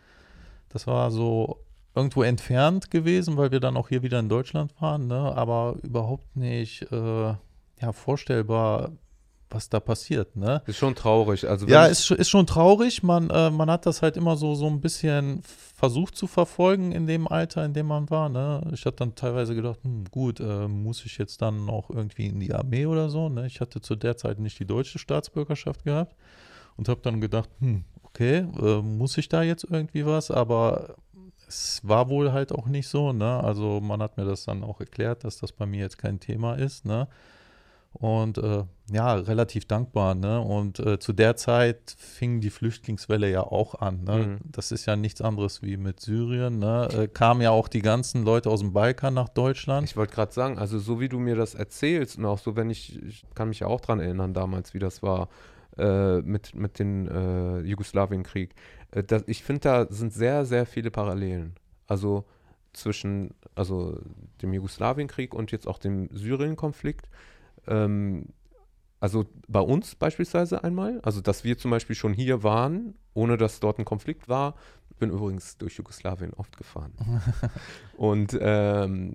das 0.69 0.87
war 0.87 1.11
so 1.11 1.65
irgendwo 1.95 2.23
entfernt 2.23 2.91
gewesen, 2.91 3.37
weil 3.37 3.51
wir 3.53 3.61
dann 3.61 3.77
auch 3.77 3.89
hier 3.89 4.03
wieder 4.03 4.19
in 4.19 4.29
Deutschland 4.29 4.75
waren, 4.81 5.07
ne? 5.07 5.35
Aber 5.37 5.77
überhaupt 5.83 6.37
nicht 6.37 6.83
äh, 6.93 7.35
ja, 7.81 7.93
vorstellbar, 7.93 8.91
was 9.51 9.69
da 9.69 9.81
passiert, 9.81 10.37
ne? 10.37 10.63
Ist 10.67 10.77
schon 10.77 10.95
traurig. 10.95 11.49
Also 11.49 11.67
Ja, 11.67 11.87
ist, 11.87 12.05
schon- 12.07 12.17
ist 12.19 12.29
schon 12.29 12.47
traurig. 12.47 13.03
Man, 13.03 13.31
äh, 13.31 13.51
man 13.51 13.71
hat 13.71 13.87
das 13.87 14.03
halt 14.03 14.17
immer 14.17 14.37
so, 14.37 14.55
so 14.55 14.67
ein 14.67 14.81
bisschen 14.81 15.43
versucht 15.43 16.17
zu 16.17 16.27
verfolgen 16.27 16.93
in 16.93 17.07
dem 17.07 17.27
Alter, 17.29 17.65
in 17.65 17.73
dem 17.73 17.87
man 17.87 18.11
war. 18.11 18.29
Ne? 18.29 18.69
Ich 18.75 18.85
hatte 18.85 18.97
dann 18.97 19.15
teilweise 19.15 19.55
gedacht, 19.55 19.79
hm, 19.83 20.05
gut, 20.11 20.41
äh, 20.41 20.69
muss 20.69 21.05
ich 21.05 21.19
jetzt 21.19 21.41
dann 21.43 21.69
auch 21.71 21.91
irgendwie 21.91 22.27
in 22.27 22.41
die 22.41 22.53
Armee 22.53 22.87
oder 22.87 23.09
so? 23.11 23.29
Ne? 23.29 23.47
Ich 23.47 23.61
hatte 23.61 23.81
zu 23.81 23.97
der 23.97 24.17
Zeit 24.17 24.39
nicht 24.39 24.59
die 24.59 24.67
deutsche 24.67 24.99
Staatsbürgerschaft 24.99 25.85
gehabt 25.85 26.15
und 26.77 26.89
habe 26.89 27.01
dann 27.03 27.21
gedacht, 27.21 27.49
hm, 27.61 27.85
okay, 28.03 28.47
äh, 28.61 28.83
muss 28.83 29.17
ich 29.19 29.29
da 29.29 29.43
jetzt 29.43 29.65
irgendwie 29.65 30.05
was? 30.05 30.31
Aber 30.31 30.97
es 31.47 31.81
war 31.83 32.11
wohl 32.11 32.33
halt 32.33 32.53
auch 32.53 32.67
nicht 32.67 32.89
so. 32.89 33.13
Ne? 33.13 33.43
Also 33.43 33.81
man 33.81 34.03
hat 34.03 34.17
mir 34.19 34.25
das 34.25 34.45
dann 34.45 34.63
auch 34.63 34.81
erklärt, 34.81 35.25
dass 35.25 35.39
das 35.39 35.53
bei 35.53 35.65
mir 35.65 35.81
jetzt 35.81 35.97
kein 35.97 36.21
Thema 36.21 36.55
ist. 36.55 36.85
Ne? 36.85 37.09
Und 37.93 38.39
äh, 38.39 38.65
ja, 38.91 39.15
relativ 39.15 39.65
dankbar. 39.65 40.15
Ne? 40.15 40.41
Und 40.41 40.79
äh, 40.79 40.99
zu 40.99 41.13
der 41.13 41.37
Zeit 41.37 41.97
fing 41.99 42.41
die 42.41 42.51
Flüchtlingswelle 42.51 43.31
ja 43.31 43.43
auch 43.43 43.75
an. 43.75 44.05
Ne? 44.05 44.17
Mhm. 44.17 44.39
Das 44.45 44.73
ist 44.73 44.87
ja 44.87 44.95
nichts 44.95 45.21
anderes 45.21 45.63
wie 45.63 45.77
mit 45.77 46.01
Syrien. 46.01 46.59
Ne? 46.59 46.89
Äh, 46.93 47.09
kamen 47.09 47.41
ja 47.41 47.51
auch 47.51 47.67
die 47.69 47.83
ganzen 47.83 48.25
Leute 48.25 48.51
aus 48.51 48.61
dem 48.61 48.73
Balkan 48.73 49.15
nach 49.15 49.29
Deutschland. 49.29 49.89
Ich 49.89 49.97
wollte 49.97 50.15
gerade 50.15 50.33
sagen, 50.33 50.59
also 50.59 50.79
so 50.79 51.01
wie 51.01 51.09
du 51.09 51.19
mir 51.19 51.35
das 51.35 51.55
erzählst 51.55 52.19
und 52.19 52.27
auch 52.27 52.39
so, 52.39 52.57
wenn 52.57 52.71
ich, 52.71 53.03
ich 53.03 53.25
kann 53.35 53.49
mich 53.49 53.61
ja 53.61 53.67
auch 53.67 53.81
dran 53.81 54.01
erinnern 54.01 54.33
damals, 54.33 54.75
wie 54.75 54.79
das 54.79 55.03
war 55.03 55.29
äh, 55.77 56.21
mit, 56.23 56.55
mit 56.55 56.79
dem 56.79 57.09
äh, 57.09 57.61
Jugoslawienkrieg. 57.61 58.55
Äh, 58.91 59.03
das, 59.03 59.25
ich 59.27 59.43
finde, 59.43 59.61
da 59.61 59.87
sind 59.91 60.13
sehr, 60.13 60.45
sehr 60.45 60.67
viele 60.67 60.91
Parallelen. 60.91 61.55
Also 61.87 62.25
zwischen 62.73 63.35
also 63.55 63.99
dem 64.41 64.53
Jugoslawienkrieg 64.53 65.35
und 65.35 65.51
jetzt 65.51 65.67
auch 65.67 65.79
dem 65.79 66.09
Syrien-Konflikt. 66.13 67.09
Ähm, 67.69 68.27
also 69.01 69.27
bei 69.47 69.61
uns 69.61 69.95
beispielsweise 69.95 70.65
einmal, 70.65 71.01
also 71.03 71.21
dass 71.21 71.45
wir 71.45 71.57
zum 71.57 71.71
Beispiel 71.71 71.95
schon 71.95 72.13
hier 72.13 72.43
waren, 72.43 72.95
ohne 73.15 73.37
dass 73.37 73.61
dort 73.61 73.79
ein 73.79 73.85
Konflikt 73.85 74.29
war. 74.29 74.55
Bin 74.99 75.11
übrigens 75.11 75.57
durch 75.59 75.77
Jugoslawien 75.77 76.35
oft 76.35 76.57
gefahren. 76.57 76.93
und 77.97 78.37
ähm, 78.41 79.15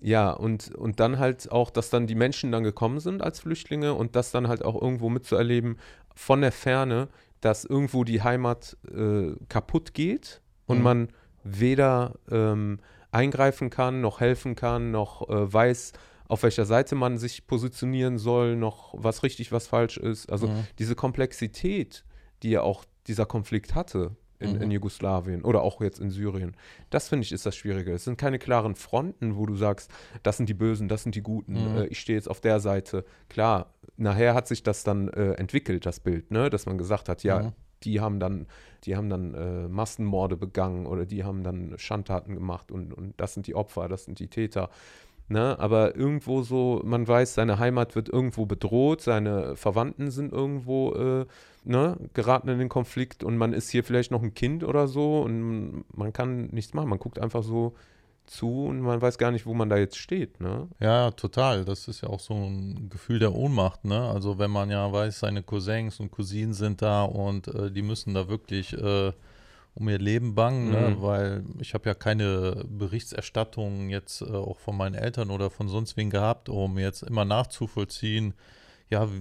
ja, 0.00 0.30
und, 0.30 0.74
und 0.74 1.00
dann 1.00 1.18
halt 1.18 1.50
auch, 1.50 1.70
dass 1.70 1.88
dann 1.88 2.06
die 2.06 2.14
Menschen 2.14 2.52
dann 2.52 2.62
gekommen 2.62 3.00
sind 3.00 3.22
als 3.22 3.40
Flüchtlinge 3.40 3.94
und 3.94 4.14
das 4.14 4.30
dann 4.30 4.48
halt 4.48 4.62
auch 4.64 4.80
irgendwo 4.80 5.08
mitzuerleben 5.08 5.78
von 6.14 6.42
der 6.42 6.52
Ferne, 6.52 7.08
dass 7.40 7.64
irgendwo 7.64 8.04
die 8.04 8.22
Heimat 8.22 8.76
äh, 8.94 9.32
kaputt 9.48 9.94
geht 9.94 10.42
und 10.66 10.78
Mhm. 10.78 10.84
man 10.84 11.08
weder 11.44 12.14
ähm, 12.30 12.80
eingreifen 13.10 13.70
kann, 13.70 14.02
noch 14.02 14.20
helfen 14.20 14.54
kann, 14.54 14.90
noch 14.90 15.28
äh, 15.28 15.52
weiß, 15.52 15.92
auf 16.28 16.42
welcher 16.42 16.64
Seite 16.66 16.94
man 16.94 17.18
sich 17.18 17.46
positionieren 17.46 18.18
soll, 18.18 18.56
noch 18.56 18.94
was 18.96 19.22
richtig, 19.22 19.52
was 19.52 19.66
falsch 19.66 19.96
ist. 19.96 20.30
Also 20.30 20.48
Mhm. 20.48 20.66
diese 20.78 20.94
Komplexität, 20.94 22.04
die 22.42 22.50
ja 22.50 22.62
auch 22.62 22.84
dieser 23.06 23.26
Konflikt 23.26 23.74
hatte 23.74 24.16
in, 24.38 24.52
Mhm. 24.54 24.62
in 24.62 24.70
Jugoslawien 24.70 25.42
oder 25.44 25.62
auch 25.62 25.80
jetzt 25.80 25.98
in 25.98 26.10
Syrien, 26.10 26.56
das 26.90 27.08
finde 27.08 27.24
ich 27.24 27.32
ist 27.32 27.46
das 27.46 27.56
Schwierige. 27.56 27.92
Es 27.92 28.04
sind 28.04 28.18
keine 28.18 28.38
klaren 28.38 28.74
Fronten, 28.74 29.36
wo 29.36 29.46
du 29.46 29.54
sagst, 29.56 29.90
das 30.22 30.36
sind 30.36 30.48
die 30.48 30.54
Bösen, 30.54 30.88
das 30.88 31.02
sind 31.04 31.14
die 31.14 31.22
Guten, 31.22 31.70
Mhm. 31.72 31.76
äh, 31.76 31.86
ich 31.86 32.00
stehe 32.00 32.16
jetzt 32.18 32.28
auf 32.28 32.40
der 32.40 32.60
Seite. 32.60 33.04
Klar, 33.28 33.72
nachher 33.96 34.34
hat 34.34 34.46
sich 34.46 34.62
das 34.62 34.84
dann 34.84 35.08
äh, 35.08 35.32
entwickelt, 35.34 35.86
das 35.86 36.00
Bild, 36.00 36.30
ne? 36.30 36.50
dass 36.50 36.66
man 36.66 36.76
gesagt 36.78 37.08
hat, 37.08 37.22
ja, 37.22 37.42
Mhm. 37.44 37.52
die 37.82 38.00
haben 38.00 38.20
dann, 38.20 38.46
die 38.84 38.96
haben 38.96 39.08
dann 39.08 39.34
äh, 39.34 39.68
Massenmorde 39.68 40.36
begangen 40.36 40.86
oder 40.86 41.06
die 41.06 41.24
haben 41.24 41.42
dann 41.42 41.74
Schandtaten 41.78 42.34
gemacht 42.34 42.70
und, 42.70 42.92
und 42.92 43.14
das 43.18 43.34
sind 43.34 43.46
die 43.46 43.54
Opfer, 43.54 43.88
das 43.88 44.04
sind 44.04 44.18
die 44.18 44.28
Täter. 44.28 44.68
Ne? 45.28 45.58
Aber 45.58 45.96
irgendwo 45.96 46.42
so, 46.42 46.80
man 46.84 47.06
weiß, 47.06 47.34
seine 47.34 47.58
Heimat 47.58 47.96
wird 47.96 48.08
irgendwo 48.08 48.46
bedroht, 48.46 49.00
seine 49.00 49.56
Verwandten 49.56 50.10
sind 50.10 50.32
irgendwo 50.32 50.92
äh, 50.94 51.26
ne, 51.64 51.96
geraten 52.14 52.48
in 52.48 52.58
den 52.58 52.68
Konflikt 52.68 53.24
und 53.24 53.36
man 53.36 53.52
ist 53.52 53.70
hier 53.70 53.82
vielleicht 53.82 54.12
noch 54.12 54.22
ein 54.22 54.34
Kind 54.34 54.62
oder 54.62 54.86
so 54.86 55.22
und 55.22 55.84
man 55.94 56.12
kann 56.12 56.46
nichts 56.52 56.74
machen. 56.74 56.88
Man 56.88 57.00
guckt 57.00 57.18
einfach 57.18 57.42
so 57.42 57.74
zu 58.26 58.66
und 58.66 58.80
man 58.80 59.00
weiß 59.00 59.18
gar 59.18 59.30
nicht, 59.30 59.46
wo 59.46 59.54
man 59.54 59.68
da 59.68 59.76
jetzt 59.76 59.98
steht. 59.98 60.40
Ne? 60.40 60.68
Ja, 60.80 61.10
total. 61.12 61.64
Das 61.64 61.88
ist 61.88 62.02
ja 62.02 62.08
auch 62.08 62.20
so 62.20 62.34
ein 62.34 62.88
Gefühl 62.88 63.18
der 63.18 63.34
Ohnmacht, 63.34 63.84
ne? 63.84 64.00
Also 64.08 64.38
wenn 64.38 64.50
man 64.50 64.70
ja 64.70 64.92
weiß, 64.92 65.20
seine 65.20 65.42
Cousins 65.42 66.00
und 66.00 66.10
Cousinen 66.10 66.54
sind 66.54 66.82
da 66.82 67.04
und 67.04 67.48
äh, 67.48 67.70
die 67.70 67.82
müssen 67.82 68.14
da 68.14 68.28
wirklich 68.28 68.72
äh, 68.74 69.12
um 69.76 69.88
ihr 69.88 69.98
Leben 69.98 70.34
bangen, 70.34 70.70
ne? 70.72 70.90
Mhm. 70.96 71.02
Weil 71.02 71.44
ich 71.60 71.74
habe 71.74 71.88
ja 71.88 71.94
keine 71.94 72.64
Berichterstattung 72.68 73.88
jetzt 73.90 74.22
äh, 74.22 74.24
auch 74.32 74.58
von 74.58 74.76
meinen 74.76 74.94
Eltern 74.94 75.30
oder 75.30 75.50
von 75.50 75.68
sonst 75.68 75.96
wen 75.96 76.10
gehabt, 76.10 76.48
um 76.48 76.78
jetzt 76.78 77.02
immer 77.02 77.24
nachzuvollziehen, 77.24 78.34
ja, 78.88 79.08
wie, 79.12 79.20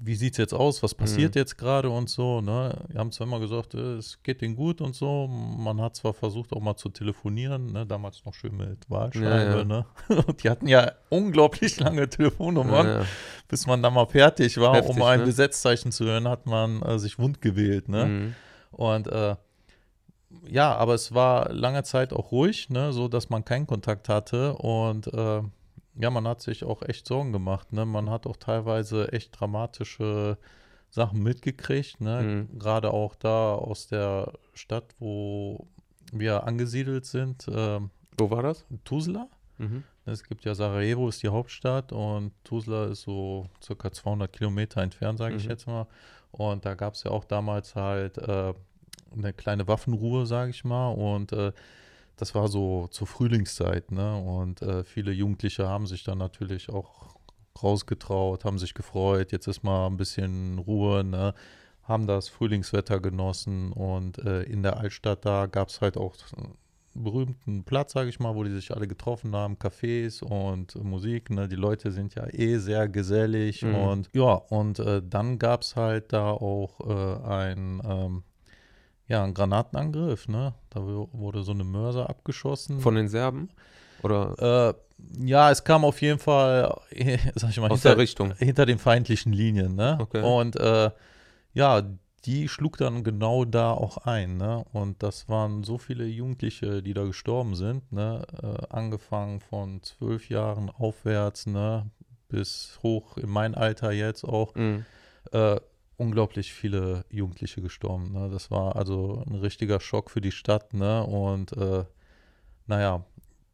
wie 0.00 0.14
sieht 0.14 0.32
es 0.32 0.38
jetzt 0.38 0.54
aus, 0.54 0.82
was 0.82 0.94
passiert 0.94 1.34
Mhm. 1.34 1.38
jetzt 1.40 1.58
gerade 1.58 1.90
und 1.90 2.08
so, 2.08 2.40
ne? 2.40 2.74
Die 2.92 2.96
haben 2.98 3.12
zwar 3.12 3.26
immer 3.26 3.40
gesagt, 3.40 3.74
äh, 3.74 3.96
es 3.96 4.18
geht 4.22 4.40
ihnen 4.42 4.56
gut 4.56 4.80
und 4.80 4.94
so. 4.96 5.28
Man 5.28 5.80
hat 5.82 5.96
zwar 5.96 6.14
versucht 6.14 6.52
auch 6.54 6.60
mal 6.62 6.76
zu 6.76 6.88
telefonieren, 6.88 7.72
ne? 7.72 7.84
Damals 7.86 8.24
noch 8.24 8.32
schön 8.34 8.56
mit 8.56 8.88
Wahlscheibe, 8.88 9.26
Ja, 9.28 9.58
ja. 9.58 9.64
ne? 9.64 9.84
Und 10.08 10.42
die 10.42 10.48
hatten 10.50 10.66
ja 10.66 10.92
unglaublich 11.10 11.78
lange 11.78 12.08
Telefonnummern, 12.08 12.86
Ja, 12.86 12.98
ja. 13.00 13.06
bis 13.48 13.66
man 13.66 13.82
dann 13.82 13.92
mal 13.92 14.06
fertig 14.06 14.56
war. 14.58 14.74
Heftig, 14.76 14.96
um 14.96 15.02
ein 15.02 15.20
ne? 15.20 15.26
Gesetzzeichen 15.26 15.92
zu 15.92 16.06
hören, 16.06 16.26
hat 16.26 16.46
man 16.46 16.80
äh, 16.82 16.98
sich 16.98 17.18
wund 17.18 17.40
gewählt, 17.42 17.88
ne? 17.90 18.06
Mhm. 18.06 18.34
Und 18.70 19.06
äh, 19.08 19.36
ja, 20.48 20.74
aber 20.76 20.94
es 20.94 21.14
war 21.14 21.52
lange 21.52 21.82
Zeit 21.84 22.12
auch 22.12 22.32
ruhig, 22.32 22.70
ne, 22.70 22.92
so 22.92 23.08
dass 23.08 23.30
man 23.30 23.44
keinen 23.44 23.66
Kontakt 23.66 24.08
hatte 24.08 24.54
und 24.54 25.06
äh, 25.12 25.42
ja, 25.96 26.10
man 26.10 26.26
hat 26.26 26.40
sich 26.40 26.64
auch 26.64 26.82
echt 26.82 27.06
Sorgen 27.06 27.32
gemacht, 27.32 27.72
ne? 27.72 27.84
Man 27.84 28.08
hat 28.08 28.26
auch 28.26 28.36
teilweise 28.38 29.12
echt 29.12 29.38
dramatische 29.38 30.38
Sachen 30.90 31.22
mitgekriegt, 31.22 32.00
ne? 32.00 32.22
Mhm. 32.50 32.58
Gerade 32.58 32.92
auch 32.92 33.14
da 33.14 33.54
aus 33.54 33.88
der 33.88 34.32
Stadt, 34.54 34.94
wo 34.98 35.66
wir 36.10 36.44
angesiedelt 36.44 37.04
sind, 37.04 37.46
äh, 37.48 37.80
Wo 38.18 38.30
war 38.30 38.42
das? 38.42 38.64
Tuzla. 38.84 39.28
Mhm. 39.58 39.84
Es 40.06 40.24
gibt 40.24 40.44
ja 40.46 40.54
Sarajevo 40.54 41.08
ist 41.08 41.22
die 41.22 41.28
Hauptstadt 41.28 41.92
und 41.92 42.32
Tuzla 42.42 42.86
ist 42.86 43.02
so 43.02 43.46
circa 43.62 43.92
200 43.92 44.32
Kilometer 44.32 44.80
entfernt, 44.82 45.18
sage 45.18 45.36
ich 45.36 45.44
Mhm. 45.44 45.50
jetzt 45.50 45.66
mal. 45.66 45.86
Und 46.30 46.64
da 46.64 46.74
gab 46.74 46.94
es 46.94 47.04
ja 47.04 47.10
auch 47.10 47.24
damals 47.24 47.74
halt 47.74 48.16
äh, 48.18 48.54
eine 49.16 49.32
kleine 49.32 49.68
Waffenruhe, 49.68 50.26
sage 50.26 50.50
ich 50.50 50.64
mal. 50.64 50.88
Und 50.90 51.32
äh, 51.32 51.52
das 52.16 52.34
war 52.34 52.48
so 52.48 52.88
zur 52.88 53.06
Frühlingszeit, 53.06 53.90
ne? 53.90 54.16
Und 54.16 54.62
äh, 54.62 54.84
viele 54.84 55.12
Jugendliche 55.12 55.68
haben 55.68 55.86
sich 55.86 56.04
dann 56.04 56.18
natürlich 56.18 56.68
auch 56.70 57.16
rausgetraut, 57.62 58.44
haben 58.44 58.58
sich 58.58 58.74
gefreut. 58.74 59.32
Jetzt 59.32 59.46
ist 59.46 59.62
mal 59.62 59.86
ein 59.86 59.96
bisschen 59.96 60.58
Ruhe, 60.58 61.04
ne? 61.04 61.34
Haben 61.82 62.06
das 62.06 62.28
Frühlingswetter 62.28 63.00
genossen 63.00 63.72
und 63.72 64.18
äh, 64.18 64.42
in 64.44 64.62
der 64.62 64.76
Altstadt 64.78 65.24
da 65.24 65.46
gab 65.46 65.68
es 65.68 65.80
halt 65.80 65.96
auch 65.96 66.14
einen 66.36 66.54
berühmten 66.94 67.64
Platz, 67.64 67.92
sage 67.92 68.08
ich 68.08 68.20
mal, 68.20 68.34
wo 68.36 68.44
die 68.44 68.52
sich 68.52 68.72
alle 68.72 68.86
getroffen 68.86 69.34
haben, 69.34 69.56
Cafés 69.56 70.22
und 70.22 70.76
Musik. 70.84 71.30
Ne? 71.30 71.48
Die 71.48 71.56
Leute 71.56 71.90
sind 71.90 72.14
ja 72.14 72.26
eh 72.32 72.58
sehr 72.58 72.88
gesellig 72.88 73.62
Mhm. 73.62 73.74
und 73.74 74.10
ja, 74.12 74.34
und 74.34 74.78
äh, 74.78 75.02
dann 75.04 75.38
gab 75.38 75.62
es 75.62 75.74
halt 75.74 76.12
da 76.12 76.30
auch 76.30 76.80
äh, 76.80 77.26
ein 77.26 77.82
ähm, 77.84 78.22
ja, 79.12 79.22
ein 79.24 79.34
Granatenangriff, 79.34 80.26
ne? 80.26 80.54
Da 80.70 80.80
wurde 80.82 81.42
so 81.42 81.52
eine 81.52 81.64
Mörser 81.64 82.08
abgeschossen. 82.08 82.80
Von 82.80 82.94
den 82.94 83.08
Serben? 83.08 83.50
Oder 84.02 84.74
äh, 85.18 85.26
ja, 85.26 85.50
es 85.50 85.62
kam 85.64 85.84
auf 85.84 86.00
jeden 86.00 86.18
Fall, 86.18 86.74
äh, 86.88 87.18
sag 87.34 87.50
ich 87.50 87.60
mal, 87.60 87.70
aus 87.70 87.82
hinter, 87.82 87.90
der 87.90 87.98
Richtung? 87.98 88.34
hinter 88.36 88.64
den 88.64 88.78
feindlichen 88.78 89.34
Linien, 89.34 89.74
ne? 89.74 89.98
Okay. 90.00 90.22
Und 90.22 90.56
äh, 90.56 90.90
ja, 91.52 91.82
die 92.24 92.48
schlug 92.48 92.78
dann 92.78 93.04
genau 93.04 93.44
da 93.44 93.72
auch 93.72 93.98
ein, 93.98 94.38
ne? 94.38 94.64
Und 94.72 95.02
das 95.02 95.28
waren 95.28 95.62
so 95.62 95.76
viele 95.76 96.06
Jugendliche, 96.06 96.82
die 96.82 96.94
da 96.94 97.04
gestorben 97.04 97.54
sind, 97.54 97.92
ne? 97.92 98.24
Äh, 98.42 98.74
angefangen 98.74 99.40
von 99.40 99.82
zwölf 99.82 100.30
Jahren 100.30 100.70
aufwärts, 100.70 101.44
ne? 101.46 101.84
Bis 102.30 102.78
hoch 102.82 103.18
in 103.18 103.28
mein 103.28 103.54
Alter 103.54 103.92
jetzt 103.92 104.24
auch. 104.24 104.54
Mhm. 104.54 104.86
Unglaublich 106.02 106.52
viele 106.52 107.04
Jugendliche 107.10 107.62
gestorben, 107.62 108.12
ne? 108.12 108.28
Das 108.30 108.50
war 108.50 108.76
also 108.76 109.22
ein 109.26 109.36
richtiger 109.36 109.78
Schock 109.80 110.10
für 110.10 110.20
die 110.20 110.32
Stadt, 110.32 110.74
ne? 110.74 111.04
Und 111.04 111.52
äh, 111.56 111.84
naja, 112.66 113.04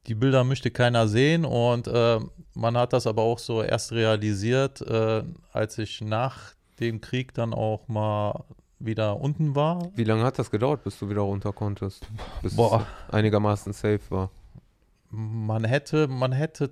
die 0.06 0.14
Bilder 0.14 0.44
möchte 0.44 0.70
keiner 0.70 1.06
sehen 1.06 1.44
und 1.44 1.86
äh, 1.86 2.18
man 2.54 2.76
hat 2.78 2.94
das 2.94 3.06
aber 3.06 3.22
auch 3.22 3.38
so 3.38 3.62
erst 3.62 3.92
realisiert, 3.92 4.80
äh, 4.80 5.22
als 5.52 5.76
ich 5.76 6.00
nach 6.00 6.54
dem 6.80 7.00
Krieg 7.00 7.34
dann 7.34 7.52
auch 7.52 7.86
mal 7.88 8.44
wieder 8.78 9.20
unten 9.20 9.54
war. 9.54 9.90
Wie 9.94 10.04
lange 10.04 10.24
hat 10.24 10.38
das 10.38 10.50
gedauert, 10.50 10.84
bis 10.84 10.98
du 10.98 11.10
wieder 11.10 11.20
runter 11.22 11.52
konntest? 11.52 12.06
Bis 12.42 12.56
Boah. 12.56 12.86
es 13.08 13.14
einigermaßen 13.14 13.72
safe 13.72 14.00
war. 14.08 14.30
Man 15.10 15.64
hätte, 15.64 16.08
man 16.08 16.32
hätte 16.32 16.70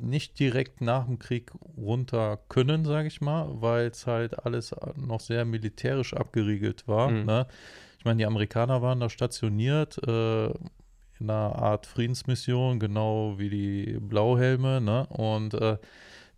nicht 0.00 0.38
direkt 0.38 0.80
nach 0.80 1.06
dem 1.06 1.18
Krieg 1.18 1.50
runter 1.76 2.38
können, 2.48 2.84
sage 2.84 3.08
ich 3.08 3.20
mal, 3.20 3.48
weil 3.60 3.88
es 3.88 4.06
halt 4.06 4.44
alles 4.44 4.74
noch 4.96 5.20
sehr 5.20 5.44
militärisch 5.44 6.14
abgeriegelt 6.14 6.86
war. 6.86 7.10
Mhm. 7.10 7.26
Ne? 7.26 7.46
Ich 7.98 8.04
meine, 8.04 8.18
die 8.18 8.26
Amerikaner 8.26 8.82
waren 8.82 9.00
da 9.00 9.08
stationiert 9.08 9.98
äh, 10.06 10.46
in 10.46 11.30
einer 11.30 11.56
Art 11.56 11.86
Friedensmission, 11.86 12.78
genau 12.78 13.34
wie 13.38 13.50
die 13.50 13.98
Blauhelme. 14.00 14.80
Ne? 14.80 15.06
Und 15.06 15.54
äh, 15.54 15.78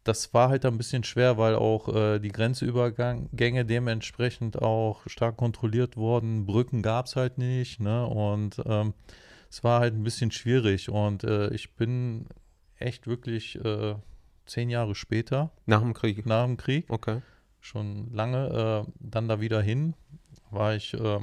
das 0.04 0.32
war 0.32 0.48
halt 0.48 0.64
ein 0.64 0.78
bisschen 0.78 1.04
schwer, 1.04 1.36
weil 1.36 1.54
auch 1.54 1.94
äh, 1.94 2.18
die 2.18 2.30
Grenzübergänge 2.30 3.64
dementsprechend 3.64 4.60
auch 4.60 5.02
stark 5.06 5.36
kontrolliert 5.36 5.96
wurden. 5.96 6.46
Brücken 6.46 6.82
gab 6.82 7.06
es 7.06 7.16
halt 7.16 7.36
nicht, 7.36 7.80
ne? 7.80 8.06
Und 8.06 8.62
ähm, 8.64 8.94
es 9.50 9.62
war 9.62 9.80
halt 9.80 9.94
ein 9.94 10.02
bisschen 10.02 10.30
schwierig. 10.30 10.88
Und 10.88 11.24
äh, 11.24 11.52
ich 11.52 11.74
bin 11.74 12.26
echt 12.80 13.06
wirklich 13.06 13.56
äh, 13.64 13.94
zehn 14.46 14.70
Jahre 14.70 14.94
später. 14.94 15.50
Nach 15.66 15.80
dem 15.80 15.94
Krieg? 15.94 16.26
Nach 16.26 16.44
dem 16.44 16.56
Krieg. 16.56 16.86
Okay. 16.88 17.22
Schon 17.60 18.12
lange 18.12 18.84
äh, 18.86 18.92
dann 18.98 19.28
da 19.28 19.40
wieder 19.40 19.62
hin. 19.62 19.94
War 20.50 20.74
ich 20.74 20.94
äh, 20.94 21.20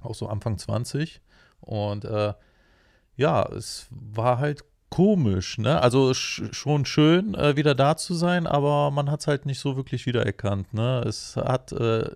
auch 0.00 0.14
so 0.14 0.28
Anfang 0.28 0.58
20. 0.58 1.20
Und 1.60 2.04
äh, 2.04 2.34
ja, 3.16 3.48
es 3.52 3.86
war 3.90 4.38
halt 4.38 4.64
komisch, 4.90 5.58
ne? 5.58 5.80
Also 5.80 6.14
sch 6.14 6.42
schon 6.52 6.84
schön, 6.84 7.34
äh, 7.34 7.56
wieder 7.56 7.74
da 7.74 7.96
zu 7.96 8.14
sein, 8.14 8.46
aber 8.46 8.90
man 8.90 9.10
hat 9.10 9.20
es 9.20 9.26
halt 9.26 9.46
nicht 9.46 9.58
so 9.58 9.76
wirklich 9.76 10.06
wiedererkannt, 10.06 10.72
ne? 10.74 11.02
Es 11.06 11.36
hat, 11.36 11.72
äh, 11.72 12.08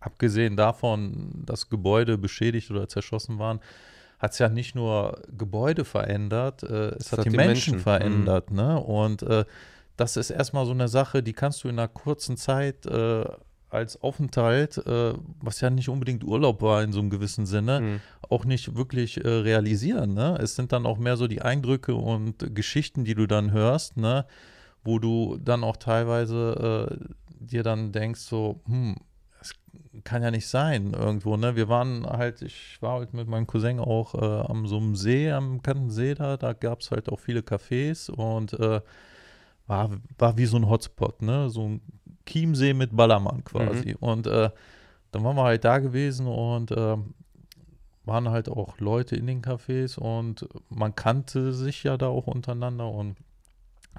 abgesehen 0.00 0.56
davon, 0.56 1.42
dass 1.46 1.70
Gebäude 1.70 2.18
beschädigt 2.18 2.70
oder 2.70 2.88
zerschossen 2.88 3.38
waren, 3.38 3.60
hat 4.18 4.32
es 4.32 4.38
ja 4.38 4.48
nicht 4.48 4.74
nur 4.74 5.22
Gebäude 5.36 5.84
verändert, 5.84 6.62
äh, 6.62 6.88
es, 6.90 7.06
es 7.06 7.12
hat, 7.12 7.18
hat, 7.20 7.26
die, 7.26 7.30
die 7.30 7.36
Menschen, 7.36 7.72
Menschen, 7.72 7.78
verändert, 7.80 8.50
mhm. 8.50 8.56
ne? 8.56 8.80
Und 8.80 9.22
äh, 9.22 9.44
das 9.96 10.16
ist 10.16 10.30
erstmal 10.30 10.66
so 10.66 10.72
eine 10.72 10.88
Sache, 10.88 11.22
die 11.22 11.32
kannst 11.32 11.62
du 11.64 11.68
in 11.68 11.78
einer 11.78 11.88
kurzen 11.88 12.36
Zeit 12.36 12.86
äh, 12.86 13.24
als 13.74 14.00
Aufenthalt, 14.00 14.78
äh, 14.86 15.14
was 15.40 15.60
ja 15.60 15.68
nicht 15.68 15.88
unbedingt 15.88 16.24
Urlaub 16.24 16.62
war 16.62 16.82
in 16.82 16.92
so 16.92 17.00
einem 17.00 17.10
gewissen 17.10 17.44
Sinne, 17.44 17.80
mhm. 17.80 18.00
auch 18.30 18.44
nicht 18.44 18.76
wirklich 18.76 19.22
äh, 19.24 19.28
realisieren. 19.28 20.14
Ne? 20.14 20.38
Es 20.40 20.54
sind 20.54 20.72
dann 20.72 20.86
auch 20.86 20.98
mehr 20.98 21.16
so 21.16 21.26
die 21.26 21.42
Eindrücke 21.42 21.94
und 21.94 22.54
Geschichten, 22.54 23.04
die 23.04 23.14
du 23.14 23.26
dann 23.26 23.50
hörst, 23.50 23.96
ne? 23.96 24.26
wo 24.84 24.98
du 24.98 25.38
dann 25.42 25.64
auch 25.64 25.76
teilweise 25.76 26.88
äh, 26.90 27.14
dir 27.44 27.62
dann 27.62 27.90
denkst, 27.90 28.20
so, 28.20 28.60
hm, 28.66 28.96
kann 30.04 30.22
ja 30.22 30.30
nicht 30.30 30.46
sein 30.46 30.92
irgendwo. 30.92 31.36
Ne? 31.36 31.56
Wir 31.56 31.68
waren 31.68 32.04
halt, 32.04 32.42
ich 32.42 32.80
war 32.80 32.98
halt 32.98 33.14
mit 33.14 33.28
meinem 33.28 33.46
Cousin 33.46 33.80
auch 33.80 34.14
äh, 34.14 34.46
am 34.48 34.66
so 34.66 34.76
einem 34.76 34.96
See, 34.96 35.30
am 35.30 35.58
bekannten 35.58 35.90
See 35.90 36.14
da, 36.14 36.36
da 36.36 36.52
gab 36.52 36.80
es 36.80 36.90
halt 36.90 37.08
auch 37.08 37.20
viele 37.20 37.40
Cafés 37.40 38.10
und 38.10 38.52
äh, 38.54 38.80
war, 39.66 39.90
war 40.18 40.36
wie 40.36 40.46
so 40.46 40.56
ein 40.56 40.68
Hotspot, 40.68 41.22
ne? 41.22 41.48
So 41.48 41.68
ein 41.68 41.80
Chiemsee 42.26 42.74
mit 42.74 42.94
Ballermann 42.94 43.44
quasi. 43.44 43.90
Mhm. 43.90 43.96
Und 44.00 44.26
äh, 44.26 44.50
dann 45.12 45.24
waren 45.24 45.36
wir 45.36 45.44
halt 45.44 45.64
da 45.64 45.78
gewesen 45.78 46.26
und 46.26 46.70
äh, 46.70 46.96
waren 48.04 48.28
halt 48.28 48.48
auch 48.48 48.78
Leute 48.78 49.16
in 49.16 49.26
den 49.26 49.42
Cafés 49.42 49.98
und 49.98 50.46
man 50.68 50.94
kannte 50.94 51.52
sich 51.52 51.84
ja 51.84 51.96
da 51.96 52.08
auch 52.08 52.26
untereinander 52.26 52.90
und 52.90 53.16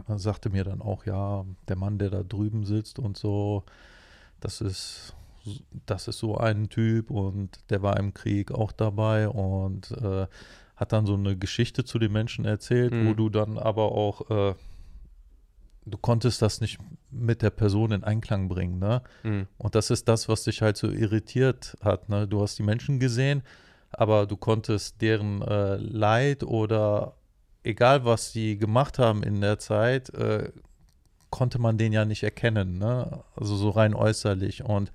man 0.07 0.19
sagte 0.19 0.49
mir 0.49 0.63
dann 0.63 0.81
auch, 0.81 1.05
ja, 1.05 1.45
der 1.67 1.75
Mann, 1.75 1.97
der 1.97 2.09
da 2.09 2.23
drüben 2.23 2.65
sitzt 2.65 2.99
und 2.99 3.17
so, 3.17 3.63
das 4.39 4.61
ist, 4.61 5.15
das 5.85 6.07
ist 6.07 6.19
so 6.19 6.37
ein 6.37 6.69
Typ 6.69 7.11
und 7.11 7.49
der 7.69 7.81
war 7.81 7.97
im 7.97 8.13
Krieg 8.13 8.51
auch 8.51 8.71
dabei 8.71 9.29
und 9.29 9.91
äh, 9.91 10.27
hat 10.75 10.91
dann 10.91 11.05
so 11.05 11.13
eine 11.13 11.37
Geschichte 11.37 11.85
zu 11.85 11.99
den 11.99 12.11
Menschen 12.11 12.45
erzählt, 12.45 12.93
mhm. 12.93 13.07
wo 13.07 13.13
du 13.13 13.29
dann 13.29 13.57
aber 13.57 13.91
auch 13.91 14.29
äh, 14.29 14.55
du 15.85 15.97
konntest 15.97 16.41
das 16.41 16.61
nicht 16.61 16.79
mit 17.11 17.41
der 17.41 17.51
Person 17.51 17.91
in 17.91 18.03
Einklang 18.03 18.49
bringen, 18.49 18.79
ne? 18.79 19.01
Mhm. 19.23 19.47
Und 19.57 19.75
das 19.75 19.91
ist 19.91 20.07
das, 20.07 20.27
was 20.27 20.43
dich 20.43 20.61
halt 20.61 20.77
so 20.77 20.89
irritiert 20.89 21.77
hat, 21.81 22.09
ne? 22.09 22.27
Du 22.27 22.41
hast 22.41 22.57
die 22.57 22.63
Menschen 22.63 22.99
gesehen, 22.99 23.43
aber 23.91 24.25
du 24.25 24.35
konntest 24.35 25.01
deren 25.01 25.41
äh, 25.41 25.75
Leid 25.77 26.43
oder 26.43 27.15
egal 27.63 28.05
was 28.05 28.31
sie 28.31 28.57
gemacht 28.57 28.99
haben 28.99 29.23
in 29.23 29.41
der 29.41 29.59
Zeit, 29.59 30.09
äh, 30.09 30.51
konnte 31.29 31.59
man 31.59 31.77
den 31.77 31.93
ja 31.93 32.05
nicht 32.05 32.23
erkennen, 32.23 32.77
ne? 32.77 33.23
Also 33.35 33.55
so 33.55 33.69
rein 33.69 33.93
äußerlich 33.93 34.63
und 34.63 34.91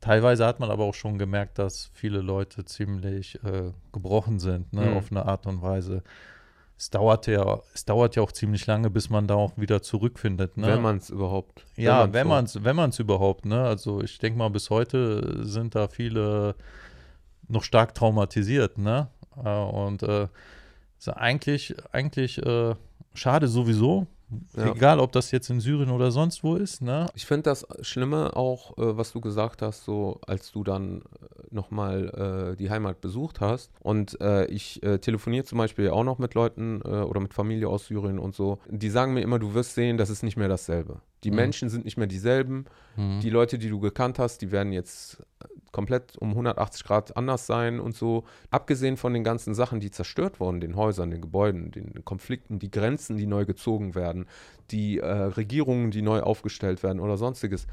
Teilweise 0.00 0.46
hat 0.46 0.60
man 0.60 0.70
aber 0.70 0.84
auch 0.84 0.94
schon 0.94 1.18
gemerkt, 1.18 1.58
dass 1.58 1.90
viele 1.92 2.20
Leute 2.20 2.64
ziemlich 2.64 3.42
äh, 3.44 3.72
gebrochen 3.92 4.40
sind, 4.40 4.72
ne, 4.72 4.86
mhm. 4.86 4.96
auf 4.96 5.10
eine 5.10 5.26
Art 5.26 5.46
und 5.46 5.62
Weise 5.62 6.02
es 6.80 6.88
dauert 6.88 7.26
ja, 7.26 7.60
es 7.74 7.84
dauert 7.84 8.16
ja 8.16 8.22
auch 8.22 8.32
ziemlich 8.32 8.66
lange, 8.66 8.88
bis 8.88 9.10
man 9.10 9.26
da 9.26 9.34
auch 9.34 9.52
wieder 9.56 9.82
zurückfindet. 9.82 10.56
Ne? 10.56 10.66
Wenn 10.66 10.80
man 10.80 10.96
es 10.96 11.10
überhaupt. 11.10 11.66
Ja, 11.76 12.10
wenn 12.10 12.26
man 12.26 12.46
es, 12.46 12.64
wenn 12.64 12.74
man 12.74 12.88
es 12.88 12.98
überhaupt, 12.98 13.44
ne? 13.44 13.62
Also 13.64 14.00
ich 14.00 14.18
denke 14.18 14.38
mal, 14.38 14.48
bis 14.48 14.70
heute 14.70 15.44
sind 15.44 15.74
da 15.74 15.88
viele 15.88 16.54
noch 17.48 17.64
stark 17.64 17.94
traumatisiert, 17.94 18.78
ne? 18.78 19.08
Äh, 19.44 19.50
und 19.50 20.02
äh, 20.02 20.28
ist 20.98 21.10
eigentlich, 21.10 21.74
eigentlich 21.92 22.38
äh, 22.38 22.74
schade 23.12 23.46
sowieso, 23.46 24.06
ja. 24.56 24.74
Egal, 24.74 25.00
ob 25.00 25.12
das 25.12 25.30
jetzt 25.30 25.50
in 25.50 25.60
Syrien 25.60 25.90
oder 25.90 26.10
sonst 26.10 26.42
wo 26.44 26.56
ist. 26.56 26.82
Ne? 26.82 27.06
Ich 27.14 27.26
finde 27.26 27.44
das 27.44 27.66
Schlimme 27.80 28.36
auch, 28.36 28.76
äh, 28.78 28.96
was 28.96 29.12
du 29.12 29.20
gesagt 29.20 29.62
hast, 29.62 29.84
so 29.84 30.20
als 30.26 30.52
du 30.52 30.64
dann 30.64 31.00
äh, 31.00 31.02
nochmal 31.50 32.52
äh, 32.52 32.56
die 32.56 32.70
Heimat 32.70 33.00
besucht 33.00 33.40
hast. 33.40 33.70
Und 33.80 34.20
äh, 34.20 34.46
ich 34.46 34.82
äh, 34.82 34.98
telefoniere 34.98 35.44
zum 35.44 35.58
Beispiel 35.58 35.90
auch 35.90 36.04
noch 36.04 36.18
mit 36.18 36.34
Leuten 36.34 36.80
äh, 36.84 36.88
oder 36.88 37.20
mit 37.20 37.34
Familie 37.34 37.68
aus 37.68 37.86
Syrien 37.86 38.18
und 38.18 38.34
so. 38.34 38.58
Die 38.68 38.90
sagen 38.90 39.14
mir 39.14 39.22
immer, 39.22 39.38
du 39.38 39.54
wirst 39.54 39.74
sehen, 39.74 39.96
das 39.96 40.10
ist 40.10 40.22
nicht 40.22 40.36
mehr 40.36 40.48
dasselbe. 40.48 41.00
Die 41.24 41.30
mhm. 41.30 41.36
Menschen 41.36 41.68
sind 41.68 41.84
nicht 41.84 41.96
mehr 41.96 42.06
dieselben. 42.06 42.66
Mhm. 42.96 43.20
Die 43.20 43.30
Leute, 43.30 43.58
die 43.58 43.68
du 43.68 43.80
gekannt 43.80 44.18
hast, 44.18 44.42
die 44.42 44.52
werden 44.52 44.72
jetzt 44.72 45.22
komplett 45.72 46.16
um 46.16 46.30
180 46.30 46.84
Grad 46.84 47.16
anders 47.16 47.46
sein 47.46 47.80
und 47.80 47.94
so. 47.94 48.24
Abgesehen 48.50 48.96
von 48.96 49.12
den 49.14 49.24
ganzen 49.24 49.54
Sachen, 49.54 49.80
die 49.80 49.90
zerstört 49.90 50.40
wurden, 50.40 50.60
den 50.60 50.76
Häusern, 50.76 51.10
den 51.10 51.20
Gebäuden, 51.20 51.70
den 51.70 52.04
Konflikten, 52.04 52.58
die 52.58 52.70
Grenzen, 52.70 53.16
die 53.16 53.26
neu 53.26 53.44
gezogen 53.44 53.94
werden, 53.94 54.26
die 54.70 54.98
äh, 54.98 55.06
Regierungen, 55.06 55.90
die 55.90 56.02
neu 56.02 56.20
aufgestellt 56.20 56.82
werden 56.82 57.00
oder 57.00 57.16
sonstiges. 57.16 57.66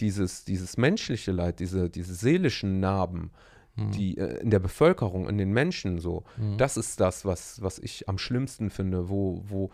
Dieses, 0.00 0.44
dieses 0.44 0.76
menschliche 0.76 1.30
Leid, 1.30 1.60
diese, 1.60 1.88
diese 1.88 2.14
seelischen 2.14 2.80
Narben, 2.80 3.30
mhm. 3.76 3.92
die 3.92 4.18
äh, 4.18 4.40
in 4.40 4.50
der 4.50 4.58
Bevölkerung, 4.58 5.28
in 5.28 5.38
den 5.38 5.52
Menschen 5.52 6.00
so, 6.00 6.24
mhm. 6.36 6.58
das 6.58 6.76
ist 6.76 6.98
das, 6.98 7.24
was, 7.24 7.62
was 7.62 7.78
ich 7.78 8.08
am 8.08 8.18
schlimmsten 8.18 8.70
finde, 8.70 9.08
wo, 9.08 9.42
wo 9.46 9.70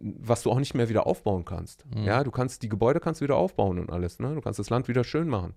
was 0.00 0.42
du 0.42 0.50
auch 0.50 0.58
nicht 0.58 0.74
mehr 0.74 0.88
wieder 0.88 1.06
aufbauen 1.06 1.44
kannst. 1.44 1.84
Mhm. 1.94 2.02
Ja, 2.02 2.24
du 2.24 2.32
kannst 2.32 2.64
die 2.64 2.68
Gebäude 2.68 2.98
kannst 2.98 3.20
wieder 3.20 3.36
aufbauen 3.36 3.78
und 3.78 3.92
alles, 3.92 4.18
ne? 4.18 4.34
Du 4.34 4.40
kannst 4.40 4.58
das 4.58 4.68
Land 4.68 4.88
wieder 4.88 5.04
schön 5.04 5.28
machen 5.28 5.54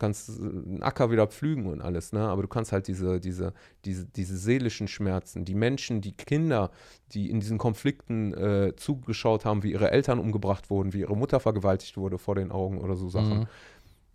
kannst 0.00 0.30
einen 0.40 0.82
Acker 0.82 1.12
wieder 1.12 1.28
pflügen 1.28 1.66
und 1.66 1.80
alles, 1.80 2.12
ne? 2.12 2.22
Aber 2.22 2.42
du 2.42 2.48
kannst 2.48 2.72
halt 2.72 2.88
diese, 2.88 3.20
diese, 3.20 3.52
diese, 3.84 4.06
diese 4.06 4.36
seelischen 4.36 4.88
Schmerzen, 4.88 5.44
die 5.44 5.54
Menschen, 5.54 6.00
die 6.00 6.12
Kinder, 6.12 6.70
die 7.12 7.30
in 7.30 7.38
diesen 7.38 7.58
Konflikten 7.58 8.34
äh, 8.34 8.74
zugeschaut 8.76 9.44
haben, 9.44 9.62
wie 9.62 9.72
ihre 9.72 9.92
Eltern 9.92 10.18
umgebracht 10.18 10.70
wurden, 10.70 10.92
wie 10.92 11.00
ihre 11.00 11.16
Mutter 11.16 11.38
vergewaltigt 11.38 11.96
wurde 11.96 12.18
vor 12.18 12.34
den 12.34 12.50
Augen 12.50 12.78
oder 12.78 12.96
so 12.96 13.08
Sachen. 13.08 13.40
Mhm. 13.40 13.46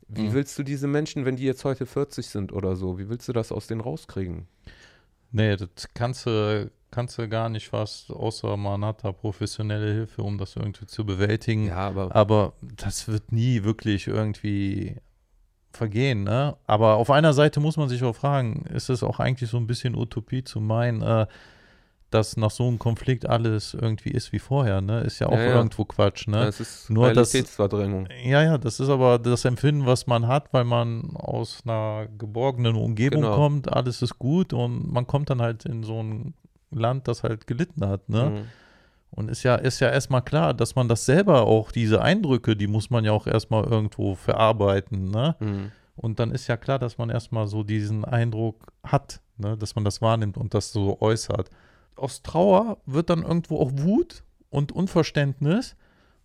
Wie 0.07 0.23
mhm. 0.23 0.33
willst 0.33 0.59
du 0.59 0.63
diese 0.63 0.87
Menschen, 0.87 1.23
wenn 1.25 1.37
die 1.37 1.45
jetzt 1.45 1.63
heute 1.63 1.85
40 1.85 2.27
sind 2.27 2.51
oder 2.51 2.75
so, 2.75 2.99
wie 2.99 3.07
willst 3.07 3.27
du 3.27 3.33
das 3.33 3.51
aus 3.51 3.67
denen 3.67 3.81
rauskriegen? 3.81 4.47
Nee, 5.31 5.55
das 5.55 5.69
kannst 5.93 6.25
du, 6.25 6.71
kannst 6.91 7.17
du 7.17 7.27
gar 7.27 7.49
nicht 7.49 7.69
fast, 7.69 8.11
außer 8.11 8.57
man 8.57 8.85
hat 8.85 9.03
da 9.03 9.11
professionelle 9.11 9.93
Hilfe, 9.93 10.23
um 10.23 10.37
das 10.37 10.55
irgendwie 10.55 10.85
zu 10.85 11.05
bewältigen. 11.05 11.67
Ja, 11.67 11.87
aber, 11.87 12.15
aber 12.15 12.53
das 12.61 13.07
wird 13.07 13.31
nie 13.31 13.63
wirklich 13.63 14.07
irgendwie 14.07 14.97
vergehen, 15.75 16.23
ne? 16.23 16.55
Aber 16.67 16.95
auf 16.95 17.09
einer 17.09 17.33
Seite 17.33 17.59
muss 17.59 17.77
man 17.77 17.89
sich 17.89 18.03
auch 18.03 18.15
fragen, 18.15 18.65
ist 18.73 18.89
es 18.89 19.03
auch 19.03 19.19
eigentlich 19.19 19.49
so 19.49 19.57
ein 19.57 19.67
bisschen 19.67 19.95
Utopie 19.95 20.43
zu 20.43 20.59
meinen, 20.61 21.01
äh, 21.01 21.27
dass 22.11 22.37
nach 22.37 22.51
so 22.51 22.67
einem 22.67 22.79
Konflikt 22.79 23.27
alles 23.27 23.73
irgendwie 23.73 24.11
ist 24.11 24.31
wie 24.31 24.39
vorher, 24.39 24.81
ne? 24.81 25.01
Ist 25.01 25.19
ja 25.19 25.27
auch 25.27 25.33
ja, 25.33 25.45
ja. 25.45 25.55
irgendwo 25.55 25.85
Quatsch, 25.85 26.27
ne? 26.27 26.37
Ja, 26.37 26.47
es 26.47 26.59
ist 26.59 26.89
Nur 26.89 27.07
Realitätsverdrängung. 27.07 28.05
Das, 28.05 28.17
ja, 28.23 28.43
ja, 28.43 28.57
das 28.57 28.79
ist 28.79 28.89
aber 28.89 29.19
das 29.19 29.45
Empfinden, 29.45 29.85
was 29.85 30.07
man 30.07 30.27
hat, 30.27 30.53
weil 30.53 30.63
man 30.63 31.15
aus 31.15 31.63
einer 31.65 32.07
geborgenen 32.17 32.75
Umgebung 32.75 33.21
genau. 33.23 33.35
kommt, 33.35 33.71
alles 33.71 34.01
ist 34.01 34.17
gut 34.17 34.53
und 34.53 34.91
man 34.91 35.07
kommt 35.07 35.29
dann 35.29 35.41
halt 35.41 35.65
in 35.65 35.83
so 35.83 36.01
ein 36.01 36.33
Land, 36.71 37.07
das 37.07 37.23
halt 37.23 37.47
gelitten 37.47 37.85
hat, 37.85 38.07
ne? 38.09 38.29
Mhm. 38.29 38.64
Und 39.15 39.29
ist 39.29 39.43
ja, 39.43 39.55
ist 39.55 39.79
ja 39.79 39.89
erstmal 39.89 40.21
klar, 40.21 40.53
dass 40.53 40.75
man 40.75 40.89
das 40.89 41.05
selber 41.05 41.43
auch, 41.43 41.71
diese 41.71 42.01
Eindrücke, 42.01 42.55
die 42.55 42.67
muss 42.67 42.89
man 42.89 43.05
ja 43.05 43.13
auch 43.13 43.27
erstmal 43.27 43.63
irgendwo 43.63 44.15
verarbeiten, 44.15 45.09
ne? 45.09 45.35
Mhm. 45.39 45.71
Und 45.95 46.19
dann 46.19 46.31
ist 46.31 46.47
ja 46.47 46.57
klar, 46.57 46.77
dass 46.77 46.97
man 46.97 47.09
erstmal 47.09 47.47
so 47.47 47.63
diesen 47.63 48.03
Eindruck 48.03 48.73
hat, 48.83 49.21
ne? 49.37 49.57
dass 49.57 49.75
man 49.75 49.85
das 49.85 50.01
wahrnimmt 50.01 50.37
und 50.37 50.53
das 50.53 50.71
so 50.71 50.99
äußert. 50.99 51.49
Aus 51.95 52.21
Trauer 52.21 52.77
wird 52.85 53.09
dann 53.09 53.23
irgendwo 53.23 53.59
auch 53.59 53.71
Wut 53.73 54.23
und 54.49 54.73
Unverständnis 54.73 55.75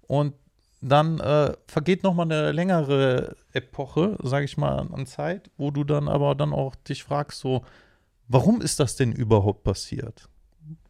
und 0.09 0.35
dann 0.83 1.21
äh, 1.21 1.53
vergeht 1.67 2.03
nochmal 2.03 2.27
eine 2.27 2.53
längere 2.53 3.37
Epoche, 3.53 4.17
sage 4.23 4.47
ich 4.47 4.57
mal, 4.57 4.89
an 4.93 5.07
Zeit, 5.07 5.51
wo 5.57 5.71
du 5.71 5.85
dann 5.85 6.09
aber 6.09 6.35
dann 6.35 6.53
auch 6.53 6.75
dich 6.75 7.05
fragst, 7.05 7.41
so, 7.41 7.63
warum 8.29 8.61
ist 8.63 8.81
das 8.81 8.97
denn 8.97 9.13
überhaupt 9.13 9.63
passiert? 9.63 10.29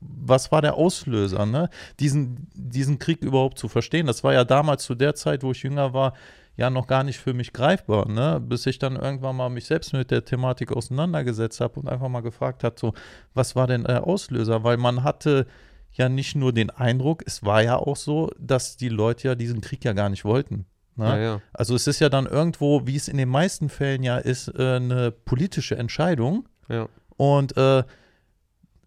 Was 0.01 0.53
war 0.53 0.62
der 0.62 0.74
Auslöser, 0.74 1.47
ne? 1.47 1.68
diesen, 1.99 2.49
diesen 2.55 2.99
Krieg 2.99 3.22
überhaupt 3.22 3.59
zu 3.59 3.68
verstehen. 3.68 4.07
Das 4.07 4.24
war 4.24 4.33
ja 4.33 4.45
damals 4.45 4.85
zu 4.85 4.95
der 4.95 5.14
Zeit, 5.14 5.43
wo 5.43 5.53
ich 5.53 5.62
jünger 5.62 5.93
war, 5.93 6.14
ja 6.57 6.68
noch 6.68 6.87
gar 6.87 7.05
nicht 7.05 7.18
für 7.18 7.33
mich 7.33 7.53
greifbar, 7.53 8.09
ne? 8.09 8.41
bis 8.41 8.66
ich 8.66 8.78
dann 8.78 8.97
irgendwann 8.97 9.37
mal 9.37 9.49
mich 9.49 9.66
selbst 9.66 9.93
mit 9.93 10.11
der 10.11 10.24
Thematik 10.24 10.72
auseinandergesetzt 10.72 11.61
habe 11.61 11.81
und 11.81 11.89
einfach 11.89 12.09
mal 12.09 12.20
gefragt 12.20 12.64
habe, 12.64 12.76
so, 12.78 12.93
was 13.35 13.57
war 13.57 13.66
denn 13.66 13.85
der 13.85 14.07
Auslöser? 14.07 14.62
Weil 14.62 14.76
man 14.76 15.03
hatte 15.03 15.47
ja 15.93 16.09
nicht 16.09 16.37
nur 16.37 16.53
den 16.53 16.70
Eindruck, 16.70 17.22
es 17.26 17.45
war 17.45 17.62
ja 17.62 17.76
auch 17.76 17.97
so, 17.97 18.31
dass 18.39 18.76
die 18.76 18.89
Leute 18.89 19.28
ja 19.28 19.35
diesen 19.35 19.61
Krieg 19.61 19.85
ja 19.85 19.93
gar 19.93 20.09
nicht 20.09 20.24
wollten. 20.24 20.66
Ne? 20.97 21.07
Ja, 21.07 21.18
ja. 21.18 21.41
Also 21.53 21.74
es 21.74 21.87
ist 21.87 22.01
ja 22.01 22.09
dann 22.09 22.26
irgendwo, 22.26 22.87
wie 22.87 22.97
es 22.97 23.09
in 23.09 23.16
den 23.16 23.28
meisten 23.28 23.68
Fällen 23.68 24.03
ja 24.03 24.18
ist, 24.18 24.49
äh, 24.49 24.76
eine 24.76 25.11
politische 25.11 25.76
Entscheidung. 25.76 26.49
Ja. 26.68 26.89
Und 27.16 27.57
äh, 27.57 27.85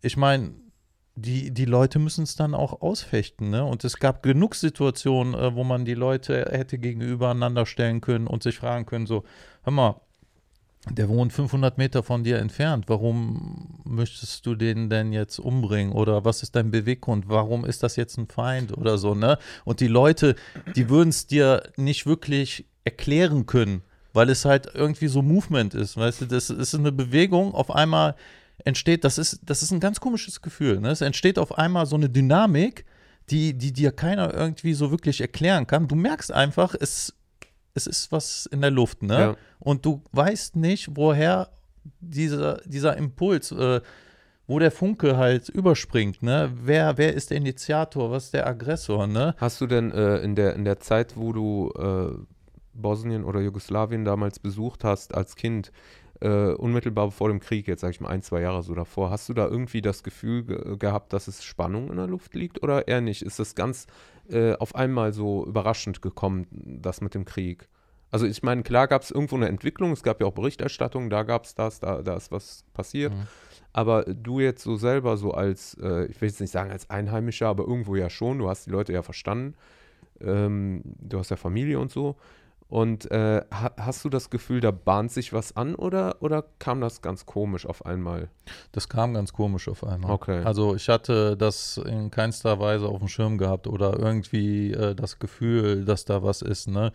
ich 0.01 0.17
meine, 0.17 0.51
die, 1.15 1.51
die 1.51 1.65
Leute 1.65 1.99
müssen 1.99 2.23
es 2.23 2.35
dann 2.35 2.55
auch 2.55 2.81
ausfechten. 2.81 3.49
Ne? 3.49 3.63
Und 3.63 3.83
es 3.83 3.97
gab 3.97 4.23
genug 4.23 4.55
Situationen, 4.55 5.33
äh, 5.33 5.55
wo 5.55 5.63
man 5.63 5.85
die 5.85 5.93
Leute 5.93 6.47
hätte 6.51 6.77
gegenübereinander 6.77 7.65
stellen 7.65 8.01
können 8.01 8.27
und 8.27 8.43
sich 8.43 8.57
fragen 8.57 8.85
können, 8.85 9.05
so, 9.05 9.23
hör 9.63 9.73
mal, 9.73 10.01
der 10.89 11.07
wohnt 11.07 11.31
500 11.31 11.77
Meter 11.77 12.03
von 12.03 12.23
dir 12.23 12.39
entfernt. 12.39 12.85
Warum 12.87 13.79
möchtest 13.85 14.45
du 14.45 14.55
den 14.55 14.89
denn 14.89 15.13
jetzt 15.13 15.39
umbringen? 15.39 15.93
Oder 15.93 16.25
was 16.25 16.43
ist 16.43 16.55
dein 16.55 16.71
Beweggrund? 16.71 17.29
Warum 17.29 17.63
ist 17.63 17.83
das 17.83 17.95
jetzt 17.95 18.17
ein 18.17 18.27
Feind 18.27 18.77
oder 18.77 18.97
so, 18.97 19.15
ne? 19.15 19.37
Und 19.63 19.79
die 19.79 19.87
Leute, 19.87 20.35
die 20.75 20.89
würden 20.89 21.09
es 21.09 21.25
dir 21.25 21.63
nicht 21.77 22.05
wirklich 22.05 22.65
erklären 22.83 23.45
können, 23.45 23.81
weil 24.11 24.29
es 24.29 24.43
halt 24.43 24.71
irgendwie 24.73 25.07
so 25.07 25.21
Movement 25.21 25.73
ist. 25.73 25.95
Weißt 25.95 26.21
du, 26.21 26.25
das 26.25 26.49
ist 26.49 26.75
eine 26.75 26.91
Bewegung, 26.91 27.53
auf 27.53 27.73
einmal 27.73 28.15
entsteht, 28.65 29.03
das 29.03 29.17
ist, 29.17 29.41
das 29.45 29.63
ist 29.63 29.71
ein 29.71 29.79
ganz 29.79 29.99
komisches 29.99 30.41
Gefühl. 30.41 30.79
Ne? 30.79 30.89
Es 30.89 31.01
entsteht 31.01 31.39
auf 31.39 31.57
einmal 31.57 31.85
so 31.85 31.95
eine 31.95 32.09
Dynamik, 32.09 32.85
die, 33.29 33.57
die 33.57 33.71
dir 33.71 33.91
keiner 33.91 34.33
irgendwie 34.33 34.73
so 34.73 34.91
wirklich 34.91 35.21
erklären 35.21 35.67
kann. 35.67 35.87
Du 35.87 35.95
merkst 35.95 36.31
einfach, 36.31 36.75
es 36.79 37.13
es 37.73 37.87
ist 37.87 38.11
was 38.11 38.45
in 38.45 38.61
der 38.61 38.71
Luft, 38.71 39.03
ne? 39.03 39.19
Ja. 39.19 39.35
Und 39.59 39.85
du 39.85 40.03
weißt 40.11 40.55
nicht, 40.55 40.95
woher 40.95 41.49
dieser, 41.99 42.57
dieser 42.65 42.97
Impuls, 42.97 43.51
äh, 43.51 43.81
wo 44.45 44.59
der 44.59 44.71
Funke 44.71 45.17
halt 45.17 45.49
überspringt, 45.49 46.21
ne? 46.21 46.51
Wer, 46.53 46.97
wer 46.97 47.13
ist 47.13 47.31
der 47.31 47.37
Initiator, 47.37 48.11
was 48.11 48.25
ist 48.25 48.33
der 48.33 48.47
Aggressor, 48.47 49.07
ne? 49.07 49.35
Hast 49.37 49.61
du 49.61 49.67
denn 49.67 49.91
äh, 49.91 50.17
in, 50.17 50.35
der, 50.35 50.55
in 50.55 50.65
der 50.65 50.79
Zeit, 50.79 51.17
wo 51.17 51.33
du 51.33 51.71
äh, 51.77 52.15
Bosnien 52.73 53.23
oder 53.23 53.39
Jugoslawien 53.39 54.05
damals 54.05 54.39
besucht 54.39 54.83
hast 54.83 55.15
als 55.15 55.35
Kind, 55.35 55.71
äh, 56.23 56.53
unmittelbar 56.53 57.11
vor 57.11 57.27
dem 57.27 57.41
Krieg, 57.41 57.67
jetzt 57.67 57.81
sage 57.81 57.91
ich 57.91 57.99
mal 57.99 58.09
ein, 58.09 58.21
zwei 58.21 58.41
Jahre 58.41 58.63
so 58.63 58.73
davor, 58.73 59.09
hast 59.09 59.27
du 59.27 59.33
da 59.33 59.45
irgendwie 59.45 59.81
das 59.81 60.03
Gefühl 60.03 60.43
ge 60.43 60.77
gehabt, 60.77 61.11
dass 61.11 61.27
es 61.27 61.43
Spannung 61.43 61.89
in 61.89 61.97
der 61.97 62.07
Luft 62.07 62.33
liegt 62.33 62.63
oder 62.63 62.87
eher 62.87 63.01
nicht? 63.01 63.21
Ist 63.21 63.39
das 63.39 63.55
ganz 63.55 63.87
äh, 64.29 64.53
auf 64.53 64.73
einmal 64.73 65.11
so 65.11 65.45
überraschend 65.45 66.01
gekommen, 66.01 66.47
das 66.51 67.01
mit 67.01 67.13
dem 67.13 67.25
Krieg? 67.25 67.67
Also 68.09 68.25
ich 68.25 68.41
meine, 68.41 68.63
klar 68.63 68.87
gab 68.87 69.01
es 69.01 69.11
irgendwo 69.11 69.35
eine 69.35 69.49
Entwicklung, 69.49 69.91
es 69.91 70.03
gab 70.03 70.21
ja 70.21 70.27
auch 70.27 70.33
Berichterstattung, 70.33 71.09
da 71.09 71.23
gab 71.23 71.43
es 71.43 71.55
das, 71.55 71.79
da, 71.79 72.01
da 72.01 72.15
ist 72.15 72.31
was 72.31 72.63
passiert. 72.73 73.13
Mhm. 73.13 73.27
Aber 73.73 74.03
du 74.03 74.39
jetzt 74.39 74.63
so 74.63 74.77
selber, 74.77 75.17
so 75.17 75.31
als, 75.31 75.75
äh, 75.81 76.05
ich 76.05 76.21
will 76.21 76.29
jetzt 76.29 76.39
nicht 76.39 76.51
sagen 76.51 76.71
als 76.71 76.89
Einheimischer, 76.89 77.47
aber 77.47 77.65
irgendwo 77.65 77.95
ja 77.95 78.09
schon, 78.09 78.37
du 78.37 78.47
hast 78.47 78.67
die 78.67 78.69
Leute 78.69 78.93
ja 78.93 79.01
verstanden, 79.01 79.55
ähm, 80.21 80.83
du 80.85 81.19
hast 81.19 81.31
ja 81.31 81.37
Familie 81.37 81.79
und 81.79 81.91
so. 81.91 82.15
Und 82.69 83.11
äh, 83.11 83.41
ha 83.51 83.71
hast 83.77 84.03
du 84.03 84.09
das 84.09 84.29
Gefühl, 84.31 84.59
da 84.59 84.71
bahnt 84.71 85.11
sich 85.11 85.31
was 85.31 85.55
an 85.55 85.75
oder, 85.75 86.15
oder 86.21 86.43
kam 86.57 86.81
das 86.81 87.01
ganz 87.03 87.25
komisch 87.27 87.65
auf 87.67 87.85
einmal? 87.85 88.29
Das 88.71 88.89
kam 88.89 89.13
ganz 89.13 89.31
komisch 89.33 89.67
auf 89.67 89.83
einmal. 89.83 90.11
Okay. 90.11 90.41
Also 90.43 90.73
ich 90.75 90.89
hatte 90.89 91.37
das 91.37 91.77
in 91.77 92.09
keinster 92.09 92.59
Weise 92.59 92.87
auf 92.87 92.97
dem 92.99 93.07
Schirm 93.09 93.37
gehabt 93.37 93.67
oder 93.67 93.99
irgendwie 93.99 94.71
äh, 94.71 94.95
das 94.95 95.19
Gefühl, 95.19 95.85
dass 95.85 96.05
da 96.05 96.23
was 96.23 96.41
ist, 96.41 96.67
ne? 96.67 96.91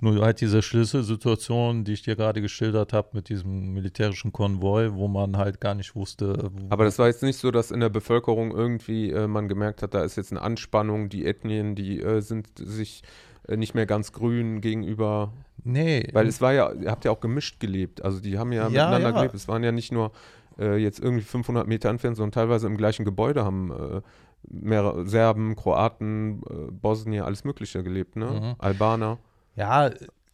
Nur 0.00 0.20
halt 0.24 0.40
diese 0.40 0.62
Schlüsselsituation, 1.06 1.84
die 1.84 1.92
ich 1.92 2.02
dir 2.02 2.16
gerade 2.16 2.40
geschildert 2.40 2.92
habe 2.92 3.10
mit 3.12 3.28
diesem 3.28 3.72
militärischen 3.72 4.32
Konvoi, 4.32 4.90
wo 4.92 5.06
man 5.08 5.36
halt 5.36 5.60
gar 5.60 5.74
nicht 5.74 5.94
wusste. 5.94 6.50
wo- 6.52 6.66
Aber 6.70 6.84
das 6.84 6.98
war 6.98 7.06
jetzt 7.06 7.22
nicht 7.22 7.38
so, 7.38 7.50
dass 7.52 7.70
in 7.70 7.78
der 7.80 7.88
Bevölkerung 7.88 8.50
irgendwie 8.50 9.10
äh, 9.10 9.26
man 9.28 9.46
gemerkt 9.48 9.80
hat, 9.82 9.94
da 9.94 10.02
ist 10.02 10.16
jetzt 10.16 10.32
eine 10.32 10.42
Anspannung, 10.42 11.08
die 11.08 11.24
Ethnien, 11.24 11.74
die 11.76 12.00
äh, 12.00 12.20
sind 12.20 12.48
sich 12.58 13.02
äh, 13.04 13.06
nicht 13.48 13.74
mehr 13.74 13.86
ganz 13.86 14.12
grün 14.12 14.60
gegenüber. 14.60 15.32
nee, 15.64 16.08
Weil 16.12 16.26
es 16.28 16.40
war 16.40 16.52
ja, 16.52 16.72
ihr 16.72 16.90
habt 16.90 17.04
ja 17.04 17.10
auch 17.10 17.20
gemischt 17.20 17.60
gelebt. 17.60 18.04
Also 18.04 18.20
die 18.20 18.38
haben 18.38 18.52
ja, 18.52 18.62
Ja, 18.68 18.86
miteinander 18.86 19.08
ja. 19.08 19.10
gelebt. 19.16 19.34
Es 19.34 19.48
waren 19.48 19.62
ja 19.64 19.72
nicht 19.72 19.92
nur 19.92 20.12
äh, 20.58 20.76
jetzt 20.76 21.00
irgendwie 21.00 21.24
500 21.24 21.66
Meter 21.66 21.88
entfernt, 21.90 22.16
sondern 22.16 22.32
teilweise 22.32 22.66
im 22.66 22.76
gleichen 22.76 23.04
Gebäude 23.04 23.44
haben 23.44 23.70
äh, 23.72 24.00
mehrere 24.48 25.06
Serben, 25.06 25.56
Kroaten, 25.56 26.42
äh, 26.48 26.70
Bosnier, 26.70 27.24
alles 27.26 27.44
Mögliche 27.44 27.82
gelebt, 27.82 28.16
ne? 28.16 28.26
Mhm. 28.26 28.54
Albaner. 28.58 29.18
Ja, 29.56 29.90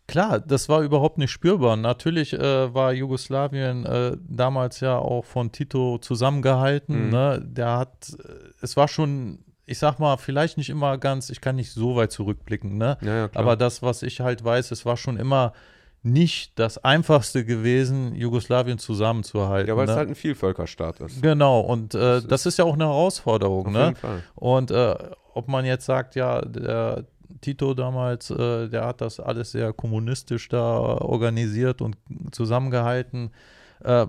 klar, 0.06 0.40
das 0.40 0.68
war 0.68 0.82
überhaupt 0.82 1.18
nicht 1.18 1.30
spürbar. 1.30 1.76
Natürlich 1.76 2.32
äh, 2.32 2.72
war 2.74 2.92
Jugoslawien 2.92 3.84
äh, 3.86 4.16
damals 4.28 4.80
ja 4.80 4.98
auch 4.98 5.24
von 5.24 5.52
Tito 5.52 5.98
zusammengehalten. 5.98 7.06
Mhm. 7.06 7.10
Ne? 7.10 7.42
Der 7.44 7.78
hat, 7.78 8.16
äh, 8.18 8.32
es 8.62 8.76
war 8.76 8.88
schon, 8.88 9.40
ich 9.68 9.78
sag 9.78 9.98
mal, 9.98 10.16
vielleicht 10.16 10.56
nicht 10.56 10.70
immer 10.70 10.98
ganz, 10.98 11.30
ich 11.30 11.40
kann 11.40 11.56
nicht 11.56 11.70
so 11.72 11.96
weit 11.96 12.10
zurückblicken, 12.12 12.78
ne? 12.78 12.96
Ja, 13.02 13.16
ja. 13.16 13.30
Aber 13.34 13.56
das, 13.56 13.82
was 13.82 14.02
ich 14.02 14.20
halt 14.20 14.42
weiß, 14.44 14.70
es 14.70 14.84
war 14.86 14.96
schon 14.96 15.16
immer 15.16 15.52
nicht 16.02 16.58
das 16.58 16.78
Einfachste 16.78 17.44
gewesen, 17.44 18.14
Jugoslawien 18.14 18.78
zusammenzuhalten. 18.78 19.68
ja, 19.68 19.76
weil 19.76 19.86
ne? 19.86 19.92
es 19.92 19.98
halt 19.98 20.08
ein 20.08 20.14
Vielvölkerstaat 20.14 21.00
ist. 21.00 21.20
Genau, 21.22 21.60
und 21.60 21.94
äh, 21.94 21.98
Das 21.98 22.26
das, 22.26 22.46
ist 22.46 22.58
ja 22.58 22.64
auch 22.64 22.74
eine 22.74 22.84
Herausforderung, 22.86 23.66
Auf 23.66 23.72
ne? 23.72 23.84
jeden 23.86 23.96
Fall. 23.96 24.22
Und 24.34 24.70
äh, 24.70 24.94
ob 25.34 25.48
man 25.48 25.64
jetzt 25.64 25.86
sagt, 25.86 26.14
ja, 26.14 26.40
der 26.42 27.04
Tito 27.40 27.74
damals, 27.74 28.30
äh, 28.30 28.68
der 28.68 28.86
hat 28.86 29.00
das 29.00 29.20
alles 29.20 29.52
sehr 29.52 29.72
kommunistisch 29.72 30.48
da 30.48 30.78
organisiert 30.78 31.82
und 31.82 31.96
zusammengehalten, 32.30 33.32
äh, 33.84 34.06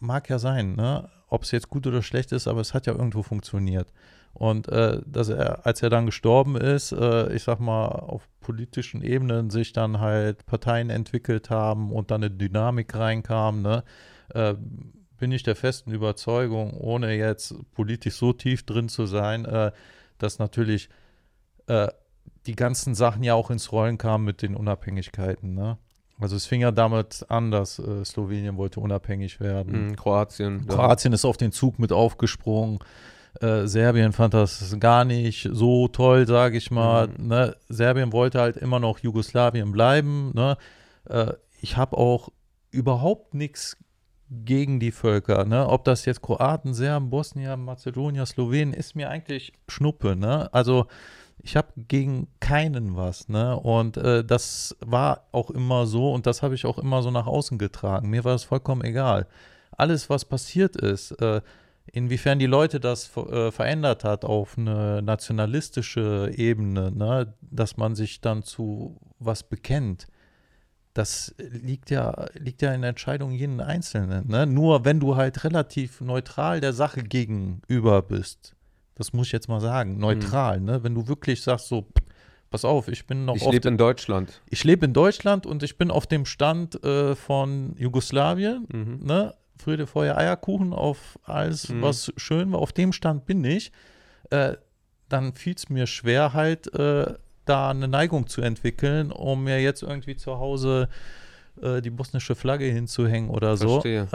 mag 0.00 0.28
ja 0.28 0.38
sein, 0.38 0.74
ne? 0.74 1.08
Ob 1.28 1.42
es 1.42 1.50
jetzt 1.50 1.68
gut 1.68 1.86
oder 1.86 2.02
schlecht 2.02 2.32
ist, 2.32 2.46
aber 2.46 2.60
es 2.60 2.74
hat 2.74 2.86
ja 2.86 2.92
irgendwo 2.92 3.22
funktioniert. 3.22 3.92
Und 4.32 4.68
äh, 4.68 5.00
dass 5.06 5.28
er, 5.30 5.64
als 5.66 5.82
er 5.82 5.90
dann 5.90 6.06
gestorben 6.06 6.56
ist, 6.56 6.92
äh, 6.92 7.32
ich 7.32 7.42
sag 7.42 7.58
mal, 7.58 7.86
auf 7.86 8.28
politischen 8.40 9.02
Ebenen 9.02 9.50
sich 9.50 9.72
dann 9.72 9.98
halt 9.98 10.44
Parteien 10.46 10.90
entwickelt 10.90 11.48
haben 11.48 11.90
und 11.90 12.10
dann 12.10 12.22
eine 12.22 12.30
Dynamik 12.30 12.94
reinkam, 12.94 13.62
ne? 13.62 13.82
Äh, 14.34 14.54
bin 15.16 15.32
ich 15.32 15.42
der 15.42 15.56
festen 15.56 15.92
Überzeugung, 15.92 16.74
ohne 16.74 17.16
jetzt 17.16 17.54
politisch 17.72 18.16
so 18.16 18.34
tief 18.34 18.64
drin 18.66 18.90
zu 18.90 19.06
sein, 19.06 19.46
äh, 19.46 19.72
dass 20.18 20.38
natürlich 20.38 20.90
äh, 21.66 21.88
die 22.46 22.56
ganzen 22.56 22.94
Sachen 22.94 23.22
ja 23.22 23.34
auch 23.34 23.50
ins 23.50 23.72
Rollen 23.72 23.98
kamen 23.98 24.24
mit 24.24 24.42
den 24.42 24.54
Unabhängigkeiten. 24.54 25.54
Ne? 25.54 25.78
Also 26.18 26.36
es 26.36 26.46
fing 26.46 26.62
ja 26.62 26.70
damit 26.70 27.26
an, 27.28 27.50
dass 27.50 27.78
äh, 27.78 28.04
Slowenien 28.04 28.56
wollte 28.56 28.80
unabhängig 28.80 29.38
werden. 29.40 29.88
Mhm, 29.88 29.96
Kroatien. 29.96 30.64
ja. 30.68 30.74
Kroatien 30.74 31.12
ist 31.12 31.24
auf 31.24 31.36
den 31.36 31.52
Zug 31.52 31.78
mit 31.78 31.92
aufgesprungen. 31.92 32.78
Äh, 33.40 33.66
Serbien 33.66 34.12
fand 34.12 34.32
das 34.32 34.76
gar 34.80 35.04
nicht 35.04 35.48
so 35.52 35.88
toll, 35.88 36.26
sage 36.26 36.56
ich 36.56 36.70
mal. 36.70 37.08
Mhm. 37.08 37.26
Ne? 37.26 37.56
Serbien 37.68 38.12
wollte 38.12 38.40
halt 38.40 38.56
immer 38.56 38.78
noch 38.78 38.98
Jugoslawien 39.00 39.72
bleiben. 39.72 40.32
Ne? 40.34 40.56
Äh, 41.04 41.34
ich 41.60 41.76
habe 41.76 41.98
auch 41.98 42.30
überhaupt 42.70 43.34
nichts 43.34 43.76
gegen 44.30 44.80
die 44.80 44.90
Völker. 44.92 45.44
Ne? 45.44 45.68
Ob 45.68 45.84
das 45.84 46.04
jetzt 46.04 46.22
Kroaten, 46.22 46.74
Serben, 46.74 47.10
Bosnier, 47.10 47.56
Mazedonier, 47.56 48.26
Slowenen, 48.26 48.72
ist 48.74 48.96
mir 48.96 49.10
eigentlich 49.10 49.52
Schnuppe. 49.68 50.16
Ne? 50.16 50.52
Also 50.52 50.86
ich 51.46 51.54
habe 51.54 51.68
gegen 51.76 52.26
keinen 52.40 52.96
was. 52.96 53.28
Ne? 53.28 53.56
Und 53.56 53.96
äh, 53.98 54.24
das 54.24 54.76
war 54.80 55.28
auch 55.30 55.50
immer 55.50 55.86
so 55.86 56.12
und 56.12 56.26
das 56.26 56.42
habe 56.42 56.56
ich 56.56 56.66
auch 56.66 56.76
immer 56.76 57.02
so 57.02 57.12
nach 57.12 57.28
außen 57.28 57.56
getragen. 57.56 58.10
Mir 58.10 58.24
war 58.24 58.34
es 58.34 58.42
vollkommen 58.42 58.82
egal. 58.82 59.28
Alles, 59.70 60.10
was 60.10 60.24
passiert 60.24 60.74
ist, 60.74 61.12
äh, 61.22 61.40
inwiefern 61.92 62.40
die 62.40 62.46
Leute 62.46 62.80
das 62.80 63.16
äh, 63.16 63.52
verändert 63.52 64.02
hat 64.02 64.24
auf 64.24 64.58
eine 64.58 65.02
nationalistische 65.02 66.32
Ebene, 66.34 66.90
ne? 66.90 67.32
dass 67.40 67.76
man 67.76 67.94
sich 67.94 68.20
dann 68.20 68.42
zu 68.42 68.98
was 69.20 69.44
bekennt, 69.44 70.08
das 70.94 71.32
liegt 71.38 71.90
ja, 71.90 72.26
liegt 72.34 72.60
ja 72.60 72.72
in 72.72 72.80
der 72.80 72.90
Entscheidung 72.90 73.30
jeden 73.30 73.60
Einzelnen. 73.60 74.26
Ne? 74.26 74.46
Nur 74.46 74.84
wenn 74.84 74.98
du 74.98 75.14
halt 75.14 75.44
relativ 75.44 76.00
neutral 76.00 76.60
der 76.60 76.72
Sache 76.72 77.04
gegenüber 77.04 78.02
bist, 78.02 78.55
das 78.96 79.12
muss 79.12 79.28
ich 79.28 79.32
jetzt 79.32 79.48
mal 79.48 79.60
sagen, 79.60 79.98
neutral, 79.98 80.60
ne? 80.60 80.82
wenn 80.82 80.94
du 80.94 81.06
wirklich 81.06 81.42
sagst, 81.42 81.68
so, 81.68 81.86
pass 82.50 82.64
auf, 82.64 82.88
ich 82.88 83.06
bin 83.06 83.24
noch 83.24 83.36
Ich 83.36 83.46
lebe 83.48 83.68
in 83.68 83.76
Deutschland. 83.78 84.40
ich 84.50 84.64
lebe 84.64 84.86
in 84.86 84.92
Deutschland 84.92 85.46
und 85.46 85.62
ich 85.62 85.78
bin 85.78 85.90
auf 85.90 86.06
dem 86.06 86.24
Stand 86.26 86.82
äh, 86.84 87.14
von 87.14 87.74
Jugoslawien, 87.78 88.66
Mhm. 88.72 89.06
ne? 89.06 89.34
Friede, 89.58 89.86
Feuer, 89.86 90.16
Eierkuchen, 90.18 90.74
auf 90.74 91.18
alles, 91.24 91.70
Mhm. 91.70 91.80
was 91.82 92.12
schön 92.18 92.52
war, 92.52 92.58
auf 92.60 92.72
dem 92.72 92.92
Stand 92.92 93.24
bin 93.24 93.42
ich, 93.44 93.72
äh, 94.30 94.54
dann 95.08 95.32
fiel 95.34 95.54
es 95.56 95.70
mir 95.70 95.86
schwer, 95.86 96.32
halt 96.34 96.72
äh, 96.74 97.14
da 97.46 97.70
eine 97.70 97.88
Neigung 97.88 98.26
zu 98.26 98.42
entwickeln, 98.42 99.12
um 99.12 99.44
mir 99.44 99.62
jetzt 99.62 99.82
irgendwie 99.82 100.16
zu 100.16 100.38
Hause 100.38 100.88
äh, 101.62 101.80
die 101.80 101.90
bosnische 101.90 102.34
Flagge 102.34 102.64
hinzuhängen 102.66 103.30
oder 103.30 103.56
so. 103.56 103.80
Verstehe. 103.80 104.08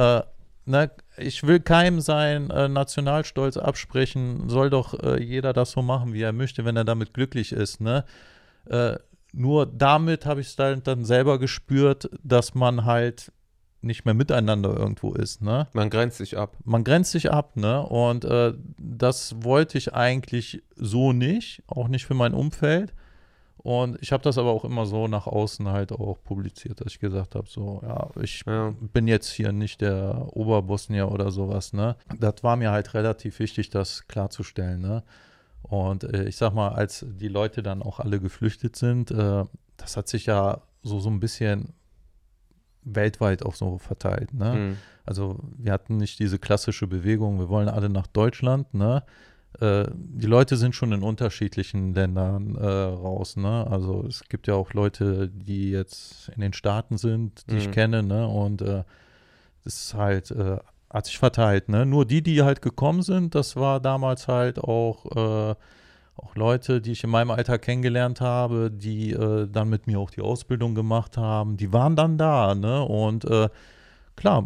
Ne, 0.66 0.92
ich 1.18 1.42
will 1.44 1.60
keinem 1.60 2.02
sein 2.02 2.52
äh, 2.52 2.68
Nationalstolz 2.68 3.58
absprechen, 3.58 4.48
soll 4.48 4.70
doch 4.70 4.94
äh, 5.02 5.22
jeder 5.22 5.54
das 5.54 5.72
so 5.72 5.82
machen, 5.82 6.14
wie 6.14 6.22
er 6.22 6.34
möchte, 6.34 6.66
wenn 6.66 6.78
er 6.78 6.84
damit 6.84 7.14
glücklich 7.14 7.52
ist. 7.52 7.82
Ne? 7.82 8.06
Äh, 8.66 8.98
nur 9.34 9.66
damit 9.66 10.26
habe 10.26 10.42
ich 10.42 10.48
es 10.48 10.56
dann, 10.56 10.84
dann 10.84 11.04
selber 11.06 11.40
gespürt, 11.40 12.10
dass 12.24 12.54
man 12.54 12.86
halt 12.86 13.32
nicht 13.82 14.06
mehr 14.06 14.14
miteinander 14.14 14.76
irgendwo 14.78 15.14
ist, 15.14 15.42
ne? 15.42 15.68
Man 15.74 15.90
grenzt 15.90 16.18
sich 16.18 16.38
ab. 16.38 16.56
Man 16.64 16.84
grenzt 16.84 17.12
sich 17.12 17.32
ab, 17.32 17.58
ne? 17.58 17.82
Und 17.82 18.26
äh, 18.26 18.54
das 18.78 19.44
wollte 19.44 19.78
ich 19.78 19.94
eigentlich 19.94 20.62
so 20.76 21.14
nicht, 21.14 21.64
auch 21.66 21.88
nicht 21.88 22.06
für 22.06 22.14
mein 22.14 22.34
Umfeld. 22.34 22.94
Und 23.64 23.98
ich 24.02 24.12
habe 24.12 24.24
das 24.24 24.38
aber 24.40 24.50
auch 24.50 24.66
immer 24.66 24.86
so 24.88 25.08
nach 25.08 25.28
außen 25.28 25.68
halt 25.68 25.92
auch 25.92 26.18
publiziert, 26.24 26.82
dass 26.82 26.94
ich 26.94 27.00
gesagt 27.00 27.36
habe, 27.36 27.48
so, 27.48 27.80
ja, 27.84 28.10
ich 28.20 28.44
Ja. 28.48 28.74
bin 28.80 29.08
jetzt 29.08 29.30
hier 29.30 29.52
nicht 29.52 29.82
der 29.82 30.28
Oberbosnier 30.36 31.12
oder 31.12 31.30
sowas, 31.30 31.72
ne? 31.74 31.96
Das 32.20 32.44
war 32.44 32.56
mir 32.56 32.72
halt 32.72 32.94
relativ 32.96 33.38
wichtig, 33.40 33.70
das 33.70 34.08
klarzustellen, 34.08 34.82
ne? 34.82 35.04
Und 35.62 36.04
äh, 36.06 36.24
ich 36.24 36.38
sag 36.38 36.54
mal, 36.56 36.70
als 36.70 37.06
die 37.08 37.28
Leute 37.28 37.62
dann 37.62 37.84
auch 37.84 38.00
alle 38.00 38.20
geflüchtet 38.20 38.76
sind, 38.76 39.12
äh, 39.12 39.46
das 39.78 39.96
hat 39.96 40.08
sich 40.08 40.26
ja 40.26 40.62
so, 40.82 41.00
so 41.00 41.10
ein 41.10 41.20
bisschen 41.20 41.74
weltweit 42.84 43.46
auch 43.46 43.54
so 43.54 43.78
verteilt, 43.78 44.34
ne? 44.34 44.56
Mhm. 44.56 44.78
Also 45.06 45.40
wir 45.58 45.72
hatten 45.72 45.98
nicht 45.98 46.20
diese 46.20 46.40
klassische 46.40 46.88
Bewegung, 46.88 47.40
wir 47.40 47.50
wollen 47.50 47.70
alle 47.70 47.90
nach 47.90 48.08
Deutschland, 48.08 48.74
ne? 48.74 49.04
Äh, 49.62 49.86
die 49.94 50.26
Leute 50.26 50.58
sind 50.58 50.76
schon 50.76 50.92
in 50.92 51.04
unterschiedlichen 51.04 51.94
Ländern 51.94 52.56
äh, 52.56 52.66
raus, 52.66 53.38
ne? 53.38 53.68
Also 53.70 54.06
es 54.08 54.24
gibt 54.28 54.48
ja 54.48 54.56
auch 54.56 54.74
Leute, 54.74 55.30
die 55.30 55.70
jetzt 55.72 56.30
in 56.36 56.42
den 56.42 56.54
Staaten 56.54 56.98
sind, 56.98 57.50
die 57.50 57.58
ich 57.58 57.68
Mhm. 57.68 57.72
kenne, 57.72 58.04
ne? 58.04 58.28
Und 58.28 58.62
äh, 58.62 58.84
das 59.64 59.76
ist 59.76 59.94
halt, 59.94 60.32
äh, 60.32 60.58
hat 60.90 61.06
sich 61.06 61.20
verteilt, 61.20 61.70
ne? 61.70 61.86
Nur 61.86 62.06
die, 62.06 62.22
die 62.24 62.42
halt 62.42 62.62
gekommen 62.62 63.04
sind, 63.04 63.36
das 63.36 63.56
war 63.56 63.80
damals 63.80 64.28
halt 64.28 64.60
auch, 64.60 65.06
äh, 65.16 65.56
auch 66.18 66.36
Leute, 66.36 66.82
die 66.82 66.92
ich 66.92 67.04
in 67.04 67.10
meinem 67.10 67.32
Alter 67.32 67.58
kennengelernt 67.58 68.20
habe, 68.20 68.70
die 68.72 69.12
äh, 69.12 69.48
dann 69.48 69.70
mit 69.70 69.88
mir 69.88 70.00
auch 70.00 70.10
die 70.12 70.22
Ausbildung 70.22 70.76
gemacht 70.76 71.18
haben, 71.18 71.58
die 71.58 71.72
waren 71.72 71.96
dann 71.96 72.18
da, 72.18 72.56
ne? 72.56 72.84
Und 72.84 73.26
äh, 73.26 73.50
klar, 74.16 74.44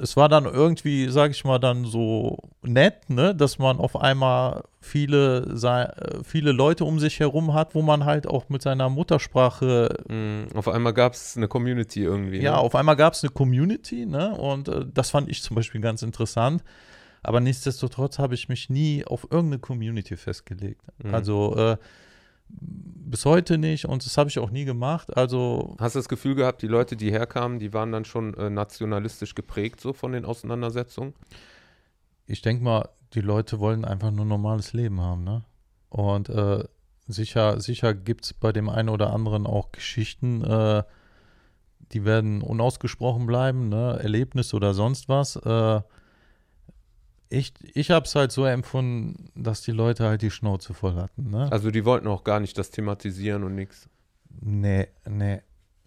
es 0.00 0.16
war 0.16 0.28
dann 0.28 0.44
irgendwie, 0.44 1.08
sag 1.08 1.30
ich 1.30 1.44
mal, 1.44 1.58
dann 1.58 1.84
so 1.84 2.38
nett, 2.62 3.08
ne, 3.08 3.34
dass 3.34 3.58
man 3.58 3.78
auf 3.78 3.96
einmal 3.96 4.64
viele, 4.80 5.56
viele 6.24 6.52
Leute 6.52 6.84
um 6.84 6.98
sich 6.98 7.20
herum 7.20 7.54
hat, 7.54 7.74
wo 7.74 7.82
man 7.82 8.04
halt 8.04 8.26
auch 8.26 8.48
mit 8.48 8.62
seiner 8.62 8.88
Muttersprache, 8.88 9.96
Mhm. 10.08 10.48
Auf 10.54 10.68
einmal 10.68 10.92
gab 10.92 11.14
es 11.14 11.36
eine 11.36 11.48
Community 11.48 12.02
irgendwie. 12.02 12.40
ja, 12.40 12.52
ne? 12.52 12.58
auf 12.58 12.74
einmal 12.74 12.96
gab 12.96 13.14
es 13.14 13.22
eine 13.24 13.32
Community, 13.32 14.06
ne, 14.06 14.34
und 14.34 14.68
äh, 14.68 14.84
das 14.92 15.10
fand 15.10 15.28
ich 15.28 15.42
zum 15.42 15.56
Beispiel 15.56 15.80
ganz 15.80 16.02
interessant. 16.02 16.62
Aber 17.22 17.40
nichtsdestotrotz 17.40 18.20
habe 18.20 18.34
ich 18.34 18.48
mich 18.48 18.70
nie 18.70 19.04
auf 19.04 19.26
irgendeine 19.30 19.58
Community 19.58 20.16
festgelegt. 20.16 20.82
Mhm. 21.02 21.14
Also 21.14 21.56
äh, 21.56 21.76
bis 22.48 23.24
heute 23.24 23.58
nicht 23.58 23.86
und 23.86 24.04
das 24.04 24.18
habe 24.18 24.28
ich 24.28 24.38
auch 24.38 24.50
nie 24.50 24.64
gemacht. 24.64 25.16
Also 25.16 25.76
Hast 25.78 25.94
du 25.94 26.00
das 26.00 26.08
Gefühl 26.08 26.34
gehabt, 26.34 26.62
die 26.62 26.66
Leute, 26.66 26.96
die 26.96 27.10
herkamen, 27.10 27.58
die 27.58 27.72
waren 27.72 27.92
dann 27.92 28.04
schon 28.04 28.34
äh, 28.34 28.50
nationalistisch 28.50 29.34
geprägt, 29.34 29.80
so 29.80 29.92
von 29.92 30.12
den 30.12 30.24
Auseinandersetzungen? 30.24 31.14
ich 32.26 32.42
denke 32.42 32.64
mal, 32.64 32.88
die 33.14 33.20
Leute 33.20 33.60
wollen 33.60 33.84
einfach 33.84 34.10
nur 34.10 34.24
ein 34.24 34.28
normales 34.28 34.72
Leben 34.72 35.00
haben, 35.00 35.24
ne? 35.24 35.44
Und 35.88 36.28
äh, 36.28 36.64
sicher, 37.06 37.60
sicher 37.60 37.94
gibt 37.94 38.24
es 38.24 38.34
bei 38.34 38.52
dem 38.52 38.68
einen 38.68 38.88
oder 38.88 39.12
anderen 39.12 39.46
auch 39.46 39.72
Geschichten, 39.72 40.42
äh, 40.44 40.82
die 41.92 42.04
werden 42.04 42.42
unausgesprochen 42.42 43.26
bleiben, 43.26 43.68
ne? 43.68 43.98
Erlebnis 44.02 44.52
oder 44.54 44.74
sonst 44.74 45.08
was. 45.08 45.36
Ich 47.28 47.52
ich 47.74 47.90
habe 47.90 48.06
es 48.06 48.14
halt 48.14 48.30
so 48.32 48.44
empfunden, 48.44 49.30
dass 49.34 49.62
die 49.62 49.72
Leute 49.72 50.04
halt 50.04 50.22
die 50.22 50.30
Schnauze 50.30 50.74
voll 50.74 50.94
hatten, 50.94 51.30
ne? 51.30 51.50
Also 51.50 51.70
die 51.70 51.84
wollten 51.84 52.06
auch 52.06 52.22
gar 52.24 52.38
nicht 52.40 52.56
das 52.56 52.70
thematisieren 52.70 53.42
und 53.42 53.54
nichts. 53.54 53.88
Nee, 54.40 54.86
nee. 55.08 55.40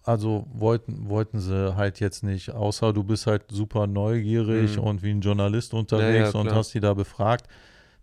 Also 0.04 0.48
wollten, 0.54 1.08
wollten 1.10 1.40
sie 1.40 1.76
halt 1.76 2.00
jetzt 2.00 2.24
nicht, 2.24 2.52
außer 2.52 2.94
du 2.94 3.04
bist 3.04 3.28
halt 3.28 3.44
super 3.52 3.86
neugierig 3.86 4.78
Mhm. 4.78 4.84
und 4.84 5.04
wie 5.04 5.12
ein 5.12 5.22
Journalist 5.22 5.74
unterwegs 5.74 6.34
und 6.34 6.48
klar. 6.48 6.56
hast 6.58 6.74
die 6.74 6.80
da 6.80 6.94
befragt. 6.94 7.48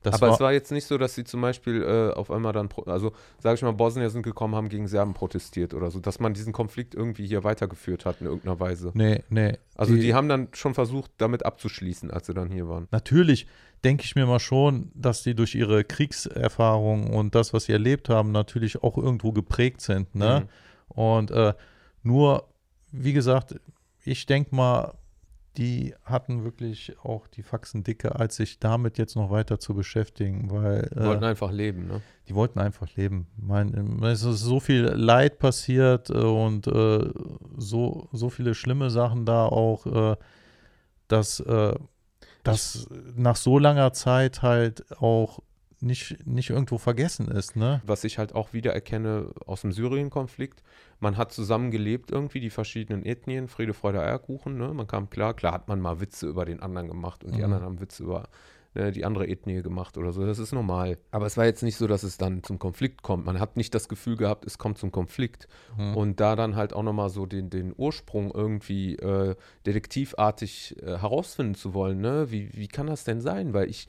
Das 0.06 0.22
Aber 0.22 0.28
war, 0.28 0.34
es 0.34 0.40
war 0.40 0.52
jetzt 0.52 0.70
nicht 0.70 0.86
so, 0.86 0.98
dass 0.98 1.16
sie 1.16 1.24
zum 1.24 1.40
Beispiel 1.40 1.82
äh, 1.82 2.14
auf 2.14 2.30
einmal 2.30 2.52
dann, 2.52 2.68
also 2.86 3.10
sage 3.40 3.56
ich 3.56 3.62
mal, 3.62 3.72
Bosnier 3.72 4.08
sind 4.08 4.22
gekommen, 4.22 4.54
haben 4.54 4.68
gegen 4.68 4.86
Serben 4.86 5.14
protestiert 5.14 5.74
oder 5.74 5.90
so, 5.90 5.98
dass 5.98 6.20
man 6.20 6.32
diesen 6.32 6.52
Konflikt 6.52 6.94
irgendwie 6.94 7.26
hier 7.26 7.42
weitergeführt 7.42 8.04
hat 8.04 8.20
in 8.20 8.28
irgendeiner 8.28 8.60
Weise. 8.60 8.92
Nee, 8.94 9.24
nee. 9.30 9.58
Also 9.74 9.96
die, 9.96 10.14
haben 10.14 10.28
dann 10.28 10.46
schon 10.52 10.74
versucht, 10.74 11.10
damit 11.18 11.44
abzuschließen, 11.44 12.12
als 12.12 12.28
sie 12.28 12.34
dann 12.34 12.52
hier 12.52 12.68
waren. 12.68 12.86
Natürlich 12.92 13.48
denke 13.82 14.04
ich 14.04 14.14
mir 14.14 14.26
mal 14.26 14.38
schon, 14.38 14.92
dass 14.94 15.24
die 15.24 15.34
durch 15.34 15.56
ihre 15.56 15.82
Kriegserfahrung 15.82 17.12
und 17.12 17.34
das, 17.34 17.52
was 17.52 17.64
sie 17.64 17.72
erlebt 17.72 18.08
haben, 18.08 18.30
natürlich 18.30 18.84
auch 18.84 18.96
irgendwo 18.96 19.32
geprägt 19.32 19.80
sind. 19.80 20.14
Ne? 20.14 20.44
Mhm. 20.44 20.96
Und 20.96 21.30
äh, 21.32 21.52
nur, 22.04 22.46
wie 22.92 23.12
gesagt, 23.12 23.56
ich 24.04 24.26
denke 24.26 24.54
mal, 24.54 24.94
die 25.56 25.94
hatten 26.04 26.44
wirklich 26.44 26.96
auch 27.02 27.26
die 27.26 27.42
Faxen 27.42 27.82
dicke, 27.82 28.16
als 28.16 28.36
sich 28.36 28.58
damit 28.58 28.98
jetzt 28.98 29.16
noch 29.16 29.30
weiter 29.30 29.58
zu 29.58 29.74
beschäftigen, 29.74 30.50
weil 30.50 30.90
Die 30.94 31.04
wollten 31.04 31.22
äh, 31.24 31.28
einfach 31.28 31.50
leben, 31.50 31.86
ne? 31.86 32.02
die 32.28 32.34
wollten 32.34 32.58
einfach 32.58 32.94
leben. 32.96 33.26
Mein, 33.36 34.02
es 34.02 34.22
ist 34.22 34.40
so 34.40 34.60
viel 34.60 34.82
Leid 34.82 35.38
passiert 35.38 36.10
äh, 36.10 36.14
und 36.14 36.66
äh, 36.66 37.10
so, 37.56 38.08
so 38.12 38.30
viele 38.30 38.54
schlimme 38.54 38.90
Sachen 38.90 39.24
da 39.24 39.46
auch, 39.46 39.86
äh, 39.86 40.16
dass 41.08 41.40
äh, 41.40 41.74
das 42.42 42.88
nach 43.16 43.36
so 43.36 43.58
langer 43.58 43.92
Zeit 43.92 44.42
halt 44.42 44.84
auch 45.00 45.40
nicht, 45.80 46.26
nicht 46.26 46.50
irgendwo 46.50 46.78
vergessen 46.78 47.28
ist, 47.28 47.56
ne? 47.56 47.82
Was 47.84 48.04
ich 48.04 48.18
halt 48.18 48.34
auch 48.34 48.52
wieder 48.52 48.72
erkenne 48.72 49.30
aus 49.44 49.60
dem 49.60 49.72
Syrien-Konflikt, 49.72 50.62
man 51.00 51.16
hat 51.16 51.32
zusammengelebt 51.32 52.10
irgendwie, 52.10 52.40
die 52.40 52.50
verschiedenen 52.50 53.04
Ethnien, 53.04 53.48
Friede, 53.48 53.74
Freude, 53.74 54.00
Eierkuchen, 54.00 54.56
ne? 54.56 54.72
Man 54.72 54.86
kam 54.86 55.10
klar, 55.10 55.34
klar 55.34 55.52
hat 55.52 55.68
man 55.68 55.80
mal 55.80 56.00
Witze 56.00 56.26
über 56.26 56.44
den 56.44 56.60
anderen 56.60 56.88
gemacht 56.88 57.24
und 57.24 57.32
die 57.34 57.38
Mhm. 57.38 57.44
anderen 57.44 57.64
haben 57.64 57.80
Witze 57.80 58.04
über 58.04 58.28
ne, 58.74 58.92
die 58.92 59.06
andere 59.06 59.26
Ethnie 59.26 59.62
gemacht 59.62 59.96
oder 59.96 60.12
so, 60.12 60.26
das 60.26 60.38
ist 60.38 60.52
normal. 60.52 60.98
Aber 61.10 61.24
es 61.24 61.38
war 61.38 61.46
jetzt 61.46 61.62
nicht 61.62 61.76
so, 61.78 61.86
dass 61.86 62.02
es 62.02 62.18
dann 62.18 62.42
zum 62.42 62.58
Konflikt 62.58 63.02
kommt. 63.02 63.24
Man 63.24 63.40
hat 63.40 63.56
nicht 63.56 63.74
das 63.74 63.88
Gefühl 63.88 64.18
gehabt, 64.18 64.44
es 64.44 64.58
kommt 64.58 64.76
zum 64.76 64.92
Konflikt. 64.92 65.48
Mhm. 65.78 65.96
Und 65.96 66.20
da 66.20 66.36
dann 66.36 66.56
halt 66.56 66.74
auch 66.74 66.82
nochmal 66.82 67.08
so 67.08 67.24
den, 67.24 67.48
den 67.48 67.72
Ursprung 67.74 68.30
irgendwie 68.34 68.96
äh, 68.96 69.34
detektivartig 69.90 70.76
äh, 70.82 70.98
herausfinden 70.98 71.54
zu 71.54 71.74
wollen, 71.74 72.00
ne? 72.00 72.30
Wie, 72.30 72.50
wie 72.54 72.68
kann 72.68 72.86
das 72.86 73.04
denn 73.04 73.20
sein? 73.20 73.54
Weil 73.54 73.70
ich, 73.70 73.86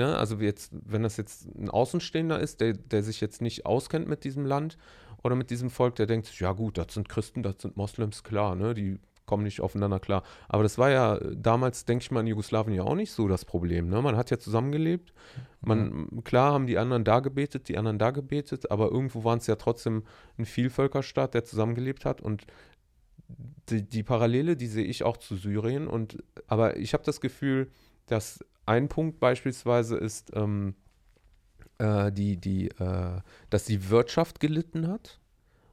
ne, 0.00 0.16
also 0.16 0.36
jetzt, 0.36 0.72
wenn 0.72 1.02
das 1.02 1.18
jetzt 1.18 1.46
ein 1.54 1.68
Außenstehender 1.68 2.40
ist, 2.40 2.60
der, 2.60 2.72
der 2.72 3.02
sich 3.02 3.20
jetzt 3.20 3.42
nicht 3.42 3.66
auskennt 3.66 4.08
mit 4.08 4.24
diesem 4.24 4.46
Land 4.46 4.78
oder 5.22 5.36
mit 5.36 5.50
diesem 5.50 5.68
Volk, 5.68 5.94
der 5.96 6.06
denkt 6.06 6.26
sich, 6.26 6.40
ja 6.40 6.52
gut, 6.52 6.78
das 6.78 6.94
sind 6.94 7.08
Christen, 7.08 7.42
das 7.42 7.56
sind 7.58 7.76
Moslems, 7.76 8.22
klar, 8.22 8.56
ne? 8.56 8.72
Die 8.72 8.98
kommen 9.26 9.44
nicht 9.44 9.60
aufeinander 9.60 10.00
klar. 10.00 10.24
Aber 10.48 10.64
das 10.64 10.76
war 10.76 10.90
ja 10.90 11.20
damals, 11.36 11.84
denke 11.84 12.02
ich 12.02 12.10
mal, 12.10 12.20
in 12.20 12.26
Jugoslawien 12.26 12.74
ja 12.74 12.82
auch 12.82 12.96
nicht 12.96 13.12
so 13.12 13.28
das 13.28 13.44
Problem. 13.44 13.88
Ne? 13.88 14.02
Man 14.02 14.16
hat 14.16 14.30
ja 14.30 14.40
zusammengelebt. 14.40 15.12
Man, 15.60 16.24
Klar 16.24 16.52
haben 16.52 16.66
die 16.66 16.78
anderen 16.78 17.04
da 17.04 17.20
gebetet, 17.20 17.68
die 17.68 17.78
anderen 17.78 18.00
da 18.00 18.10
gebetet, 18.10 18.72
aber 18.72 18.90
irgendwo 18.90 19.22
waren 19.22 19.38
es 19.38 19.46
ja 19.46 19.54
trotzdem 19.54 20.02
ein 20.36 20.46
Vielvölkerstaat, 20.46 21.34
der 21.34 21.44
zusammengelebt 21.44 22.04
hat. 22.04 22.20
Und 22.20 22.44
die, 23.68 23.88
die 23.88 24.02
Parallele, 24.02 24.56
die 24.56 24.66
sehe 24.66 24.84
ich 24.84 25.04
auch 25.04 25.16
zu 25.16 25.36
Syrien. 25.36 25.86
Und, 25.86 26.18
aber 26.48 26.76
ich 26.76 26.92
habe 26.92 27.04
das 27.04 27.20
Gefühl, 27.20 27.70
dass 28.06 28.44
ein 28.70 28.88
Punkt 28.88 29.18
beispielsweise 29.18 29.96
ist, 29.96 30.30
ähm, 30.36 30.74
äh, 31.78 32.12
die, 32.12 32.36
die, 32.36 32.68
äh, 32.68 33.20
dass 33.50 33.64
die 33.64 33.90
Wirtschaft 33.90 34.38
gelitten 34.38 34.86
hat. 34.86 35.18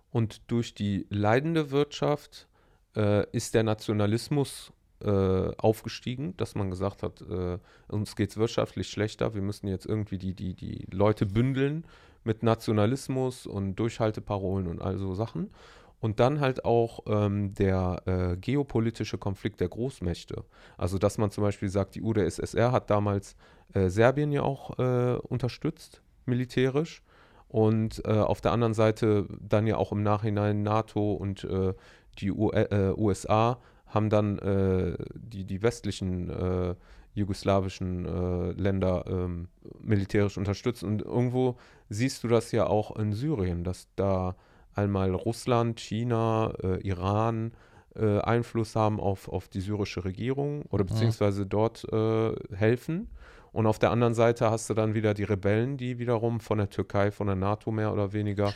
Und 0.10 0.50
durch 0.50 0.74
die 0.74 1.06
leidende 1.12 1.70
Wirtschaft 1.70 2.48
äh, 2.96 3.30
ist 3.32 3.54
der 3.54 3.62
Nationalismus 3.62 4.74
äh, 5.04 5.10
aufgestiegen, 5.58 6.36
dass 6.38 6.56
man 6.56 6.72
gesagt 6.72 7.04
hat, 7.04 7.22
äh, 7.22 7.60
uns 7.88 8.16
geht 8.16 8.32
es 8.32 8.38
wirtschaftlich 8.38 8.90
schlechter, 8.90 9.36
wir 9.36 9.44
müssen 9.44 9.68
jetzt 9.68 9.86
irgendwie 9.86 10.18
die, 10.18 10.34
die, 10.34 10.56
die 10.56 10.88
Leute 10.92 11.28
bündeln 11.28 11.86
mit 12.24 12.42
Nationalismus 12.42 13.46
und 13.46 13.76
Durchhalteparolen 13.76 14.66
und 14.66 14.82
all 14.82 14.98
so 14.98 15.14
Sachen. 15.14 15.52
Und 16.00 16.20
dann 16.20 16.40
halt 16.40 16.64
auch 16.64 17.00
ähm, 17.08 17.54
der 17.56 18.02
äh, 18.06 18.38
geopolitische 18.38 19.18
Konflikt 19.18 19.60
der 19.60 19.70
Großmächte. 19.70 20.44
Also, 20.78 20.98
dass 21.00 21.18
man 21.18 21.32
zum 21.32 21.44
Beispiel 21.44 21.70
sagt, 21.70 21.96
die 21.96 22.02
UdSSR 22.02 22.72
hat 22.72 22.90
damals 22.90 23.36
äh, 23.74 23.90
Serbien 23.90 24.32
ja 24.32 24.44
auch 24.44 24.78
äh, 24.78 25.16
unterstützt, 25.16 26.02
militärisch. 26.26 27.02
Und 27.48 28.04
äh, 28.06 28.12
auf 28.12 28.42
der 28.42 28.52
anderen 28.52 28.74
Seite 28.74 29.26
dann 29.40 29.66
ja 29.66 29.78
auch 29.78 29.92
im 29.92 30.04
Nachhinein 30.04 30.64
NATO 30.64 31.14
und 31.14 31.46
äh, 31.46 31.74
die 32.20 32.32
U 32.32 32.52
äh, 32.52 32.94
USA 32.98 33.60
haben 33.86 34.10
dann 34.10 34.38
die, 35.16 35.46
die 35.46 35.62
westlichen 35.62 36.30
jugoslawischen 37.18 38.06
äh, 38.06 38.52
Länder 38.52 39.04
ähm, 39.08 39.48
militärisch 39.82 40.38
unterstützt. 40.38 40.84
Und 40.84 41.02
irgendwo 41.02 41.58
siehst 41.90 42.24
du 42.24 42.28
das 42.28 42.52
ja 42.52 42.68
auch 42.68 42.96
in 42.96 43.12
Syrien, 43.12 43.64
dass 43.64 43.88
da 43.96 44.36
einmal 44.78 45.14
Russland, 45.14 45.80
China, 45.80 46.54
äh, 46.64 46.80
Iran 46.88 47.52
äh, 47.96 48.20
Einfluss 48.20 48.76
haben 48.76 49.00
auf, 49.00 49.28
auf 49.28 49.48
die 49.48 49.62
syrische 49.62 50.06
Regierung 50.06 50.64
oder 50.70 50.84
beziehungsweise 50.84 51.46
dort 51.46 51.84
äh, 51.92 52.36
helfen. 52.56 53.10
Und 53.52 53.66
auf 53.66 53.80
der 53.80 53.92
anderen 53.92 54.14
Seite 54.14 54.52
hast 54.52 54.70
du 54.70 54.74
dann 54.76 54.94
wieder 54.94 55.14
die 55.14 55.24
Rebellen, 55.24 55.78
die 55.78 55.98
wiederum 55.98 56.40
von 56.40 56.60
der 56.60 56.70
Türkei, 56.70 57.12
von 57.12 57.28
der 57.28 57.36
NATO 57.36 57.72
mehr 57.72 57.92
oder 57.92 58.14
weniger, 58.14 58.54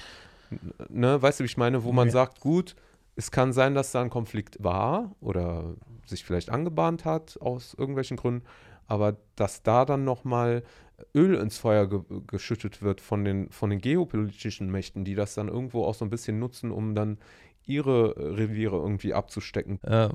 ne, 0.89 1.19
weißt 1.21 1.39
du, 1.39 1.43
wie 1.43 1.47
ich 1.47 1.57
meine, 1.57 1.83
wo 1.83 1.91
man 1.91 2.07
Ja. 2.09 2.11
sagt, 2.13 2.39
gut, 2.39 2.75
es 3.15 3.31
kann 3.31 3.51
sein, 3.53 3.73
dass 3.73 3.91
da 3.91 4.01
ein 4.01 4.09
Konflikt 4.09 4.63
war 4.63 5.15
oder 5.21 5.75
sich 6.05 6.23
vielleicht 6.23 6.49
angebahnt 6.49 7.03
hat 7.05 7.37
aus 7.41 7.73
irgendwelchen 7.73 8.17
Gründen, 8.17 8.45
aber 8.87 9.15
dass 9.35 9.63
da 9.63 9.85
dann 9.85 10.03
nochmal 10.03 10.63
Öl 11.15 11.35
ins 11.35 11.57
Feuer 11.57 11.87
ge 11.87 12.01
geschüttet 12.27 12.81
wird 12.81 13.01
von 13.01 13.23
den, 13.23 13.49
von 13.51 13.69
den 13.69 13.79
geopolitischen 13.79 14.69
Mächten, 14.69 15.05
die 15.05 15.15
das 15.15 15.33
dann 15.33 15.47
irgendwo 15.47 15.85
auch 15.85 15.95
so 15.95 16.05
ein 16.05 16.09
bisschen 16.09 16.39
nutzen, 16.39 16.71
um 16.71 16.95
dann 16.95 17.17
ihre 17.65 18.15
Reviere 18.17 18.77
irgendwie 18.77 19.13
abzustecken. 19.13 19.81
Äh, 19.83 20.09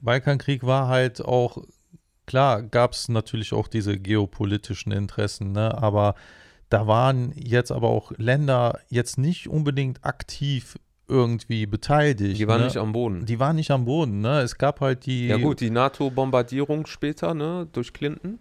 Balkankrieg 0.00 0.64
war 0.64 0.88
halt 0.88 1.24
auch, 1.24 1.58
klar, 2.26 2.62
gab 2.62 2.92
es 2.92 3.08
natürlich 3.08 3.52
auch 3.52 3.68
diese 3.68 3.98
geopolitischen 3.98 4.92
Interessen, 4.92 5.52
ne? 5.52 5.76
aber 5.76 6.14
da 6.68 6.86
waren 6.86 7.32
jetzt 7.34 7.72
aber 7.72 7.88
auch 7.88 8.12
Länder 8.16 8.80
jetzt 8.88 9.18
nicht 9.18 9.48
unbedingt 9.48 10.04
aktiv 10.04 10.76
irgendwie 11.08 11.66
beteiligt. 11.66 12.38
Die 12.38 12.46
waren 12.46 12.60
ne? 12.60 12.66
nicht 12.66 12.76
am 12.76 12.92
Boden. 12.92 13.24
Die 13.24 13.40
waren 13.40 13.56
nicht 13.56 13.70
am 13.70 13.86
Boden, 13.86 14.20
ne? 14.20 14.40
Es 14.40 14.58
gab 14.58 14.80
halt 14.80 15.06
die. 15.06 15.28
Ja 15.28 15.38
gut, 15.38 15.60
die 15.60 15.70
NATO-Bombardierung 15.70 16.86
später, 16.86 17.32
ne, 17.32 17.66
durch 17.72 17.94
Clinton. 17.94 18.38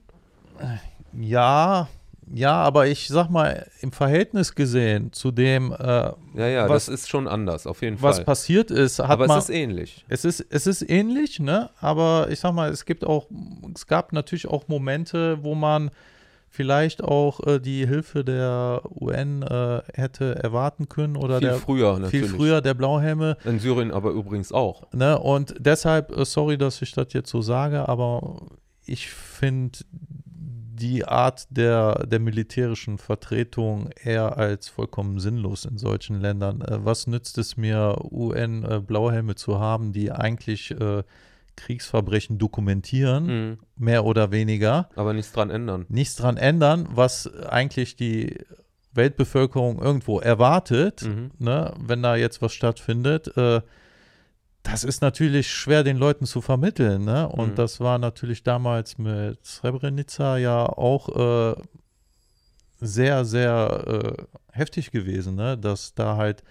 Ja, 1.20 1.88
ja, 2.34 2.56
aber 2.56 2.88
ich 2.88 3.08
sag 3.08 3.30
mal, 3.30 3.68
im 3.80 3.94
Verhältnis 3.94 4.54
gesehen 4.54 5.14
zu 5.14 5.32
dem, 5.32 5.72
äh, 5.72 5.78
Ja, 5.78 6.14
ja, 6.36 6.70
Was- 6.70 6.88
das 6.88 6.94
ist 7.02 7.10
schon 7.10 7.26
anders, 7.28 7.66
auf 7.66 7.82
jeden 7.82 8.02
was 8.02 8.18
Fall. 8.18 8.26
passiert 8.26 8.70
ist, 8.70 9.00
hat 9.00 9.10
Aber 9.10 9.28
man. 9.28 9.38
es 9.40 9.46
ist 9.50 9.56
ähnlich. 9.56 10.06
Es 10.10 10.26
ist, 10.26 10.46
es 10.50 10.68
ist 10.68 10.90
ähnlich, 10.90 11.40
ne? 11.40 11.70
Aber 11.80 12.28
ich 12.30 12.40
sag 12.42 12.54
mal, 12.54 12.70
es 12.70 12.84
gibt 12.86 13.06
auch, 13.06 13.28
es 13.74 13.88
gab 13.88 14.12
natürlich 14.12 14.46
auch 14.48 14.68
Momente, 14.68 15.42
wo 15.42 15.56
man 15.56 15.90
vielleicht 16.50 17.02
auch 17.04 17.40
äh, 17.48 17.60
die 17.60 17.88
Hilfe 17.88 18.26
der 18.26 18.82
UN 19.00 19.44
äh, 19.44 19.82
hätte 19.94 20.36
erwarten 20.44 20.90
können 20.90 21.16
oder 21.16 21.40
Viel 21.40 21.48
der 21.50 21.58
früher 21.58 22.00
natürlich. 22.00 22.28
viel 22.30 22.36
früher 22.36 22.62
der 22.62 22.74
Blauhelme. 22.74 23.38
In 23.46 23.60
Syrien 23.60 23.92
aber 23.92 24.12
übrigens 24.12 24.52
auch. 24.52 24.92
Ne? 24.92 25.18
Und 25.18 25.56
deshalb, 25.60 26.16
äh, 26.18 26.26
sorry, 26.26 26.58
dass 26.58 26.82
ich 26.82 26.92
das 26.92 27.08
jetzt 27.14 27.30
so 27.30 27.42
sage, 27.42 27.88
aber 27.88 28.42
ich 28.86 29.10
finde 29.10 29.80
die 30.80 31.06
Art 31.06 31.48
der, 31.50 32.06
der 32.06 32.20
militärischen 32.20 32.98
Vertretung 32.98 33.90
eher 34.04 34.38
als 34.38 34.70
vollkommen 34.70 35.20
sinnlos 35.20 35.66
in 35.66 35.78
solchen 35.78 36.22
Ländern. 36.22 36.62
Äh, 36.62 36.86
was 36.86 37.08
nützt 37.08 37.38
es 37.38 37.58
mir, 37.58 37.98
UN-Blauhelme 38.12 39.36
zu 39.36 39.60
haben, 39.60 39.92
die 39.94 40.12
eigentlich 40.12 40.72
äh, 40.72 41.04
Kriegsverbrechen 41.56 42.38
dokumentieren, 42.38 43.26
Mhm. 43.26 43.58
mehr 43.76 44.06
oder 44.06 44.32
weniger, 44.32 44.90
Aber 44.96 45.14
nichts 45.14 45.32
dran 45.32 45.50
ändern. 45.50 45.86
nichts 45.90 46.16
dran 46.16 46.38
ändern, 46.38 46.88
was 46.92 47.28
eigentlich 47.50 47.96
die 47.96 48.38
Weltbevölkerung 48.94 49.82
irgendwo 49.82 50.20
erwartet, 50.20 51.04
Mhm. 51.04 51.32
ne, 51.40 51.74
wenn 51.80 52.02
da 52.04 52.16
jetzt 52.16 52.42
was 52.42 52.54
stattfindet, 52.54 53.36
äh, 53.38 53.62
das 54.72 54.84
ist 54.84 55.02
natürlich 55.02 55.50
schwer 55.50 55.84
den 55.84 55.98
Leuten 55.98 56.26
zu 56.26 56.42
vermitteln. 56.42 57.06
Ne? 57.06 57.28
Und 57.28 57.52
Mhm. 57.52 57.56
das 57.56 57.80
war 57.80 57.98
natürlich 57.98 58.44
damals 58.44 58.98
mit 58.98 59.44
Srebrenica 59.46 60.38
ja 60.38 60.66
auch 60.66 61.56
äh, 61.56 61.62
sehr, 62.80 63.26
sehr 63.26 63.84
äh, 63.88 64.24
heftig 64.52 64.92
gewesen, 64.92 65.36
ne? 65.36 65.58
dass 65.58 65.94
da 65.96 66.18
halt 66.18 66.44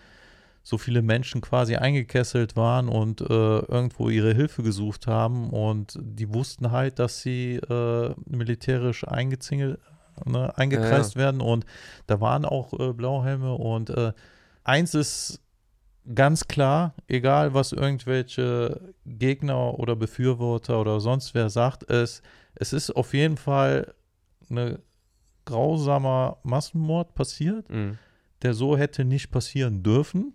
so 0.63 0.79
viele 0.79 1.01
Menschen 1.03 1.41
quasi 1.43 1.77
eingekesselt 1.77 2.57
waren 2.57 2.89
und 2.89 3.21
äh, 3.21 3.25
irgendwo 3.25 4.09
ihre 4.09 4.35
Hilfe 4.35 4.65
gesucht 4.65 5.07
haben 5.07 5.51
und 5.51 5.97
die 6.01 6.35
wussten 6.35 6.73
halt, 6.73 6.99
dass 6.99 7.21
sie 7.23 7.57
äh, 7.57 8.15
militärisch 8.27 9.07
eingezingelt, 9.07 9.79
ne, 10.25 10.53
eingekreist 10.59 11.15
werden 11.15 11.41
und 11.41 11.65
da 12.09 12.21
waren 12.21 12.45
auch 12.45 12.73
äh, 12.81 12.93
Blauhelme 12.93 13.55
und 13.55 13.91
äh, 13.91 14.13
eins 14.65 14.95
ist 14.95 15.41
ganz 16.15 16.47
klar, 16.49 16.95
egal 17.09 17.55
was 17.55 17.73
irgendwelche 17.73 18.95
Gegner 19.05 19.79
oder 19.79 19.97
Befürworter 19.97 20.81
oder 20.81 21.01
sonst 21.01 21.35
wer 21.35 21.51
sagt, 21.51 21.89
es, 21.91 22.23
es 22.55 22.73
ist 22.73 22.91
auf 22.95 23.15
jeden 23.15 23.37
Fall 23.37 23.95
ein 24.51 24.79
grausamer 25.45 26.39
Massenmord 26.43 27.15
passiert 27.15 27.69
Mhm. 27.71 27.99
der 28.43 28.53
so 28.55 28.77
hätte 28.77 29.05
nicht 29.05 29.31
passieren 29.31 29.83
dürfen. 29.83 30.35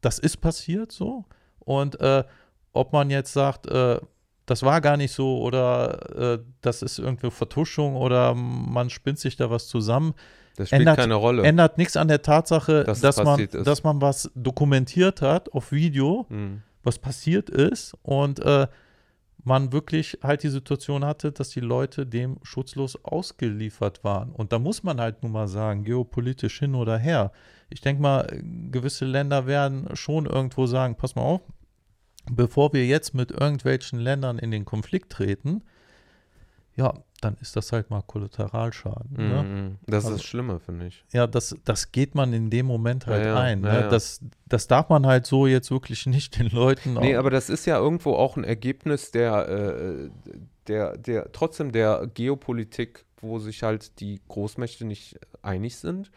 Das 0.00 0.18
ist 0.18 0.36
passiert 0.38 0.92
so. 0.92 1.24
Und 1.60 2.00
äh, 2.00 2.24
ob 2.72 2.92
man 2.92 3.10
jetzt 3.10 3.32
sagt, 3.32 3.66
äh, 3.66 4.00
das 4.46 4.62
war 4.62 4.80
gar 4.80 4.96
nicht 4.96 5.12
so 5.12 5.40
oder 5.40 6.34
äh, 6.34 6.38
das 6.60 6.82
ist 6.82 6.98
irgendwie 6.98 7.30
Vertuschung 7.30 7.96
oder 7.96 8.34
man 8.34 8.90
spinnt 8.90 9.18
sich 9.18 9.36
da 9.36 9.50
was 9.50 9.66
zusammen, 9.68 10.14
Das 10.58 10.68
spielt 10.68 10.80
Ändert- 10.82 10.96
keine 10.98 11.14
Rolle. 11.14 11.42
ändert 11.44 11.78
nichts 11.78 11.96
an 11.96 12.08
der 12.08 12.20
Tatsache, 12.22 12.84
Dass 12.84 13.00
dass, 13.00 13.22
man, 13.22 13.40
ist. 13.40 13.54
dass 13.54 13.82
man 13.84 14.00
was 14.00 14.30
dokumentiert 14.34 15.22
hat 15.22 15.52
auf 15.52 15.72
Video, 15.72 16.26
Mhm. 16.28 16.62
was 16.82 16.98
passiert 16.98 17.48
ist 17.48 17.94
und 18.02 18.40
äh, 18.40 18.66
man 19.44 19.72
wirklich 19.72 20.18
halt 20.22 20.42
die 20.42 20.48
Situation 20.48 21.04
hatte, 21.04 21.30
dass 21.32 21.50
die 21.50 21.60
Leute 21.60 22.04
dem 22.06 22.38
schutzlos 22.42 23.02
ausgeliefert 23.04 24.02
waren. 24.04 24.32
Und 24.32 24.52
da 24.52 24.58
muss 24.58 24.82
man 24.82 25.00
halt 25.00 25.22
nun 25.22 25.32
mal 25.32 25.48
sagen, 25.48 25.84
geopolitisch 25.84 26.58
hin 26.58 26.74
oder 26.74 26.98
her. 26.98 27.30
Ich 27.70 27.80
denke 27.80 28.02
mal, 28.02 28.26
gewisse 28.70 29.04
Länder 29.04 29.46
werden 29.46 29.88
schon 29.94 30.26
irgendwo 30.26 30.66
sagen, 30.66 30.96
pass 30.96 31.14
mal 31.14 31.22
auf, 31.22 31.40
bevor 32.30 32.72
wir 32.72 32.84
jetzt 32.84 33.14
mit 33.14 33.30
irgendwelchen 33.30 34.00
Ländern 34.00 34.38
in 34.38 34.50
den 34.50 34.64
Konflikt 34.64 35.10
treten, 35.12 35.62
ja, 36.76 36.92
dann 37.20 37.36
ist 37.40 37.56
das 37.56 37.72
halt 37.72 37.90
mal 37.90 38.02
Kollateralschaden. 38.02 39.16
Ne? 39.16 39.42
Mhm. 39.42 39.78
Das 39.86 40.04
ist 40.04 40.06
Also- 40.06 40.16
das 40.18 40.24
Schlimme, 40.26 40.60
finde 40.60 40.86
ich. 40.86 41.04
Ja, 41.12 41.26
das, 41.26 41.56
das 41.64 41.90
geht 41.92 42.14
man 42.14 42.32
in 42.32 42.48
dem 42.50 42.66
Moment 42.66 43.06
halt 43.06 43.24
Ja, 43.24 43.28
ja, 43.34 43.40
ein. 43.40 43.62
ja, 43.64 43.72
ne? 43.72 43.80
ja. 43.80 43.88
Das, 43.88 44.20
das 44.46 44.66
darf 44.68 44.88
man 44.88 45.06
halt 45.06 45.26
so 45.26 45.46
jetzt 45.46 45.70
wirklich 45.70 46.06
nicht 46.06 46.38
den 46.38 46.48
Leuten 46.50 46.94
Nee, 46.94 47.16
aber 47.16 47.30
das 47.30 47.50
ist 47.50 47.66
ja 47.66 47.78
irgendwo 47.78 48.14
auch 48.14 48.36
ein 48.36 48.44
Ergebnis 48.44 49.10
der, 49.10 49.48
äh, 49.48 50.10
der, 50.68 50.96
der, 50.96 51.32
trotzdem 51.32 51.72
der 51.72 52.06
Geopolitik, 52.12 53.04
wo 53.20 53.38
sich 53.38 53.62
halt 53.62 53.98
die 54.00 54.20
Großmächte 54.28 54.84
nicht 54.84 55.18
einig 55.42 55.76
sind. 55.76 56.10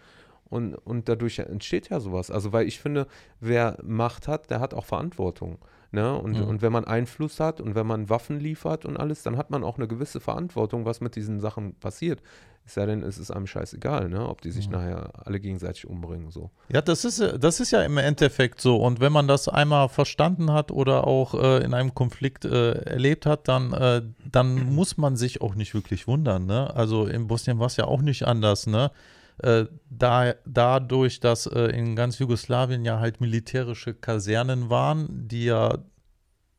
Und, 0.49 0.75
und 0.75 1.07
dadurch 1.07 1.39
entsteht 1.39 1.89
ja 1.89 2.01
sowas. 2.01 2.29
Also, 2.29 2.51
weil 2.51 2.67
ich 2.67 2.79
finde, 2.81 3.07
wer 3.39 3.77
Macht 3.83 4.27
hat, 4.27 4.49
der 4.49 4.59
hat 4.59 4.73
auch 4.73 4.83
Verantwortung. 4.83 5.57
Ne? 5.93 6.15
Und, 6.17 6.37
Mhm. 6.39 6.43
und 6.47 6.61
wenn 6.61 6.71
man 6.71 6.85
Einfluss 6.85 7.39
hat 7.41 7.59
und 7.59 7.75
wenn 7.75 7.85
man 7.85 8.09
Waffen 8.09 8.39
liefert 8.39 8.85
und 8.85 8.95
alles, 8.97 9.23
dann 9.23 9.37
hat 9.37 9.49
man 9.49 9.63
auch 9.63 9.77
eine 9.77 9.87
gewisse 9.89 10.21
Verantwortung, 10.21 10.85
was 10.85 11.01
mit 11.01 11.15
diesen 11.17 11.39
Sachen 11.41 11.75
passiert. 11.75 12.21
Ist 12.65 12.77
ja 12.77 12.85
denn, 12.85 13.01
es 13.03 13.17
ist 13.17 13.31
einem 13.31 13.47
scheißegal, 13.47 14.07
ne? 14.07 14.29
ob 14.29 14.41
die 14.41 14.51
sich 14.51 14.67
Mhm. 14.67 14.73
nachher 14.73 15.09
alle 15.25 15.39
gegenseitig 15.39 15.87
umbringen. 15.87 16.29
So. 16.31 16.49
Ja, 16.69 16.81
das 16.81 17.03
ist, 17.03 17.19
ja- 17.19 17.37
das 17.37 17.59
ist 17.59 17.71
ja 17.71 17.81
im 17.83 17.97
Endeffekt 17.97 18.61
so. 18.61 18.77
Und 18.77 18.99
wenn 19.01 19.11
man 19.11 19.27
das 19.27 19.49
einmal 19.49 19.89
verstanden 19.89 20.53
hat 20.53 20.71
oder 20.71 21.05
auch 21.07 21.33
äh, 21.33 21.63
in 21.63 21.73
einem 21.73 21.93
Konflikt 21.93 22.45
äh, 22.45 22.71
erlebt 22.83 23.25
hat, 23.25 23.47
dann, 23.49 23.73
äh, 23.73 24.01
dann 24.31 24.73
muss 24.73 24.97
man 24.97 25.17
sich 25.17 25.41
auch 25.41 25.55
nicht 25.55 25.73
wirklich 25.73 26.07
wundern. 26.07 26.45
Ne? 26.45 26.73
Also 26.73 27.05
in 27.07 27.27
Bosnien 27.27 27.59
war 27.59 27.65
es 27.65 27.75
ja 27.77 27.85
auch 27.85 28.01
nicht 28.01 28.25
anders. 28.27 28.67
Ne? 28.67 28.91
Äh, 29.39 29.65
da, 29.89 30.35
dadurch, 30.45 31.19
dass 31.19 31.45
äh, 31.47 31.67
in 31.67 31.95
ganz 31.95 32.19
Jugoslawien 32.19 32.85
ja 32.85 32.99
halt 32.99 33.21
militärische 33.21 33.93
Kasernen 33.93 34.69
waren, 34.69 35.27
die 35.27 35.45
ja 35.45 35.79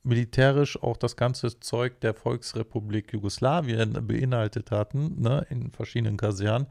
militärisch 0.02 0.82
auch 0.82 0.96
das 0.96 1.16
ganze 1.16 1.60
Zeug 1.60 2.00
der 2.00 2.14
Volksrepublik 2.14 3.12
Jugoslawien 3.12 4.06
beinhaltet 4.06 4.70
hatten, 4.70 5.20
ne, 5.20 5.46
in 5.48 5.70
verschiedenen 5.70 6.16
Kasernen, 6.16 6.66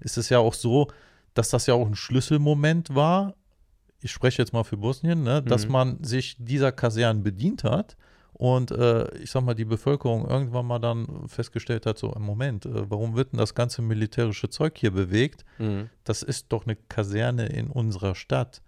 ist 0.00 0.16
es 0.16 0.30
ja 0.30 0.38
auch 0.38 0.54
so, 0.54 0.88
dass 1.34 1.50
das 1.50 1.66
ja 1.66 1.74
auch 1.74 1.86
ein 1.86 1.94
Schlüsselmoment 1.94 2.94
war. 2.94 3.34
Ich 4.00 4.10
spreche 4.10 4.40
jetzt 4.40 4.52
mal 4.52 4.64
für 4.64 4.78
Bosnien, 4.78 5.22
ne, 5.22 5.42
dass 5.42 5.66
Mhm. 5.66 5.72
man 5.72 6.04
sich 6.04 6.36
dieser 6.38 6.72
Kasernen 6.72 7.22
bedient 7.22 7.62
hat 7.64 7.96
und 8.42 8.72
äh, 8.72 9.08
ich 9.18 9.30
sag 9.30 9.44
mal, 9.44 9.54
die 9.54 9.64
Bevölkerung 9.64 10.28
irgendwann 10.28 10.66
mal 10.66 10.80
dann 10.80 11.28
festgestellt 11.28 11.86
hat, 11.86 11.96
so 11.96 12.12
im 12.12 12.22
Moment, 12.22 12.66
äh, 12.66 12.90
warum 12.90 13.14
wird 13.14 13.30
denn 13.30 13.38
das 13.38 13.54
ganze 13.54 13.82
militärische 13.82 14.50
Zeug 14.50 14.76
hier 14.76 14.90
bewegt? 14.90 15.44
Mhm. 15.58 15.90
das 16.02 16.24
ist 16.24 16.46
doch 16.48 16.66
eine 16.66 16.74
Kaserne 16.74 17.46
in 17.46 17.68
unserer 17.68 18.16
Stadt. 18.16 18.60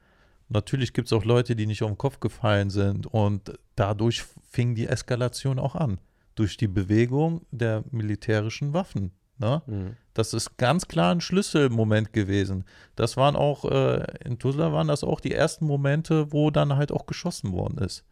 Natürlich 0.48 0.92
gibt 0.92 1.08
es 1.08 1.12
auch 1.12 1.24
Leute, 1.24 1.56
die 1.56 1.66
nicht 1.66 1.82
auf 1.82 1.90
den 1.90 1.98
Kopf 1.98 2.20
gefallen 2.20 2.70
sind 2.70 3.08
und 3.08 3.58
dadurch 3.74 4.22
fing 4.48 4.76
die 4.76 4.86
Eskalation 4.86 5.58
auch 5.58 5.74
an. 5.74 5.98
Durch 6.36 6.56
die 6.56 6.68
Bewegung 6.68 7.44
der 7.50 7.82
militärischen 7.90 8.74
Waffen. 8.74 9.10
Ne? 9.38 9.60
Mhm. 9.66 9.96
Das 10.12 10.34
ist 10.34 10.56
ganz 10.56 10.86
klar 10.86 11.12
ein 11.12 11.20
Schlüsselmoment 11.20 12.12
gewesen. 12.12 12.64
Das 12.94 13.16
waren 13.16 13.34
auch, 13.34 13.64
äh, 13.64 14.04
in 14.24 14.38
Tuzla 14.38 14.72
waren 14.72 14.86
das 14.86 15.02
auch 15.02 15.18
die 15.18 15.32
ersten 15.32 15.66
Momente, 15.66 16.32
wo 16.32 16.52
dann 16.52 16.76
halt 16.76 16.92
auch 16.92 17.06
geschossen 17.06 17.50
worden 17.52 17.78
ist. 17.78 18.04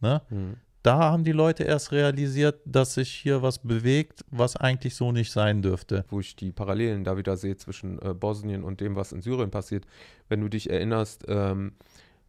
Ne? 0.00 0.20
Mhm. 0.28 0.56
Da 0.84 0.98
haben 0.98 1.24
die 1.24 1.32
Leute 1.32 1.64
erst 1.64 1.92
realisiert, 1.92 2.60
dass 2.66 2.92
sich 2.92 3.10
hier 3.10 3.40
was 3.40 3.58
bewegt, 3.58 4.22
was 4.30 4.54
eigentlich 4.54 4.94
so 4.94 5.12
nicht 5.12 5.32
sein 5.32 5.62
dürfte. 5.62 6.04
wo 6.10 6.20
ich 6.20 6.36
die 6.36 6.52
Parallelen 6.52 7.04
da 7.04 7.16
wieder 7.16 7.38
sehe 7.38 7.56
zwischen 7.56 7.98
äh, 8.02 8.12
Bosnien 8.12 8.62
und 8.62 8.82
dem, 8.82 8.94
was 8.94 9.12
in 9.12 9.22
Syrien 9.22 9.50
passiert. 9.50 9.86
Wenn 10.28 10.42
du 10.42 10.48
dich 10.48 10.68
erinnerst, 10.68 11.24
ähm, 11.26 11.72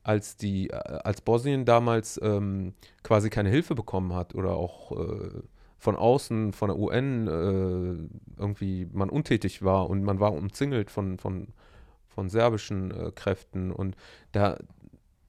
als 0.04 0.38
die, 0.38 0.70
äh, 0.70 0.76
als 0.76 1.20
Bosnien 1.20 1.66
damals 1.66 2.18
ähm, 2.24 2.74
quasi 3.04 3.30
keine 3.30 3.50
Hilfe 3.50 3.76
bekommen 3.76 4.14
hat 4.14 4.36
oder 4.36 4.52
auch 4.52 4.94
äh, 4.94 5.42
von 5.78 5.98
außen, 5.98 6.54
von 6.54 6.70
der 6.70 6.80
UN 6.80 7.28
äh, 7.28 8.40
irgendwie 8.40 8.88
man 8.94 9.10
untätig 9.10 9.64
war 9.64 9.90
und 9.90 10.02
man 10.02 10.22
war 10.22 10.32
umzingelt 10.32 10.92
von, 10.92 11.18
von, 11.18 11.50
von 12.08 12.30
serbischen 12.30 12.92
äh, 12.92 13.12
Kräften 13.14 13.74
und 13.74 13.98
da 14.32 14.58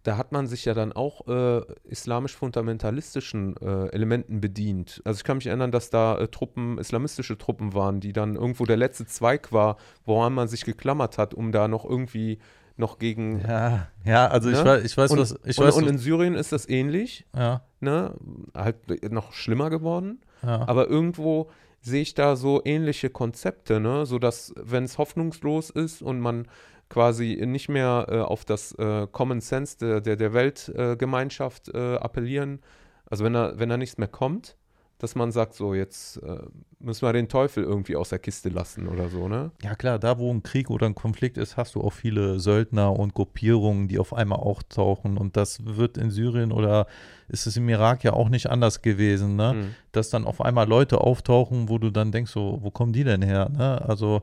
da 0.07 0.17
hat 0.17 0.31
man 0.31 0.47
sich 0.47 0.65
ja 0.65 0.73
dann 0.73 0.93
auch 0.93 1.27
äh, 1.27 1.63
islamisch-fundamentalistischen 1.85 3.57
äh, 3.57 3.89
Elementen 3.89 4.41
bedient. 4.41 5.03
Also 5.05 5.19
ich 5.19 5.25
kann 5.25 5.39
mich 5.39 5.49
erinnern, 5.49 5.73
dass 5.73 5.91
da 5.91 6.17
äh, 6.17 6.29
Truppen, 6.29 6.79
islamistische 6.79 7.37
Truppen 7.37 7.75
waren, 7.75 7.99
die 7.99 8.13
dann 8.13 8.37
irgendwo 8.37 8.67
der 8.67 8.77
letzte 8.77 9.07
Zweig 9.07 9.53
war, 9.53 9.77
woran 10.05 10.33
man 10.33 10.47
sich 10.47 10.65
geklammert 10.65 11.19
hat, 11.19 11.35
um 11.35 11.51
da 11.51 11.67
noch 11.67 11.85
irgendwie 11.85 12.39
noch 12.77 13.01
gegen. 13.01 13.41
Ja, 13.41 13.89
ja 14.05 14.29
also 14.29 14.49
ne? 14.49 14.57
ich, 14.57 14.65
weiß, 14.65 14.85
ich 14.85 14.97
weiß, 14.97 15.11
und, 15.11 15.19
was. 15.19 15.35
Ich 15.45 15.59
und, 15.59 15.67
weiß, 15.67 15.75
und 15.75 15.89
in 15.89 15.99
Syrien 15.99 16.35
ist 16.35 16.53
das 16.53 16.69
ähnlich. 16.69 17.27
Ja. 17.35 17.63
Ne? 17.81 18.15
Halt 18.55 19.11
noch 19.11 19.33
schlimmer 19.33 19.71
geworden. 19.71 20.21
Ja. 20.43 20.69
Aber 20.69 20.89
irgendwo 20.89 21.51
sehe 21.81 22.03
ich 22.03 22.15
da 22.15 22.37
so 22.37 22.63
ähnliche 22.65 23.11
Konzepte, 23.11 23.81
ne? 23.81 24.07
So 24.07 24.21
dass, 24.21 24.55
wenn 24.57 24.85
es 24.85 24.99
hoffnungslos 24.99 25.71
ist 25.71 26.03
und 26.03 26.21
man 26.21 26.47
quasi 26.89 27.43
nicht 27.47 27.69
mehr 27.69 28.07
äh, 28.09 28.21
auf 28.21 28.45
das 28.45 28.73
äh, 28.73 29.07
Common 29.11 29.41
Sense 29.41 29.79
der, 29.79 30.01
der, 30.01 30.17
der 30.17 30.33
Weltgemeinschaft 30.33 31.69
äh, 31.69 31.97
appellieren, 31.97 32.61
also 33.07 33.25
wenn 33.25 33.33
da, 33.33 33.59
wenn 33.59 33.69
da 33.69 33.77
nichts 33.77 33.99
mehr 33.99 34.09
kommt, 34.09 34.57
dass 34.99 35.15
man 35.15 35.31
sagt, 35.31 35.55
so 35.55 35.75
jetzt 35.75 36.17
äh, 36.23 36.39
müssen 36.79 37.03
wir 37.03 37.13
den 37.13 37.29
Teufel 37.29 37.63
irgendwie 37.65 37.97
aus 37.97 38.09
der 38.09 38.19
Kiste 38.19 38.49
lassen 38.49 38.89
oder 38.89 39.11
so, 39.11 39.29
ne? 39.29 39.51
Ja 39.63 39.75
klar, 39.75 39.99
da 39.99 40.19
wo 40.19 40.33
ein 40.33 40.43
Krieg 40.43 40.71
oder 40.71 40.87
ein 40.87 40.95
Konflikt 40.95 41.37
ist, 41.37 41.59
hast 41.59 41.75
du 41.75 41.83
auch 41.83 41.93
viele 41.93 42.41
Söldner 42.41 42.99
und 42.99 43.13
Gruppierungen, 43.13 43.89
die 43.89 43.99
auf 43.99 44.15
einmal 44.15 44.39
auftauchen 44.39 45.19
und 45.19 45.37
das 45.37 45.67
wird 45.67 45.99
in 45.99 46.11
Syrien 46.11 46.51
oder 46.51 46.87
ist 47.29 47.47
es 47.47 47.59
im 47.59 47.69
Irak 47.69 48.05
ja 48.05 48.15
auch 48.15 48.31
nicht 48.31 48.49
anders 48.49 48.81
gewesen, 48.81 49.37
ne? 49.37 49.53
Mhm. 49.53 49.75
Dass 49.93 50.09
dann 50.09 50.25
auf 50.25 50.41
einmal 50.41 50.67
Leute 50.67 51.01
auftauchen, 51.01 51.69
wo 51.69 51.79
du 51.79 51.91
dann 51.91 52.11
denkst, 52.11 52.33
so, 52.33 52.59
wo 52.63 52.71
kommen 52.71 52.95
die 52.95 53.05
denn 53.05 53.23
her, 53.23 53.51
ne? 53.51 53.83
Also 53.87 54.23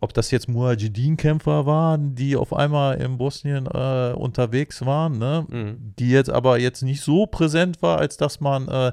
ob 0.00 0.14
das 0.14 0.30
jetzt 0.30 0.48
Mujahideen-Kämpfer 0.48 1.66
waren, 1.66 2.14
die 2.14 2.36
auf 2.36 2.52
einmal 2.52 3.00
in 3.00 3.18
Bosnien 3.18 3.66
äh, 3.66 4.12
unterwegs 4.14 4.84
waren, 4.86 5.18
ne? 5.18 5.46
Mhm. 5.48 5.94
die 5.98 6.10
jetzt 6.10 6.30
aber 6.30 6.58
jetzt 6.58 6.82
nicht 6.82 7.02
so 7.02 7.26
präsent 7.26 7.82
war, 7.82 7.98
als 7.98 8.16
dass 8.16 8.40
man 8.40 8.68
äh, 8.68 8.92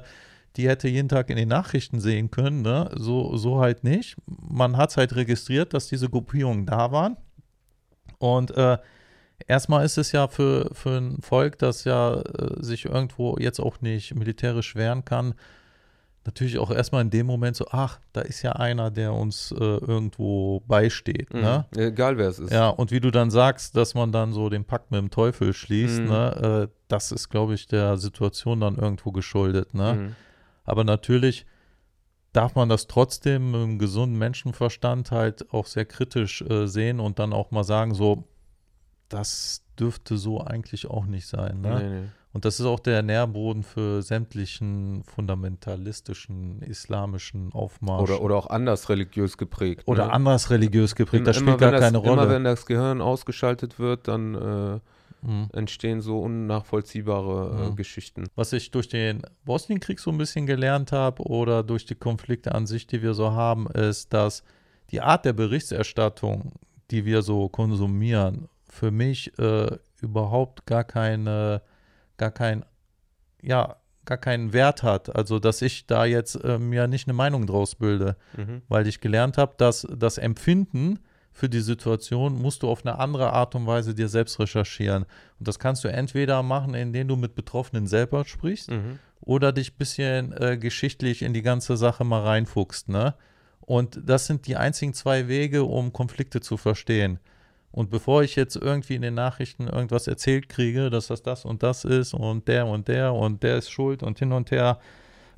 die 0.58 0.68
hätte 0.68 0.88
jeden 0.88 1.08
Tag 1.08 1.30
in 1.30 1.36
den 1.36 1.48
Nachrichten 1.48 2.00
sehen 2.00 2.30
können. 2.32 2.62
Ne? 2.62 2.90
So, 2.96 3.36
so 3.36 3.60
halt 3.60 3.84
nicht. 3.84 4.16
Man 4.26 4.76
hat 4.76 4.90
es 4.90 4.96
halt 4.96 5.14
registriert, 5.14 5.72
dass 5.72 5.86
diese 5.86 6.10
Gruppierungen 6.10 6.66
da 6.66 6.90
waren. 6.90 7.16
Und 8.18 8.50
äh, 8.56 8.78
erstmal 9.46 9.84
ist 9.84 9.98
es 9.98 10.10
ja 10.10 10.26
für, 10.26 10.70
für 10.72 10.98
ein 10.98 11.22
Volk, 11.22 11.58
das 11.58 11.84
ja 11.84 12.20
äh, 12.20 12.62
sich 12.62 12.86
irgendwo 12.86 13.36
jetzt 13.38 13.60
auch 13.60 13.80
nicht 13.80 14.16
militärisch 14.16 14.74
wehren 14.74 15.04
kann, 15.04 15.34
natürlich 16.28 16.58
auch 16.58 16.70
erstmal 16.70 17.00
in 17.00 17.08
dem 17.08 17.26
Moment 17.26 17.56
so, 17.56 17.66
ach, 17.70 17.98
da 18.12 18.20
ist 18.20 18.42
ja 18.42 18.52
einer, 18.52 18.90
der 18.90 19.14
uns 19.14 19.50
äh, 19.50 19.56
irgendwo 19.64 20.60
beisteht. 20.60 21.32
Mhm. 21.32 21.40
Ne? 21.40 21.64
Egal 21.74 22.18
wer 22.18 22.28
es 22.28 22.38
ist. 22.38 22.52
Ja, 22.52 22.68
und 22.68 22.90
wie 22.90 23.00
du 23.00 23.10
dann 23.10 23.30
sagst, 23.30 23.74
dass 23.76 23.94
man 23.94 24.12
dann 24.12 24.32
so 24.34 24.50
den 24.50 24.64
Pakt 24.66 24.90
mit 24.90 25.00
dem 25.00 25.10
Teufel 25.10 25.54
schließt, 25.54 26.00
Mhm. 26.02 26.08
ne? 26.08 26.68
äh, 26.68 26.74
das 26.88 27.12
ist, 27.12 27.30
glaube 27.30 27.54
ich, 27.54 27.66
der 27.66 27.96
Situation 27.96 28.60
dann 28.60 28.76
irgendwo 28.76 29.10
geschuldet. 29.10 29.72
Ne? 29.72 29.94
Mhm. 29.94 30.16
Aber 30.64 30.84
natürlich 30.84 31.46
darf 32.34 32.54
man 32.54 32.68
das 32.68 32.86
trotzdem 32.88 33.50
mit 33.52 33.60
einem 33.62 33.78
gesunden 33.78 34.18
Menschenverstand 34.18 35.10
halt 35.10 35.50
auch 35.54 35.64
sehr 35.66 35.86
kritisch 35.86 36.42
äh, 36.42 36.66
sehen 36.66 37.00
und 37.00 37.18
dann 37.18 37.32
auch 37.32 37.50
mal 37.52 37.64
sagen, 37.64 37.94
so, 37.94 38.24
das 39.08 39.64
dürfte 39.80 40.18
so 40.18 40.42
eigentlich 40.42 40.86
auch 40.90 41.06
nicht 41.06 41.26
sein. 41.26 41.62
Ne? 41.62 41.78
Nee, 41.82 42.00
nee. 42.00 42.08
Und 42.32 42.44
das 42.44 42.60
ist 42.60 42.66
auch 42.66 42.80
der 42.80 43.02
Nährboden 43.02 43.62
für 43.62 44.02
sämtlichen 44.02 45.02
fundamentalistischen 45.04 46.60
islamischen 46.62 47.52
Aufmarsch. 47.52 48.02
Oder, 48.10 48.20
oder 48.20 48.36
auch 48.36 48.48
anders 48.48 48.88
religiös 48.88 49.36
geprägt. 49.38 49.82
Oder 49.86 50.06
ne? 50.06 50.12
anders 50.12 50.50
religiös 50.50 50.94
geprägt, 50.94 51.26
das 51.26 51.38
Immer 51.38 51.52
spielt 51.52 51.60
gar 51.60 51.72
wenn 51.72 51.80
keine 51.80 51.98
das, 51.98 52.02
Immer 52.04 52.22
Rolle. 52.22 52.28
wenn 52.34 52.44
das 52.44 52.66
Gehirn 52.66 53.00
ausgeschaltet 53.00 53.78
wird, 53.78 54.08
dann 54.08 54.34
äh, 54.34 54.80
Mhm. 55.20 55.48
entstehen 55.52 56.00
so 56.00 56.20
unnachvollziehbare 56.20 57.64
äh, 57.66 57.70
Mhm. 57.70 57.76
Geschichten. 57.76 58.24
Was 58.36 58.52
ich 58.52 58.70
durch 58.70 58.88
den 58.88 59.22
Bosnienkrieg 59.44 59.98
so 59.98 60.12
ein 60.12 60.18
bisschen 60.18 60.46
gelernt 60.46 60.92
habe 60.92 61.22
oder 61.24 61.64
durch 61.64 61.86
die 61.86 61.96
Konflikte 61.96 62.54
an 62.54 62.66
sich, 62.68 62.86
die 62.86 63.02
wir 63.02 63.14
so 63.14 63.32
haben, 63.32 63.66
ist, 63.68 64.12
dass 64.12 64.44
die 64.92 65.00
Art 65.00 65.24
der 65.24 65.32
Berichterstattung, 65.32 66.52
die 66.92 67.04
wir 67.04 67.22
so 67.22 67.48
konsumieren, 67.48 68.48
für 68.70 68.92
mich 68.92 69.36
äh, 69.40 69.76
überhaupt 70.00 70.66
gar 70.66 70.84
keine, 70.84 71.62
gar 72.18 72.30
kein, 72.30 72.64
ja, 73.40 73.76
gar 74.04 74.18
keinen 74.18 74.52
Wert 74.52 74.82
hat. 74.82 75.14
Also, 75.14 75.38
dass 75.38 75.62
ich 75.62 75.86
da 75.86 76.04
jetzt 76.04 76.34
äh, 76.44 76.58
mir 76.58 76.86
nicht 76.86 77.06
eine 77.08 77.14
Meinung 77.14 77.46
draus 77.46 77.74
bilde, 77.74 78.16
Mhm. 78.36 78.62
weil 78.68 78.86
ich 78.86 79.00
gelernt 79.00 79.38
habe, 79.38 79.54
dass 79.56 79.86
das 79.96 80.18
Empfinden 80.18 80.98
für 81.32 81.48
die 81.48 81.60
Situation 81.60 82.34
musst 82.40 82.62
du 82.64 82.68
auf 82.68 82.84
eine 82.84 82.98
andere 82.98 83.32
Art 83.32 83.54
und 83.54 83.66
Weise 83.66 83.94
dir 83.94 84.08
selbst 84.08 84.40
recherchieren. 84.40 85.04
Und 85.38 85.46
das 85.46 85.58
kannst 85.60 85.84
du 85.84 85.88
entweder 85.88 86.42
machen, 86.42 86.74
indem 86.74 87.06
du 87.06 87.16
mit 87.16 87.34
Betroffenen 87.36 87.86
selber 87.86 88.24
sprichst 88.24 88.70
Mhm. 88.70 88.98
oder 89.20 89.52
dich 89.52 89.72
ein 89.72 89.78
bisschen 89.78 90.32
äh, 90.32 90.58
geschichtlich 90.58 91.22
in 91.22 91.32
die 91.34 91.42
ganze 91.42 91.76
Sache 91.76 92.02
mal 92.04 92.22
reinfuchst. 92.22 92.88
Ne? 92.88 93.14
Und 93.60 94.00
das 94.04 94.26
sind 94.26 94.46
die 94.48 94.56
einzigen 94.56 94.94
zwei 94.94 95.28
Wege, 95.28 95.62
um 95.64 95.92
Konflikte 95.92 96.40
zu 96.40 96.56
verstehen. 96.56 97.20
Und 97.70 97.90
bevor 97.90 98.22
ich 98.22 98.34
jetzt 98.34 98.56
irgendwie 98.56 98.94
in 98.94 99.02
den 99.02 99.14
Nachrichten 99.14 99.68
irgendwas 99.68 100.06
erzählt 100.06 100.48
kriege, 100.48 100.90
dass 100.90 101.08
das 101.08 101.22
das 101.22 101.44
und 101.44 101.62
das 101.62 101.84
ist 101.84 102.14
und 102.14 102.48
der 102.48 102.66
und 102.66 102.88
der 102.88 103.12
und 103.12 103.42
der 103.42 103.58
ist 103.58 103.70
schuld 103.70 104.02
und 104.02 104.18
hin 104.18 104.32
und 104.32 104.50
her, 104.50 104.78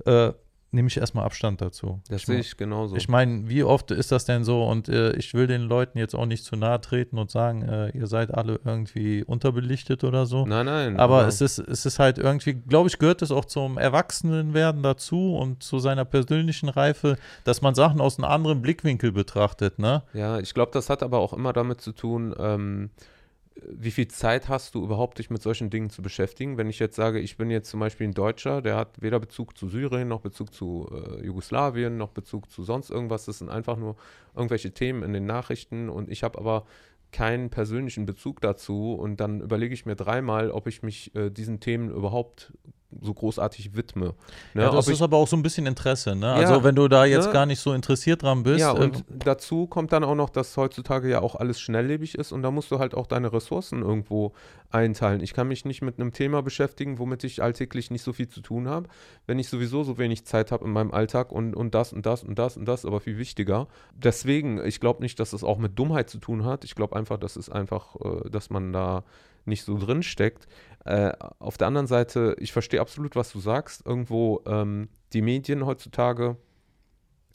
äh, 0.07 0.32
nehme 0.73 0.89
ich 0.89 0.97
erstmal 0.97 1.25
Abstand 1.25 1.61
dazu. 1.61 2.01
Das 2.09 2.21
ich 2.21 2.27
sehe 2.27 2.39
ich 2.39 2.57
genauso. 2.57 2.97
ich 2.97 3.09
meine, 3.09 3.49
wie 3.49 3.65
oft 3.65 3.91
ist 3.91 4.13
das 4.13 4.25
denn 4.25 4.45
so? 4.45 4.65
Und 4.65 4.89
äh, 4.89 5.13
ich 5.17 5.35
will 5.35 5.47
den 5.47 5.63
Leuten 5.63 5.99
jetzt 5.99 6.15
auch 6.15 6.27
nicht 6.27 6.45
zu 6.45 6.57
nahe 6.57 6.81
treten 6.81 7.19
und 7.19 7.31
sagen, 7.31 7.63
äh, 7.63 7.91
ihr 7.91 8.07
seid 8.07 8.33
alle 8.33 8.61
irgendwie 8.65 9.25
unterbelichtet 9.25 10.05
oder 10.05 10.27
so. 10.27 10.47
nein, 10.47 10.67
nein. 10.67 11.01
Aber 11.01 11.27
es 11.27 11.41
ist, 11.41 11.59
es 11.59 11.87
ist 11.87 11.99
halt 11.99 12.19
irgendwie, 12.19 12.55
glaube 12.55 12.89
ich, 12.89 12.99
gehört 12.99 13.23
es 13.23 13.31
auch 13.31 13.45
zum 13.45 13.79
Erwachsenenwerden 13.79 14.83
dazu 14.83 15.35
und 15.35 15.63
zu 15.63 15.79
seiner 15.79 16.05
persönlichen 16.05 16.69
Reife, 16.69 17.17
dass 17.45 17.63
man 17.63 17.75
Sachen 17.75 18.01
aus 18.01 18.19
einem 18.19 18.31
anderen 18.31 18.63
Blickwinkel 18.63 19.13
betrachtet, 19.13 19.79
ne? 19.79 20.03
Ja, 20.13 20.39
ich 20.39 20.55
glaube, 20.55 20.71
das 20.73 20.89
hat 20.89 21.03
aber 21.03 21.19
auch 21.19 21.33
immer 21.33 21.53
damit 21.53 21.81
zu 21.81 21.93
tun, 21.93 22.35
ähm, 22.39 22.91
wie 23.69 23.91
viel 23.91 24.09
Zeit 24.09 24.49
hast 24.49 24.74
du 24.74 24.82
überhaupt, 24.82 25.19
dich 25.19 25.31
mit 25.31 25.43
solchen 25.43 25.70
Dingen 25.70 25.91
zu 25.91 26.03
beschäftigen? 26.03 26.57
Wenn 26.59 26.69
ich 26.69 26.78
jetzt 26.78 26.97
sage, 26.97 27.19
ich 27.19 27.37
bin 27.37 27.51
jetzt 27.51 27.70
zum 27.70 27.81
Beispiel 27.81 28.09
ein 28.09 28.15
Deutscher, 28.15 28.62
der 28.62 28.77
hat 28.77 29.01
weder 29.01 29.20
Bezug 29.20 29.57
zu 29.57 29.69
Syrien, 29.69 30.09
noch 30.09 30.20
Bezug 30.20 30.53
zu 30.53 30.89
äh, 30.93 31.24
Jugoslawien, 31.24 31.97
noch 31.97 32.11
Bezug 32.11 32.51
zu 32.51 32.62
sonst 32.62 32.91
irgendwas. 32.91 33.24
Das 33.24 33.39
sind 33.39 33.49
einfach 33.49 33.77
nur 33.77 33.97
irgendwelche 34.35 34.73
Themen 34.73 35.03
in 35.03 35.12
den 35.12 35.27
Nachrichten 35.27 35.89
und 35.89 36.11
ich 36.11 36.23
habe 36.23 36.39
aber 36.39 36.66
keinen 37.12 37.51
persönlichen 37.51 38.07
Bezug 38.07 38.41
dazu 38.41 38.95
und 38.95 39.19
dann 39.19 39.41
überlege 39.41 39.74
ich 39.74 39.85
mir 39.87 39.97
dreimal, 39.97 40.51
ob 40.51 40.66
ich 40.66 40.82
mich 40.82 41.15
äh, 41.15 41.31
diesen 41.31 41.61
Themen 41.61 41.91
überhaupt 41.91 42.53
so 43.01 43.15
großartig 43.15 43.75
widme. 43.77 44.15
Ne? 44.55 44.62
Ja, 44.62 44.71
das 44.71 44.87
ob 44.87 44.93
ist 44.93 45.03
aber 45.03 45.17
auch 45.17 45.29
so 45.29 45.37
ein 45.37 45.43
bisschen 45.43 45.67
Interesse, 45.67 46.15
ne? 46.17 46.27
Ja, 46.27 46.35
also 46.35 46.65
wenn 46.65 46.75
du 46.75 46.89
da 46.89 47.05
jetzt 47.05 47.27
ne? 47.27 47.33
gar 47.33 47.47
nicht 47.47 47.61
so 47.61 47.73
interessiert 47.73 48.23
dran 48.23 48.43
bist, 48.43 48.61
Ja, 48.61 48.75
äh, 48.75 48.81
und 48.81 49.05
dazu 49.09 49.67
kommt 49.67 49.93
dann 49.93 50.05
auch 50.05 50.15
noch, 50.15 50.31
dass 50.31 50.57
heutzutage 50.57 51.09
ja 51.09 51.21
auch 51.21 51.37
alles 51.37 51.61
schnelllebig 51.61 52.17
ist 52.17 52.33
und 52.33 52.43
da 52.43 52.51
musst 52.51 52.71
du 52.71 52.79
halt 52.79 52.95
auch 52.95 53.07
deine 53.07 53.33
Ressourcen 53.33 53.83
irgendwo 53.83 54.33
einteilen. 54.71 55.21
Ich 55.21 55.35
kann 55.35 55.49
mich 55.49 55.65
nicht 55.65 55.83
mit 55.83 55.99
einem 55.99 56.12
Thema 56.12 56.43
beschäftigen, 56.43 56.99
womit 56.99 57.25
ich 57.25 57.43
alltäglich 57.43 57.91
nicht 57.91 58.03
so 58.03 58.12
viel 58.12 58.29
zu 58.29 58.41
tun 58.41 58.69
habe, 58.69 58.89
wenn 59.27 59.39
ich 59.39 59.49
sowieso 59.49 59.83
so 59.85 59.99
wenig 59.99 60.25
Zeit 60.25 60.53
habe 60.53 60.65
in 60.65 60.73
meinem 60.73 60.93
Alltag 60.93 61.33
und, 61.33 61.55
und 61.55 61.75
das 61.75 61.93
und 61.93 62.07
das 62.07 62.23
und 62.23 62.39
das 62.39 62.57
und 62.57 62.67
das, 62.67 62.85
aber 62.85 63.01
viel 63.01 63.19
wichtiger. 63.19 63.69
Deswegen, 63.95 64.65
ich 64.65 64.81
glaube 64.81 65.03
nicht, 65.03 65.19
dass 65.21 65.33
es 65.33 65.45
auch 65.45 65.59
mit 65.59 65.79
Dummheit 65.79 66.11
zu 66.11 66.19
tun 66.19 66.45
hat. 66.45 66.65
Ich 66.65 66.75
glaube 66.75 66.97
einfach, 66.97 67.19
das 67.19 67.37
ist 67.37 67.51
einfach, 67.51 67.97
äh, 67.97 68.31
dass 68.31 68.51
man 68.51 68.73
da 68.73 69.05
nicht 69.51 69.64
so 69.64 69.77
drin 69.78 70.02
steckt. 70.02 70.47
Äh, 70.86 71.12
auf 71.39 71.59
der 71.59 71.66
anderen 71.66 71.86
Seite, 71.86 72.35
ich 72.39 72.52
verstehe 72.52 72.81
absolut, 72.81 73.14
was 73.14 73.31
du 73.32 73.40
sagst. 73.40 73.85
Irgendwo 73.85 74.40
ähm, 74.47 74.89
die 75.12 75.20
Medien 75.20 75.66
heutzutage, 75.66 76.36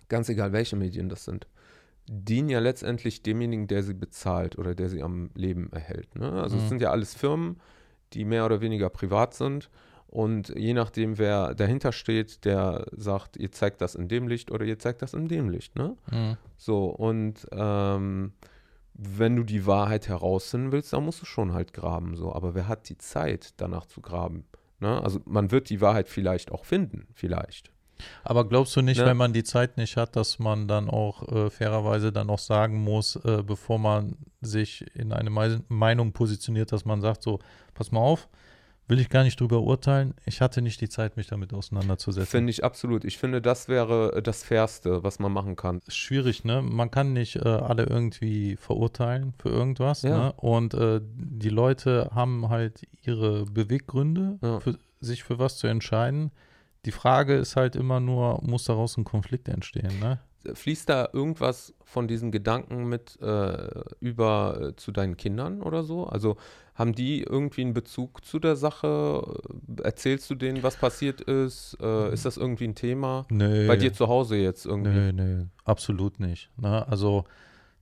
ganz 0.09 0.29
egal 0.29 0.51
welche 0.51 0.75
Medien 0.75 1.09
das 1.09 1.25
sind, 1.25 1.47
dienen 2.07 2.49
ja 2.49 2.59
letztendlich 2.59 3.21
demjenigen, 3.23 3.67
der 3.67 3.83
sie 3.83 3.93
bezahlt 3.93 4.57
oder 4.57 4.75
der 4.75 4.89
sie 4.89 5.01
am 5.03 5.29
Leben 5.35 5.71
erhält. 5.71 6.15
Ne? 6.15 6.31
Also 6.31 6.55
Mhm. 6.57 6.63
es 6.63 6.69
sind 6.69 6.81
ja 6.81 6.89
alles 6.91 7.13
Firmen, 7.13 7.59
die 8.13 8.25
mehr 8.25 8.45
oder 8.45 8.61
weniger 8.61 8.89
privat 8.89 9.33
sind. 9.35 9.69
Und 10.07 10.49
je 10.55 10.73
nachdem, 10.73 11.17
wer 11.17 11.55
dahinter 11.55 11.91
steht, 11.91 12.45
der 12.45 12.85
sagt, 12.95 13.37
ihr 13.37 13.51
zeigt 13.51 13.81
das 13.81 13.95
in 13.95 14.07
dem 14.07 14.27
Licht 14.27 14.49
oder 14.51 14.63
ihr 14.65 14.79
zeigt 14.79 15.01
das 15.01 15.13
in 15.13 15.27
dem 15.27 15.49
Licht. 15.49 15.75
Ne? 15.75 15.95
mh. 16.11 16.37
So, 16.57 16.85
und 16.85 17.45
ähm, 17.51 18.33
wenn 18.97 19.35
du 19.35 19.43
die 19.43 19.65
Wahrheit 19.65 20.07
herausfinden 20.07 20.71
willst, 20.71 20.93
dann 20.93 21.03
musst 21.03 21.21
du 21.21 21.25
schon 21.25 21.53
halt 21.53 21.73
graben. 21.73 22.15
So. 22.15 22.33
Aber 22.33 22.55
wer 22.55 22.67
hat 22.67 22.89
die 22.89 22.97
Zeit, 22.97 23.53
danach 23.57 23.85
zu 23.85 24.01
graben? 24.01 24.45
Ne? 24.79 25.01
Also 25.03 25.19
man 25.25 25.51
wird 25.51 25.69
die 25.69 25.81
Wahrheit 25.81 26.07
vielleicht 26.09 26.51
auch 26.51 26.65
finden, 26.65 27.07
vielleicht. 27.13 27.71
Aber 28.23 28.47
glaubst 28.47 28.75
du 28.75 28.81
nicht, 28.81 28.99
Ne? 28.99 29.05
wenn 29.05 29.17
man 29.17 29.31
die 29.33 29.43
Zeit 29.43 29.77
nicht 29.77 29.95
hat, 29.95 30.15
dass 30.17 30.37
man 30.39 30.67
dann 30.67 30.89
auch 30.89 31.27
äh, 31.31 31.49
fairerweise 31.49 32.11
dann 32.11 32.29
auch 32.29 32.39
sagen 32.39 32.77
muss, 32.83 33.15
äh, 33.17 33.41
bevor 33.45 33.79
man 33.79 34.17
sich 34.41 34.85
in 34.95 35.13
eine 35.13 35.29
Mei- 35.29 35.59
Meinung 35.69 36.11
positioniert, 36.11 36.71
dass 36.73 36.83
man 36.85 36.99
sagt, 37.01 37.23
so, 37.23 37.39
pass 37.73 37.91
mal 37.93 38.01
auf, 38.01 38.27
will 38.87 38.99
ich 38.99 39.09
gar 39.09 39.23
nicht 39.23 39.39
drüber 39.39 39.61
urteilen. 39.61 40.13
Ich 40.25 40.41
hatte 40.41 40.61
nicht 40.61 40.79
die 40.81 40.89
Zeit, 40.89 41.17
mich 41.17 41.27
damit 41.27 41.53
auseinanderzusetzen. 41.53 42.29
Finde 42.29 42.51
ich 42.51 42.63
absolut. 42.63 43.03
Ich 43.05 43.17
finde, 43.17 43.41
das 43.41 43.67
wäre 43.67 44.21
das 44.21 44.43
Fairste, 44.43 45.03
was 45.03 45.19
man 45.19 45.31
machen 45.31 45.55
kann. 45.55 45.81
Schwierig, 45.87 46.43
ne? 46.43 46.61
Man 46.61 46.91
kann 46.91 47.13
nicht 47.13 47.37
äh, 47.37 47.47
alle 47.47 47.83
irgendwie 47.83 48.55
verurteilen 48.57 49.33
für 49.39 49.49
irgendwas. 49.49 50.03
Ja. 50.03 50.17
Ne? 50.17 50.33
Und 50.33 50.73
äh, 50.73 51.01
die 51.03 51.49
Leute 51.49 52.09
haben 52.13 52.49
halt 52.49 52.87
ihre 53.01 53.45
Beweggründe, 53.45 54.37
Ja. 54.41 54.59
für, 54.59 54.77
sich 54.99 55.23
für 55.23 55.39
was 55.39 55.57
zu 55.57 55.67
entscheiden. 55.67 56.31
Die 56.85 56.91
Frage 56.91 57.35
ist 57.35 57.55
halt 57.55 57.75
immer 57.75 57.99
nur, 57.99 58.39
muss 58.43 58.65
daraus 58.65 58.97
ein 58.97 59.03
Konflikt 59.03 59.49
entstehen, 59.49 59.99
ne? 59.99 60.19
Fließt 60.53 60.87
da 60.89 61.09
irgendwas 61.11 61.73
von 61.83 62.07
diesen 62.07 62.31
Gedanken 62.31 62.85
mit 62.85 63.19
äh, 63.19 63.67
über 63.99 64.59
äh, 64.61 64.75
zu 64.75 64.91
deinen 64.91 65.17
Kindern 65.17 65.63
oder 65.63 65.81
so? 65.83 66.05
Also 66.05 66.37
haben 66.75 66.93
die 66.93 67.23
irgendwie 67.23 67.61
einen 67.61 67.73
Bezug 67.73 68.23
zu 68.25 68.37
der 68.37 68.55
Sache? 68.55 69.23
Erzählst 69.81 70.29
du 70.29 70.35
denen, 70.35 70.61
was 70.61 70.75
passiert 70.75 71.21
ist? 71.21 71.77
Äh, 71.81 72.13
ist 72.13 72.25
das 72.25 72.37
irgendwie 72.37 72.65
ein 72.65 72.75
Thema? 72.75 73.25
Nö. 73.31 73.67
Bei 73.67 73.77
dir 73.77 73.93
zu 73.93 74.07
Hause 74.07 74.35
jetzt 74.35 74.65
irgendwie? 74.65 74.91
Nö, 74.91 75.13
nö, 75.13 75.45
absolut 75.63 76.19
nicht. 76.19 76.51
Ne? 76.57 76.85
Also 76.87 77.23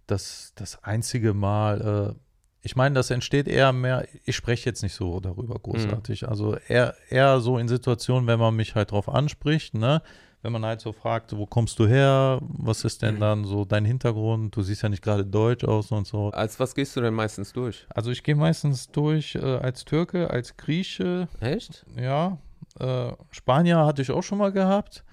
das, 0.06 0.53
das 0.56 0.84
einzige 0.84 1.34
Mal, 1.34 2.14
äh, 2.15 2.20
ich 2.61 2.76
meine, 2.76 2.95
das 2.95 3.10
entsteht 3.10 3.48
eher 3.48 3.74
mehr, 3.74 4.07
ich 4.26 4.36
spreche 4.36 4.70
jetzt 4.70 4.84
nicht 4.84 4.94
so 4.94 5.20
darüber 5.20 5.57
großartig. 5.60 6.30
Also 6.30 6.56
eher, 6.68 6.95
eher 7.10 7.40
so 7.41 7.57
in 7.57 7.68
Situationen, 7.68 8.28
wenn 8.28 8.40
man 8.40 8.56
mich 8.56 8.76
halt 8.76 8.91
drauf 8.91 9.10
anspricht, 9.10 9.74
ne? 9.74 10.02
Wenn 10.44 10.52
man 10.52 10.65
halt 10.65 10.82
so 10.82 10.91
fragt, 10.91 11.36
wo 11.38 11.45
kommst 11.45 11.80
du 11.80 11.88
her? 11.88 12.38
Was 12.41 12.84
ist 12.84 13.02
denn 13.02 13.18
dann 13.20 13.45
so 13.45 13.64
dein 13.64 13.86
Hintergrund? 13.86 14.53
Du 14.56 14.61
siehst 14.61 14.84
ja 14.84 14.90
nicht 14.90 15.02
gerade 15.02 15.26
deutsch 15.26 15.64
aus 15.64 15.90
und 15.91 16.06
so. 16.06 16.32
Als 16.32 16.60
was 16.60 16.76
gehst 16.76 16.95
du 16.98 17.02
denn 17.02 17.14
meistens 17.14 17.53
durch? 17.53 17.88
Also 17.95 18.11
ich 18.11 18.24
gehe 18.24 18.36
meistens 18.36 18.91
durch 18.91 19.36
äh, 19.36 19.40
als 19.40 19.86
Türke, 19.86 20.30
als 20.30 20.57
Grieche, 20.57 21.30
Echt? 21.40 21.86
ja. 21.95 22.38
Äh, 22.78 23.14
Spanier 23.32 23.86
hatte 23.86 24.02
ich 24.02 24.11
auch 24.11 24.22
schon 24.24 24.38
mal 24.38 24.52
gehabt. 24.52 25.06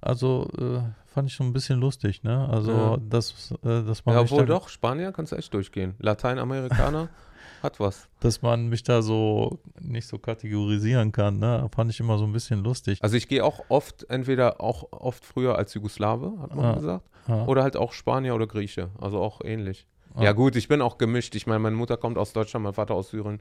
Also 0.00 0.48
äh, 0.58 0.80
fand 1.06 1.28
ich 1.28 1.34
schon 1.34 1.46
ein 1.46 1.52
bisschen 1.52 1.78
lustig, 1.78 2.24
ne? 2.24 2.48
Also, 2.48 2.72
Ja. 2.72 2.96
dass, 3.08 3.52
äh, 3.62 3.84
dass 3.84 4.04
man 4.04 4.16
Ja, 4.16 4.20
obwohl 4.22 4.46
doch, 4.46 4.68
Spanier 4.68 5.12
kannst 5.12 5.30
du 5.30 5.36
echt 5.36 5.54
durchgehen. 5.54 5.94
Lateinamerikaner 6.00 7.08
hat 7.62 7.80
was. 7.80 8.08
dass 8.20 8.42
man 8.42 8.68
mich 8.68 8.82
da 8.82 9.02
so 9.02 9.58
nicht 9.80 10.06
so 10.06 10.18
kategorisieren 10.18 11.12
kann, 11.12 11.38
ne? 11.38 11.68
Fand 11.74 11.90
ich 11.90 12.00
immer 12.00 12.18
so 12.18 12.24
ein 12.24 12.32
bisschen 12.32 12.62
lustig. 12.62 12.98
Also 13.02 13.16
ich 13.16 13.28
gehe 13.28 13.44
auch 13.44 13.64
oft, 13.68 14.08
entweder 14.10 14.60
auch 14.60 14.86
oft 14.92 15.24
früher 15.24 15.56
als 15.56 15.74
Jugoslawe, 15.74 16.32
hat 16.40 16.54
man 16.54 16.64
Ah. 16.64 16.74
gesagt, 16.74 17.08
Ja. 17.28 17.44
oder 17.46 17.62
halt 17.62 17.76
auch 17.76 17.92
Spanier 17.92 18.34
oder 18.34 18.46
Grieche, 18.46 18.90
also 19.00 19.20
auch 19.20 19.40
ähnlich. 19.44 19.86
Ah. 20.14 20.24
Ja 20.24 20.32
gut, 20.32 20.56
ich 20.56 20.68
bin 20.68 20.82
auch 20.82 20.98
gemischt. 20.98 21.34
Ich 21.34 21.46
meine, 21.46 21.58
meine 21.60 21.76
Mutter 21.76 21.96
kommt 21.96 22.18
aus 22.18 22.32
Deutschland, 22.32 22.64
mein 22.64 22.74
Vater 22.74 22.94
aus 22.94 23.10
Syrien. 23.10 23.40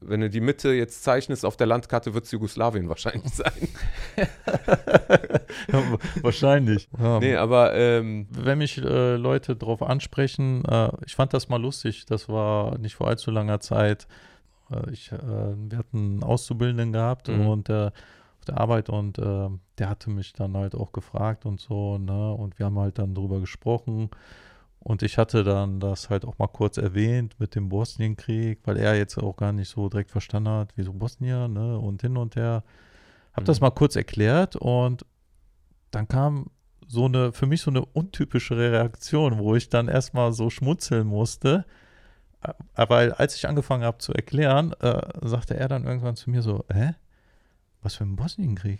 Wenn 0.00 0.20
du 0.20 0.28
die 0.30 0.40
Mitte 0.42 0.72
jetzt 0.72 1.02
zeichnest 1.04 1.44
auf 1.44 1.56
der 1.56 1.66
Landkarte, 1.66 2.12
wird 2.14 2.24
es 2.24 2.30
Jugoslawien 2.30 2.88
wahrscheinlich 2.88 3.32
sein. 3.34 3.68
Wahrscheinlich. 6.22 6.88
Ja. 6.98 7.18
nee, 7.18 7.34
aber 7.36 7.74
ähm, 7.74 8.26
Wenn 8.30 8.58
mich 8.58 8.78
äh, 8.78 9.16
Leute 9.16 9.56
drauf 9.56 9.82
ansprechen, 9.82 10.64
äh, 10.64 10.90
ich 11.06 11.14
fand 11.14 11.32
das 11.34 11.48
mal 11.48 11.60
lustig, 11.60 12.06
das 12.06 12.28
war 12.28 12.78
nicht 12.78 12.94
vor 12.94 13.08
allzu 13.08 13.30
langer 13.30 13.60
Zeit. 13.60 14.06
Äh, 14.70 14.90
ich, 14.90 15.12
äh, 15.12 15.18
wir 15.18 15.78
hatten 15.78 15.96
einen 15.98 16.22
Auszubildenden 16.22 16.92
gehabt 16.92 17.28
Mhm. 17.28 17.46
und 17.46 17.68
äh, 17.68 17.86
auf 17.86 18.44
der 18.46 18.58
Arbeit 18.60 18.88
und 18.90 19.18
äh, 19.18 19.48
der 19.78 19.88
hatte 19.88 20.10
mich 20.10 20.32
dann 20.32 20.56
halt 20.56 20.74
auch 20.74 20.92
gefragt 20.92 21.46
und 21.46 21.60
so, 21.60 21.98
ne? 21.98 22.32
Und 22.32 22.58
wir 22.58 22.66
haben 22.66 22.78
halt 22.78 22.98
dann 22.98 23.14
drüber 23.14 23.40
gesprochen. 23.40 24.10
Und 24.86 25.02
ich 25.02 25.18
hatte 25.18 25.42
dann 25.42 25.80
das 25.80 26.10
halt 26.10 26.24
auch 26.24 26.38
mal 26.38 26.46
kurz 26.46 26.76
erwähnt 26.76 27.34
mit 27.40 27.56
dem 27.56 27.68
Bosnienkrieg, 27.68 28.60
weil 28.66 28.76
er 28.76 28.94
jetzt 28.96 29.18
auch 29.18 29.34
gar 29.36 29.50
nicht 29.50 29.68
so 29.68 29.88
direkt 29.88 30.12
verstanden 30.12 30.48
hat, 30.50 30.68
wieso 30.76 30.92
Bosnien, 30.92 31.52
ne? 31.54 31.76
Und 31.76 32.02
hin 32.02 32.16
und 32.16 32.36
her. 32.36 32.62
Hab 33.32 33.44
das 33.44 33.58
Mhm. 33.58 33.64
mal 33.64 33.70
kurz 33.72 33.96
erklärt 33.96 34.54
und 34.54 35.04
dann 35.90 36.06
kam 36.06 36.50
so 36.86 37.06
eine, 37.06 37.32
für 37.32 37.46
mich 37.46 37.62
so 37.62 37.70
eine 37.72 37.84
untypische 37.84 38.56
Reaktion, 38.56 39.38
wo 39.38 39.56
ich 39.56 39.68
dann 39.70 39.88
erstmal 39.88 40.32
so 40.32 40.50
schmunzeln 40.50 41.08
musste. 41.08 41.64
Äh, 42.42 42.52
Weil 42.88 43.12
als 43.12 43.34
ich 43.34 43.48
angefangen 43.48 43.82
habe 43.82 43.98
zu 43.98 44.12
erklären, 44.12 44.72
äh, 44.80 45.02
sagte 45.22 45.56
er 45.56 45.66
dann 45.66 45.84
irgendwann 45.84 46.14
zu 46.14 46.30
mir 46.30 46.42
so, 46.42 46.64
hä? 46.72 46.94
Was 47.82 47.96
für 47.96 48.04
ein 48.04 48.14
Bosnienkrieg? 48.14 48.78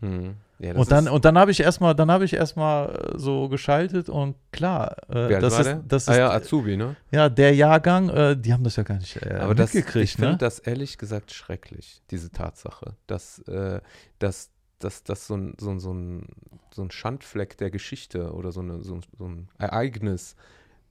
hm, 0.00 0.34
ja, 0.62 0.74
Und 0.74 0.92
dann, 0.92 1.08
und 1.08 1.24
dann 1.24 1.36
habe 1.36 1.50
ich 1.50 1.58
erstmal, 1.58 1.92
dann 1.94 2.08
habe 2.08 2.24
ich 2.24 2.34
erstmal 2.34 2.94
äh, 2.94 3.18
so 3.18 3.48
geschaltet 3.48 4.08
und 4.08 4.36
klar, 4.52 4.96
äh, 5.08 5.40
das 5.40 5.58
ist, 5.58 5.66
der? 5.66 5.82
das 5.88 6.08
ah 6.08 6.12
ist 6.12 6.18
ja, 6.18 6.30
Azubi, 6.30 6.76
ne? 6.76 6.94
ja 7.10 7.28
der 7.28 7.52
Jahrgang, 7.52 8.08
äh, 8.10 8.36
die 8.36 8.52
haben 8.52 8.62
das 8.62 8.76
ja 8.76 8.84
gar 8.84 8.98
nicht 8.98 9.16
äh, 9.16 9.34
Aber 9.40 9.56
das, 9.56 9.74
ich 9.74 9.84
finde 9.84 10.30
ne? 10.30 10.36
das 10.38 10.60
ehrlich 10.60 10.98
gesagt 10.98 11.32
schrecklich, 11.32 12.00
diese 12.12 12.30
Tatsache, 12.30 12.94
dass, 13.08 13.40
äh, 13.48 13.80
dass, 14.20 14.50
dass, 14.78 15.02
dass 15.02 15.26
so, 15.26 15.34
ein, 15.34 15.56
so, 15.58 15.70
ein, 15.70 15.80
so, 15.80 15.92
ein, 15.92 16.28
so 16.72 16.82
ein 16.82 16.92
Schandfleck 16.92 17.56
der 17.56 17.72
Geschichte 17.72 18.32
oder 18.32 18.52
so, 18.52 18.60
eine, 18.60 18.84
so, 18.84 18.94
ein, 18.94 19.02
so 19.18 19.26
ein 19.26 19.48
Ereignis, 19.58 20.36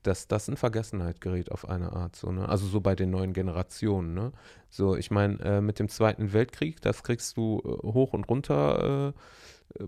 dass 0.02 0.28
das 0.28 0.48
in 0.48 0.56
Vergessenheit 0.58 1.22
gerät 1.22 1.50
auf 1.50 1.66
eine 1.66 1.92
Art. 1.92 2.16
So, 2.16 2.30
ne? 2.30 2.46
Also 2.46 2.66
so 2.66 2.80
bei 2.80 2.94
den 2.94 3.10
neuen 3.10 3.32
Generationen. 3.32 4.12
Ne? 4.14 4.32
So, 4.68 4.96
ich 4.96 5.10
meine, 5.10 5.40
äh, 5.40 5.60
mit 5.60 5.78
dem 5.78 5.88
Zweiten 5.88 6.32
Weltkrieg, 6.32 6.82
das 6.82 7.02
kriegst 7.02 7.36
du 7.36 7.62
äh, 7.64 7.86
hoch 7.86 8.12
und 8.12 8.28
runter 8.28 9.08
äh, 9.08 9.12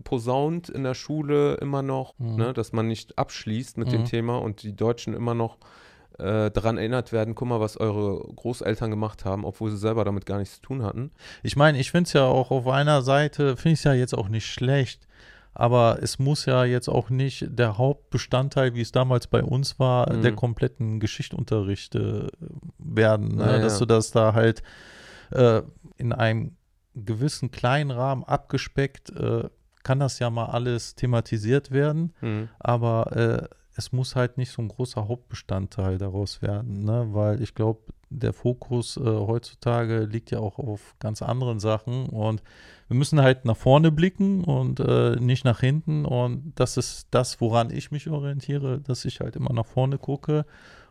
posaunt 0.05 0.69
in 0.69 0.83
der 0.85 0.95
Schule 0.95 1.55
immer 1.57 1.83
noch, 1.83 2.15
Mhm. 2.19 2.37
ne? 2.37 2.53
dass 2.53 2.73
man 2.73 2.87
nicht 2.89 3.19
abschließt 3.19 3.77
mit 3.79 3.93
dem 3.93 4.03
Mhm. 4.03 4.07
Thema 4.07 4.39
und 4.39 4.63
die 4.63 4.75
Deutschen 4.77 5.15
immer 5.15 5.35
noch 5.35 5.59
äh, 6.19 6.51
daran 6.53 6.79
erinnert 6.79 7.11
werden, 7.11 7.35
guck 7.35 7.49
mal, 7.49 7.59
was 7.59 7.77
eure 7.77 8.21
Großeltern 8.37 8.89
gemacht 8.89 9.25
haben, 9.25 9.45
obwohl 9.45 9.73
sie 9.73 9.77
selber 9.79 10.05
damit 10.05 10.27
gar 10.27 10.39
nichts 10.39 10.55
zu 10.57 10.63
tun 10.63 10.85
hatten. 10.85 11.11
Ich 11.43 11.57
meine, 11.57 11.77
ich 11.81 11.91
finde 11.91 12.07
es 12.07 12.13
ja 12.13 12.25
auch 12.25 12.53
auf 12.53 12.69
einer 12.69 13.03
Seite, 13.03 13.57
finde 13.57 13.73
ich 13.73 13.79
es 13.81 13.85
ja 13.85 13.95
jetzt 13.95 14.17
auch 14.17 14.29
nicht 14.29 14.47
schlecht, 14.47 15.09
aber 15.55 15.99
es 16.01 16.21
muss 16.21 16.47
ja 16.47 16.65
jetzt 16.65 16.87
auch 16.87 17.11
nicht 17.11 17.47
der 17.59 17.79
Hauptbestandteil, 17.79 18.77
wie 18.77 18.81
es 18.83 18.93
damals 18.93 19.27
bei 19.27 19.43
uns 19.43 19.81
war, 19.81 20.13
Mhm. 20.13 20.23
der 20.23 20.33
kompletten 20.37 21.01
Geschichtsunterricht 21.01 21.97
äh, 21.97 22.29
werden. 22.79 23.35
Ne? 23.35 23.47
Ja, 23.47 23.59
Dass 23.59 23.75
ja. 23.75 23.79
du 23.81 23.87
das 23.87 24.13
da 24.13 24.35
halt 24.35 24.63
äh, 25.33 25.63
in 25.97 26.13
einem 26.13 26.55
gewissen 26.95 27.51
kleinen 27.51 27.91
Rahmen 27.91 28.23
abgespeckt, 28.23 29.11
äh, 29.11 29.49
kann 29.85 30.01
das 30.01 30.19
ja 30.19 30.29
mal 30.31 30.47
alles 30.47 30.97
thematisiert 30.97 31.71
werden, 31.71 32.13
Hm. 32.21 32.49
aber 32.59 33.17
äh, 33.17 33.49
es 33.77 33.93
muss 33.93 34.15
halt 34.17 34.39
nicht 34.39 34.51
so 34.53 34.63
ein 34.63 34.69
großer 34.69 35.09
Hauptbestandteil 35.09 35.99
daraus 35.99 36.43
werden, 36.43 36.85
ne? 36.85 37.09
weil 37.11 37.43
ich 37.43 37.55
glaube, 37.55 37.81
der 38.09 38.33
Fokus 38.33 38.97
äh, 38.97 39.01
heutzutage 39.03 40.05
liegt 40.05 40.31
ja 40.31 40.39
auch 40.39 40.59
auf 40.61 40.95
ganz 41.01 41.23
anderen 41.23 41.59
Sachen 41.59 42.07
und 42.09 42.43
wir 42.87 42.97
müssen 42.97 43.21
halt 43.21 43.45
nach 43.45 43.57
vorne 43.57 43.91
blicken 43.91 44.45
und 44.45 44.79
äh, 44.79 45.17
nicht 45.17 45.45
nach 45.45 45.59
hinten 45.61 46.05
und 46.05 46.53
das 46.55 46.77
ist 46.77 47.09
das, 47.11 47.41
woran 47.41 47.71
ich 47.71 47.91
mich 47.91 48.09
orientiere, 48.09 48.81
dass 48.81 49.05
ich 49.05 49.19
halt 49.21 49.35
immer 49.35 49.53
nach 49.53 49.67
vorne 49.67 49.99
gucke 49.99 50.47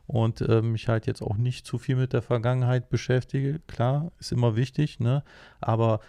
und 0.06 0.42
äh, 0.42 0.62
mich 0.62 0.90
halt 0.90 1.08
jetzt 1.08 1.22
auch 1.22 1.38
nicht 1.38 1.66
zu 1.66 1.78
viel 1.78 1.96
mit 1.96 2.12
der 2.12 2.22
Vergangenheit 2.22 2.90
beschäftige. 2.90 3.62
Klar, 3.68 4.12
ist 4.20 4.34
immer 4.34 4.58
wichtig, 4.58 5.00
ne? 5.00 5.24
aber 5.62 6.02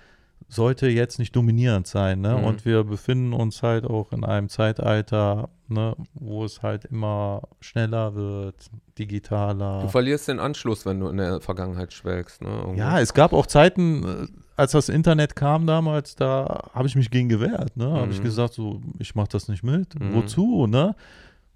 sollte 0.49 0.89
jetzt 0.89 1.19
nicht 1.19 1.35
dominierend 1.35 1.87
sein. 1.87 2.21
Ne? 2.21 2.37
Mhm. 2.39 2.45
Und 2.45 2.65
wir 2.65 2.85
befinden 2.85 3.33
uns 3.33 3.63
halt 3.63 3.85
auch 3.87 4.13
in 4.13 4.25
einem 4.25 4.49
Zeitalter, 4.49 5.49
ne, 5.69 5.97
wo 6.15 6.45
es 6.45 6.63
halt 6.63 6.85
immer 6.85 7.43
schneller 7.61 8.15
wird, 8.15 8.71
digitaler. 8.99 9.81
Du 9.83 9.89
verlierst 9.89 10.29
den 10.29 10.39
Anschluss, 10.39 10.87
wenn 10.87 11.01
du 11.01 11.09
in 11.09 11.17
der 11.17 11.41
Vergangenheit 11.41 11.93
schwelgst. 11.93 12.43
Ne? 12.43 12.75
Ja, 12.77 13.01
es 13.01 13.15
gab 13.15 13.33
auch 13.33 13.47
Zeiten, 13.47 14.05
äh, 14.05 14.27
als 14.57 14.73
das 14.73 14.89
Internet 14.89 15.35
kam 15.35 15.67
damals, 15.67 16.15
da 16.15 16.71
habe 16.73 16.87
ich 16.87 16.95
mich 16.95 17.11
gegen 17.11 17.29
gewehrt. 17.29 17.77
Ne? 17.77 17.91
Habe 17.91 18.13
ich 18.13 18.21
Mhm. 18.21 18.25
gesagt, 18.25 18.55
so, 18.55 18.81
ich 18.99 19.15
mache 19.15 19.29
das 19.33 19.49
nicht 19.49 19.63
mit. 19.65 19.99
Mhm. 19.99 20.15
Wozu? 20.15 20.67
Ne? 20.67 20.95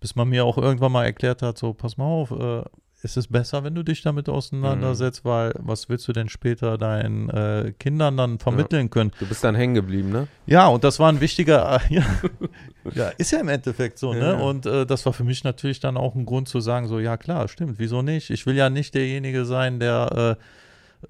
Bis 0.00 0.16
man 0.16 0.28
mir 0.28 0.44
auch 0.44 0.58
irgendwann 0.58 0.92
mal 0.92 1.04
erklärt 1.04 1.42
hat, 1.42 1.58
so, 1.58 1.72
pass 1.74 1.96
mal 1.96 2.04
auf, 2.06 2.30
äh, 2.32 2.64
es 3.02 3.16
ist 3.16 3.28
besser, 3.30 3.62
wenn 3.62 3.74
du 3.76 3.84
dich 3.84 4.02
damit 4.02 4.28
auseinandersetzt, 4.28 5.24
Mhm. 5.24 5.28
weil 5.28 5.52
was 5.58 5.88
willst 5.88 6.08
du 6.08 6.12
denn 6.12 6.28
später 6.28 6.76
deinen 6.78 7.30
äh, 7.30 7.72
Kindern 7.78 8.16
dann 8.16 8.38
vermitteln 8.40 8.90
können? 8.90 9.12
Du 9.20 9.26
bist 9.26 9.44
dann 9.44 9.54
hängen 9.54 9.74
geblieben, 9.74 10.10
ne? 10.10 10.26
Ja, 10.46 10.66
und 10.66 10.82
das 10.82 10.98
war 10.98 11.08
ein 11.12 11.20
wichtiger, 11.20 11.76
äh, 11.76 11.94
ja, 11.94 12.02
ja, 12.94 13.08
ist 13.18 13.30
ja 13.30 13.38
im 13.40 13.48
Endeffekt 13.48 13.98
so, 13.98 14.12
ne? 14.12 14.20
Ja. 14.32 14.38
Und 14.38 14.66
äh, 14.66 14.84
das 14.84 15.06
war 15.06 15.12
für 15.12 15.24
mich 15.24 15.44
natürlich 15.44 15.78
dann 15.80 15.96
auch 15.96 16.14
ein 16.16 16.26
Grund 16.26 16.48
zu 16.48 16.60
sagen, 16.60 16.88
so, 16.88 16.98
ja 16.98 17.16
klar, 17.16 17.46
stimmt, 17.48 17.78
wieso 17.78 18.02
nicht? 18.02 18.30
Ich 18.30 18.46
will 18.46 18.56
ja 18.56 18.68
nicht 18.68 18.94
derjenige 18.94 19.44
sein, 19.44 19.78
der 19.78 20.36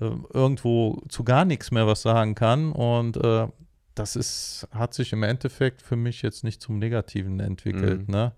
äh, 0.00 0.04
äh, 0.04 0.10
irgendwo 0.34 1.00
zu 1.08 1.24
gar 1.24 1.46
nichts 1.46 1.70
mehr 1.70 1.86
was 1.86 2.02
sagen 2.02 2.34
kann. 2.34 2.72
Und 2.72 3.16
äh, 3.16 3.46
das 3.94 4.14
ist, 4.14 4.68
hat 4.72 4.92
sich 4.92 5.12
im 5.14 5.22
Endeffekt 5.22 5.80
für 5.82 5.96
mich 5.96 6.20
jetzt 6.22 6.44
nicht 6.44 6.60
zum 6.60 6.78
Negativen 6.78 7.40
entwickelt, 7.40 8.06
Mhm. 8.08 8.14
ne? 8.14 8.32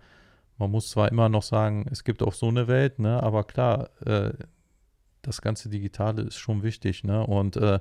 Man 0.60 0.70
muss 0.70 0.90
zwar 0.90 1.10
immer 1.10 1.30
noch 1.30 1.42
sagen, 1.42 1.86
es 1.90 2.04
gibt 2.04 2.22
auch 2.22 2.34
so 2.34 2.48
eine 2.48 2.68
Welt, 2.68 2.98
ne? 2.98 3.22
Aber 3.22 3.44
klar, 3.44 3.88
äh, 4.04 4.34
das 5.22 5.40
ganze 5.40 5.70
Digitale 5.70 6.20
ist 6.20 6.36
schon 6.36 6.62
wichtig, 6.62 7.02
ne? 7.02 7.26
Und 7.26 7.56
äh, 7.56 7.80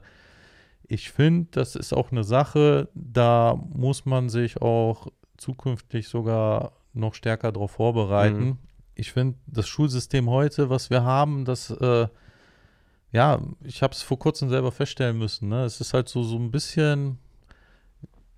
ich 0.88 1.12
finde, 1.12 1.50
das 1.52 1.76
ist 1.76 1.92
auch 1.94 2.14
eine 2.14 2.24
Sache, 2.24 2.88
da 2.94 3.62
muss 3.74 4.06
man 4.06 4.30
sich 4.30 4.62
auch 4.62 5.08
zukünftig 5.36 6.08
sogar 6.08 6.72
noch 6.94 7.16
stärker 7.16 7.52
darauf 7.52 7.72
vorbereiten. 7.72 8.40
Mhm. 8.40 8.58
Ich 8.96 9.12
finde, 9.12 9.38
das 9.46 9.68
Schulsystem 9.68 10.30
heute, 10.30 10.70
was 10.70 10.90
wir 10.90 11.04
haben, 11.04 11.44
das, 11.44 11.72
äh, 11.72 12.08
ja, 13.12 13.42
ich 13.62 13.84
habe 13.84 13.92
es 13.92 14.02
vor 14.02 14.20
kurzem 14.20 14.48
selber 14.48 14.72
feststellen 14.72 15.18
müssen. 15.18 15.50
Ne? 15.50 15.66
Es 15.66 15.82
ist 15.82 15.94
halt 15.94 16.08
so, 16.08 16.24
so 16.24 16.38
ein 16.38 16.50
bisschen, 16.50 17.20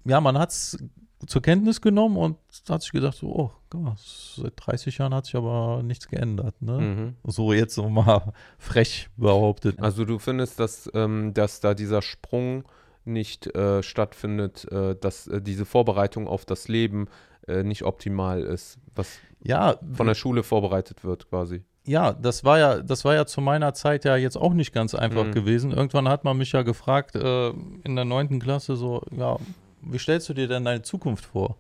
ja, 0.03 0.19
man 0.19 0.39
hat 0.39 0.49
es 0.49 0.83
zur 1.27 1.43
Kenntnis 1.43 1.79
genommen 1.79 2.17
und 2.17 2.37
hat 2.67 2.81
sich 2.81 2.91
gedacht, 2.91 3.17
so, 3.17 3.27
oh, 3.27 3.51
guck 3.71 3.81
mal, 3.81 3.95
seit 3.97 4.53
30 4.57 4.97
Jahren 4.99 5.13
hat 5.15 5.25
sich 5.25 5.35
aber 5.35 5.81
nichts 5.83 6.07
geändert. 6.07 6.61
Ne? 6.61 6.77
Mhm. 6.79 7.15
So 7.31 7.53
jetzt 7.53 7.73
so 7.73 7.89
mal 7.89 8.33
frech 8.59 9.09
behauptet. 9.17 9.79
Also 9.81 10.05
du 10.05 10.19
findest, 10.19 10.59
dass, 10.59 10.89
ähm, 10.93 11.33
dass 11.33 11.59
da 11.61 11.73
dieser 11.73 12.01
Sprung 12.03 12.63
nicht 13.05 13.47
äh, 13.55 13.81
stattfindet, 13.81 14.71
äh, 14.71 14.95
dass 14.95 15.25
äh, 15.27 15.41
diese 15.41 15.65
Vorbereitung 15.65 16.27
auf 16.27 16.45
das 16.45 16.67
Leben 16.67 17.07
äh, 17.47 17.63
nicht 17.63 17.83
optimal 17.83 18.41
ist, 18.43 18.77
was 18.93 19.17
ja, 19.43 19.77
von 19.93 20.05
der 20.05 20.13
Schule 20.13 20.43
vorbereitet 20.43 21.03
wird 21.03 21.27
quasi. 21.29 21.63
ja, 21.87 22.13
das 22.13 22.43
war 22.43 22.59
ja, 22.59 22.79
das 22.83 23.03
war 23.05 23.15
ja 23.15 23.25
zu 23.25 23.41
meiner 23.41 23.73
Zeit 23.73 24.05
ja 24.05 24.15
jetzt 24.17 24.37
auch 24.37 24.53
nicht 24.53 24.71
ganz 24.71 24.93
einfach 24.93 25.25
Mhm. 25.25 25.31
gewesen. 25.31 25.71
Irgendwann 25.71 26.07
hat 26.07 26.23
man 26.25 26.37
mich 26.37 26.51
ja 26.51 26.61
gefragt, 26.61 27.15
äh, 27.15 27.49
in 27.83 27.95
der 27.95 28.05
neunten 28.05 28.39
Klasse 28.39 28.75
so, 28.75 29.01
ja, 29.17 29.37
wie 29.81 29.97
stellst 29.97 30.29
du 30.29 30.35
dir 30.35 30.47
denn 30.47 30.63
deine 30.65 30.83
Zukunft 30.83 31.25
vor? 31.25 31.55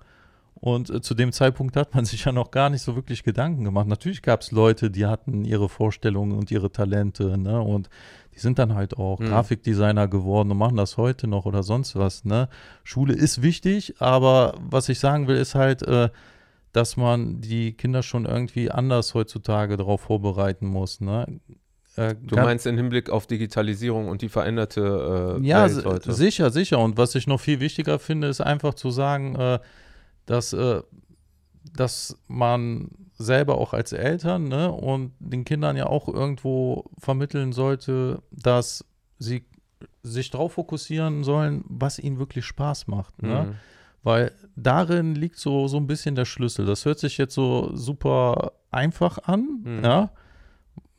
Und 0.61 0.89
äh, 0.91 1.01
zu 1.01 1.15
dem 1.15 1.31
Zeitpunkt 1.31 1.75
hat 1.75 1.93
man 1.95 2.05
sich 2.11 2.23
ja 2.25 2.31
noch 2.31 2.51
gar 2.51 2.69
nicht 2.69 2.81
so 2.83 2.95
wirklich 2.95 3.23
Gedanken 3.23 3.63
gemacht. 3.65 3.87
Natürlich 3.87 4.21
gab 4.21 4.41
es 4.41 4.51
Leute, 4.51 4.89
die 4.91 5.05
hatten 5.07 5.43
ihre 5.43 5.67
Vorstellungen 5.67 6.31
und 6.37 6.51
ihre 6.51 6.71
Talente, 6.71 7.37
ne? 7.37 7.59
Und 7.59 7.89
die 8.33 8.39
sind 8.39 8.59
dann 8.59 8.75
halt 8.75 8.95
auch 8.97 9.19
Mhm. 9.19 9.25
Grafikdesigner 9.25 10.07
geworden 10.07 10.51
und 10.51 10.57
machen 10.57 10.77
das 10.77 10.95
heute 10.97 11.27
noch 11.27 11.45
oder 11.45 11.63
sonst 11.63 11.95
was, 11.97 12.23
ne? 12.25 12.47
Schule 12.83 13.13
ist 13.13 13.41
wichtig, 13.41 13.95
aber 13.99 14.53
was 14.61 14.87
ich 14.87 14.99
sagen 14.99 15.27
will, 15.27 15.35
ist 15.35 15.55
halt, 15.55 15.81
äh, 15.81 16.09
dass 16.73 16.95
man 16.95 17.41
die 17.41 17.73
Kinder 17.73 18.01
schon 18.03 18.25
irgendwie 18.25 18.71
anders 18.71 19.13
heutzutage 19.13 19.75
darauf 19.75 20.01
vorbereiten 20.01 20.67
muss, 20.67 21.01
ne? 21.01 21.25
Äh, 21.97 22.15
Du 22.21 22.35
meinst 22.37 22.65
im 22.67 22.77
Hinblick 22.77 23.09
auf 23.09 23.27
Digitalisierung 23.27 24.07
und 24.07 24.21
die 24.21 24.29
veränderte 24.29 25.39
äh, 25.41 25.45
ja, 25.45 25.65
Welt 25.65 25.85
heute. 25.85 26.13
sicher, 26.13 26.49
sicher. 26.51 26.79
Und 26.79 26.97
was 26.97 27.15
ich 27.15 27.27
noch 27.27 27.41
viel 27.41 27.59
wichtiger 27.59 27.99
finde, 27.99 28.27
ist 28.27 28.39
einfach 28.39 28.75
zu 28.75 28.91
sagen, 28.91 29.35
äh, 29.35 29.59
dass, 30.25 30.53
äh, 30.53 30.81
dass 31.75 32.17
man 32.27 32.89
selber 33.17 33.57
auch 33.57 33.73
als 33.73 33.91
Eltern 33.93 34.47
ne, 34.47 34.71
und 34.71 35.11
den 35.19 35.45
Kindern 35.45 35.77
ja 35.77 35.85
auch 35.85 36.07
irgendwo 36.07 36.85
vermitteln 36.97 37.51
sollte, 37.53 38.21
dass 38.31 38.83
sie 39.19 39.45
sich 40.03 40.31
darauf 40.31 40.53
fokussieren 40.53 41.23
sollen, 41.23 41.63
was 41.67 41.99
ihnen 41.99 42.17
wirklich 42.17 42.45
Spaß 42.45 42.87
macht. 42.87 43.21
Ne? 43.21 43.43
Mhm. 43.49 43.55
Weil 44.03 44.31
darin 44.55 45.13
liegt 45.13 45.37
so, 45.37 45.67
so 45.67 45.77
ein 45.77 45.85
bisschen 45.85 46.15
der 46.15 46.25
Schlüssel. 46.25 46.65
Das 46.65 46.85
hört 46.85 46.97
sich 46.97 47.19
jetzt 47.19 47.35
so 47.35 47.75
super 47.75 48.53
einfach 48.71 49.19
an, 49.25 49.61
Mhm. 49.63 49.83
ja. 49.83 50.09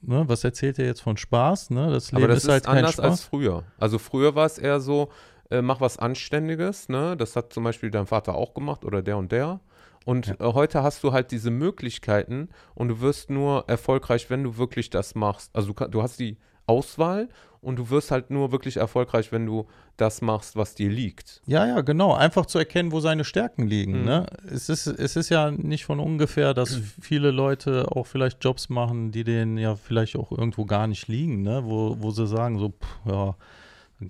Ne, 0.04 0.24
was 0.28 0.42
erzählt 0.42 0.80
er 0.80 0.86
jetzt 0.86 1.00
von 1.00 1.16
Spaß? 1.16 1.70
Ne? 1.70 1.88
Das 1.90 2.10
Leben 2.10 2.24
Aber 2.24 2.28
das 2.34 2.38
ist, 2.38 2.44
ist, 2.44 2.50
halt 2.50 2.64
kein 2.64 2.78
anders 2.78 2.94
Spaß. 2.94 3.04
als 3.04 3.24
früher. 3.24 3.62
Also 3.78 3.98
früher 3.98 4.34
war 4.34 4.46
es 4.46 4.58
eher 4.58 4.80
so, 4.80 5.10
äh, 5.52 5.62
mach 5.62 5.80
was 5.80 5.98
Anständiges, 5.98 6.88
ne? 6.88 7.16
Das 7.16 7.36
hat 7.36 7.52
zum 7.52 7.64
Beispiel 7.64 7.90
dein 7.90 8.06
Vater 8.06 8.34
auch 8.34 8.54
gemacht 8.54 8.84
oder 8.84 9.02
der 9.02 9.16
und 9.18 9.30
der. 9.32 9.60
Und 10.04 10.26
Ja. 10.26 10.34
äh, 10.40 10.52
heute 10.52 10.82
hast 10.82 11.04
du 11.04 11.12
halt 11.12 11.30
diese 11.30 11.50
Möglichkeiten 11.50 12.48
und 12.74 12.88
du 12.88 13.00
wirst 13.00 13.30
nur 13.30 13.64
erfolgreich, 13.68 14.30
wenn 14.30 14.42
du 14.42 14.56
wirklich 14.56 14.90
das 14.90 15.14
machst. 15.14 15.50
Also 15.54 15.68
du, 15.68 15.74
kann- 15.74 15.90
du 15.90 16.02
hast 16.02 16.18
die 16.18 16.38
Auswahl 16.66 17.28
und 17.60 17.76
du 17.76 17.90
wirst 17.90 18.10
halt 18.10 18.30
nur 18.30 18.50
wirklich 18.50 18.76
erfolgreich, 18.76 19.30
wenn 19.30 19.46
du 19.46 19.66
das 19.96 20.20
machst, 20.22 20.56
was 20.56 20.74
dir 20.74 20.88
liegt. 20.90 21.40
Ja, 21.46 21.66
ja, 21.66 21.80
genau. 21.82 22.14
Einfach 22.14 22.46
zu 22.46 22.58
erkennen, 22.58 22.90
wo 22.92 22.98
seine 23.00 23.24
Stärken 23.24 23.66
liegen. 23.66 24.00
Mhm. 24.00 24.04
Ne? 24.04 24.26
Es, 24.50 24.68
ist, 24.68 24.86
es 24.88 25.14
ist 25.16 25.28
ja 25.28 25.50
nicht 25.52 25.84
von 25.84 26.00
ungefähr, 26.00 26.54
dass 26.54 26.74
viele 27.00 27.30
Leute 27.30 27.86
auch 27.92 28.06
vielleicht 28.06 28.42
Jobs 28.44 28.68
machen, 28.68 29.12
die 29.12 29.22
denen 29.24 29.58
ja 29.58 29.76
vielleicht 29.76 30.16
auch 30.16 30.32
irgendwo 30.32 30.64
gar 30.64 30.86
nicht 30.88 31.06
liegen, 31.08 31.42
ne? 31.42 31.62
wo, 31.64 31.96
wo 32.00 32.10
sie 32.10 32.26
sagen, 32.26 32.58
so, 32.58 32.70
pff, 32.70 33.00
ja, 33.12 33.34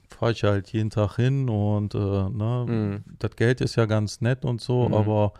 fahre 0.09 0.33
ich 0.33 0.43
halt 0.45 0.73
jeden 0.73 0.91
Tag 0.91 1.17
hin 1.17 1.49
und 1.49 1.95
äh, 1.95 1.99
ne, 1.99 2.65
Mhm. 2.67 3.05
das 3.19 3.37
Geld 3.37 3.61
ist 3.61 3.77
ja 3.77 3.87
ganz 3.87 4.21
nett 4.21 4.45
und 4.45 4.61
so, 4.61 4.89
Mhm. 4.89 4.95
aber 4.95 5.33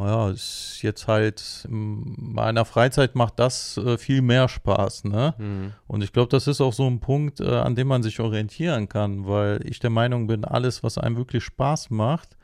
ja, 0.00 0.30
ist 0.30 0.78
jetzt 0.82 1.08
halt 1.08 1.66
in 1.68 2.14
meiner 2.16 2.64
Freizeit 2.64 3.16
macht 3.16 3.40
das 3.40 3.76
äh, 3.78 3.98
viel 3.98 4.22
mehr 4.22 4.48
Spaß, 4.48 5.04
ne? 5.04 5.34
Mhm. 5.38 5.72
Und 5.88 6.04
ich 6.04 6.12
glaube, 6.12 6.28
das 6.28 6.46
ist 6.46 6.60
auch 6.60 6.72
so 6.72 6.86
ein 6.86 7.00
Punkt, 7.00 7.40
äh, 7.40 7.48
an 7.48 7.74
dem 7.74 7.88
man 7.88 8.04
sich 8.04 8.20
orientieren 8.20 8.88
kann, 8.88 9.26
weil 9.26 9.60
ich 9.68 9.80
der 9.80 9.90
Meinung 9.90 10.28
bin, 10.28 10.44
alles, 10.44 10.84
was 10.84 10.98
einem 10.98 11.16
wirklich 11.16 11.42
Spaß 11.42 11.90
macht, 11.90 12.36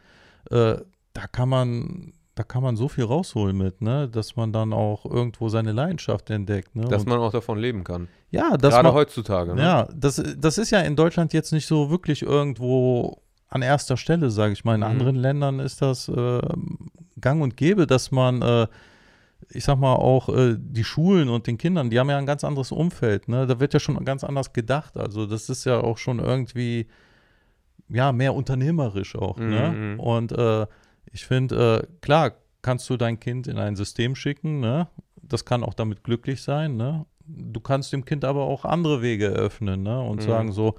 äh, 0.51 0.79
da 1.13 1.27
kann 1.31 1.49
man, 1.49 2.13
da 2.35 2.43
kann 2.43 2.63
man 2.63 2.77
so 2.77 2.89
viel 2.89 3.05
rausholen 3.05 3.57
mit, 3.57 3.81
ne, 3.81 4.09
dass 4.09 4.35
man 4.37 4.53
dann 4.53 4.73
auch 4.73 5.05
irgendwo 5.07 5.49
seine 5.49 5.73
Leidenschaft 5.73 6.31
entdeckt, 6.31 6.75
ne? 6.75 6.85
Dass 6.85 7.03
Und, 7.03 7.09
man 7.11 7.19
auch 7.21 7.31
davon 7.33 7.59
leben 7.59 7.85
kann. 7.85 8.09
ja, 8.31 8.57
dass 8.57 8.75
Gerade 8.75 8.89
man, 8.89 8.95
heutzutage. 8.95 9.55
Ne? 9.55 9.63
ja, 9.63 9.89
das, 9.95 10.23
das 10.37 10.59
ist 10.59 10.71
ja 10.71 10.81
in 10.81 10.97
Deutschland 10.97 11.33
jetzt 11.33 11.53
nicht 11.53 11.67
so 11.67 11.91
wirklich 11.91 12.23
irgendwo 12.23 13.21
an 13.49 13.63
erster 13.63 13.97
Stelle, 13.97 14.31
sage 14.31 14.53
ich 14.53 14.65
mal. 14.65 14.75
In 14.75 14.81
Mhm. 14.81 14.87
anderen 14.87 15.17
Ländern 15.17 15.61
ist 15.61 15.81
das 15.81 16.09
äh, 16.09 16.41
gang 17.21 17.41
und 17.41 17.57
gäbe, 17.57 17.87
dass 17.87 18.11
man, 18.11 18.43
äh, 18.43 18.67
ich 19.51 19.63
sag 19.65 19.79
mal, 19.79 19.95
auch 19.95 20.29
äh, 20.29 20.57
die 20.59 20.83
Schulen 20.83 21.29
und 21.29 21.47
den 21.47 21.57
Kindern, 21.57 21.89
die 21.89 22.01
haben 22.01 22.11
ja 22.11 22.19
ein 22.19 22.27
ganz 22.27 22.43
anderes 22.43 22.73
Umfeld. 22.73 23.29
Ne? 23.29 23.47
Da 23.47 23.61
wird 23.61 23.75
ja 23.75 23.79
schon 23.79 24.05
ganz 24.05 24.25
anders 24.25 24.53
gedacht. 24.53 24.97
Also 24.97 25.27
das 25.27 25.49
ist 25.49 25.67
ja 25.67 25.79
auch 25.79 25.99
schon 25.99 26.19
irgendwie, 26.19 26.89
ja, 27.89 28.11
mehr 28.11 28.35
unternehmerisch 28.35 29.15
auch. 29.15 29.37
Mhm, 29.37 29.51
Ne? 29.51 29.69
mhm. 29.71 30.01
Und 30.01 30.33
äh, 30.33 30.67
ich 31.15 31.25
finde, 31.27 31.85
äh, 31.85 31.87
klar, 32.01 32.33
kannst 32.61 32.91
du 32.91 32.97
dein 32.97 33.21
Kind 33.21 33.47
in 33.47 33.57
ein 33.57 33.77
System 33.77 34.17
schicken, 34.17 34.59
ne? 34.61 34.89
Das 35.23 35.45
kann 35.45 35.63
auch 35.63 35.75
damit 35.75 36.03
glücklich 36.03 36.43
sein, 36.43 36.77
ne? 36.77 37.07
Du 37.27 37.61
kannst 37.61 37.93
dem 37.93 38.05
Kind 38.05 38.25
aber 38.25 38.43
auch 38.43 38.65
andere 38.65 39.01
Wege 39.01 39.27
eröffnen, 39.27 39.83
ne? 39.85 40.01
Und 40.03 40.21
Mhm. 40.21 40.27
sagen 40.27 40.53
so, 40.53 40.75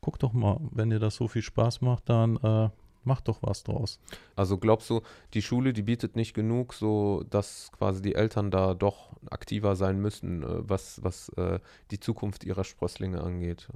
guck 0.00 0.18
doch 0.18 0.32
mal, 0.32 0.58
wenn 0.72 0.90
dir 0.90 0.98
das 0.98 1.14
so 1.16 1.28
viel 1.28 1.42
Spaß 1.42 1.82
macht, 1.82 2.08
dann 2.08 2.36
äh, 2.38 2.70
mach 3.04 3.20
doch 3.20 3.38
was 3.42 3.62
draus. 3.64 4.00
Also 4.34 4.56
glaubst 4.56 4.88
du, 4.88 5.02
die 5.34 5.42
Schule, 5.42 5.74
die 5.74 5.82
bietet 5.82 6.16
nicht 6.16 6.32
genug, 6.32 6.72
so 6.72 7.22
dass 7.28 7.70
quasi 7.76 8.00
die 8.00 8.14
Eltern 8.14 8.50
da 8.50 8.72
doch 8.72 9.10
aktiver 9.30 9.76
sein 9.76 10.00
müssen, 10.00 10.42
äh, 10.42 10.46
was, 10.68 11.04
was 11.04 11.28
äh, 11.36 11.60
die 11.90 12.00
Zukunft 12.00 12.44
ihrer 12.44 12.64
Sprösslinge 12.64 13.20
angeht? 13.22 13.68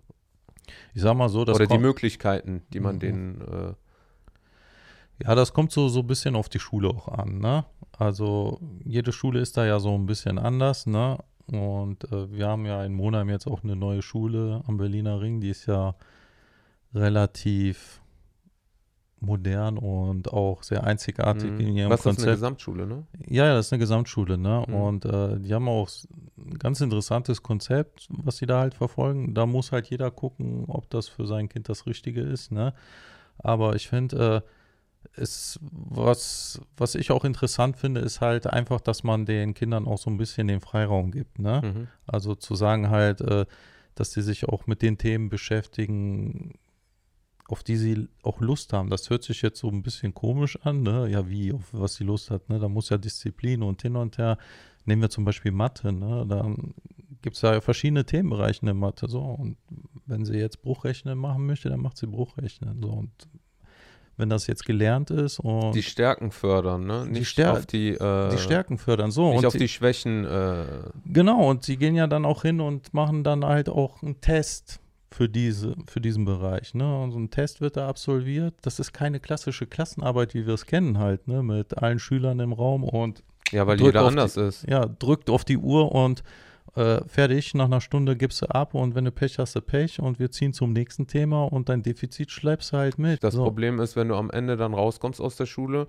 Ich 0.95 1.03
sag 1.03 1.15
mal 1.15 1.29
so, 1.29 1.45
das 1.45 1.57
Oder 1.57 1.67
die 1.67 1.79
Möglichkeiten, 1.79 2.63
die 2.73 2.81
man 2.81 2.97
Mhm. 2.97 3.01
denen. 3.01 3.41
Äh, 3.43 3.75
ja, 5.23 5.35
das 5.35 5.53
kommt 5.53 5.73
so, 5.73 5.89
so 5.89 6.01
ein 6.01 6.07
bisschen 6.07 6.37
auf 6.37 6.49
die 6.49 6.61
Schule 6.61 6.89
auch 6.89 7.09
an, 7.09 7.39
ne? 7.39 7.65
Also 7.97 8.61
jede 8.85 9.13
Schule 9.13 9.41
ist 9.41 9.57
da 9.57 9.67
ja 9.67 9.81
so 9.81 9.95
ein 9.95 10.07
bisschen 10.07 10.39
anders, 10.39 10.87
ne? 10.87 11.19
Und 11.47 12.05
äh, 12.13 12.31
wir 12.31 12.47
haben 12.49 12.67
ja 12.67 12.85
in 12.85 12.95
Monheim 12.95 13.29
jetzt 13.31 13.47
auch 13.47 13.65
eine 13.65 13.75
neue 13.75 14.03
Schule 14.03 14.63
am 14.67 14.77
Berliner 14.77 15.21
Ring, 15.21 15.41
die 15.41 15.51
ist 15.51 15.67
ja 15.67 15.95
relativ 16.95 18.01
modern 19.21 19.79
und 19.79 20.33
auch 20.33 20.63
sehr 20.63 20.85
einzigartig 20.85 21.51
mh. 21.51 21.59
in 21.59 21.77
ihrem 21.77 21.91
was 21.91 22.01
ist 22.01 22.07
das, 22.07 22.07
eine 22.07 22.17
Konzept. 22.17 22.37
Gesamtschule, 22.37 22.87
ne? 22.87 23.07
Ja, 23.27 23.47
ja, 23.47 23.55
das 23.55 23.67
ist 23.67 23.73
eine 23.73 23.81
Gesamtschule, 23.81 24.39
ne? 24.39 24.65
Mhm. 24.69 24.75
Und 24.75 25.05
äh, 25.05 25.41
die 25.41 25.53
haben 25.53 25.69
auch 25.69 25.89
ein 26.37 26.59
ganz 26.59 26.81
interessantes 26.81 27.43
Konzept, 27.43 28.07
was 28.11 28.37
sie 28.37 28.47
da 28.47 28.61
halt 28.61 28.75
verfolgen. 28.75 29.35
Da 29.35 29.47
muss 29.47 29.73
halt 29.73 29.89
jeder 29.89 30.11
gucken, 30.11 30.67
ob 30.69 30.89
das 30.91 31.09
für 31.09 31.27
sein 31.27 31.49
Kind 31.49 31.69
das 31.69 31.87
Richtige 31.87 32.21
ist, 32.21 32.53
ne? 32.53 32.75
Aber 33.39 33.75
ich 33.75 33.89
finde, 33.89 34.45
äh, 34.45 34.49
es, 35.17 35.59
was, 35.63 36.61
was 36.77 36.95
ich 36.95 37.11
auch 37.11 37.25
interessant 37.25 37.77
finde, 37.77 38.01
ist 38.01 38.21
halt 38.21 38.47
einfach, 38.47 38.81
dass 38.81 39.03
man 39.03 39.27
den 39.27 39.55
Kindern 39.55 39.87
auch 39.87 39.99
so 39.99 40.11
ein 40.11 40.17
bisschen 40.17 40.49
den 40.49 40.61
Freiraum 40.61 41.11
gibt, 41.11 41.39
ne? 41.39 41.63
Mhm. 41.65 41.89
Also 42.07 42.35
zu 42.35 42.55
sagen 42.55 42.91
halt, 42.91 43.21
äh, 43.21 43.47
dass 43.95 44.13
sie 44.13 44.23
sich 44.23 44.49
auch 44.49 44.67
mit 44.67 44.83
den 44.83 44.99
Themen 44.99 45.29
beschäftigen, 45.29 46.55
auf 47.49 47.65
die 47.65 47.77
sie 47.77 48.09
auch 48.23 48.41
Lust 48.41 48.73
haben. 48.73 48.91
Das 48.91 49.11
hört 49.11 49.25
sich 49.25 49.43
jetzt 49.43 49.59
so 49.59 49.69
ein 49.69 49.83
bisschen 49.83 50.15
komisch 50.15 50.59
an, 50.63 50.83
ne? 50.83 51.09
Ja, 51.11 51.29
wie, 51.29 51.53
auf 51.53 51.69
was 51.73 51.95
sie 51.95 52.05
Lust 52.05 52.31
hat, 52.31 52.49
ne? 52.49 52.59
Da 52.59 52.69
muss 52.69 52.91
ja 52.91 52.99
Disziplin 52.99 53.63
und 53.63 53.83
hin 53.83 53.97
und 53.97 54.19
her. 54.19 54.39
Nehmen 54.85 55.03
wir 55.03 55.11
zum 55.11 55.25
Beispiel 55.25 55.53
Mathe, 55.53 55.93
ne? 55.93 56.27
Da 56.29 56.55
gibt 57.23 57.37
es 57.37 57.43
ja 57.43 57.61
verschiedene 57.61 58.05
Themenbereiche 58.05 58.61
in 58.61 58.67
der 58.67 58.75
Mathe, 58.75 59.09
so. 59.09 59.21
Und 59.21 59.57
wenn 60.07 60.25
sie 60.25 60.39
jetzt 60.39 60.63
Bruchrechnen 60.63 61.19
machen 61.19 61.47
möchte, 61.47 61.69
dann 61.69 61.81
macht 61.81 61.97
sie 61.97 62.07
Bruchrechnen, 62.07 62.81
so. 62.83 62.91
Und 62.91 63.11
wenn 64.19 64.29
das 64.29 64.47
jetzt 64.47 64.67
gelernt 64.67 65.11
ist 65.11 65.39
und 65.41 65.73
Die 65.75 65.83
Stärken 65.83 66.31
fördern, 66.31 66.85
ne? 66.87 67.05
Die 67.07 67.21
Nicht 67.21 67.29
Stär- 67.31 67.53
auf 67.53 67.65
die, 67.67 67.91
äh, 67.95 68.31
die 68.31 68.39
Stärken 68.39 68.77
fördern, 68.77 69.11
so. 69.11 69.29
Nicht 69.31 69.39
und 69.39 69.47
auf 69.47 69.53
sie- 69.55 69.59
die 69.61 69.69
Schwächen. 69.69 70.25
Äh, 70.27 70.65
Genau, 71.07 71.49
und 71.49 71.65
sie 71.65 71.77
gehen 71.79 71.95
ja 71.95 72.07
dann 72.07 72.25
auch 72.27 72.43
hin 72.43 72.61
und 72.61 72.93
machen 72.93 73.25
dann 73.25 73.45
halt 73.45 73.69
auch 73.71 74.03
einen 74.03 74.21
Test 74.21 74.81
für, 75.11 75.29
diese, 75.29 75.75
für 75.87 76.01
diesen 76.03 76.27
Bereich. 76.27 76.75
Ne? 76.75 77.01
Und 77.01 77.13
so 77.13 77.19
ein 77.19 77.31
Test 77.31 77.63
wird 77.63 77.79
da 77.79 77.89
absolviert. 77.89 78.55
Das 78.61 78.79
ist 78.79 78.93
keine 78.93 79.21
klassische 79.21 79.67
Klassenarbeit, 79.67 80.35
wie 80.35 80.47
wir 80.47 80.53
es 80.53 80.67
kennen 80.67 80.99
halt, 80.99 81.27
ne? 81.29 81.43
mit 81.43 81.79
allen 81.79 81.99
Schülern 81.99 82.41
im 82.41 82.53
Raum 82.53 82.85
und 82.85 83.23
ja, 83.51 83.67
weil 83.67 83.81
jeder 83.81 84.05
anders 84.05 84.37
ist. 84.37 84.67
ja, 84.69 84.85
drückt 84.85 85.31
auf 85.31 85.45
die 85.47 85.57
Uhr 85.57 85.93
und 85.93 86.23
äh, 86.79 87.09
fertig, 87.09 87.55
nach 87.55 87.65
einer 87.67 87.81
Stunde 87.81 88.17
gibst 88.17 88.43
du 88.43 88.47
ab 88.47 88.75
und 88.75 88.95
wenn 88.95 89.05
du 89.05 89.13
Pech 89.13 89.39
hast, 89.39 89.57
du 89.57 89.61
Pech 89.61 90.01
und 90.01 90.19
wir 90.19 90.31
ziehen 90.31 90.53
zum 90.53 90.73
nächsten 90.73 91.07
Thema 91.07 91.45
und 91.45 91.69
dein 91.69 91.83
Defizit 91.83 92.31
schleppst 92.31 92.73
du 92.73 92.77
halt 92.79 92.99
mit. 92.99 93.23
Das 93.23 93.35
so. 93.35 93.43
Problem 93.43 93.81
ist, 93.81 93.97
wenn 93.97 94.09
du 94.09 94.15
am 94.15 94.31
Ende 94.31 94.57
dann 94.57 94.75
rauskommst 94.75 95.21
aus 95.21 95.37
der 95.37 95.47
Schule, 95.47 95.89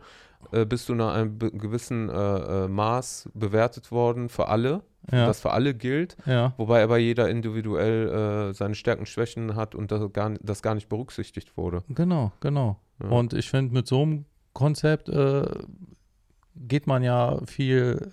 äh, 0.51 0.65
bist 0.65 0.89
du 0.89 0.95
nach 0.95 1.13
einem 1.13 1.37
gewissen 1.39 2.09
äh, 2.09 2.13
äh, 2.13 2.67
Maß 2.67 3.29
bewertet 3.33 3.91
worden 3.91 4.29
für 4.29 4.47
alle. 4.47 4.81
Ja. 5.11 5.25
das 5.27 5.39
für 5.39 5.51
alle 5.51 5.73
gilt, 5.73 6.17
Ja, 6.25 6.53
wobei 6.57 6.83
aber 6.83 6.97
jeder 6.97 7.29
individuell 7.29 8.49
äh, 8.49 8.53
seine 8.53 8.75
Stärken, 8.75 9.05
Schwächen 9.05 9.55
hat 9.55 9.73
und 9.73 9.91
das 9.91 10.11
gar, 10.11 10.31
das 10.41 10.61
gar 10.61 10.75
nicht 10.75 10.89
berücksichtigt 10.89 11.55
wurde. 11.55 11.83
genau, 11.87 12.33
genau. 12.41 12.77
Ja. 13.01 13.09
Und 13.09 13.33
ich 13.33 13.49
finde, 13.49 13.73
mit 13.73 13.87
so 13.87 14.01
einem 14.01 14.25
Konzept 14.53 15.07
äh, 15.07 15.45
geht 16.55 16.85
man 16.85 17.01
ja 17.01 17.39
viel, 17.45 18.11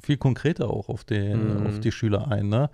viel 0.00 0.16
konkreter 0.16 0.70
auch 0.70 0.88
auf, 0.88 1.04
den, 1.04 1.60
Mhm. 1.60 1.66
auf 1.66 1.80
die 1.80 1.92
Schüler 1.92 2.28
ein, 2.28 2.48
ne? 2.48 2.70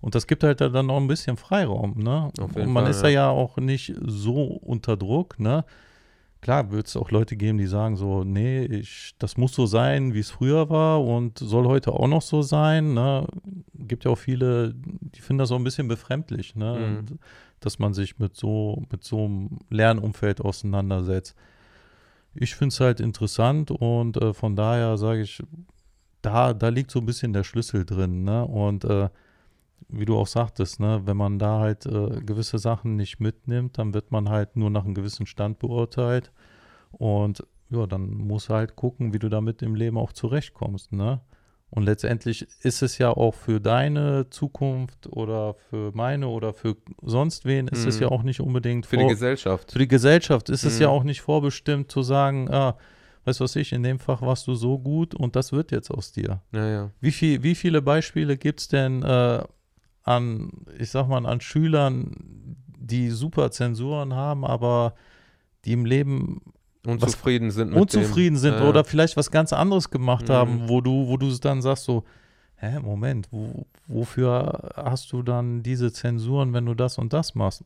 Und 0.00 0.14
das 0.14 0.26
gibt 0.26 0.44
halt 0.44 0.60
dann 0.60 0.86
noch 0.86 0.98
ein 0.98 1.08
bisschen 1.08 1.36
Freiraum, 1.36 1.98
ne? 1.98 2.30
Und 2.38 2.54
man 2.56 2.84
Fall, 2.84 2.90
ist 2.90 3.02
da 3.02 3.08
ja 3.08 3.28
auch 3.28 3.56
nicht 3.56 3.94
so 4.06 4.44
unter 4.44 4.96
Druck, 4.96 5.38
ne? 5.40 5.64
Klar 6.42 6.70
wird 6.70 6.86
es 6.86 6.96
auch 6.96 7.10
Leute 7.10 7.34
geben, 7.36 7.58
die 7.58 7.66
sagen 7.66 7.96
so, 7.96 8.22
nee, 8.22 8.64
ich, 8.66 9.14
das 9.18 9.36
muss 9.36 9.54
so 9.54 9.66
sein, 9.66 10.14
wie 10.14 10.20
es 10.20 10.30
früher 10.30 10.68
war 10.70 11.02
und 11.02 11.38
soll 11.38 11.66
heute 11.66 11.92
auch 11.92 12.06
noch 12.06 12.22
so 12.22 12.42
sein, 12.42 12.94
ne? 12.94 13.26
Gibt 13.74 14.04
ja 14.04 14.10
auch 14.10 14.18
viele, 14.18 14.74
die 14.76 15.20
finden 15.22 15.38
das 15.38 15.50
auch 15.50 15.56
ein 15.56 15.64
bisschen 15.64 15.88
befremdlich, 15.88 16.54
ne? 16.54 17.00
Mhm. 17.08 17.18
Dass 17.58 17.78
man 17.78 17.94
sich 17.94 18.18
mit 18.18 18.36
so, 18.36 18.82
mit 18.92 19.02
so 19.02 19.24
einem 19.24 19.58
Lernumfeld 19.70 20.40
auseinandersetzt. 20.42 21.34
Ich 22.34 22.54
finde 22.54 22.72
es 22.74 22.80
halt 22.80 23.00
interessant 23.00 23.70
und 23.70 24.18
äh, 24.18 24.34
von 24.34 24.54
daher 24.56 24.98
sage 24.98 25.22
ich, 25.22 25.42
da, 26.26 26.52
da 26.54 26.68
liegt 26.68 26.90
so 26.90 26.98
ein 27.00 27.06
bisschen 27.06 27.32
der 27.32 27.44
Schlüssel 27.44 27.84
drin, 27.84 28.24
ne? 28.24 28.44
Und 28.44 28.84
äh, 28.84 29.08
wie 29.88 30.04
du 30.04 30.16
auch 30.18 30.26
sagtest, 30.26 30.80
ne, 30.80 31.02
wenn 31.04 31.16
man 31.16 31.38
da 31.38 31.60
halt 31.60 31.86
äh, 31.86 32.20
gewisse 32.20 32.58
Sachen 32.58 32.96
nicht 32.96 33.20
mitnimmt, 33.20 33.78
dann 33.78 33.94
wird 33.94 34.10
man 34.10 34.28
halt 34.28 34.56
nur 34.56 34.68
nach 34.70 34.84
einem 34.84 34.94
gewissen 34.94 35.26
Stand 35.26 35.58
beurteilt. 35.60 36.32
Und 36.92 37.44
ja, 37.70 37.86
dann 37.86 38.10
musst 38.16 38.48
du 38.48 38.54
halt 38.54 38.74
gucken, 38.76 39.12
wie 39.12 39.18
du 39.18 39.28
damit 39.28 39.62
im 39.62 39.74
Leben 39.74 39.98
auch 39.98 40.12
zurechtkommst, 40.12 40.92
ne? 40.92 41.20
Und 41.68 41.82
letztendlich 41.82 42.46
ist 42.62 42.80
es 42.82 42.96
ja 42.98 43.10
auch 43.10 43.34
für 43.34 43.60
deine 43.60 44.30
Zukunft 44.30 45.08
oder 45.08 45.54
für 45.68 45.90
meine 45.94 46.28
oder 46.28 46.52
für 46.54 46.76
sonst 47.02 47.44
wen 47.44 47.66
ist 47.68 47.84
es 47.86 47.96
Mhm. 47.96 48.02
ja 48.02 48.08
auch 48.08 48.22
nicht 48.22 48.40
unbedingt 48.40 48.86
Für 48.86 48.96
die 48.98 49.06
Gesellschaft. 49.06 49.72
für 49.72 49.80
die 49.80 49.88
Gesellschaft 49.88 50.48
ist 50.48 50.62
es 50.64 50.76
Mhm. 50.76 50.82
ja 50.82 50.88
auch 50.90 51.02
nicht 51.02 51.20
vorbestimmt 51.22 51.90
zu 51.90 52.02
sagen, 52.02 52.48
ah, 52.52 52.76
weißt 53.26 53.40
du 53.40 53.44
was 53.44 53.56
ich, 53.56 53.72
in 53.72 53.82
dem 53.82 53.98
Fach 53.98 54.22
warst 54.22 54.46
du 54.46 54.54
so 54.54 54.78
gut 54.78 55.14
und 55.14 55.36
das 55.36 55.52
wird 55.52 55.72
jetzt 55.72 55.90
aus 55.90 56.12
dir. 56.12 56.40
Ja, 56.52 56.66
ja. 56.68 56.90
Wie, 57.00 57.10
viel, 57.12 57.42
wie 57.42 57.54
viele 57.54 57.82
Beispiele 57.82 58.36
gibt 58.36 58.60
es 58.60 58.68
denn 58.68 59.02
äh, 59.02 59.42
an, 60.04 60.50
ich 60.78 60.90
sag 60.90 61.08
mal, 61.08 61.26
an 61.26 61.40
Schülern, 61.40 62.56
die 62.78 63.10
super 63.10 63.50
Zensuren 63.50 64.14
haben, 64.14 64.44
aber 64.44 64.94
die 65.64 65.72
im 65.72 65.84
Leben 65.84 66.40
Unzufrieden 66.86 67.50
sind 67.50 67.70
mit 67.70 67.80
unzufrieden 67.80 68.36
dem. 68.36 68.40
sind 68.40 68.54
ja. 68.60 68.68
oder 68.68 68.84
vielleicht 68.84 69.16
was 69.16 69.32
ganz 69.32 69.52
anderes 69.52 69.90
gemacht 69.90 70.28
Mhm. 70.28 70.32
haben, 70.32 70.68
wo 70.68 70.80
du, 70.80 71.08
wo 71.08 71.16
du 71.16 71.28
dann 71.38 71.60
sagst 71.60 71.82
so, 71.84 72.04
hä, 72.54 72.78
Moment, 72.78 73.26
wo, 73.32 73.66
wofür 73.88 74.70
hast 74.76 75.10
du 75.12 75.22
dann 75.24 75.64
diese 75.64 75.92
Zensuren, 75.92 76.52
wenn 76.52 76.64
du 76.64 76.74
das 76.74 76.96
und 76.98 77.12
das 77.12 77.34
machst? 77.34 77.64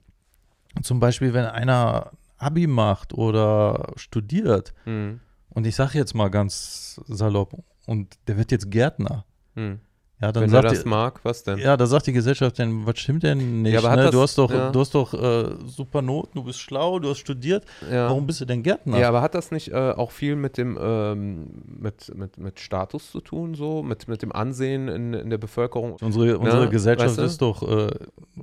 Zum 0.82 1.00
Beispiel, 1.00 1.34
wenn 1.34 1.44
einer 1.44 2.12
Abi 2.38 2.66
macht 2.66 3.12
oder 3.12 3.92
studiert, 3.96 4.72
Mhm. 4.86 5.20
Und 5.54 5.66
ich 5.66 5.74
sage 5.76 5.98
jetzt 5.98 6.14
mal 6.14 6.28
ganz 6.30 7.00
salopp, 7.06 7.52
und 7.86 8.16
der 8.26 8.36
wird 8.38 8.50
jetzt 8.52 8.70
Gärtner, 8.70 9.24
Mhm. 9.54 9.80
ja, 10.22 10.30
dann 10.32 10.42
Wenn 10.44 10.50
er 10.50 10.62
sagt 10.62 10.72
das 10.76 10.82
die, 10.84 10.88
mag, 10.88 11.20
was 11.24 11.42
denn? 11.42 11.58
ja, 11.58 11.76
da 11.76 11.86
sagt 11.86 12.06
die 12.06 12.12
Gesellschaft 12.12 12.58
dann, 12.58 12.86
was 12.86 12.98
stimmt 12.98 13.22
denn 13.24 13.62
nicht? 13.62 13.72
Ja, 13.82 13.96
ne? 13.96 14.02
das- 14.04 14.10
du 14.12 14.20
hast 14.20 14.38
doch, 14.38 14.50
ja. 14.50 14.70
du 14.70 14.80
hast 14.80 14.94
doch 14.94 15.12
äh, 15.14 15.54
super 15.66 16.02
Noten, 16.02 16.32
du 16.38 16.44
bist 16.44 16.60
schlau, 16.60 16.98
du 17.00 17.08
hast 17.10 17.18
studiert, 17.18 17.64
Ja. 17.90 18.08
warum 18.08 18.26
bist 18.26 18.40
du 18.40 18.44
denn 18.44 18.62
Gärtner? 18.62 18.98
Ja, 18.98 19.08
aber 19.08 19.22
hat 19.22 19.34
das 19.34 19.50
nicht 19.50 19.72
äh, 19.72 19.74
auch 19.96 20.10
viel 20.12 20.36
mit 20.36 20.56
dem 20.58 20.78
ähm, 20.80 21.62
mit, 21.66 22.14
mit, 22.14 22.38
mit 22.38 22.60
Status 22.60 23.10
zu 23.10 23.20
tun, 23.20 23.54
so? 23.54 23.82
Mit, 23.82 24.06
mit 24.08 24.22
dem 24.22 24.30
Ansehen 24.30 24.88
in, 24.88 25.14
in 25.14 25.30
der 25.30 25.38
Bevölkerung? 25.38 25.96
Unsere, 26.00 26.38
unsere 26.38 26.68
Gesellschaft 26.68 27.08
weißt 27.16 27.18
du? 27.18 27.22
ist 27.24 27.42
doch 27.42 27.62
äh, 27.68 27.90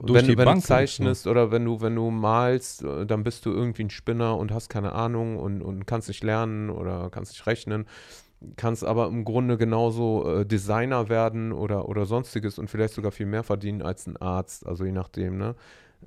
durch 0.04 0.22
wenn, 0.22 0.28
die 0.28 0.38
wenn 0.38 0.46
Bank. 0.46 0.62
du 0.62 0.68
zeichnest 0.68 1.28
oder 1.28 1.52
wenn 1.52 1.66
du, 1.66 1.82
wenn 1.82 1.96
du 1.96 2.10
malst, 2.12 2.84
äh, 2.84 3.06
dann 3.06 3.24
bist 3.24 3.46
du 3.46 3.52
irgendwie 3.52 3.84
ein 3.84 3.90
Spinner 3.90 4.38
und 4.38 4.52
hast 4.52 4.70
keine 4.70 4.94
Ahnung 4.94 5.38
und, 5.38 5.62
und 5.62 5.86
kannst 5.86 6.08
nicht 6.08 6.24
lernen 6.24 6.70
oder 6.70 7.10
kannst 7.10 7.34
nicht 7.34 7.46
rechnen. 7.48 7.86
Kannst 8.56 8.84
aber 8.86 9.08
im 9.08 9.26
Grunde 9.26 9.58
genauso 9.58 10.42
äh, 10.42 10.46
Designer 10.46 11.10
werden 11.10 11.52
oder, 11.52 11.90
oder 11.90 12.06
sonstiges 12.06 12.60
und 12.60 12.70
vielleicht 12.70 12.94
sogar 12.94 13.12
viel 13.12 13.26
mehr 13.26 13.44
verdienen 13.44 13.82
als 13.82 14.06
ein 14.06 14.18
Arzt, 14.18 14.68
also 14.68 14.86
je 14.86 14.92
nachdem, 14.92 15.38
ne? 15.38 15.56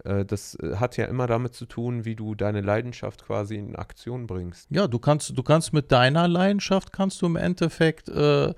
Äh, 0.04 0.24
das 0.24 0.54
äh, 0.56 0.76
hat 0.76 0.96
ja 0.96 1.06
immer 1.06 1.26
damit 1.26 1.54
zu 1.54 1.66
tun, 1.66 2.04
wie 2.04 2.14
du 2.14 2.34
deine 2.34 2.60
Leidenschaft 2.60 3.24
quasi 3.24 3.56
in 3.56 3.76
Aktion 3.76 4.26
bringst. 4.26 4.68
Ja, 4.70 4.86
du 4.86 4.98
kannst, 4.98 5.36
du 5.36 5.42
kannst 5.42 5.72
mit 5.72 5.90
deiner 5.92 6.28
Leidenschaft 6.28 6.92
kannst 6.92 7.20
du 7.22 7.26
im 7.26 7.36
Endeffekt 7.36 8.08
äh, 8.08 8.54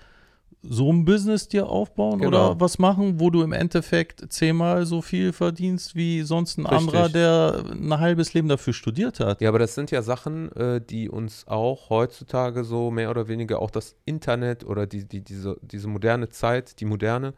so 0.62 0.92
ein 0.92 1.04
Business 1.04 1.48
dir 1.48 1.68
aufbauen 1.68 2.20
Genau. 2.20 2.50
oder 2.52 2.60
was 2.60 2.78
machen, 2.78 3.18
wo 3.18 3.30
du 3.30 3.42
im 3.42 3.52
Endeffekt 3.52 4.32
zehnmal 4.32 4.86
so 4.86 5.02
viel 5.02 5.32
verdienst 5.32 5.96
wie 5.96 6.22
sonst 6.22 6.58
ein 6.58 6.66
Richtig. 6.66 6.78
anderer, 6.94 7.08
der 7.08 7.64
ein 7.72 7.98
halbes 7.98 8.32
Leben 8.32 8.48
dafür 8.48 8.72
studiert 8.72 9.18
hat. 9.20 9.40
Ja, 9.40 9.48
aber 9.48 9.58
das 9.58 9.74
sind 9.74 9.90
ja 9.90 10.02
Sachen, 10.02 10.52
äh, 10.52 10.80
die 10.80 11.08
uns 11.08 11.46
auch 11.48 11.90
heutzutage 11.90 12.62
so 12.64 12.90
mehr 12.90 13.10
oder 13.10 13.26
weniger 13.28 13.60
auch 13.60 13.70
das 13.70 13.96
Internet 14.04 14.64
oder 14.64 14.86
die, 14.86 15.04
die, 15.04 15.20
diese, 15.22 15.56
diese 15.62 15.88
moderne 15.88 16.28
Zeit, 16.28 16.80
die 16.80 16.84
moderne, 16.84 17.34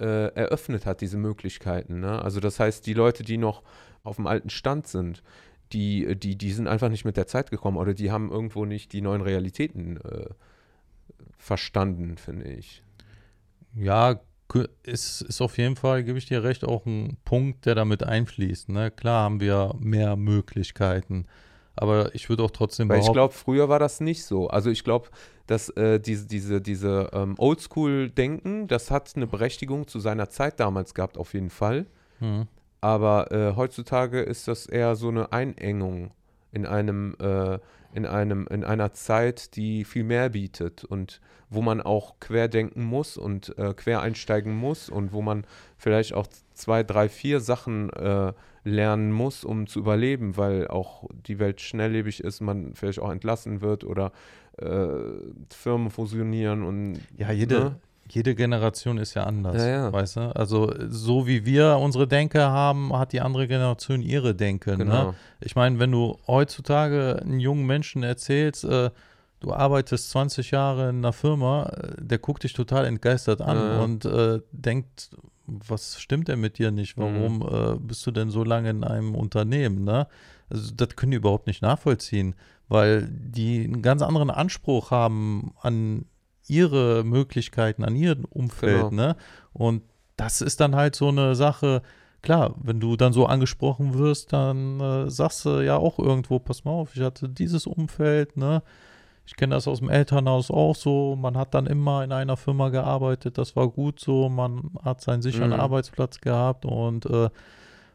äh, 0.00 0.32
eröffnet 0.34 0.86
hat, 0.86 1.00
diese 1.00 1.16
Möglichkeiten. 1.16 2.00
Ne? 2.00 2.22
Also 2.22 2.38
das 2.38 2.60
heißt, 2.60 2.86
die 2.86 2.94
Leute, 2.94 3.24
die 3.24 3.36
noch 3.38 3.62
auf 4.04 4.16
dem 4.16 4.26
alten 4.26 4.50
Stand 4.50 4.86
sind, 4.86 5.22
die, 5.72 6.16
die, 6.16 6.36
die 6.36 6.52
sind 6.52 6.68
einfach 6.68 6.88
nicht 6.88 7.04
mit 7.04 7.16
der 7.16 7.26
Zeit 7.26 7.50
gekommen 7.50 7.76
oder 7.76 7.94
die 7.94 8.10
haben 8.10 8.30
irgendwo 8.30 8.64
nicht 8.64 8.92
die 8.92 9.00
neuen 9.00 9.20
Realitäten 9.22 9.96
äh, 9.98 10.26
verstanden, 11.38 12.18
finde 12.18 12.48
ich. 12.48 12.82
Ja, 13.74 14.20
ist, 14.82 15.22
ist 15.22 15.40
auf 15.40 15.58
jeden 15.58 15.76
Fall, 15.76 16.04
gebe 16.04 16.18
ich 16.18 16.26
dir 16.26 16.42
recht, 16.42 16.64
auch 16.64 16.86
ein 16.86 17.16
Punkt, 17.24 17.66
der 17.66 17.74
damit 17.74 18.02
einfließt. 18.02 18.70
Ne? 18.70 18.90
Klar 18.90 19.24
haben 19.24 19.40
wir 19.40 19.74
mehr 19.78 20.16
Möglichkeiten, 20.16 21.26
aber 21.76 22.14
ich 22.14 22.28
würde 22.28 22.42
auch 22.42 22.50
trotzdem 22.50 22.88
Weil 22.88 23.00
ich 23.00 23.12
glaube, 23.12 23.34
früher 23.34 23.68
war 23.68 23.78
das 23.78 24.00
nicht 24.00 24.24
so. 24.24 24.48
Also 24.48 24.70
ich 24.70 24.84
glaube, 24.84 25.08
dass 25.46 25.68
äh, 25.70 26.00
diese, 26.00 26.26
diese, 26.26 26.60
diese 26.60 27.10
ähm, 27.12 27.34
Oldschool-Denken, 27.38 28.68
das 28.68 28.90
hat 28.90 29.12
eine 29.16 29.26
Berechtigung 29.26 29.86
zu 29.86 30.00
seiner 30.00 30.28
Zeit 30.30 30.60
damals 30.60 30.94
gehabt, 30.94 31.18
auf 31.18 31.34
jeden 31.34 31.50
Fall. 31.50 31.86
hm, 32.18 32.46
Aber 32.80 33.32
äh, 33.32 33.54
heutzutage 33.56 34.20
ist 34.20 34.48
das 34.48 34.66
eher 34.66 34.96
so 34.96 35.08
eine 35.08 35.32
Einengung 35.32 36.12
in 36.52 36.64
einem, 36.66 37.16
äh, 37.20 37.58
in 37.92 38.06
einem, 38.06 38.46
in 38.48 38.64
einer 38.64 38.92
Zeit, 38.92 39.56
die 39.56 39.84
viel 39.84 40.04
mehr 40.04 40.28
bietet 40.30 40.84
und 40.84 41.20
wo 41.50 41.62
man 41.62 41.80
auch 41.80 42.20
querdenken 42.20 42.84
muss 42.84 43.16
und 43.16 43.56
äh, 43.58 43.72
quer 43.74 44.02
einsteigen 44.02 44.54
muss 44.54 44.90
und 44.90 45.12
wo 45.12 45.22
man 45.22 45.46
vielleicht 45.78 46.12
auch 46.12 46.26
zwei, 46.52 46.82
drei, 46.82 47.08
vier 47.08 47.40
Sachen 47.40 47.90
äh, 47.90 48.32
lernen 48.64 49.12
muss, 49.12 49.44
um 49.44 49.66
zu 49.66 49.78
überleben, 49.78 50.36
weil 50.36 50.68
auch 50.68 51.08
die 51.26 51.38
Welt 51.38 51.60
schnelllebig 51.60 52.22
ist, 52.22 52.40
man 52.40 52.74
vielleicht 52.74 52.98
auch 52.98 53.10
entlassen 53.10 53.62
wird 53.62 53.84
oder 53.84 54.12
äh, 54.58 54.88
Firmen 55.50 55.90
fusionieren 55.90 56.62
und 56.64 57.00
ja, 57.16 57.30
jede, 57.32 57.58
ne? 57.58 57.80
Jede 58.10 58.34
Generation 58.34 58.98
ist 58.98 59.14
ja 59.14 59.24
anders, 59.24 59.56
Ja, 59.56 59.68
ja. 59.68 59.92
weißt 59.92 60.16
du? 60.16 60.20
Also 60.36 60.72
so 60.88 61.26
wie 61.26 61.44
wir 61.44 61.78
unsere 61.78 62.06
Denke 62.08 62.42
haben, 62.42 62.96
hat 62.96 63.12
die 63.12 63.20
andere 63.20 63.46
Generation 63.48 64.02
ihre 64.02 64.34
Denke. 64.34 64.72
Ne? 64.72 64.78
Genau. 64.78 65.14
Ich 65.40 65.56
meine, 65.56 65.78
wenn 65.78 65.92
du 65.92 66.18
heutzutage 66.26 67.20
einen 67.22 67.40
jungen 67.40 67.66
Menschen 67.66 68.02
erzählst, 68.02 68.64
äh, 68.64 68.90
du 69.40 69.52
arbeitest 69.52 70.10
20 70.10 70.50
Jahre 70.50 70.90
in 70.90 70.98
einer 70.98 71.12
Firma, 71.12 71.64
äh, 71.66 71.94
der 71.98 72.18
guckt 72.18 72.42
dich 72.44 72.52
total 72.52 72.86
entgeistert 72.86 73.40
an 73.40 73.56
Ja, 73.56 73.80
und 73.82 74.04
äh, 74.04 74.40
denkt, 74.52 75.10
was 75.46 76.00
stimmt 76.00 76.28
denn 76.28 76.40
mit 76.40 76.58
dir 76.58 76.70
nicht? 76.70 76.98
Warum 76.98 77.42
äh, 77.42 77.78
bist 77.78 78.06
du 78.06 78.10
denn 78.10 78.30
so 78.30 78.44
lange 78.44 78.68
in 78.70 78.84
einem 78.84 79.14
Unternehmen? 79.14 79.84
Ne? 79.84 80.06
Also 80.50 80.72
das 80.74 80.94
können 80.96 81.12
die 81.12 81.16
überhaupt 81.16 81.46
nicht 81.46 81.62
nachvollziehen, 81.62 82.34
weil 82.68 83.08
die 83.10 83.64
einen 83.64 83.80
ganz 83.80 84.02
anderen 84.02 84.30
Anspruch 84.30 84.90
haben 84.90 85.52
an 85.62 86.04
ihre 86.48 87.04
Möglichkeiten, 87.04 87.84
an 87.84 87.94
ihr 87.96 88.16
Umfeld. 88.30 88.90
Genau. 88.90 89.02
Ne? 89.02 89.16
Und 89.52 89.82
das 90.16 90.40
ist 90.40 90.60
dann 90.60 90.74
halt 90.74 90.96
so 90.96 91.08
eine 91.08 91.34
Sache, 91.34 91.82
klar, 92.22 92.54
wenn 92.62 92.80
du 92.80 92.96
dann 92.96 93.12
so 93.12 93.26
angesprochen 93.26 93.94
wirst, 93.98 94.32
dann 94.32 94.80
äh, 94.80 95.10
sagst 95.10 95.44
du 95.44 95.60
ja 95.64 95.76
auch 95.76 95.98
irgendwo, 95.98 96.38
pass 96.38 96.64
mal 96.64 96.72
auf, 96.72 96.96
ich 96.96 97.02
hatte 97.02 97.28
dieses 97.28 97.66
Umfeld, 97.66 98.36
ne? 98.36 98.62
Ich 99.26 99.36
kenne 99.36 99.54
das 99.54 99.68
aus 99.68 99.80
dem 99.80 99.90
Elternhaus 99.90 100.50
auch 100.50 100.74
so. 100.74 101.14
Man 101.14 101.36
hat 101.36 101.52
dann 101.52 101.66
immer 101.66 102.02
in 102.02 102.12
einer 102.12 102.38
Firma 102.38 102.70
gearbeitet, 102.70 103.36
das 103.36 103.54
war 103.56 103.68
gut 103.68 104.00
so. 104.00 104.30
Man 104.30 104.70
hat 104.82 105.02
seinen 105.02 105.20
sicheren 105.20 105.50
Mhm. 105.50 105.60
Arbeitsplatz 105.60 106.18
gehabt 106.22 106.64
und, 106.64 107.04
äh, 107.04 107.28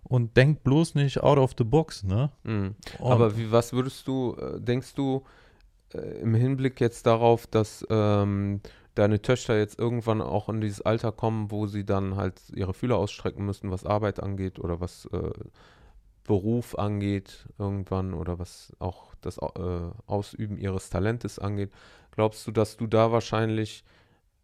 und 0.03 0.38
denkt 0.38 0.63
bloß 0.63 0.93
nicht 0.93 1.23
out 1.23 1.39
of 1.39 1.53
the 1.57 1.63
box, 1.63 2.03
ne? 2.03 2.30
Mhm. 2.43 2.75
Aber 2.99 3.35
wie, 3.35 3.51
was 3.51 3.73
würdest 3.73 4.07
du, 4.07 4.35
äh, 4.39 4.61
denkst 4.61 4.93
du, 4.93 5.23
im 5.98 6.34
Hinblick 6.36 6.80
jetzt 6.80 7.06
darauf, 7.06 7.48
dass 7.48 7.86
ähm, 7.90 8.61
deine 8.95 9.22
Töchter 9.22 9.57
jetzt 9.57 9.80
irgendwann 9.80 10.22
auch 10.22 10.49
in 10.49 10.61
dieses 10.61 10.82
Alter 10.82 11.11
kommen, 11.11 11.52
wo 11.52 11.68
sie 11.68 11.86
dann 11.86 12.15
halt 12.15 12.41
ihre 12.56 12.74
Fühler 12.74 12.98
ausstrecken 12.98 13.45
müssen, 13.45 13.72
was 13.72 13.86
Arbeit 13.86 14.22
angeht 14.22 14.60
oder 14.60 14.80
was 14.80 15.06
äh, 15.11 15.32
Beruf 16.24 16.78
angeht 16.78 17.48
irgendwann 17.57 18.14
oder 18.14 18.40
was 18.40 18.74
auch 18.80 19.14
das 19.22 19.38
äh, 19.38 19.91
Ausüben 20.06 20.57
ihres 20.57 20.90
Talentes 20.90 21.40
angeht, 21.40 21.72
glaubst 22.11 22.45
du, 22.48 22.52
dass 22.52 22.78
du 22.78 22.88
da 22.88 23.11
wahrscheinlich, 23.11 23.84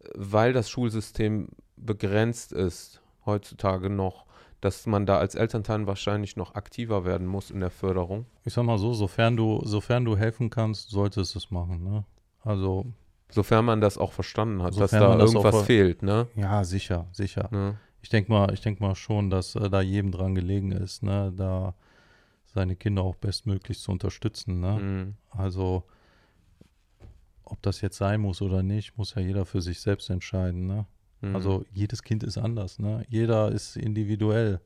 äh, 0.00 0.08
weil 0.14 0.52
das 0.52 0.68
Schulsystem 0.68 1.48
begrenzt 1.76 2.52
ist 2.52 3.00
heutzutage 3.24 3.88
noch, 3.88 4.26
dass 4.60 4.86
man 4.86 5.06
da 5.06 5.18
als 5.18 5.34
Elternteil 5.34 5.86
wahrscheinlich 5.86 6.36
noch 6.36 6.54
aktiver 6.54 7.04
werden 7.04 7.26
muss 7.26 7.50
in 7.50 7.60
der 7.60 7.70
Förderung. 7.70 8.26
Ich 8.44 8.52
sag 8.54 8.64
mal 8.64 8.78
so, 8.78 8.92
sofern 8.92 9.36
du, 9.36 9.60
sofern 9.64 10.04
du 10.04 10.16
helfen 10.16 10.50
kannst, 10.50 10.90
solltest 10.90 11.34
du 11.34 11.38
es 11.38 11.50
machen. 11.50 11.82
Ne? 11.82 12.04
Also. 12.42 12.86
Sofern 13.30 13.64
man 13.64 13.80
das 13.80 13.96
auch 13.96 14.12
verstanden 14.12 14.62
hat, 14.62 14.78
dass 14.78 14.90
da 14.90 15.16
das 15.16 15.32
irgendwas 15.32 15.62
fehlt, 15.62 16.02
ne? 16.02 16.26
Ja, 16.34 16.64
sicher, 16.64 17.06
sicher. 17.12 17.48
ne? 17.52 17.78
Ich 18.02 18.08
denke 18.08 18.32
mal, 18.32 18.52
ich 18.52 18.60
denk 18.60 18.80
mal 18.80 18.94
schon, 18.94 19.30
dass 19.30 19.54
äh, 19.54 19.70
da 19.70 19.80
jedem 19.80 20.10
dran 20.10 20.34
gelegen 20.34 20.72
ist, 20.72 21.02
ne? 21.02 21.32
da 21.36 21.74
seine 22.46 22.76
Kinder 22.76 23.02
auch 23.02 23.14
bestmöglich 23.16 23.78
zu 23.78 23.92
unterstützen. 23.92 24.60
Ne? 24.60 24.72
Mhm. 24.72 25.14
Also, 25.30 25.84
ob 27.44 27.62
das 27.62 27.80
jetzt 27.80 27.98
sein 27.98 28.20
muss 28.20 28.42
oder 28.42 28.62
nicht, 28.62 28.96
muss 28.96 29.14
ja 29.14 29.22
jeder 29.22 29.44
für 29.44 29.60
sich 29.60 29.80
selbst 29.80 30.10
entscheiden. 30.10 30.66
Ne? 30.66 30.86
Mhm. 31.20 31.36
Also, 31.36 31.64
jedes 31.72 32.02
Kind 32.02 32.22
ist 32.22 32.38
anders. 32.38 32.78
Ne? 32.78 33.04
Jeder 33.08 33.50
ist 33.50 33.76
individuell. 33.76 34.60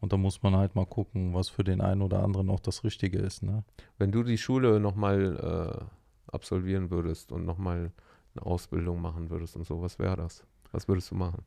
Und 0.00 0.12
da 0.12 0.16
muss 0.16 0.42
man 0.42 0.54
halt 0.56 0.74
mal 0.74 0.86
gucken, 0.86 1.34
was 1.34 1.48
für 1.48 1.64
den 1.64 1.80
einen 1.80 2.02
oder 2.02 2.22
anderen 2.22 2.50
auch 2.50 2.60
das 2.60 2.84
Richtige 2.84 3.18
ist. 3.18 3.42
Ne? 3.42 3.64
Wenn 3.98 4.12
du 4.12 4.22
die 4.22 4.38
Schule 4.38 4.78
nochmal 4.78 5.80
äh, 5.80 6.32
absolvieren 6.32 6.90
würdest 6.90 7.32
und 7.32 7.44
nochmal 7.44 7.92
eine 8.34 8.46
Ausbildung 8.46 9.00
machen 9.00 9.30
würdest 9.30 9.56
und 9.56 9.66
so, 9.66 9.80
was 9.80 9.98
wäre 9.98 10.16
das? 10.16 10.44
Was 10.72 10.86
würdest 10.86 11.10
du 11.10 11.14
machen? 11.14 11.42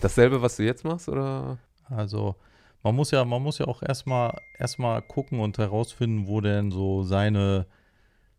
Dasselbe, 0.00 0.40
was 0.40 0.56
du 0.56 0.64
jetzt 0.64 0.84
machst, 0.84 1.08
oder? 1.08 1.58
Also 1.88 2.36
man 2.82 2.94
muss 2.94 3.10
ja, 3.10 3.24
man 3.24 3.42
muss 3.42 3.58
ja 3.58 3.66
auch 3.66 3.82
erstmal 3.82 4.38
erstmal 4.58 5.02
gucken 5.02 5.40
und 5.40 5.58
herausfinden, 5.58 6.28
wo 6.28 6.40
denn 6.40 6.70
so 6.70 7.02
seine 7.02 7.66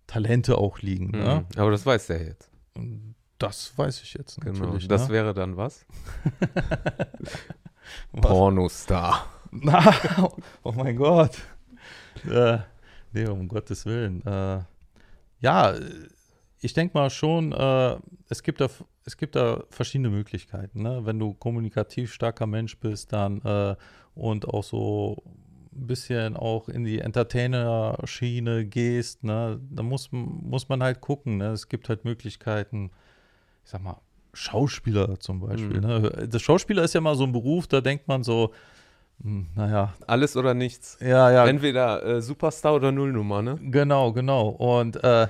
Talente 0.08 0.58
auch 0.58 0.80
liegen. 0.80 1.12
Ne? 1.12 1.46
Mhm. 1.54 1.60
Aber 1.60 1.72
das 1.72 1.86
weiß 1.86 2.08
der 2.08 2.24
jetzt. 2.24 2.50
Das 3.40 3.76
weiß 3.78 4.02
ich 4.04 4.14
jetzt 4.14 4.40
Genau. 4.42 4.60
natürlich. 4.60 4.88
Das 4.88 5.08
ne? 5.08 5.14
wäre 5.14 5.34
dann 5.34 5.58
was? 5.58 5.86
Pornostar. 8.22 9.26
Oh 10.64 10.72
mein 10.74 10.96
Gott. 10.96 11.40
Äh, 12.30 12.60
nee, 13.14 13.26
um 13.26 13.48
Gottes 13.48 13.86
Willen. 13.88 14.24
Äh, 14.24 14.60
ja, 15.40 15.74
ich 16.62 16.74
denke 16.74 16.98
mal 16.98 17.10
schon, 17.10 17.52
äh, 17.54 17.98
es, 18.28 18.44
gibt 18.44 18.62
da, 18.62 18.68
es 19.06 19.18
gibt 19.18 19.36
da 19.36 19.64
verschiedene 19.70 20.10
Möglichkeiten. 20.10 20.84
Ne? 20.84 21.06
Wenn 21.06 21.18
du 21.18 21.34
kommunikativ 21.34 22.14
starker 22.14 22.46
Mensch 22.46 22.78
bist, 22.80 23.12
dann 23.14 23.42
äh, 23.42 23.76
und 24.14 24.48
auch 24.48 24.64
so 24.64 25.24
ein 25.74 25.88
bisschen 25.88 26.36
auch 26.36 26.68
in 26.70 26.84
die 26.84 27.00
Entertainer-Schiene 27.00 28.66
gehst, 28.66 29.24
ne? 29.24 29.60
da 29.72 29.82
muss, 29.82 30.10
muss 30.12 30.68
man 30.70 30.84
halt 30.84 31.02
gucken. 31.02 31.38
Ne? 31.38 31.48
Es 31.48 31.70
gibt 31.70 31.90
halt 31.90 32.06
Möglichkeiten, 32.06 32.92
ich 33.70 33.72
sag 33.72 33.84
mal, 33.84 33.98
Schauspieler 34.34 35.20
zum 35.20 35.42
Beispiel. 35.42 35.80
Mhm. 35.80 35.88
Ne? 35.88 36.28
Das 36.28 36.42
Schauspieler 36.42 36.82
ist 36.86 36.96
ja 36.96 37.02
mal 37.02 37.16
so 37.16 37.24
ein 37.24 37.32
Beruf, 37.32 37.68
da 37.68 37.82
denkt 37.82 38.08
man 38.08 38.24
so, 38.24 38.52
hm, 39.22 39.46
naja, 39.54 39.94
Alles 40.08 40.36
oder 40.36 40.56
nichts. 40.56 40.98
ja, 41.00 41.30
ja, 41.30 41.46
Entweder 41.46 42.04
äh, 42.04 42.20
Superstar 42.24 42.74
oder 42.74 42.92
Nullnummer, 42.92 43.44
ne? 43.44 43.60
genau, 43.62 44.12
genau. 44.12 44.48
Und 44.50 45.04
äh, 45.04 45.28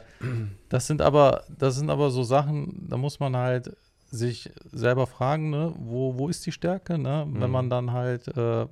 das 0.69 0.87
sind 0.87 1.01
aber, 1.01 1.43
das 1.49 1.75
sind 1.75 1.89
aber 1.89 2.11
so 2.11 2.23
Sachen, 2.23 2.87
da 2.89 2.95
muss 2.95 3.19
man 3.19 3.35
halt 3.35 3.75
sich 4.09 4.49
selber 4.71 5.05
fragen, 5.05 5.49
ne, 5.49 5.73
wo, 5.77 6.17
wo 6.17 6.29
ist 6.29 6.45
die 6.45 6.53
Stärke, 6.53 6.97
ne? 6.97 7.25
Wenn 7.29 7.47
Mhm. 7.49 7.51
man 7.51 7.69
dann 7.69 7.91
halt, 7.91 8.25
äh, 8.29 8.39
ne, 8.41 8.67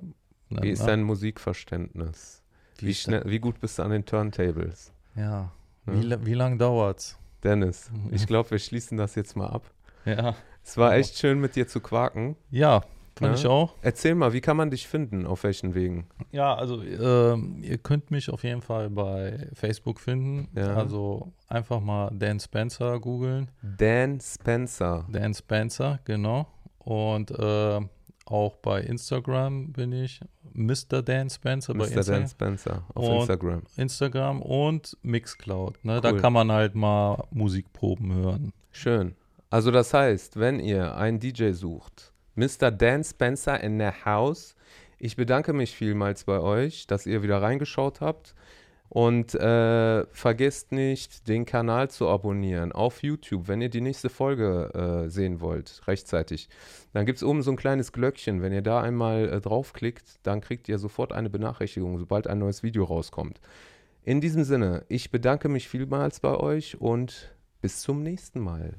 Wie 0.48 0.70
ist 0.70 0.80
ne, 0.80 0.86
dein 0.86 1.02
Musikverständnis? 1.02 2.42
Wie, 2.78 2.92
ist 2.92 3.00
schnell, 3.02 3.22
wie 3.26 3.38
gut 3.38 3.60
bist 3.60 3.78
du 3.78 3.82
an 3.82 3.90
den 3.90 4.06
Turntables? 4.06 4.92
Ja. 5.14 5.52
Wie, 5.84 6.08
wie 6.24 6.34
lange 6.34 6.56
dauert's? 6.56 7.18
Dennis, 7.48 7.90
Mhm. 7.90 8.12
ich 8.12 8.26
glaube, 8.26 8.50
wir 8.50 8.58
schließen 8.58 8.98
das 8.98 9.14
jetzt 9.14 9.36
mal 9.36 9.46
ab. 9.46 9.62
Ja. 10.04 10.34
Es 10.62 10.76
war 10.76 10.94
echt 10.94 11.16
schön, 11.16 11.40
mit 11.40 11.56
dir 11.56 11.66
zu 11.66 11.80
quaken. 11.80 12.36
Ja, 12.50 12.80
fand 13.16 13.32
Ja. 13.32 13.34
ich 13.34 13.46
auch. 13.46 13.74
Erzähl 13.80 14.14
mal, 14.14 14.32
wie 14.34 14.40
kann 14.42 14.56
man 14.56 14.70
dich 14.70 14.86
finden? 14.86 15.26
Auf 15.26 15.44
welchen 15.44 15.74
Wegen? 15.74 16.06
Ja, 16.30 16.54
also 16.54 16.82
ähm, 16.82 17.62
ihr 17.62 17.78
könnt 17.78 18.10
mich 18.10 18.28
auf 18.30 18.44
jeden 18.44 18.60
Fall 18.60 18.90
bei 18.90 19.48
Facebook 19.54 19.98
finden. 19.98 20.48
Ja. 20.54 20.74
Also 20.76 21.32
einfach 21.48 21.80
mal 21.80 22.10
Dan 22.12 22.38
Spencer 22.38 23.00
googeln. 23.00 23.50
Dan 23.62 24.20
Spencer. 24.20 25.06
Dan 25.10 25.32
Spencer, 25.34 26.00
genau. 26.04 26.46
Und 26.78 27.30
äh, 27.30 27.80
auch 28.30 28.56
bei 28.56 28.80
Instagram 28.82 29.72
bin 29.72 29.92
ich 29.92 30.20
Mr. 30.52 31.02
Dan 31.02 31.30
Spencer 31.30 31.74
bei 31.74 31.86
Mr. 31.86 31.96
Insta 31.96 32.12
Dan 32.12 32.28
Spencer 32.28 32.84
auf 32.94 33.08
Und- 33.08 33.16
Instagram. 33.20 33.62
Instagram 33.76 34.42
und 34.42 34.96
Mixcloud. 35.02 35.84
Ne? 35.84 36.00
Da 36.00 36.12
Cool. 36.12 36.20
kann 36.20 36.32
man 36.32 36.50
halt 36.52 36.74
mal 36.74 37.24
Musikproben 37.30 38.14
hören. 38.14 38.52
Schön. 38.70 39.14
Also 39.50 39.70
das 39.70 39.94
heißt, 39.94 40.38
wenn 40.38 40.60
ihr 40.60 40.96
einen 40.96 41.20
DJ 41.20 41.52
sucht, 41.52 42.12
Mr. 42.34 42.70
Dan 42.70 43.02
Spencer 43.02 43.60
in 43.60 43.78
der 43.78 44.04
House, 44.04 44.54
ich 44.98 45.16
bedanke 45.16 45.52
mich 45.52 45.74
vielmals 45.74 46.24
bei 46.24 46.38
euch, 46.40 46.86
dass 46.86 47.06
ihr 47.06 47.22
wieder 47.22 47.40
reingeschaut 47.40 48.00
habt. 48.00 48.34
Und 48.90 49.34
äh, 49.34 50.06
vergesst 50.06 50.72
nicht, 50.72 51.28
den 51.28 51.44
Kanal 51.44 51.90
zu 51.90 52.08
abonnieren 52.08 52.72
auf 52.72 53.02
YouTube, 53.02 53.46
wenn 53.46 53.60
ihr 53.60 53.68
die 53.68 53.82
nächste 53.82 54.08
Folge 54.08 55.04
äh, 55.06 55.10
sehen 55.10 55.40
wollt, 55.40 55.82
rechtzeitig. 55.86 56.48
Dann 56.94 57.04
gibt 57.04 57.18
es 57.18 57.24
oben 57.24 57.42
so 57.42 57.50
ein 57.50 57.56
kleines 57.56 57.92
Glöckchen. 57.92 58.40
Wenn 58.40 58.52
ihr 58.52 58.62
da 58.62 58.80
einmal 58.80 59.28
äh, 59.28 59.40
draufklickt, 59.40 60.20
dann 60.22 60.40
kriegt 60.40 60.68
ihr 60.68 60.78
sofort 60.78 61.12
eine 61.12 61.28
Benachrichtigung, 61.28 61.98
sobald 61.98 62.26
ein 62.26 62.38
neues 62.38 62.62
Video 62.62 62.84
rauskommt. 62.84 63.40
In 64.04 64.22
diesem 64.22 64.44
Sinne, 64.44 64.84
ich 64.88 65.10
bedanke 65.10 65.50
mich 65.50 65.68
vielmals 65.68 66.20
bei 66.20 66.34
euch 66.34 66.80
und 66.80 67.34
bis 67.60 67.80
zum 67.80 68.02
nächsten 68.02 68.40
Mal. 68.40 68.74